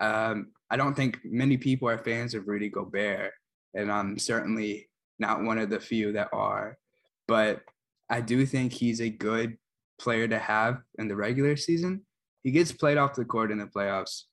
um, 0.00 0.48
i 0.70 0.76
don't 0.76 0.94
think 0.94 1.18
many 1.24 1.56
people 1.56 1.88
are 1.88 1.98
fans 1.98 2.34
of 2.34 2.48
rudy 2.48 2.68
gobert 2.68 3.32
and 3.74 3.90
i'm 3.92 4.18
certainly 4.18 4.88
not 5.18 5.42
one 5.42 5.58
of 5.58 5.70
the 5.70 5.80
few 5.80 6.12
that 6.12 6.28
are. 6.32 6.78
But 7.26 7.62
I 8.08 8.20
do 8.20 8.46
think 8.46 8.72
he's 8.72 9.00
a 9.00 9.10
good 9.10 9.58
player 10.00 10.28
to 10.28 10.38
have 10.38 10.78
in 10.98 11.08
the 11.08 11.16
regular 11.16 11.56
season. 11.56 12.02
He 12.42 12.50
gets 12.50 12.72
played 12.72 12.98
off 12.98 13.14
the 13.14 13.24
court 13.24 13.50
in 13.50 13.58
the 13.58 13.66
playoffs 13.66 14.24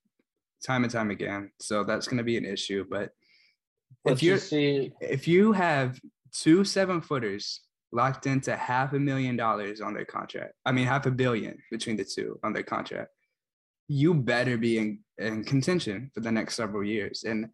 time 0.65 0.84
and 0.84 0.91
time 0.94 1.11
again. 1.11 1.52
So 1.60 1.84
that's 1.84 2.07
going 2.07 2.18
to 2.18 2.23
be 2.23 2.38
an 2.38 2.45
issue. 2.45 2.86
But 2.90 3.11
if 4.06 4.23
you 4.23 4.38
see 4.38 4.91
if 5.02 5.27
you 5.27 5.52
have 5.52 5.99
two 6.34 6.64
seven 6.64 7.02
footers 7.02 7.61
locked 7.91 8.26
into 8.26 8.56
half 8.56 8.94
a 8.94 8.99
million 8.99 9.36
dollars 9.36 9.82
on 9.82 9.94
their 9.94 10.06
contract, 10.06 10.53
I 10.65 10.72
mean 10.72 10.86
half 10.86 11.06
a 11.06 11.11
billion 11.11 11.57
between 11.72 11.98
the 11.98 12.06
two 12.06 12.40
on 12.44 12.53
their 12.53 12.64
contract, 12.64 13.11
you 13.88 14.14
better 14.14 14.57
be 14.57 14.77
in, 14.77 14.99
in 15.18 15.44
contention 15.44 16.11
for 16.14 16.19
the 16.19 16.32
next 16.32 16.56
several 16.56 16.84
years. 16.84 17.23
And 17.23 17.49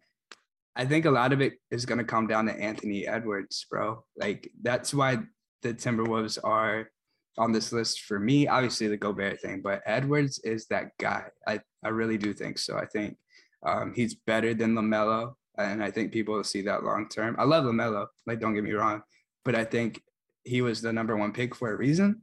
I 0.74 0.84
think 0.86 1.04
a 1.04 1.10
lot 1.10 1.32
of 1.32 1.40
it 1.40 1.54
is 1.70 1.84
going 1.84 1.98
to 1.98 2.04
come 2.04 2.26
down 2.26 2.46
to 2.46 2.52
Anthony 2.52 3.06
Edwards, 3.06 3.66
bro. 3.70 4.04
Like 4.16 4.50
that's 4.62 4.94
why 4.94 5.18
the 5.62 5.74
Timberwolves 5.74 6.38
are 6.42 6.90
on 7.38 7.52
this 7.52 7.72
list 7.72 8.02
for 8.02 8.18
me. 8.18 8.46
Obviously, 8.46 8.88
the 8.88 8.96
Gobert 8.96 9.40
thing, 9.40 9.60
but 9.62 9.82
Edwards 9.86 10.38
is 10.40 10.66
that 10.66 10.90
guy. 10.98 11.24
I 11.46 11.60
I 11.84 11.88
really 11.88 12.18
do 12.18 12.32
think 12.32 12.58
so. 12.58 12.76
I 12.76 12.86
think 12.86 13.16
um, 13.64 13.92
he's 13.94 14.14
better 14.14 14.54
than 14.54 14.74
Lamelo, 14.74 15.34
and 15.58 15.82
I 15.82 15.90
think 15.90 16.12
people 16.12 16.34
will 16.34 16.44
see 16.44 16.62
that 16.62 16.84
long 16.84 17.08
term. 17.08 17.36
I 17.38 17.44
love 17.44 17.64
Lamelo. 17.64 18.06
Like, 18.26 18.40
don't 18.40 18.54
get 18.54 18.64
me 18.64 18.72
wrong, 18.72 19.02
but 19.44 19.54
I 19.54 19.64
think 19.64 20.00
he 20.44 20.62
was 20.62 20.82
the 20.82 20.92
number 20.92 21.16
one 21.16 21.32
pick 21.32 21.54
for 21.54 21.72
a 21.72 21.76
reason, 21.76 22.22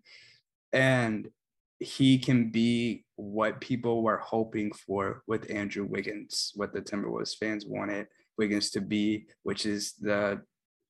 and 0.74 1.30
he 1.80 2.20
can 2.20 2.50
be 2.50 3.06
what 3.16 3.62
people 3.62 4.04
were 4.04 4.18
hoping 4.18 4.72
for 4.74 5.24
with 5.28 5.50
Andrew 5.50 5.86
Wiggins, 5.86 6.52
what 6.56 6.74
the 6.74 6.82
Timberwolves 6.82 7.38
fans 7.38 7.66
wanted 7.66 8.08
Wiggins 8.38 8.70
to 8.72 8.82
be, 8.82 9.28
which 9.44 9.66
is 9.66 9.94
the 9.94 10.42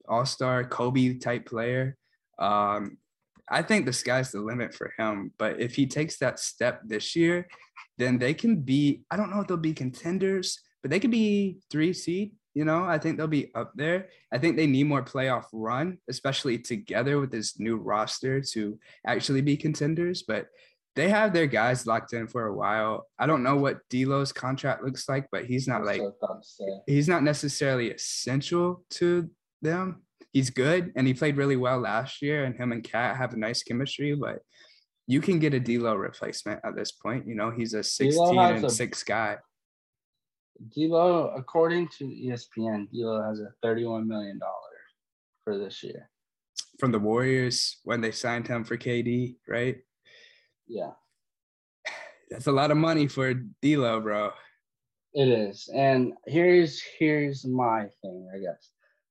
all 0.07 0.25
star 0.25 0.63
Kobe 0.63 1.17
type 1.19 1.45
player. 1.45 1.95
Um, 2.39 2.97
I 3.49 3.61
think 3.61 3.85
the 3.85 3.93
sky's 3.93 4.31
the 4.31 4.41
limit 4.41 4.73
for 4.73 4.93
him. 4.97 5.33
But 5.37 5.59
if 5.59 5.75
he 5.75 5.87
takes 5.87 6.17
that 6.17 6.39
step 6.39 6.81
this 6.85 7.15
year, 7.15 7.47
then 7.97 8.17
they 8.17 8.33
can 8.33 8.61
be, 8.61 9.01
I 9.11 9.17
don't 9.17 9.31
know 9.31 9.41
if 9.41 9.47
they'll 9.47 9.57
be 9.57 9.73
contenders, 9.73 10.59
but 10.81 10.91
they 10.91 10.99
could 10.99 11.11
be 11.11 11.59
three 11.69 11.93
seed. 11.93 12.31
You 12.55 12.65
know, 12.65 12.83
I 12.83 12.97
think 12.97 13.17
they'll 13.17 13.27
be 13.27 13.53
up 13.53 13.71
there. 13.75 14.09
I 14.33 14.37
think 14.37 14.57
they 14.57 14.67
need 14.67 14.85
more 14.85 15.03
playoff 15.03 15.45
run, 15.53 15.99
especially 16.09 16.57
together 16.57 17.19
with 17.19 17.31
this 17.31 17.59
new 17.59 17.77
roster 17.77 18.41
to 18.41 18.79
actually 19.05 19.41
be 19.41 19.55
contenders. 19.55 20.23
But 20.23 20.47
they 20.95 21.09
have 21.09 21.31
their 21.31 21.47
guys 21.47 21.85
locked 21.85 22.13
in 22.13 22.27
for 22.27 22.47
a 22.47 22.53
while. 22.53 23.07
I 23.17 23.27
don't 23.27 23.43
know 23.43 23.55
what 23.55 23.87
D'Lo's 23.89 24.33
contract 24.33 24.83
looks 24.83 25.07
like, 25.07 25.27
but 25.31 25.45
he's 25.45 25.67
not 25.67 25.85
like 25.85 26.01
he's 26.87 27.07
not 27.07 27.23
necessarily 27.23 27.91
essential 27.91 28.83
to 28.91 29.29
them. 29.61 30.03
He's 30.33 30.49
good 30.49 30.91
and 30.95 31.07
he 31.07 31.13
played 31.13 31.37
really 31.37 31.55
well 31.55 31.79
last 31.79 32.21
year, 32.21 32.43
and 32.43 32.55
him 32.55 32.71
and 32.71 32.83
Cat 32.83 33.15
have 33.15 33.33
a 33.33 33.37
nice 33.37 33.63
chemistry, 33.63 34.15
but 34.15 34.39
you 35.07 35.21
can 35.21 35.39
get 35.39 35.53
a 35.53 35.59
D'Lo 35.59 35.95
replacement 35.95 36.59
at 36.63 36.75
this 36.75 36.91
point. 36.91 37.27
You 37.27 37.35
know, 37.35 37.49
he's 37.49 37.73
a 37.73 37.83
16 37.83 38.37
and 38.37 38.65
a, 38.65 38.69
6 38.69 39.03
guy. 39.03 39.37
D'Lo, 40.75 41.31
according 41.35 41.87
to 41.97 42.05
ESPN, 42.05 42.89
D'Lo 42.91 43.21
has 43.23 43.39
a 43.39 43.53
31 43.63 44.07
million 44.07 44.39
dollar 44.39 44.53
for 45.43 45.57
this 45.57 45.83
year. 45.83 46.09
From 46.79 46.91
the 46.91 46.99
Warriors 46.99 47.77
when 47.83 48.01
they 48.01 48.11
signed 48.11 48.47
him 48.47 48.63
for 48.63 48.77
KD, 48.77 49.35
right? 49.47 49.77
Yeah. 50.67 50.91
That's 52.29 52.47
a 52.47 52.51
lot 52.51 52.71
of 52.71 52.77
money 52.77 53.07
for 53.07 53.33
D'Lo, 53.33 53.99
bro. 54.01 54.31
It 55.13 55.27
is. 55.27 55.69
And 55.73 56.13
here's 56.27 56.81
here's 56.99 57.45
my 57.45 57.87
thing, 58.01 58.29
I 58.33 58.39
guess. 58.39 58.69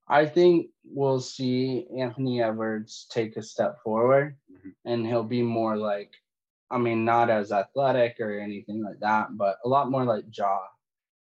I 0.09 0.25
think 0.25 0.69
we'll 0.85 1.21
see 1.21 1.87
Anthony 1.99 2.43
Edwards 2.43 3.07
take 3.11 3.37
a 3.37 3.43
step 3.43 3.83
forward 3.83 4.37
mm-hmm. 4.51 4.71
and 4.85 5.07
he'll 5.07 5.25
be 5.25 5.43
more 5.43 5.77
like, 5.77 6.13
I 6.71 6.79
mean, 6.79 7.05
not 7.05 7.29
as 7.29 7.53
athletic 7.53 8.17
or 8.21 8.39
anything 8.39 8.83
like 8.83 9.01
that, 9.01 9.37
but 9.37 9.59
a 9.65 9.69
lot 9.69 9.91
more 9.91 10.05
like 10.05 10.25
Ja 10.33 10.61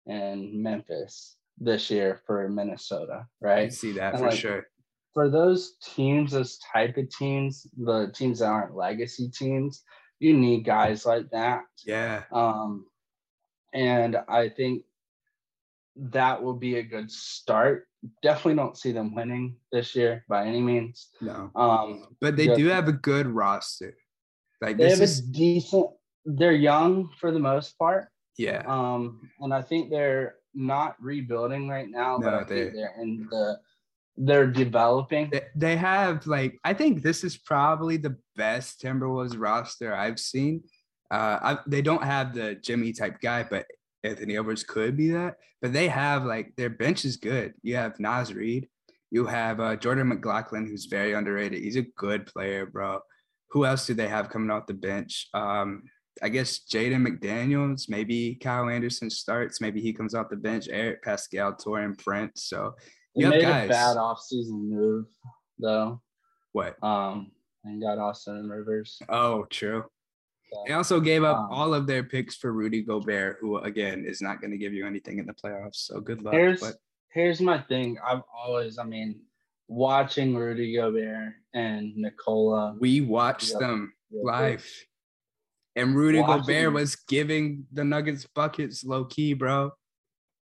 and 0.06 0.52
Memphis 0.52 1.36
this 1.58 1.90
year 1.90 2.20
for 2.26 2.48
Minnesota, 2.48 3.26
right? 3.40 3.66
I 3.66 3.68
see 3.68 3.92
that 3.92 4.14
and 4.14 4.22
for 4.22 4.30
like, 4.30 4.38
sure. 4.38 4.66
For 5.14 5.30
those 5.30 5.76
teams, 5.82 6.32
those 6.32 6.58
type 6.72 6.96
of 6.96 7.08
teams, 7.10 7.66
the 7.76 8.12
teams 8.14 8.40
that 8.40 8.46
aren't 8.46 8.76
legacy 8.76 9.30
teams, 9.30 9.82
you 10.18 10.34
need 10.36 10.64
guys 10.64 11.06
like 11.06 11.30
that. 11.30 11.62
Yeah. 11.84 12.24
Um, 12.32 12.86
and 13.72 14.18
I 14.28 14.50
think 14.50 14.84
that 15.96 16.42
will 16.42 16.54
be 16.54 16.76
a 16.76 16.82
good 16.82 17.10
start. 17.10 17.86
Definitely 18.22 18.56
don't 18.56 18.76
see 18.76 18.92
them 18.92 19.14
winning 19.14 19.56
this 19.72 19.94
year 19.94 20.24
by 20.28 20.46
any 20.46 20.60
means. 20.60 21.08
No. 21.20 21.50
Um, 21.56 22.08
but 22.20 22.36
they 22.36 22.54
do 22.54 22.66
have 22.66 22.88
a 22.88 22.92
good 22.92 23.26
roster. 23.26 23.96
Like 24.60 24.76
they 24.76 24.90
have 24.90 25.00
is... 25.00 25.20
a 25.20 25.32
decent. 25.32 25.90
They're 26.24 26.52
young 26.52 27.10
for 27.18 27.30
the 27.30 27.38
most 27.38 27.78
part. 27.78 28.08
Yeah. 28.38 28.62
Um, 28.66 29.30
and 29.40 29.52
I 29.52 29.62
think 29.62 29.90
they're 29.90 30.36
not 30.54 30.96
rebuilding 31.00 31.68
right 31.68 31.88
now, 31.88 32.16
no, 32.16 32.30
but 32.30 32.34
I 32.34 32.44
think 32.44 32.74
they're 32.74 32.94
in 33.00 33.26
the 33.30 33.58
they're 34.18 34.46
developing. 34.46 35.30
They 35.54 35.76
have 35.76 36.26
like 36.26 36.58
I 36.64 36.72
think 36.72 37.02
this 37.02 37.22
is 37.22 37.36
probably 37.36 37.96
the 37.96 38.16
best 38.34 38.80
Timberwolves 38.80 39.38
roster 39.38 39.94
I've 39.94 40.18
seen. 40.18 40.62
Uh, 41.10 41.38
I, 41.42 41.58
they 41.66 41.82
don't 41.82 42.02
have 42.02 42.34
the 42.34 42.54
Jimmy 42.56 42.92
type 42.92 43.20
guy, 43.20 43.44
but 43.48 43.66
Anthony 44.02 44.36
Edwards 44.36 44.64
could 44.64 44.96
be 44.96 45.10
that. 45.10 45.36
But 45.60 45.72
they 45.72 45.88
have 45.88 46.24
like 46.24 46.54
their 46.56 46.70
bench 46.70 47.04
is 47.04 47.16
good. 47.16 47.54
You 47.62 47.76
have 47.76 48.00
Naz 48.00 48.32
Reid, 48.32 48.68
you 49.10 49.26
have 49.26 49.60
uh, 49.60 49.76
Jordan 49.76 50.08
McLaughlin, 50.08 50.66
who's 50.66 50.86
very 50.86 51.12
underrated. 51.12 51.62
He's 51.62 51.76
a 51.76 51.82
good 51.82 52.26
player, 52.26 52.66
bro. 52.66 53.00
Who 53.50 53.64
else 53.64 53.86
do 53.86 53.94
they 53.94 54.08
have 54.08 54.30
coming 54.30 54.50
off 54.50 54.66
the 54.66 54.74
bench? 54.74 55.28
Um, 55.32 55.84
I 56.22 56.28
guess 56.28 56.60
Jaden 56.60 57.06
McDaniels, 57.06 57.88
maybe 57.88 58.36
Kyle 58.36 58.68
Anderson 58.68 59.10
starts, 59.10 59.60
maybe 59.60 59.80
he 59.80 59.92
comes 59.92 60.14
off 60.14 60.30
the 60.30 60.36
bench. 60.36 60.68
Eric 60.70 61.04
Paschall, 61.04 61.60
Taurean 61.62 61.98
Prince. 61.98 62.44
So 62.44 62.74
you 63.14 63.28
made 63.28 63.42
guys. 63.42 63.66
a 63.66 63.68
bad 63.68 63.96
offseason 63.96 64.68
move 64.68 65.06
though. 65.58 66.00
What? 66.52 66.82
Um, 66.82 67.32
and 67.64 67.82
got 67.82 67.98
Austin 67.98 68.48
Rivers. 68.48 68.98
Oh, 69.08 69.44
true. 69.50 69.84
So, 70.52 70.64
they 70.66 70.72
also 70.74 71.00
gave 71.00 71.24
up 71.24 71.36
um, 71.36 71.48
all 71.50 71.74
of 71.74 71.86
their 71.86 72.04
picks 72.04 72.36
for 72.36 72.52
Rudy 72.52 72.82
Gobert, 72.82 73.38
who 73.40 73.58
again 73.58 74.04
is 74.06 74.22
not 74.22 74.40
going 74.40 74.52
to 74.52 74.56
give 74.56 74.72
you 74.72 74.86
anything 74.86 75.18
in 75.18 75.26
the 75.26 75.34
playoffs. 75.34 75.86
So 75.86 76.00
good 76.00 76.22
luck. 76.22 76.34
Here's 76.34 76.60
but. 76.60 76.76
here's 77.12 77.40
my 77.40 77.58
thing. 77.62 77.98
I've 78.06 78.22
always, 78.34 78.78
I 78.78 78.84
mean, 78.84 79.20
watching 79.68 80.36
Rudy 80.36 80.76
Gobert 80.76 81.34
and 81.52 81.96
Nikola. 81.96 82.76
We 82.78 83.00
watched 83.00 83.58
them 83.58 83.92
live. 84.12 84.64
And 85.76 85.94
Rudy 85.94 86.22
Gobert 86.22 86.72
was 86.72 86.96
giving 86.96 87.66
the 87.70 87.84
Nuggets 87.84 88.26
buckets 88.34 88.82
low 88.82 89.04
key, 89.04 89.34
bro. 89.34 89.72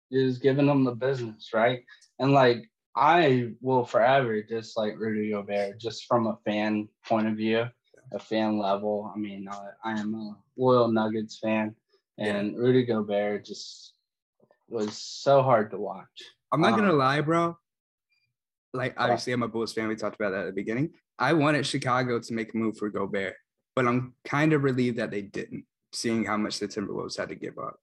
He 0.09 0.25
was 0.25 0.39
giving 0.39 0.67
them 0.67 0.85
the 0.85 0.95
business, 0.95 1.51
right? 1.53 1.83
And 2.21 2.33
like 2.33 2.71
I 2.97 3.51
will 3.61 3.85
forever 3.85 4.41
just 4.43 4.77
like 4.77 4.99
Rudy 4.99 5.31
Gobert, 5.31 5.79
just 5.79 6.07
from 6.07 6.29
a 6.29 6.39
fan 6.47 6.89
point 7.05 7.27
of 7.27 7.35
view, 7.35 7.65
a 8.13 8.19
fan 8.19 8.57
level. 8.57 9.13
I 9.15 9.19
mean, 9.19 9.49
I, 9.51 9.69
I 9.85 10.01
am 10.01 10.15
a 10.15 10.37
loyal 10.57 10.89
Nuggets 10.89 11.39
fan, 11.39 11.75
and 12.19 12.53
yeah. 12.53 12.59
Rudy 12.59 12.85
Gobert 12.85 13.45
just 13.45 13.95
was 14.69 14.97
so 14.97 15.43
hard 15.43 15.71
to 15.73 15.79
watch. 15.79 16.07
I'm 16.53 16.61
not 16.61 16.75
um, 16.75 16.81
gonna 16.81 16.93
lie, 16.93 17.21
bro. 17.21 17.59
Like 18.73 18.95
obviously, 18.97 19.33
I'm 19.33 19.43
a 19.43 19.49
Bulls 19.49 19.73
fan. 19.73 19.89
We 19.89 19.97
talked 19.97 20.17
about 20.17 20.31
that 20.31 20.41
at 20.41 20.47
the 20.47 20.53
beginning. 20.53 20.91
I 21.19 21.33
wanted 21.33 21.67
Chicago 21.67 22.21
to 22.21 22.33
make 22.33 22.55
a 22.55 22.57
move 22.57 22.79
for 22.79 22.89
Gobert, 22.91 23.35
but 23.77 23.87
I'm 23.87 24.15
kind 24.25 24.55
of 24.55 24.65
relieved 24.65 24.99
that 24.99 25.11
they 25.13 25.23
didn't, 25.23 25.65
seeing 25.93 26.25
how 26.25 26.39
much 26.39 26.59
the 26.59 26.67
Timberwolves 26.67 27.17
had 27.17 27.29
to 27.29 27.35
give 27.37 27.59
up. 27.59 27.79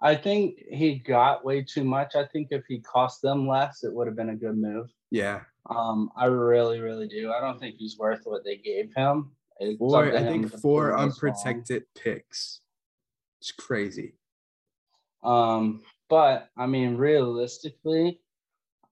I 0.00 0.14
think 0.14 0.62
he 0.70 0.96
got 0.96 1.44
way 1.44 1.62
too 1.62 1.84
much. 1.84 2.14
I 2.14 2.24
think 2.26 2.48
if 2.50 2.64
he 2.68 2.80
cost 2.80 3.20
them 3.20 3.48
less, 3.48 3.84
it 3.84 3.92
would 3.92 4.06
have 4.06 4.16
been 4.16 4.30
a 4.30 4.36
good 4.36 4.56
move. 4.56 4.90
Yeah. 5.10 5.40
Um, 5.68 6.10
I 6.16 6.26
really, 6.26 6.80
really 6.80 7.08
do. 7.08 7.32
I 7.32 7.40
don't 7.40 7.58
think 7.58 7.76
he's 7.76 7.98
worth 7.98 8.20
what 8.24 8.44
they 8.44 8.56
gave 8.56 8.94
him. 8.94 9.32
It's 9.60 9.78
four, 9.78 10.14
I 10.14 10.20
think 10.20 10.52
four 10.60 10.98
unprotected 10.98 11.84
picks. 11.94 12.60
It's 13.40 13.52
crazy. 13.52 14.14
Um, 15.22 15.82
but 16.10 16.48
I 16.56 16.66
mean, 16.66 16.96
realistically, 16.96 18.20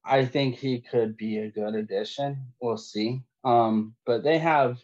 I 0.05 0.25
think 0.25 0.57
he 0.57 0.81
could 0.81 1.17
be 1.17 1.39
a 1.39 1.51
good 1.51 1.75
addition. 1.75 2.47
We'll 2.61 2.79
see. 2.79 3.23
Um, 3.45 3.95
but 4.07 4.23
they 4.25 4.39
have, 4.39 4.79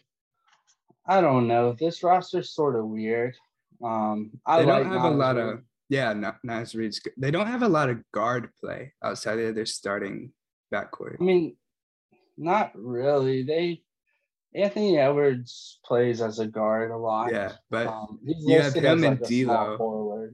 I 1.09 1.21
don't 1.21 1.47
know, 1.47 1.75
this 1.77 2.03
roster's 2.03 2.53
sort 2.53 2.75
of 2.75 2.85
weird. 2.85 3.35
Um, 3.83 4.29
I 4.45 4.59
they 4.59 4.65
don't 4.65 4.83
like 4.83 5.01
have 5.01 5.11
a 5.11 5.15
lot 5.15 5.37
of 5.37 5.61
yeah, 5.89 6.13
Naz 6.43 6.75
Reid's 6.75 6.99
good. 6.99 7.13
They 7.17 7.31
don't 7.31 7.47
have 7.47 7.63
a 7.63 7.67
lot 7.67 7.89
of 7.89 8.03
guard 8.11 8.51
play 8.59 8.93
outside 9.03 9.39
of 9.39 9.55
their 9.55 9.65
starting 9.65 10.31
backcourt. 10.71 11.17
I 11.19 11.23
mean, 11.23 11.55
not 12.37 12.71
really. 12.75 13.41
They 13.41 13.81
Anthony 14.53 14.99
Edwards 14.99 15.79
plays 15.83 16.21
as 16.21 16.37
a 16.37 16.45
guard 16.45 16.91
a 16.91 16.97
lot. 16.97 17.31
Yeah, 17.31 17.53
but 17.71 17.87
um, 17.87 18.19
you 18.23 18.61
have 18.61 18.75
him 18.75 19.03
and 19.03 19.19
like 19.19 19.27
D'Lo. 19.27 20.29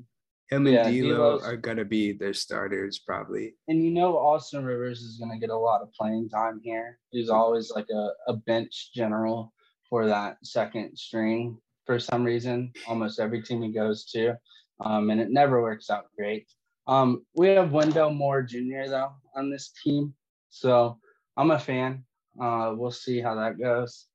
Him 0.49 0.67
and 0.67 0.75
yeah, 0.75 0.91
D'Lo 0.91 1.39
are 1.41 1.55
gonna 1.55 1.85
be 1.85 2.11
their 2.11 2.33
starters 2.33 2.99
probably. 2.99 3.55
And 3.69 3.81
you 3.81 3.91
know, 3.91 4.17
Austin 4.17 4.65
Rivers 4.65 4.99
is 4.99 5.17
gonna 5.19 5.39
get 5.39 5.51
a 5.51 5.57
lot 5.57 5.81
of 5.81 5.93
playing 5.93 6.27
time 6.27 6.59
here. 6.61 6.99
He's 7.11 7.29
always 7.29 7.71
like 7.71 7.87
a, 7.89 8.09
a 8.27 8.33
bench 8.33 8.91
general 8.93 9.53
for 9.95 10.07
that 10.07 10.35
second 10.43 10.97
string 10.97 11.57
for 11.85 11.97
some 11.99 12.25
reason. 12.25 12.69
Almost 12.85 13.17
every 13.17 13.41
team 13.41 13.61
he 13.61 13.71
goes 13.71 14.03
to 14.11 14.35
um, 14.83 15.09
and 15.09 15.21
it 15.21 15.31
never 15.31 15.61
works 15.61 15.89
out 15.89 16.07
great. 16.17 16.47
Um, 16.85 17.25
we 17.33 17.47
have 17.47 17.71
Wendell 17.71 18.11
Moore 18.11 18.41
Jr. 18.41 18.89
though 18.89 19.13
on 19.37 19.49
this 19.49 19.71
team, 19.81 20.13
so 20.49 20.99
I'm 21.37 21.51
a 21.51 21.57
fan. 21.57 22.03
Uh, 22.41 22.73
we'll 22.75 22.91
see 22.91 23.21
how 23.21 23.35
that 23.35 23.57
goes. 23.57 24.07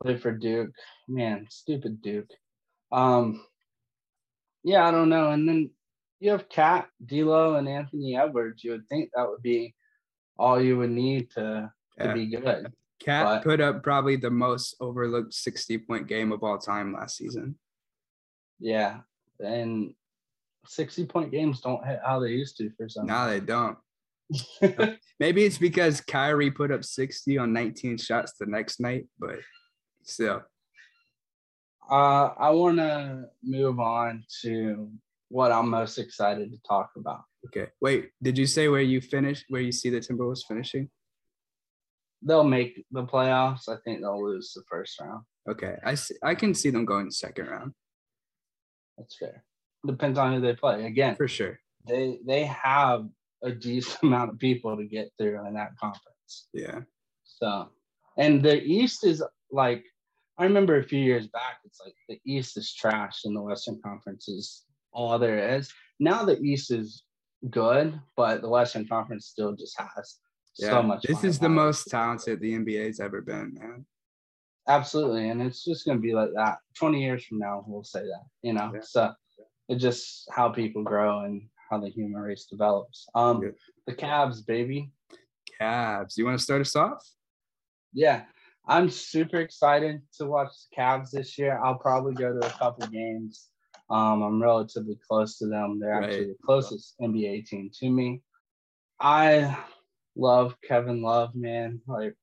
Play 0.00 0.16
for 0.18 0.30
Duke, 0.30 0.70
man, 1.08 1.48
stupid 1.50 2.00
Duke. 2.00 2.30
Um, 2.92 3.44
yeah, 4.62 4.86
I 4.86 4.92
don't 4.92 5.08
know. 5.08 5.30
And 5.30 5.48
then 5.48 5.70
you 6.20 6.30
have 6.30 6.48
Cat, 6.48 6.86
D'Lo, 7.04 7.56
and 7.56 7.68
Anthony 7.68 8.16
Edwards. 8.16 8.62
You 8.62 8.70
would 8.70 8.86
think 8.88 9.10
that 9.16 9.28
would 9.28 9.42
be 9.42 9.74
all 10.38 10.62
you 10.62 10.78
would 10.78 10.90
need 10.92 11.32
to 11.32 11.72
to 11.98 12.04
Yeah. 12.04 12.14
be 12.14 12.26
good. 12.26 12.72
Cat 13.04 13.24
But- 13.24 13.42
put 13.44 13.60
up 13.60 13.82
probably 13.82 14.16
the 14.16 14.30
most 14.30 14.76
overlooked 14.80 15.34
60 15.34 15.78
point 15.78 16.06
game 16.06 16.32
of 16.32 16.42
all 16.42 16.58
time 16.58 16.92
last 16.94 17.16
season. 17.16 17.56
Yeah, 18.58 19.00
and 19.40 19.94
sixty 20.66 21.04
point 21.04 21.30
games 21.30 21.60
don't 21.60 21.84
hit 21.84 22.00
how 22.04 22.20
they 22.20 22.30
used 22.30 22.56
to 22.58 22.70
for 22.76 22.88
some. 22.88 23.06
No, 23.06 23.28
they 23.28 23.40
don't. 23.40 23.76
Maybe 25.20 25.44
it's 25.44 25.58
because 25.58 26.00
Kyrie 26.00 26.50
put 26.50 26.70
up 26.70 26.84
60 26.84 27.36
on 27.36 27.52
19 27.52 27.98
shots 27.98 28.32
the 28.40 28.46
next 28.46 28.80
night, 28.80 29.06
but 29.18 29.36
still. 30.02 30.42
Uh, 31.90 32.30
I 32.38 32.50
want 32.50 32.78
to 32.78 33.24
move 33.42 33.78
on 33.78 34.24
to 34.42 34.90
what 35.28 35.52
I'm 35.52 35.68
most 35.68 35.98
excited 35.98 36.50
to 36.52 36.58
talk 36.66 36.90
about. 36.96 37.22
Okay. 37.46 37.66
Wait, 37.82 38.10
did 38.22 38.38
you 38.38 38.46
say 38.46 38.68
where 38.68 38.80
you 38.80 39.02
finished, 39.02 39.44
where 39.50 39.60
you 39.60 39.72
see 39.72 39.90
the 39.90 40.00
Timberwolves 40.00 40.46
finishing? 40.48 40.88
They'll 42.24 42.44
make 42.44 42.84
the 42.90 43.04
playoffs. 43.04 43.68
I 43.68 43.76
think 43.84 44.00
they'll 44.00 44.24
lose 44.24 44.52
the 44.54 44.62
first 44.70 44.98
round. 45.00 45.24
Okay. 45.48 45.76
I 45.84 45.94
see, 45.94 46.14
I 46.22 46.34
can 46.34 46.54
see 46.54 46.70
them 46.70 46.84
going 46.84 47.10
second 47.10 47.46
round 47.48 47.72
That's 48.96 49.16
fair. 49.16 49.44
Depends 49.86 50.18
on 50.18 50.32
who 50.32 50.40
they 50.40 50.54
play. 50.54 50.86
Again, 50.86 51.16
for 51.16 51.28
sure. 51.28 51.60
they 51.86 52.18
they 52.26 52.44
have 52.44 53.06
a 53.42 53.52
decent 53.52 53.98
amount 54.02 54.30
of 54.30 54.38
people 54.38 54.76
to 54.76 54.84
get 54.84 55.10
through 55.18 55.46
in 55.46 55.54
that 55.54 55.76
conference. 55.78 56.48
Yeah. 56.54 56.80
So, 57.24 57.68
and 58.16 58.42
the 58.42 58.62
East 58.62 59.04
is 59.04 59.22
like, 59.50 59.84
I 60.38 60.44
remember 60.44 60.78
a 60.78 60.84
few 60.84 60.98
years 60.98 61.26
back, 61.28 61.58
it's 61.64 61.80
like 61.84 61.94
the 62.08 62.18
East 62.24 62.56
is 62.56 62.72
trash 62.72 63.24
and 63.24 63.36
the 63.36 63.42
Western 63.42 63.80
Conference 63.84 64.28
is 64.28 64.62
all 64.92 65.18
there 65.18 65.56
is. 65.56 65.70
Now 66.00 66.24
the 66.24 66.40
East 66.40 66.70
is 66.70 67.02
good, 67.50 68.00
but 68.16 68.40
the 68.40 68.48
Western 68.48 68.86
Conference 68.86 69.26
still 69.26 69.54
just 69.54 69.78
has 69.78 70.18
Yeah. 70.58 70.70
so 70.70 70.82
much. 70.82 71.02
this 71.02 71.24
is 71.24 71.38
the 71.38 71.48
most 71.48 71.88
talented 71.90 72.40
the 72.40 72.54
NBA's 72.54 73.00
ever 73.00 73.20
been, 73.20 73.54
man. 73.54 73.86
Absolutely. 74.68 75.28
And 75.28 75.42
it's 75.42 75.64
just 75.64 75.84
going 75.84 75.98
to 75.98 76.02
be 76.02 76.14
like 76.14 76.30
that 76.34 76.58
20 76.78 77.02
years 77.02 77.24
from 77.24 77.38
now, 77.38 77.64
we'll 77.66 77.84
say 77.84 78.00
that, 78.00 78.24
you 78.42 78.52
know? 78.52 78.70
Yeah. 78.74 78.80
So 78.82 79.12
it's 79.68 79.82
just 79.82 80.28
how 80.30 80.48
people 80.48 80.82
grow 80.82 81.20
and 81.20 81.42
how 81.70 81.78
the 81.78 81.90
human 81.90 82.20
race 82.20 82.46
develops. 82.50 83.06
Um, 83.14 83.42
Yeah. 83.42 83.50
The 83.86 83.94
Cavs, 83.94 84.46
baby. 84.46 84.90
Cavs. 85.60 86.16
You 86.16 86.24
want 86.24 86.38
to 86.38 86.42
start 86.42 86.60
us 86.62 86.76
off? 86.76 87.04
Yeah, 87.92 88.22
I'm 88.66 88.90
super 88.90 89.40
excited 89.40 90.00
to 90.18 90.26
watch 90.26 90.48
the 90.48 90.82
Cavs 90.82 91.10
this 91.10 91.38
year. 91.38 91.60
I'll 91.62 91.78
probably 91.78 92.14
go 92.14 92.38
to 92.38 92.46
a 92.46 92.50
couple 92.50 92.86
games. 92.88 93.48
Um, 93.90 94.22
I'm 94.22 94.42
relatively 94.42 94.98
close 95.06 95.36
to 95.38 95.46
them. 95.46 95.78
They're 95.78 95.92
actually 96.02 96.28
the 96.28 96.36
closest 96.44 96.94
NBA 97.00 97.46
team 97.46 97.70
to 97.80 97.90
me. 97.90 98.22
I 99.00 99.56
love 100.16 100.54
Kevin 100.62 101.02
Love, 101.02 101.34
man. 101.34 101.80
Like, 101.86 102.14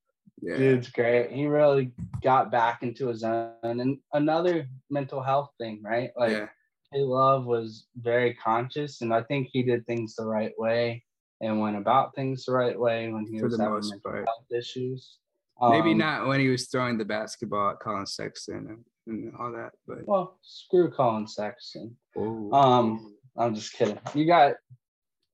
Yeah. 0.41 0.57
dude's 0.57 0.89
great. 0.89 1.31
He 1.31 1.45
really 1.47 1.91
got 2.23 2.51
back 2.51 2.83
into 2.83 3.07
his 3.07 3.23
own. 3.23 3.53
And 3.63 3.99
another 4.13 4.67
mental 4.89 5.21
health 5.21 5.51
thing, 5.59 5.81
right? 5.83 6.11
Like, 6.15 6.31
yeah. 6.31 6.47
K 6.93 7.03
Love 7.03 7.45
was 7.45 7.87
very 7.95 8.33
conscious, 8.33 9.01
and 9.01 9.13
I 9.13 9.21
think 9.23 9.47
he 9.51 9.63
did 9.63 9.85
things 9.85 10.15
the 10.15 10.25
right 10.25 10.53
way 10.57 11.03
and 11.39 11.59
went 11.59 11.77
about 11.77 12.13
things 12.15 12.45
the 12.45 12.51
right 12.53 12.77
way 12.79 13.09
when 13.11 13.25
he 13.25 13.39
For 13.39 13.45
was 13.45 13.57
having 13.59 13.73
mental 13.75 13.99
part. 14.03 14.25
health 14.25 14.51
issues. 14.51 15.17
Maybe 15.61 15.91
Um, 15.91 15.97
not 15.99 16.27
when 16.27 16.39
he 16.39 16.49
was 16.49 16.67
throwing 16.67 16.97
the 16.97 17.05
basketball 17.05 17.71
at 17.71 17.79
Collin 17.79 18.05
Sexton 18.07 18.67
and, 18.67 18.85
and 19.07 19.35
all 19.37 19.51
that, 19.51 19.73
but 19.87 20.05
Well, 20.07 20.37
screw 20.41 20.89
Collin 20.91 21.27
Sexton. 21.27 21.95
oh, 22.17 22.51
Um, 22.51 23.15
I'm 23.37 23.53
just 23.55 23.73
kidding. 23.73 23.99
You 24.15 24.25
got 24.25 24.55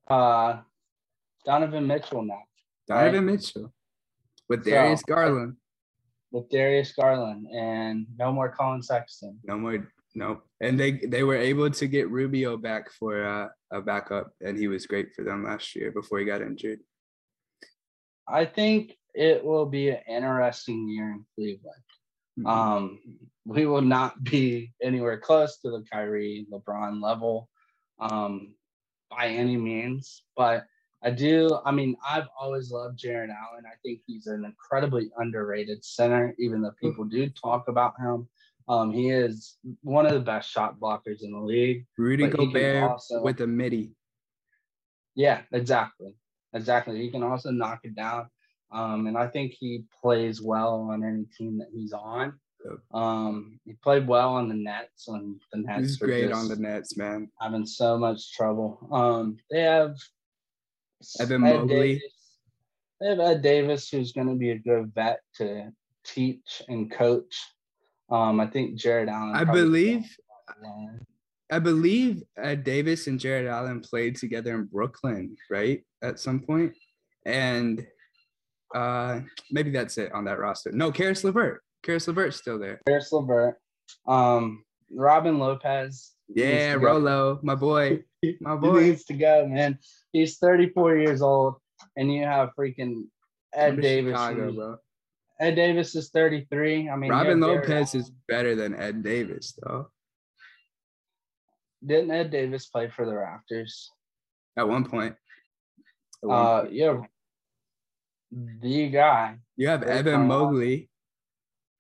uh 0.10 0.62
Donovan 1.46 1.88
Mitchell 1.88 2.24
now 2.24 2.44
Donovan 2.88 3.26
Mitchell 3.26 3.74
with 4.50 4.64
So, 4.64 4.72
Darius 4.72 5.04
Garland. 5.04 5.56
with 6.32 6.50
Darius 6.50 6.94
Garland 6.94 7.48
and 7.54 8.06
no 8.18 8.32
more 8.32 8.50
Collin 8.50 8.82
Sexton. 8.82 9.40
No 9.44 9.58
more, 9.58 9.88
no. 10.16 10.42
And 10.62 10.80
they 10.80 10.92
they 10.94 11.24
were 11.24 11.36
able 11.36 11.70
to 11.70 11.88
get 11.88 12.10
Rubio 12.10 12.58
back 12.58 12.92
for 12.92 13.24
uh, 13.26 13.48
a 13.72 13.82
backup, 13.82 14.32
and 14.42 14.58
he 14.58 14.68
was 14.68 14.86
great 14.88 15.14
for 15.16 15.24
them 15.24 15.44
last 15.44 15.76
year 15.76 15.92
before 15.92 16.20
he 16.20 16.26
got 16.26 16.42
injured. 16.42 16.80
I 18.28 18.46
think 18.46 18.98
it 19.14 19.44
will 19.44 19.66
be 19.66 19.90
an 19.90 20.00
interesting 20.08 20.90
year 20.90 21.12
in 21.12 21.26
Cleveland. 21.36 21.84
Mhm. 22.40 22.48
Um, 22.48 23.00
we 23.46 23.66
will 23.66 23.82
not 23.82 24.22
be 24.32 24.74
anywhere 24.82 25.18
close 25.20 25.58
to 25.60 25.72
the 25.72 25.84
Kyrie 25.92 26.46
LeBron 26.52 27.02
level 27.02 27.50
um, 28.00 28.54
by 29.10 29.28
any 29.30 29.58
means, 29.58 30.24
but 30.36 30.66
I 31.04 31.12
do. 31.12 31.60
I 31.66 31.72
mean, 31.72 31.96
I've 32.08 32.28
always 32.40 32.72
loved 32.72 32.98
Jarrett 32.98 33.30
Allen. 33.30 33.64
I 33.66 33.76
think 33.84 34.02
he's 34.08 34.28
an 34.28 34.46
incredibly 34.46 35.10
underrated 35.18 35.86
center, 35.86 36.36
even 36.40 36.62
though 36.62 36.74
people 36.82 37.06
do 37.06 37.30
talk 37.30 37.68
about 37.68 37.94
him. 38.00 38.28
Um, 38.68 38.92
he 38.92 39.10
is 39.10 39.58
one 39.82 40.06
of 40.06 40.14
the 40.14 40.20
best 40.20 40.50
shot 40.50 40.80
blockers 40.80 41.22
in 41.22 41.32
the 41.32 41.40
league. 41.40 41.86
Rudy 41.98 42.28
but 42.28 42.40
he 42.40 42.46
can 42.48 42.54
Gobert 42.54 42.84
also- 42.84 43.22
with 43.22 43.40
a 43.42 43.48
midi. 43.48 43.92
Yeah, 45.16 45.42
exactly. 45.52 46.16
Exactly. 46.54 47.02
He 47.02 47.10
can 47.10 47.24
also 47.24 47.52
knock 47.52 47.80
it 47.84 47.96
down. 47.96 48.30
Um, 48.72 49.08
and 49.08 49.18
I 49.18 49.28
think 49.28 49.54
he 49.58 49.86
plays 50.02 50.42
well 50.42 50.90
on 50.92 51.04
any 51.04 51.26
team 51.38 51.58
that 51.60 51.70
he's 51.74 51.94
on. 51.94 52.34
Um, 52.94 53.60
he 53.66 53.74
played 53.82 54.08
well 54.08 54.34
on 54.34 54.50
the 54.50 54.56
Nets 54.56 55.08
when 55.08 55.40
the 55.54 55.60
Nets 55.60 55.80
He's 55.80 55.98
great 55.98 56.32
on 56.32 56.50
the 56.50 56.58
Nets, 56.58 56.98
man. 56.98 57.30
having 57.40 57.66
so 57.66 57.98
much 57.98 58.34
trouble. 58.34 58.88
Um, 58.92 59.38
they 59.50 59.62
have 59.62 59.96
Evan 61.20 61.46
Ed 61.46 61.56
Mobley. 61.56 61.94
Davis. 61.94 62.02
They 63.00 63.10
have 63.10 63.20
Ed 63.20 63.42
Davis, 63.42 63.90
who's 63.90 64.12
going 64.12 64.28
to 64.28 64.36
be 64.36 64.52
a 64.52 64.58
good 64.58 64.92
vet 64.96 65.20
to 65.36 65.72
teach 66.04 66.64
and 66.68 66.92
coach. 66.92 67.36
Um, 68.10 68.40
I 68.40 68.48
think 68.48 68.76
Jarrett 68.76 69.10
Allen. 69.10 69.36
I 69.36 69.44
believe. 69.44 70.06
I 71.52 71.60
believe 71.60 72.24
Ed 72.38 72.64
Davis 72.64 73.08
and 73.08 73.20
Jarrett 73.20 73.48
Allen 73.48 73.82
played 73.82 74.16
together 74.16 74.56
in 74.56 74.66
Brooklyn, 74.66 75.36
right? 75.50 75.84
At 76.02 76.20
some. 76.20 76.44
And 77.26 77.86
uh 78.76 79.22
maybe 79.50 79.72
that's 79.72 79.98
it 79.98 80.12
on 80.12 80.26
that 80.26 80.40
roster. 80.40 80.72
No, 80.72 80.92
Caris 80.92 81.24
LeVert. 81.24 81.62
Caris 81.84 82.08
LeVert's 82.08 82.38
still 82.38 82.60
there. 82.60 82.82
Paris 82.86 83.12
LeVert. 83.12 83.56
Um, 84.08 84.66
Robin 84.92 85.40
Lopez. 85.40 86.12
Yeah. 86.28 86.74
Rolo, 86.74 87.40
my 87.44 87.56
boy. 87.56 88.04
My 88.42 88.54
He 88.54 88.60
boy. 88.60 88.82
needs 88.82 89.04
to 89.06 89.14
go, 89.14 89.48
man. 89.48 89.78
He's 90.12 90.38
34 90.38 90.98
years 90.98 91.22
old, 91.22 91.56
and 91.96 92.12
you 92.14 92.24
have 92.24 92.50
freaking 92.58 93.04
Ed 93.54 93.80
Davis. 93.82 94.12
Chicago, 94.14 94.52
bro. 94.54 94.78
Ed 95.40 95.56
Davis 95.56 95.96
is 95.96 96.10
33. 96.10 96.90
I 96.90 96.96
mean, 96.96 97.12
Robin 97.12 97.40
Lopez 97.40 97.94
is 97.94 98.12
better 98.28 98.56
than 98.56 98.76
Ed 98.76 99.04
Davis, 99.04 99.54
though. 99.62 99.90
Didn't 101.86 102.10
Ed 102.12 102.32
Davis 102.32 102.66
play 102.68 102.90
for 102.90 103.06
the 103.06 103.12
Raptors? 103.12 103.88
At 104.58 104.68
one 104.68 104.84
point. 104.86 105.16
At 106.24 106.28
one 106.28 106.38
Uh, 106.40 106.62
point. 106.64 106.80
have 106.82 107.02
the 108.62 108.90
guy, 108.90 109.38
you 109.56 109.68
have 109.68 109.84
Evan. 109.84 110.28
Mobley, 110.28 110.90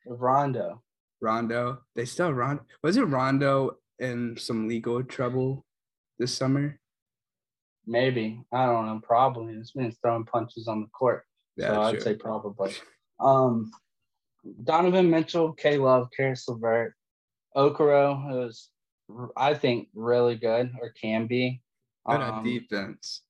Rondo. 0.05 0.83
Rondo. 1.19 1.79
They 1.95 2.05
still 2.05 2.31
Rondo. 2.31 2.63
Was 2.83 2.95
it 2.95 3.01
Rondo 3.03 3.79
in 3.97 4.37
some 4.37 4.67
legal 4.67 5.03
trouble 5.03 5.65
this 6.19 6.33
summer? 6.33 6.79
Maybe 7.85 8.43
I 8.51 8.65
don't 8.65 8.85
know. 8.85 8.99
Probably 9.03 9.55
this 9.55 9.75
man's 9.75 9.97
throwing 10.01 10.25
punches 10.25 10.67
on 10.67 10.81
the 10.81 10.87
court, 10.87 11.23
Yeah, 11.55 11.69
so 11.69 11.81
I'd 11.81 12.01
say 12.01 12.15
probably. 12.15 12.73
Um, 13.19 13.71
Donovan 14.63 15.09
Mitchell, 15.09 15.53
K 15.53 15.77
Love, 15.77 16.09
Caris 16.15 16.47
LeVert, 16.47 16.93
Okoro, 17.55 18.29
who's 18.29 18.69
I 19.37 19.53
think 19.53 19.87
really 19.93 20.35
good 20.35 20.71
or 20.81 20.89
can 20.91 21.27
be. 21.27 21.61
Good 22.05 22.21
on 22.21 22.39
Um, 22.39 22.43
defense. 22.43 23.21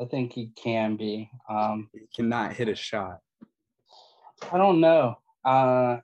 I 0.00 0.04
think 0.06 0.32
he 0.32 0.48
can 0.56 0.96
be. 0.96 1.30
Um, 1.48 1.90
He 1.92 2.00
cannot 2.14 2.52
hit 2.54 2.68
a 2.68 2.74
shot. 2.74 3.18
I 4.50 4.58
don't 4.58 4.80
know. 4.80 5.16
Uh, 5.44 5.98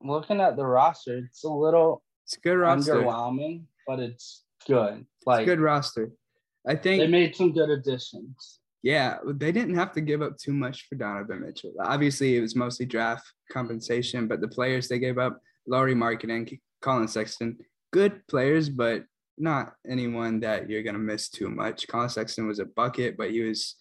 looking 0.00 0.40
at 0.40 0.56
the 0.56 0.64
roster, 0.64 1.18
it's 1.18 1.44
a 1.44 1.48
little 1.48 2.02
It's 2.24 2.36
good 2.36 2.58
roster. 2.58 2.94
underwhelming, 2.94 3.66
but 3.86 3.98
it's 4.00 4.44
good. 4.66 5.06
Like 5.24 5.46
good 5.46 5.60
roster. 5.60 6.12
I 6.66 6.74
think 6.74 7.00
they 7.00 7.06
made 7.06 7.34
some 7.36 7.52
good 7.52 7.70
additions. 7.70 8.60
yeah, 8.82 9.18
they 9.24 9.52
didn't 9.52 9.76
have 9.76 9.92
to 9.92 10.00
give 10.00 10.22
up 10.22 10.36
too 10.38 10.52
much 10.52 10.86
for 10.88 10.96
Donovan 10.96 11.42
Mitchell. 11.42 11.72
Obviously, 11.80 12.36
it 12.36 12.40
was 12.40 12.56
mostly 12.56 12.86
draft 12.86 13.24
compensation, 13.50 14.26
but 14.28 14.40
the 14.40 14.48
players 14.48 14.88
they 14.88 14.98
gave 14.98 15.18
up, 15.18 15.40
Lauri 15.66 15.94
Markkanen, 15.94 16.58
Collin 16.82 17.08
Sexton, 17.08 17.58
good 17.92 18.26
players, 18.28 18.68
but 18.68 19.04
not 19.38 19.74
anyone 19.88 20.40
that 20.40 20.68
you're 20.70 20.82
gonna 20.82 20.98
miss 20.98 21.28
too 21.28 21.48
much. 21.50 21.86
Collin 21.88 22.08
Sexton 22.08 22.46
was 22.46 22.58
a 22.58 22.64
bucket, 22.64 23.16
but 23.16 23.30
he 23.30 23.42
was 23.42 23.76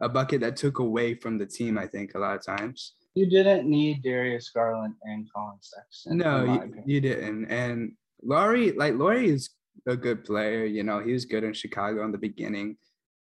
a 0.00 0.08
bucket 0.08 0.40
that 0.42 0.56
took 0.56 0.78
away 0.78 1.14
from 1.14 1.38
the 1.38 1.46
team. 1.46 1.76
I 1.78 1.86
think 1.86 2.14
a 2.14 2.18
lot 2.18 2.36
of 2.36 2.44
times. 2.44 2.94
You 3.14 3.26
didn't 3.28 3.68
need 3.68 4.02
Darius 4.02 4.50
Garland 4.50 4.94
and 5.02 5.26
Collin 5.34 5.58
Sexton. 5.60 6.18
No, 6.18 6.44
you, 6.44 6.82
you 6.86 7.00
didn't. 7.00 7.46
And 7.46 7.94
Lauri, 8.22 8.72
like 8.72 8.94
Lauri 8.94 9.28
is 9.28 9.50
a 9.86 9.96
good 9.96 10.24
player. 10.24 10.64
You 10.64 10.82
know, 10.82 11.00
he 11.00 11.12
was 11.12 11.24
good 11.24 11.44
in 11.44 11.52
Chicago 11.52 12.04
in 12.04 12.12
the 12.12 12.18
beginning. 12.18 12.76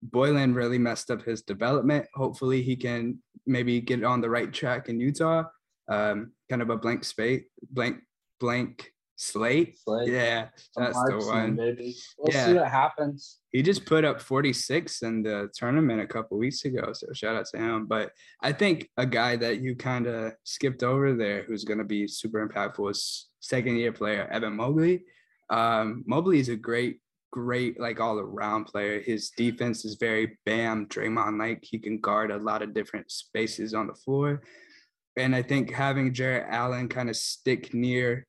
Boylen 0.09 0.55
really 0.55 0.77
messed 0.77 1.11
up 1.11 1.23
his 1.23 1.41
development. 1.41 2.05
Hopefully, 2.15 2.61
he 2.61 2.75
can 2.75 3.19
maybe 3.45 3.81
get 3.81 4.03
on 4.03 4.21
the 4.21 4.29
right 4.29 4.51
track 4.51 4.89
in 4.89 4.99
Utah. 4.99 5.43
Um, 5.87 6.31
kind 6.49 6.61
of 6.61 6.69
a 6.69 6.77
blank 6.77 7.03
space, 7.03 7.43
blank, 7.71 7.97
blank 8.39 8.91
slate. 9.15 9.77
slate. 9.79 10.09
Yeah, 10.09 10.49
that's 10.75 11.01
the 11.03 11.17
one. 11.17 11.55
Baby. 11.55 11.95
We'll 12.17 12.33
yeah. 12.33 12.45
see 12.45 12.53
what 12.53 12.67
happens. 12.67 13.39
He 13.51 13.61
just 13.61 13.85
put 13.85 14.03
up 14.03 14.21
46 14.21 15.01
in 15.03 15.23
the 15.23 15.49
tournament 15.53 16.01
a 16.01 16.07
couple 16.07 16.37
weeks 16.37 16.65
ago, 16.65 16.91
so 16.93 17.07
shout 17.13 17.35
out 17.35 17.45
to 17.53 17.57
him. 17.57 17.85
But 17.85 18.11
I 18.41 18.51
think 18.51 18.89
a 18.97 19.05
guy 19.05 19.35
that 19.37 19.61
you 19.61 19.75
kind 19.75 20.07
of 20.07 20.33
skipped 20.43 20.83
over 20.83 21.13
there, 21.13 21.43
who's 21.43 21.63
going 21.63 21.77
to 21.77 21.85
be 21.85 22.07
super 22.07 22.45
impactful, 22.45 22.91
is 22.91 23.29
second 23.39 23.77
year 23.77 23.91
player 23.91 24.27
Evan 24.31 24.55
Mobley. 24.55 25.03
Um, 25.49 26.03
Mobley 26.07 26.39
is 26.39 26.49
a 26.49 26.55
great 26.55 26.99
great 27.31 27.77
like 27.79 27.99
all 27.99 28.17
around 28.17 28.63
player. 28.63 29.01
His 29.01 29.29
defense 29.29 29.83
is 29.83 29.95
very 29.95 30.37
bam 30.45 30.87
Draymond 30.87 31.37
like. 31.37 31.63
He 31.63 31.77
can 31.77 31.99
guard 31.99 32.31
a 32.31 32.37
lot 32.37 32.61
of 32.61 32.73
different 32.73 33.11
spaces 33.11 33.73
on 33.73 33.87
the 33.87 33.93
floor. 33.93 34.41
And 35.17 35.35
I 35.35 35.41
think 35.41 35.71
having 35.71 36.13
Jarrett 36.13 36.47
Allen 36.49 36.87
kind 36.87 37.09
of 37.09 37.17
stick 37.17 37.73
near 37.73 38.25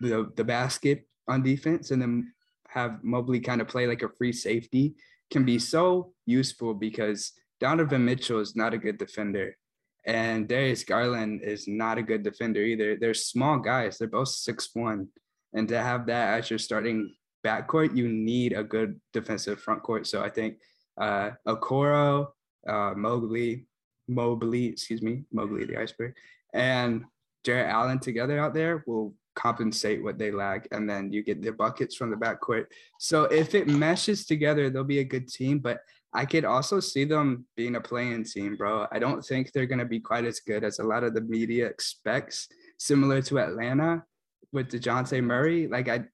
the, 0.00 0.30
the 0.36 0.44
basket 0.44 1.06
on 1.28 1.42
defense 1.42 1.92
and 1.92 2.02
then 2.02 2.32
have 2.68 3.02
Mobley 3.02 3.40
kind 3.40 3.60
of 3.60 3.68
play 3.68 3.86
like 3.86 4.02
a 4.02 4.08
free 4.18 4.32
safety 4.32 4.94
can 5.30 5.44
be 5.44 5.58
so 5.58 6.12
useful 6.26 6.74
because 6.74 7.32
Donovan 7.60 8.04
Mitchell 8.04 8.40
is 8.40 8.54
not 8.54 8.74
a 8.74 8.78
good 8.78 8.98
defender. 8.98 9.56
And 10.04 10.48
Darius 10.48 10.84
Garland 10.84 11.42
is 11.42 11.68
not 11.68 11.96
a 11.96 12.02
good 12.02 12.22
defender 12.22 12.60
either. 12.60 12.96
They're 12.96 13.14
small 13.14 13.58
guys. 13.58 13.96
They're 13.96 14.08
both 14.08 14.28
six 14.28 14.70
one, 14.74 15.08
and 15.54 15.68
to 15.68 15.80
have 15.80 16.06
that 16.06 16.38
as 16.38 16.50
your 16.50 16.58
starting 16.58 17.14
backcourt, 17.44 17.96
you 17.96 18.08
need 18.08 18.52
a 18.52 18.64
good 18.64 19.00
defensive 19.12 19.60
front 19.60 19.82
court. 19.82 20.06
So 20.06 20.22
I 20.22 20.28
think 20.28 20.58
uh, 21.00 21.30
Okoro, 21.46 22.28
uh, 22.66 22.94
Mobley, 22.96 23.66
Mobley, 24.08 24.66
excuse 24.66 25.02
me, 25.02 25.24
Mobley 25.32 25.64
the 25.64 25.78
iceberg, 25.78 26.14
and 26.54 27.04
Jarrett 27.44 27.70
Allen 27.70 27.98
together 27.98 28.38
out 28.38 28.54
there 28.54 28.84
will 28.86 29.14
compensate 29.34 30.02
what 30.02 30.18
they 30.18 30.30
lack, 30.30 30.68
and 30.72 30.88
then 30.88 31.12
you 31.12 31.22
get 31.22 31.42
the 31.42 31.52
buckets 31.52 31.96
from 31.96 32.10
the 32.10 32.16
backcourt. 32.16 32.66
So 32.98 33.24
if 33.24 33.54
it 33.54 33.66
meshes 33.66 34.26
together, 34.26 34.70
they'll 34.70 34.84
be 34.84 35.00
a 35.00 35.04
good 35.04 35.28
team. 35.28 35.58
But 35.58 35.80
I 36.14 36.26
could 36.26 36.44
also 36.44 36.78
see 36.78 37.04
them 37.04 37.46
being 37.56 37.76
a 37.76 37.80
play-in 37.80 38.24
team, 38.24 38.56
bro. 38.56 38.86
I 38.92 38.98
don't 38.98 39.22
think 39.22 39.52
they're 39.52 39.66
gonna 39.66 39.86
be 39.86 40.00
quite 40.00 40.26
as 40.26 40.40
good 40.40 40.62
as 40.62 40.78
a 40.78 40.84
lot 40.84 41.04
of 41.04 41.14
the 41.14 41.22
media 41.22 41.66
expects. 41.66 42.48
Similar 42.78 43.22
to 43.22 43.38
Atlanta 43.38 44.04
with 44.52 44.70
Dejounte 44.70 45.22
Murray, 45.22 45.66
like 45.66 45.88
I 45.88 46.04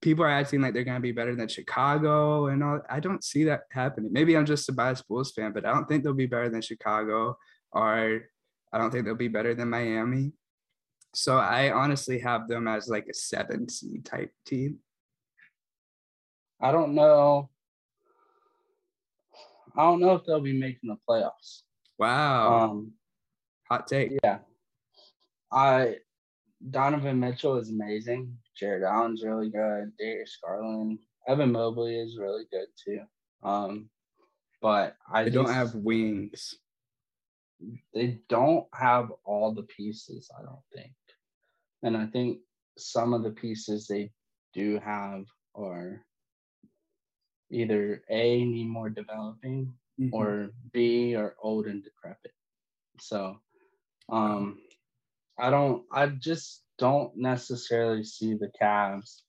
people 0.00 0.24
are 0.24 0.30
acting 0.30 0.60
like 0.60 0.74
they're 0.74 0.84
going 0.84 0.96
to 0.96 1.00
be 1.00 1.12
better 1.12 1.34
than 1.34 1.48
Chicago 1.48 2.48
and 2.48 2.62
all. 2.62 2.80
I 2.90 3.00
don't 3.00 3.22
see 3.22 3.44
that 3.44 3.62
happening. 3.70 4.12
Maybe 4.12 4.36
I'm 4.36 4.44
just 4.44 4.68
a 4.68 4.72
biased 4.72 5.06
Bulls 5.08 5.32
fan, 5.32 5.52
but 5.52 5.64
I 5.64 5.72
don't 5.72 5.88
think 5.88 6.02
they'll 6.02 6.12
be 6.12 6.26
better 6.26 6.48
than 6.48 6.60
Chicago 6.60 7.38
or 7.70 8.22
I 8.72 8.78
don't 8.78 8.90
think 8.90 9.04
they'll 9.04 9.14
be 9.14 9.28
better 9.28 9.54
than 9.54 9.70
Miami. 9.70 10.32
So 11.14 11.36
I 11.36 11.70
honestly 11.70 12.18
have 12.18 12.48
them 12.48 12.66
as 12.66 12.88
like 12.88 13.06
a 13.08 13.14
seven 13.14 13.68
seed 13.68 14.04
type 14.04 14.32
team. 14.44 14.78
I 16.60 16.72
don't 16.72 16.94
know. 16.94 17.50
I 19.76 19.82
don't 19.82 20.00
know 20.00 20.14
if 20.14 20.24
they'll 20.26 20.40
be 20.40 20.58
making 20.58 20.90
the 20.90 20.96
playoffs. 21.08 21.62
Wow. 21.98 22.70
Um, 22.70 22.92
Hot 23.68 23.86
take. 23.86 24.12
Yeah. 24.22 24.38
I 25.50 25.96
Donovan 26.70 27.18
Mitchell 27.18 27.56
is 27.56 27.70
amazing. 27.70 28.36
Jarrett 28.56 28.84
Allen's 28.84 29.24
really 29.24 29.50
good. 29.50 29.92
Darius 29.98 30.38
Garland, 30.44 30.98
Evan 31.26 31.52
Mobley 31.52 31.96
is 31.98 32.18
really 32.18 32.44
good 32.50 32.66
too. 32.82 33.00
Um, 33.42 33.88
but 34.60 34.96
I 35.12 35.24
they 35.24 35.30
just, 35.30 35.46
don't 35.46 35.54
have 35.54 35.74
wings. 35.74 36.54
They 37.94 38.20
don't 38.28 38.66
have 38.74 39.12
all 39.24 39.52
the 39.52 39.64
pieces. 39.64 40.30
I 40.38 40.42
don't 40.42 40.62
think, 40.74 40.92
and 41.82 41.96
I 41.96 42.06
think 42.06 42.38
some 42.78 43.12
of 43.12 43.22
the 43.22 43.30
pieces 43.30 43.86
they 43.86 44.10
do 44.54 44.78
have 44.84 45.24
are 45.54 46.04
either 47.50 48.02
a 48.08 48.44
need 48.44 48.68
more 48.68 48.88
developing 48.88 49.72
mm-hmm. 50.00 50.14
or 50.14 50.50
b 50.72 51.14
are 51.14 51.36
old 51.42 51.66
and 51.66 51.82
decrepit. 51.84 52.32
So, 53.00 53.36
um, 54.08 54.58
I 55.38 55.50
don't. 55.50 55.84
I 55.92 56.06
just 56.06 56.62
don't 56.78 57.16
necessarily 57.16 58.04
see 58.04 58.34
the 58.34 58.50
Cavs. 58.60 59.22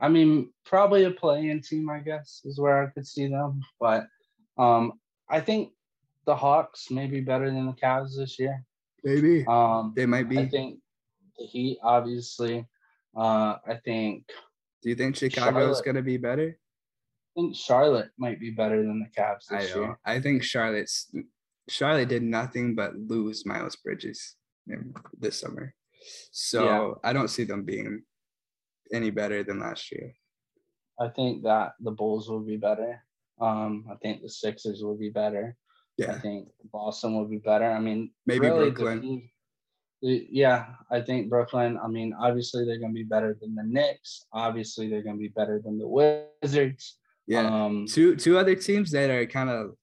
I 0.00 0.08
mean, 0.08 0.50
probably 0.64 1.04
a 1.04 1.10
play-in 1.10 1.60
team, 1.60 1.90
I 1.90 1.98
guess, 1.98 2.40
is 2.44 2.58
where 2.58 2.82
I 2.82 2.86
could 2.86 3.06
see 3.06 3.28
them. 3.28 3.60
But 3.78 4.06
um, 4.56 4.94
I 5.28 5.40
think 5.40 5.72
the 6.26 6.34
Hawks 6.34 6.90
may 6.90 7.06
be 7.06 7.20
better 7.20 7.50
than 7.50 7.66
the 7.66 7.72
Cavs 7.72 8.16
this 8.16 8.38
year. 8.38 8.64
Maybe. 9.04 9.44
Um, 9.46 9.92
they 9.96 10.06
might 10.06 10.28
be. 10.28 10.38
I 10.38 10.48
think 10.48 10.78
the 11.38 11.46
Heat, 11.46 11.78
obviously. 11.82 12.66
Uh, 13.16 13.56
I 13.66 13.74
think. 13.84 14.24
Do 14.82 14.88
you 14.88 14.94
think 14.94 15.16
Chicago 15.16 15.70
is 15.70 15.82
going 15.82 15.96
to 15.96 16.02
be 16.02 16.16
better? 16.16 16.56
I 16.56 17.40
think 17.40 17.54
Charlotte 17.54 18.10
might 18.18 18.40
be 18.40 18.50
better 18.50 18.82
than 18.82 19.00
the 19.00 19.20
Cavs 19.20 19.46
this 19.50 19.74
I 19.74 19.78
year. 19.78 19.98
I 20.04 20.20
think 20.20 20.42
Charlotte's 20.42 21.12
Charlotte 21.68 22.08
did 22.08 22.22
nothing 22.22 22.74
but 22.74 22.96
lose 22.96 23.44
Miles 23.44 23.76
Bridges 23.76 24.36
this 25.18 25.40
summer. 25.40 25.74
So 26.32 26.64
yeah. 26.64 27.10
I 27.10 27.12
don't 27.12 27.28
see 27.28 27.44
them 27.44 27.64
being 27.64 28.02
any 28.92 29.10
better 29.10 29.42
than 29.44 29.60
last 29.60 29.92
year. 29.92 30.12
I 30.98 31.08
think 31.08 31.44
that 31.44 31.72
the 31.80 31.90
Bulls 31.90 32.28
will 32.28 32.40
be 32.40 32.56
better. 32.56 33.02
Um, 33.40 33.86
I 33.90 33.94
think 33.96 34.22
the 34.22 34.28
Sixers 34.28 34.82
will 34.82 34.96
be 34.96 35.10
better. 35.10 35.56
Yeah. 35.96 36.12
I 36.12 36.18
think 36.18 36.48
Boston 36.72 37.16
will 37.16 37.26
be 37.26 37.38
better. 37.38 37.70
I 37.70 37.80
mean, 37.80 38.10
maybe 38.26 38.46
really 38.46 38.70
Brooklyn. 38.70 39.30
Yeah, 40.02 40.66
I 40.90 41.02
think 41.02 41.28
Brooklyn. 41.28 41.78
I 41.82 41.88
mean, 41.88 42.14
obviously 42.18 42.64
they're 42.64 42.78
going 42.78 42.92
to 42.92 42.98
be 42.98 43.04
better 43.04 43.36
than 43.40 43.54
the 43.54 43.62
Knicks. 43.62 44.26
Obviously 44.32 44.88
they're 44.88 45.02
going 45.02 45.16
to 45.16 45.20
be 45.20 45.28
better 45.28 45.60
than 45.62 45.78
the 45.78 45.86
Wizards. 45.86 46.96
Yeah. 47.26 47.46
Um, 47.46 47.86
two 47.86 48.16
two 48.16 48.38
other 48.38 48.54
teams 48.54 48.90
that 48.92 49.10
are 49.10 49.26
kind 49.26 49.50
of 49.50 49.76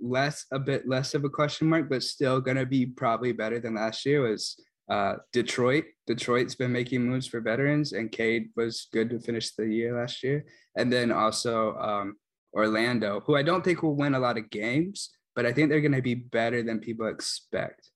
less 0.00 0.46
a 0.52 0.58
bit 0.58 0.86
less 0.88 1.14
of 1.14 1.24
a 1.24 1.30
question 1.30 1.68
mark, 1.68 1.88
but 1.88 2.02
still 2.02 2.40
going 2.40 2.56
to 2.56 2.66
be 2.66 2.86
probably 2.86 3.32
better 3.32 3.58
than 3.60 3.74
last 3.74 4.04
year 4.04 4.22
was 4.22 4.60
uh, 4.90 5.14
Detroit. 5.32 5.84
Detroit's 6.06 6.54
been 6.54 6.72
making 6.72 7.02
moves 7.02 7.26
for 7.26 7.40
veterans, 7.40 7.92
and 7.92 8.12
Cade 8.12 8.50
was 8.56 8.88
good 8.92 9.10
to 9.10 9.20
finish 9.20 9.52
the 9.52 9.66
year 9.66 9.98
last 9.98 10.22
year. 10.22 10.44
And 10.76 10.92
then 10.92 11.10
also 11.10 11.74
um, 11.76 12.16
Orlando, 12.52 13.20
who 13.20 13.36
I 13.36 13.42
don't 13.42 13.64
think 13.64 13.82
will 13.82 13.96
win 13.96 14.14
a 14.14 14.20
lot 14.20 14.38
of 14.38 14.50
games, 14.50 15.10
but 15.34 15.46
I 15.46 15.52
think 15.52 15.68
they're 15.68 15.80
going 15.80 15.92
to 15.92 16.02
be 16.02 16.14
better 16.14 16.62
than 16.62 16.78
people 16.80 17.06
expect. 17.06 17.90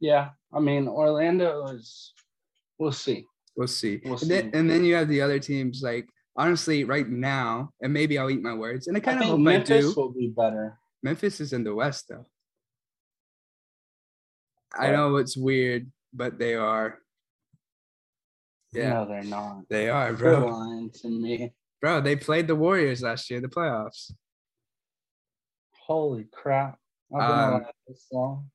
Yeah, 0.00 0.30
I 0.52 0.60
mean 0.60 0.88
Orlando 0.88 1.66
is. 1.66 2.12
We'll 2.78 2.92
see. 2.92 3.24
We'll 3.56 3.66
see. 3.66 4.00
We'll 4.04 4.12
and, 4.12 4.20
see. 4.20 4.28
Then, 4.28 4.50
and 4.54 4.70
then 4.70 4.84
you 4.84 4.94
have 4.94 5.08
the 5.08 5.20
other 5.20 5.40
teams 5.40 5.82
like 5.82 6.08
honestly 6.38 6.84
right 6.84 7.06
now, 7.06 7.72
and 7.82 7.92
maybe 7.92 8.16
I'll 8.16 8.30
eat 8.30 8.40
my 8.40 8.54
words, 8.54 8.86
and 8.86 8.96
I 8.96 9.00
kind 9.00 9.20
of 9.20 9.26
hope 9.26 9.40
Memphis 9.40 9.70
I 9.70 9.80
do. 9.80 9.94
will 9.94 10.12
be 10.12 10.28
better. 10.28 10.78
Memphis 11.02 11.40
is 11.40 11.52
in 11.52 11.64
the 11.64 11.74
West 11.74 12.06
though. 12.08 12.24
I 14.72 14.90
know 14.92 15.16
it's 15.16 15.36
weird, 15.36 15.90
but 16.14 16.38
they 16.38 16.54
are. 16.54 16.98
Yeah, 18.72 18.90
no, 18.90 19.08
they're 19.08 19.24
not. 19.24 19.62
They 19.68 19.88
are, 19.88 20.12
bro. 20.12 20.40
They're 20.40 20.50
lying 20.50 20.90
to 21.02 21.08
me, 21.08 21.52
bro. 21.80 22.00
They 22.00 22.16
played 22.16 22.46
the 22.46 22.54
Warriors 22.54 23.02
last 23.02 23.28
year, 23.30 23.40
the 23.40 23.48
playoffs. 23.48 24.12
Holy 25.86 26.26
crap! 26.32 26.78
I've 27.14 27.28
been 27.28 27.54
um, 27.54 27.66
this 27.88 28.06
long. 28.12 28.50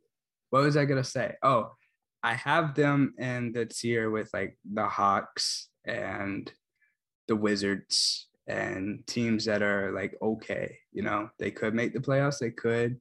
What 0.52 0.64
was 0.64 0.78
I 0.78 0.86
gonna 0.86 1.04
say? 1.04 1.36
Oh, 1.44 1.72
I 2.22 2.36
have 2.36 2.76
them 2.76 3.16
in 3.18 3.52
the 3.52 3.66
tier 3.66 4.10
with 4.10 4.30
like 4.34 4.58
the 4.72 4.86
Hawks 4.86 5.68
and 5.84 6.52
the 7.28 7.36
Wizards 7.36 8.28
and 8.48 9.06
teams 9.08 9.46
that 9.46 9.62
are 9.62 9.92
like 9.92 10.16
okay. 10.22 10.78
You 10.92 11.04
know, 11.04 11.30
they 11.40 11.52
could 11.52 11.74
make 11.74 11.94
the 11.94 12.00
playoffs. 12.00 12.40
They 12.40 12.52
could 12.52 13.00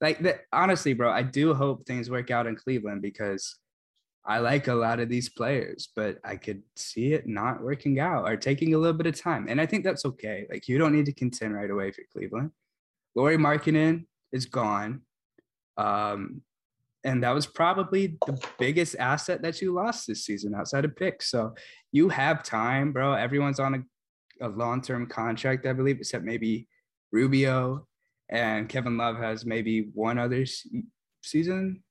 like 0.00 0.46
honestly, 0.52 0.92
bro, 0.92 1.10
I 1.10 1.22
do 1.22 1.54
hope 1.54 1.86
things 1.86 2.10
work 2.10 2.30
out 2.30 2.46
in 2.46 2.56
Cleveland 2.56 3.02
because 3.02 3.58
I 4.26 4.38
like 4.38 4.68
a 4.68 4.74
lot 4.74 5.00
of 5.00 5.08
these 5.08 5.28
players, 5.28 5.90
but 5.94 6.18
I 6.24 6.36
could 6.36 6.62
see 6.76 7.12
it 7.12 7.26
not 7.26 7.62
working 7.62 8.00
out 8.00 8.24
or 8.24 8.36
taking 8.36 8.74
a 8.74 8.78
little 8.78 8.96
bit 8.96 9.06
of 9.06 9.20
time. 9.20 9.46
And 9.48 9.60
I 9.60 9.66
think 9.66 9.84
that's 9.84 10.06
okay. 10.06 10.46
Like 10.50 10.66
you 10.66 10.78
don't 10.78 10.94
need 10.94 11.06
to 11.06 11.12
contend 11.12 11.54
right 11.54 11.70
away 11.70 11.90
for 11.90 12.02
Cleveland. 12.12 12.50
Lauri 13.14 13.36
Markkanen 13.36 14.06
is 14.32 14.46
gone. 14.46 15.02
Um, 15.76 16.40
and 17.04 17.22
that 17.22 17.34
was 17.34 17.46
probably 17.46 18.16
the 18.26 18.38
biggest 18.58 18.96
asset 18.98 19.42
that 19.42 19.60
you 19.60 19.72
lost 19.74 20.06
this 20.06 20.24
season 20.24 20.54
outside 20.54 20.84
of 20.84 20.96
picks. 20.96 21.30
So 21.30 21.54
you 21.92 22.08
have 22.08 22.42
time, 22.42 22.92
bro. 22.92 23.12
Everyone's 23.12 23.60
on 23.60 23.74
a, 24.40 24.46
a 24.46 24.48
long-term 24.48 25.06
contract, 25.06 25.66
I 25.66 25.74
believe, 25.74 25.98
except 25.98 26.24
maybe 26.24 26.66
Rubio 27.12 27.86
and 28.30 28.68
Kevin 28.68 28.96
Love 28.96 29.18
has 29.18 29.44
maybe 29.44 29.90
one 29.92 30.18
other 30.18 30.46
season. 31.22 31.82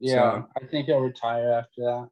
Yeah, 0.00 0.14
so, 0.14 0.48
I 0.56 0.66
think 0.66 0.86
he'll 0.86 1.00
retire 1.00 1.52
after 1.52 1.82
that. 1.82 2.08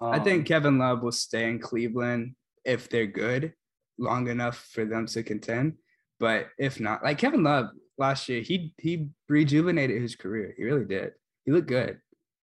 Um, 0.00 0.12
I 0.12 0.18
think 0.18 0.40
um, 0.40 0.44
Kevin 0.44 0.78
Love 0.78 1.02
will 1.02 1.12
stay 1.12 1.48
in 1.48 1.60
Cleveland 1.60 2.34
if 2.64 2.88
they're 2.88 3.06
good. 3.06 3.54
long 3.98 4.28
enough 4.28 4.68
for 4.72 4.84
them 4.84 5.06
to 5.06 5.22
contend. 5.22 5.74
But 6.18 6.48
if 6.58 6.80
not, 6.80 7.04
like 7.04 7.18
Kevin 7.18 7.42
Love 7.42 7.66
last 7.98 8.28
year, 8.28 8.42
he 8.42 8.74
he 8.78 9.08
rejuvenated 9.28 10.02
his 10.02 10.16
career. 10.16 10.54
He 10.56 10.64
really 10.64 10.84
did. 10.84 11.12
He 11.44 11.52
looked 11.52 11.68
good, 11.68 12.00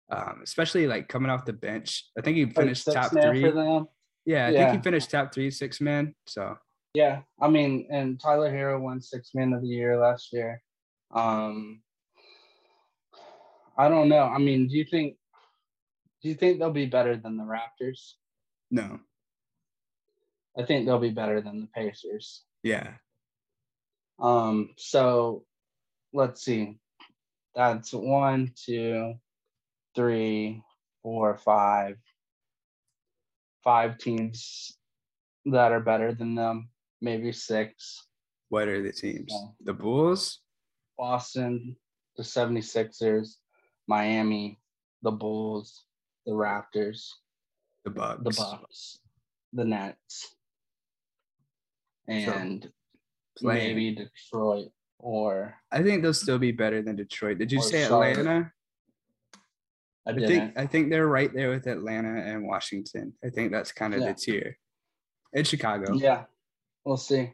um, 0.09 0.41
especially 0.43 0.87
like 0.87 1.07
coming 1.07 1.31
off 1.31 1.45
the 1.45 1.53
bench. 1.53 2.05
I 2.17 2.21
think 2.21 2.37
he 2.37 2.45
finished 2.45 2.85
top 2.85 3.11
three. 3.11 3.41
Yeah, 4.25 4.47
I 4.47 4.49
yeah. 4.49 4.71
think 4.71 4.79
he 4.79 4.83
finished 4.83 5.09
top 5.11 5.33
three, 5.33 5.49
six 5.51 5.79
man. 5.81 6.13
So 6.27 6.57
yeah, 6.93 7.21
I 7.41 7.47
mean, 7.47 7.87
and 7.91 8.19
Tyler 8.19 8.51
Herro 8.51 8.79
won 8.79 9.01
six 9.01 9.31
man 9.33 9.53
of 9.53 9.61
the 9.61 9.67
year 9.67 9.99
last 9.99 10.33
year. 10.33 10.61
Um, 11.11 11.81
I 13.77 13.87
don't 13.87 14.09
know. 14.09 14.23
I 14.23 14.37
mean, 14.37 14.67
do 14.67 14.75
you 14.75 14.85
think 14.85 15.15
do 16.21 16.29
you 16.29 16.35
think 16.35 16.59
they'll 16.59 16.71
be 16.71 16.85
better 16.85 17.15
than 17.15 17.37
the 17.37 17.43
Raptors? 17.43 18.13
No. 18.69 18.99
I 20.57 20.63
think 20.63 20.85
they'll 20.85 20.99
be 20.99 21.11
better 21.11 21.41
than 21.41 21.61
the 21.61 21.67
Pacers. 21.67 22.43
Yeah. 22.63 22.95
Um, 24.19 24.71
so 24.75 25.45
let's 26.11 26.43
see. 26.43 26.79
That's 27.55 27.93
one, 27.93 28.51
two, 28.55 29.15
three, 29.95 30.63
four, 31.01 31.37
five, 31.37 31.97
five 33.63 33.97
teams 33.97 34.77
that 35.45 35.71
are 35.71 35.79
better 35.79 36.13
than 36.13 36.35
them, 36.35 36.69
maybe 37.01 37.31
six. 37.31 38.05
What 38.49 38.67
are 38.67 38.81
the 38.81 38.91
teams? 38.91 39.27
Yeah. 39.29 39.47
The 39.63 39.73
Bulls? 39.73 40.39
Boston, 40.97 41.75
the 42.17 42.23
76ers, 42.23 43.35
Miami, 43.87 44.59
the 45.01 45.11
Bulls, 45.11 45.85
the 46.25 46.33
Raptors, 46.33 47.07
the 47.85 47.91
Bucks, 47.91 48.21
the 48.23 48.31
Bucks, 48.31 48.99
the 49.53 49.65
Nets, 49.65 50.35
and 52.07 52.69
so, 53.37 53.47
maybe 53.47 53.95
Detroit 53.95 54.71
or 54.99 55.55
I 55.71 55.81
think 55.81 56.03
they'll 56.03 56.13
still 56.13 56.37
be 56.37 56.51
better 56.51 56.81
than 56.81 56.95
Detroit. 56.95 57.39
Did 57.39 57.51
you 57.51 57.61
say 57.61 57.87
Charlotte. 57.87 58.17
Atlanta? 58.17 58.51
I, 60.07 60.11
I 60.11 60.15
think 60.15 60.57
I 60.57 60.65
think 60.65 60.89
they're 60.89 61.07
right 61.07 61.33
there 61.33 61.49
with 61.49 61.67
Atlanta 61.67 62.21
and 62.21 62.47
Washington. 62.47 63.13
I 63.23 63.29
think 63.29 63.51
that's 63.51 63.71
kind 63.71 63.93
of 63.93 64.01
yeah. 64.01 64.07
the 64.07 64.13
tier. 64.13 64.57
In 65.33 65.43
Chicago. 65.43 65.93
Yeah. 65.93 66.23
We'll 66.83 66.97
see. 66.97 67.31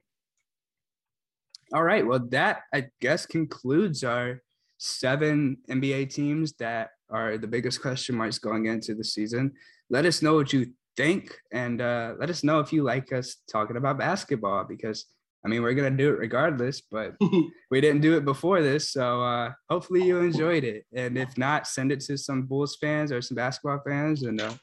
All 1.74 1.84
right. 1.84 2.06
Well, 2.06 2.20
that 2.30 2.62
I 2.74 2.88
guess 3.02 3.26
concludes 3.26 4.04
our 4.04 4.42
seven 4.78 5.58
NBA 5.70 6.14
teams 6.14 6.54
that 6.54 6.90
are 7.10 7.38
the 7.38 7.48
biggest 7.48 7.82
question 7.82 8.16
marks 8.16 8.38
going 8.38 8.66
into 8.66 8.96
the 8.96 9.04
season. 9.04 9.54
Let 9.90 10.06
us 10.06 10.22
know 10.22 10.36
what 10.36 10.52
you 10.52 10.74
think 10.98 11.36
and 11.52 11.82
uh, 11.82 12.16
let 12.20 12.30
us 12.30 12.44
know 12.44 12.60
if 12.60 12.74
you 12.74 12.84
like 12.84 13.14
us 13.14 13.38
talking 13.50 13.78
about 13.78 13.98
basketball 13.98 14.66
because 14.66 15.06
I 15.46 15.48
mean, 15.48 15.62
we're 15.62 15.76
going 15.76 15.96
to 15.96 16.04
do 16.04 16.10
it 16.10 16.18
regardless, 16.18 16.82
but 16.82 17.16
we 17.72 17.80
didn't 17.80 18.02
do 18.02 18.18
it 18.18 18.26
before 18.26 18.64
this. 18.64 18.92
So 18.92 19.22
uh, 19.22 19.52
hopefully 19.70 20.04
you 20.04 20.20
enjoyed 20.20 20.64
it. 20.64 20.86
And 20.94 21.18
if 21.18 21.38
not, 21.38 21.68
send 21.68 21.92
it 21.92 22.00
to 22.02 22.18
some 22.18 22.44
Bulls 22.44 22.78
fans 22.82 23.12
or 23.12 23.22
some 23.22 23.36
basketball 23.36 23.82
fans 23.86 24.24
and 24.24 24.42
uh, 24.42 24.54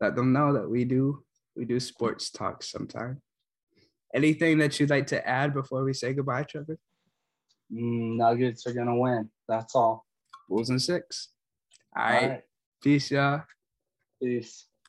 let 0.00 0.14
them 0.14 0.32
know 0.32 0.52
that 0.52 0.68
we 0.68 0.84
do 0.84 1.24
we 1.56 1.64
do 1.64 1.80
sports 1.80 2.30
talk 2.30 2.62
sometime. 2.62 3.20
Anything 4.14 4.58
that 4.58 4.78
you'd 4.78 4.88
like 4.88 5.08
to 5.08 5.28
add 5.28 5.52
before 5.52 5.84
we 5.84 5.92
say 5.92 6.14
goodbye, 6.14 6.44
Trevor? 6.44 6.78
Mm, 7.72 8.16
Nuggets 8.16 8.66
are 8.66 8.72
going 8.72 8.86
to 8.86 8.94
win. 8.94 9.28
That's 9.48 9.74
all. 9.74 10.06
Bulls 10.48 10.70
and 10.70 10.80
six. 10.80 11.30
All 11.96 12.04
right. 12.04 12.22
All 12.22 12.28
right. 12.28 12.42
Peace, 12.82 13.10
y'all. 13.10 13.42
Peace. 14.22 14.66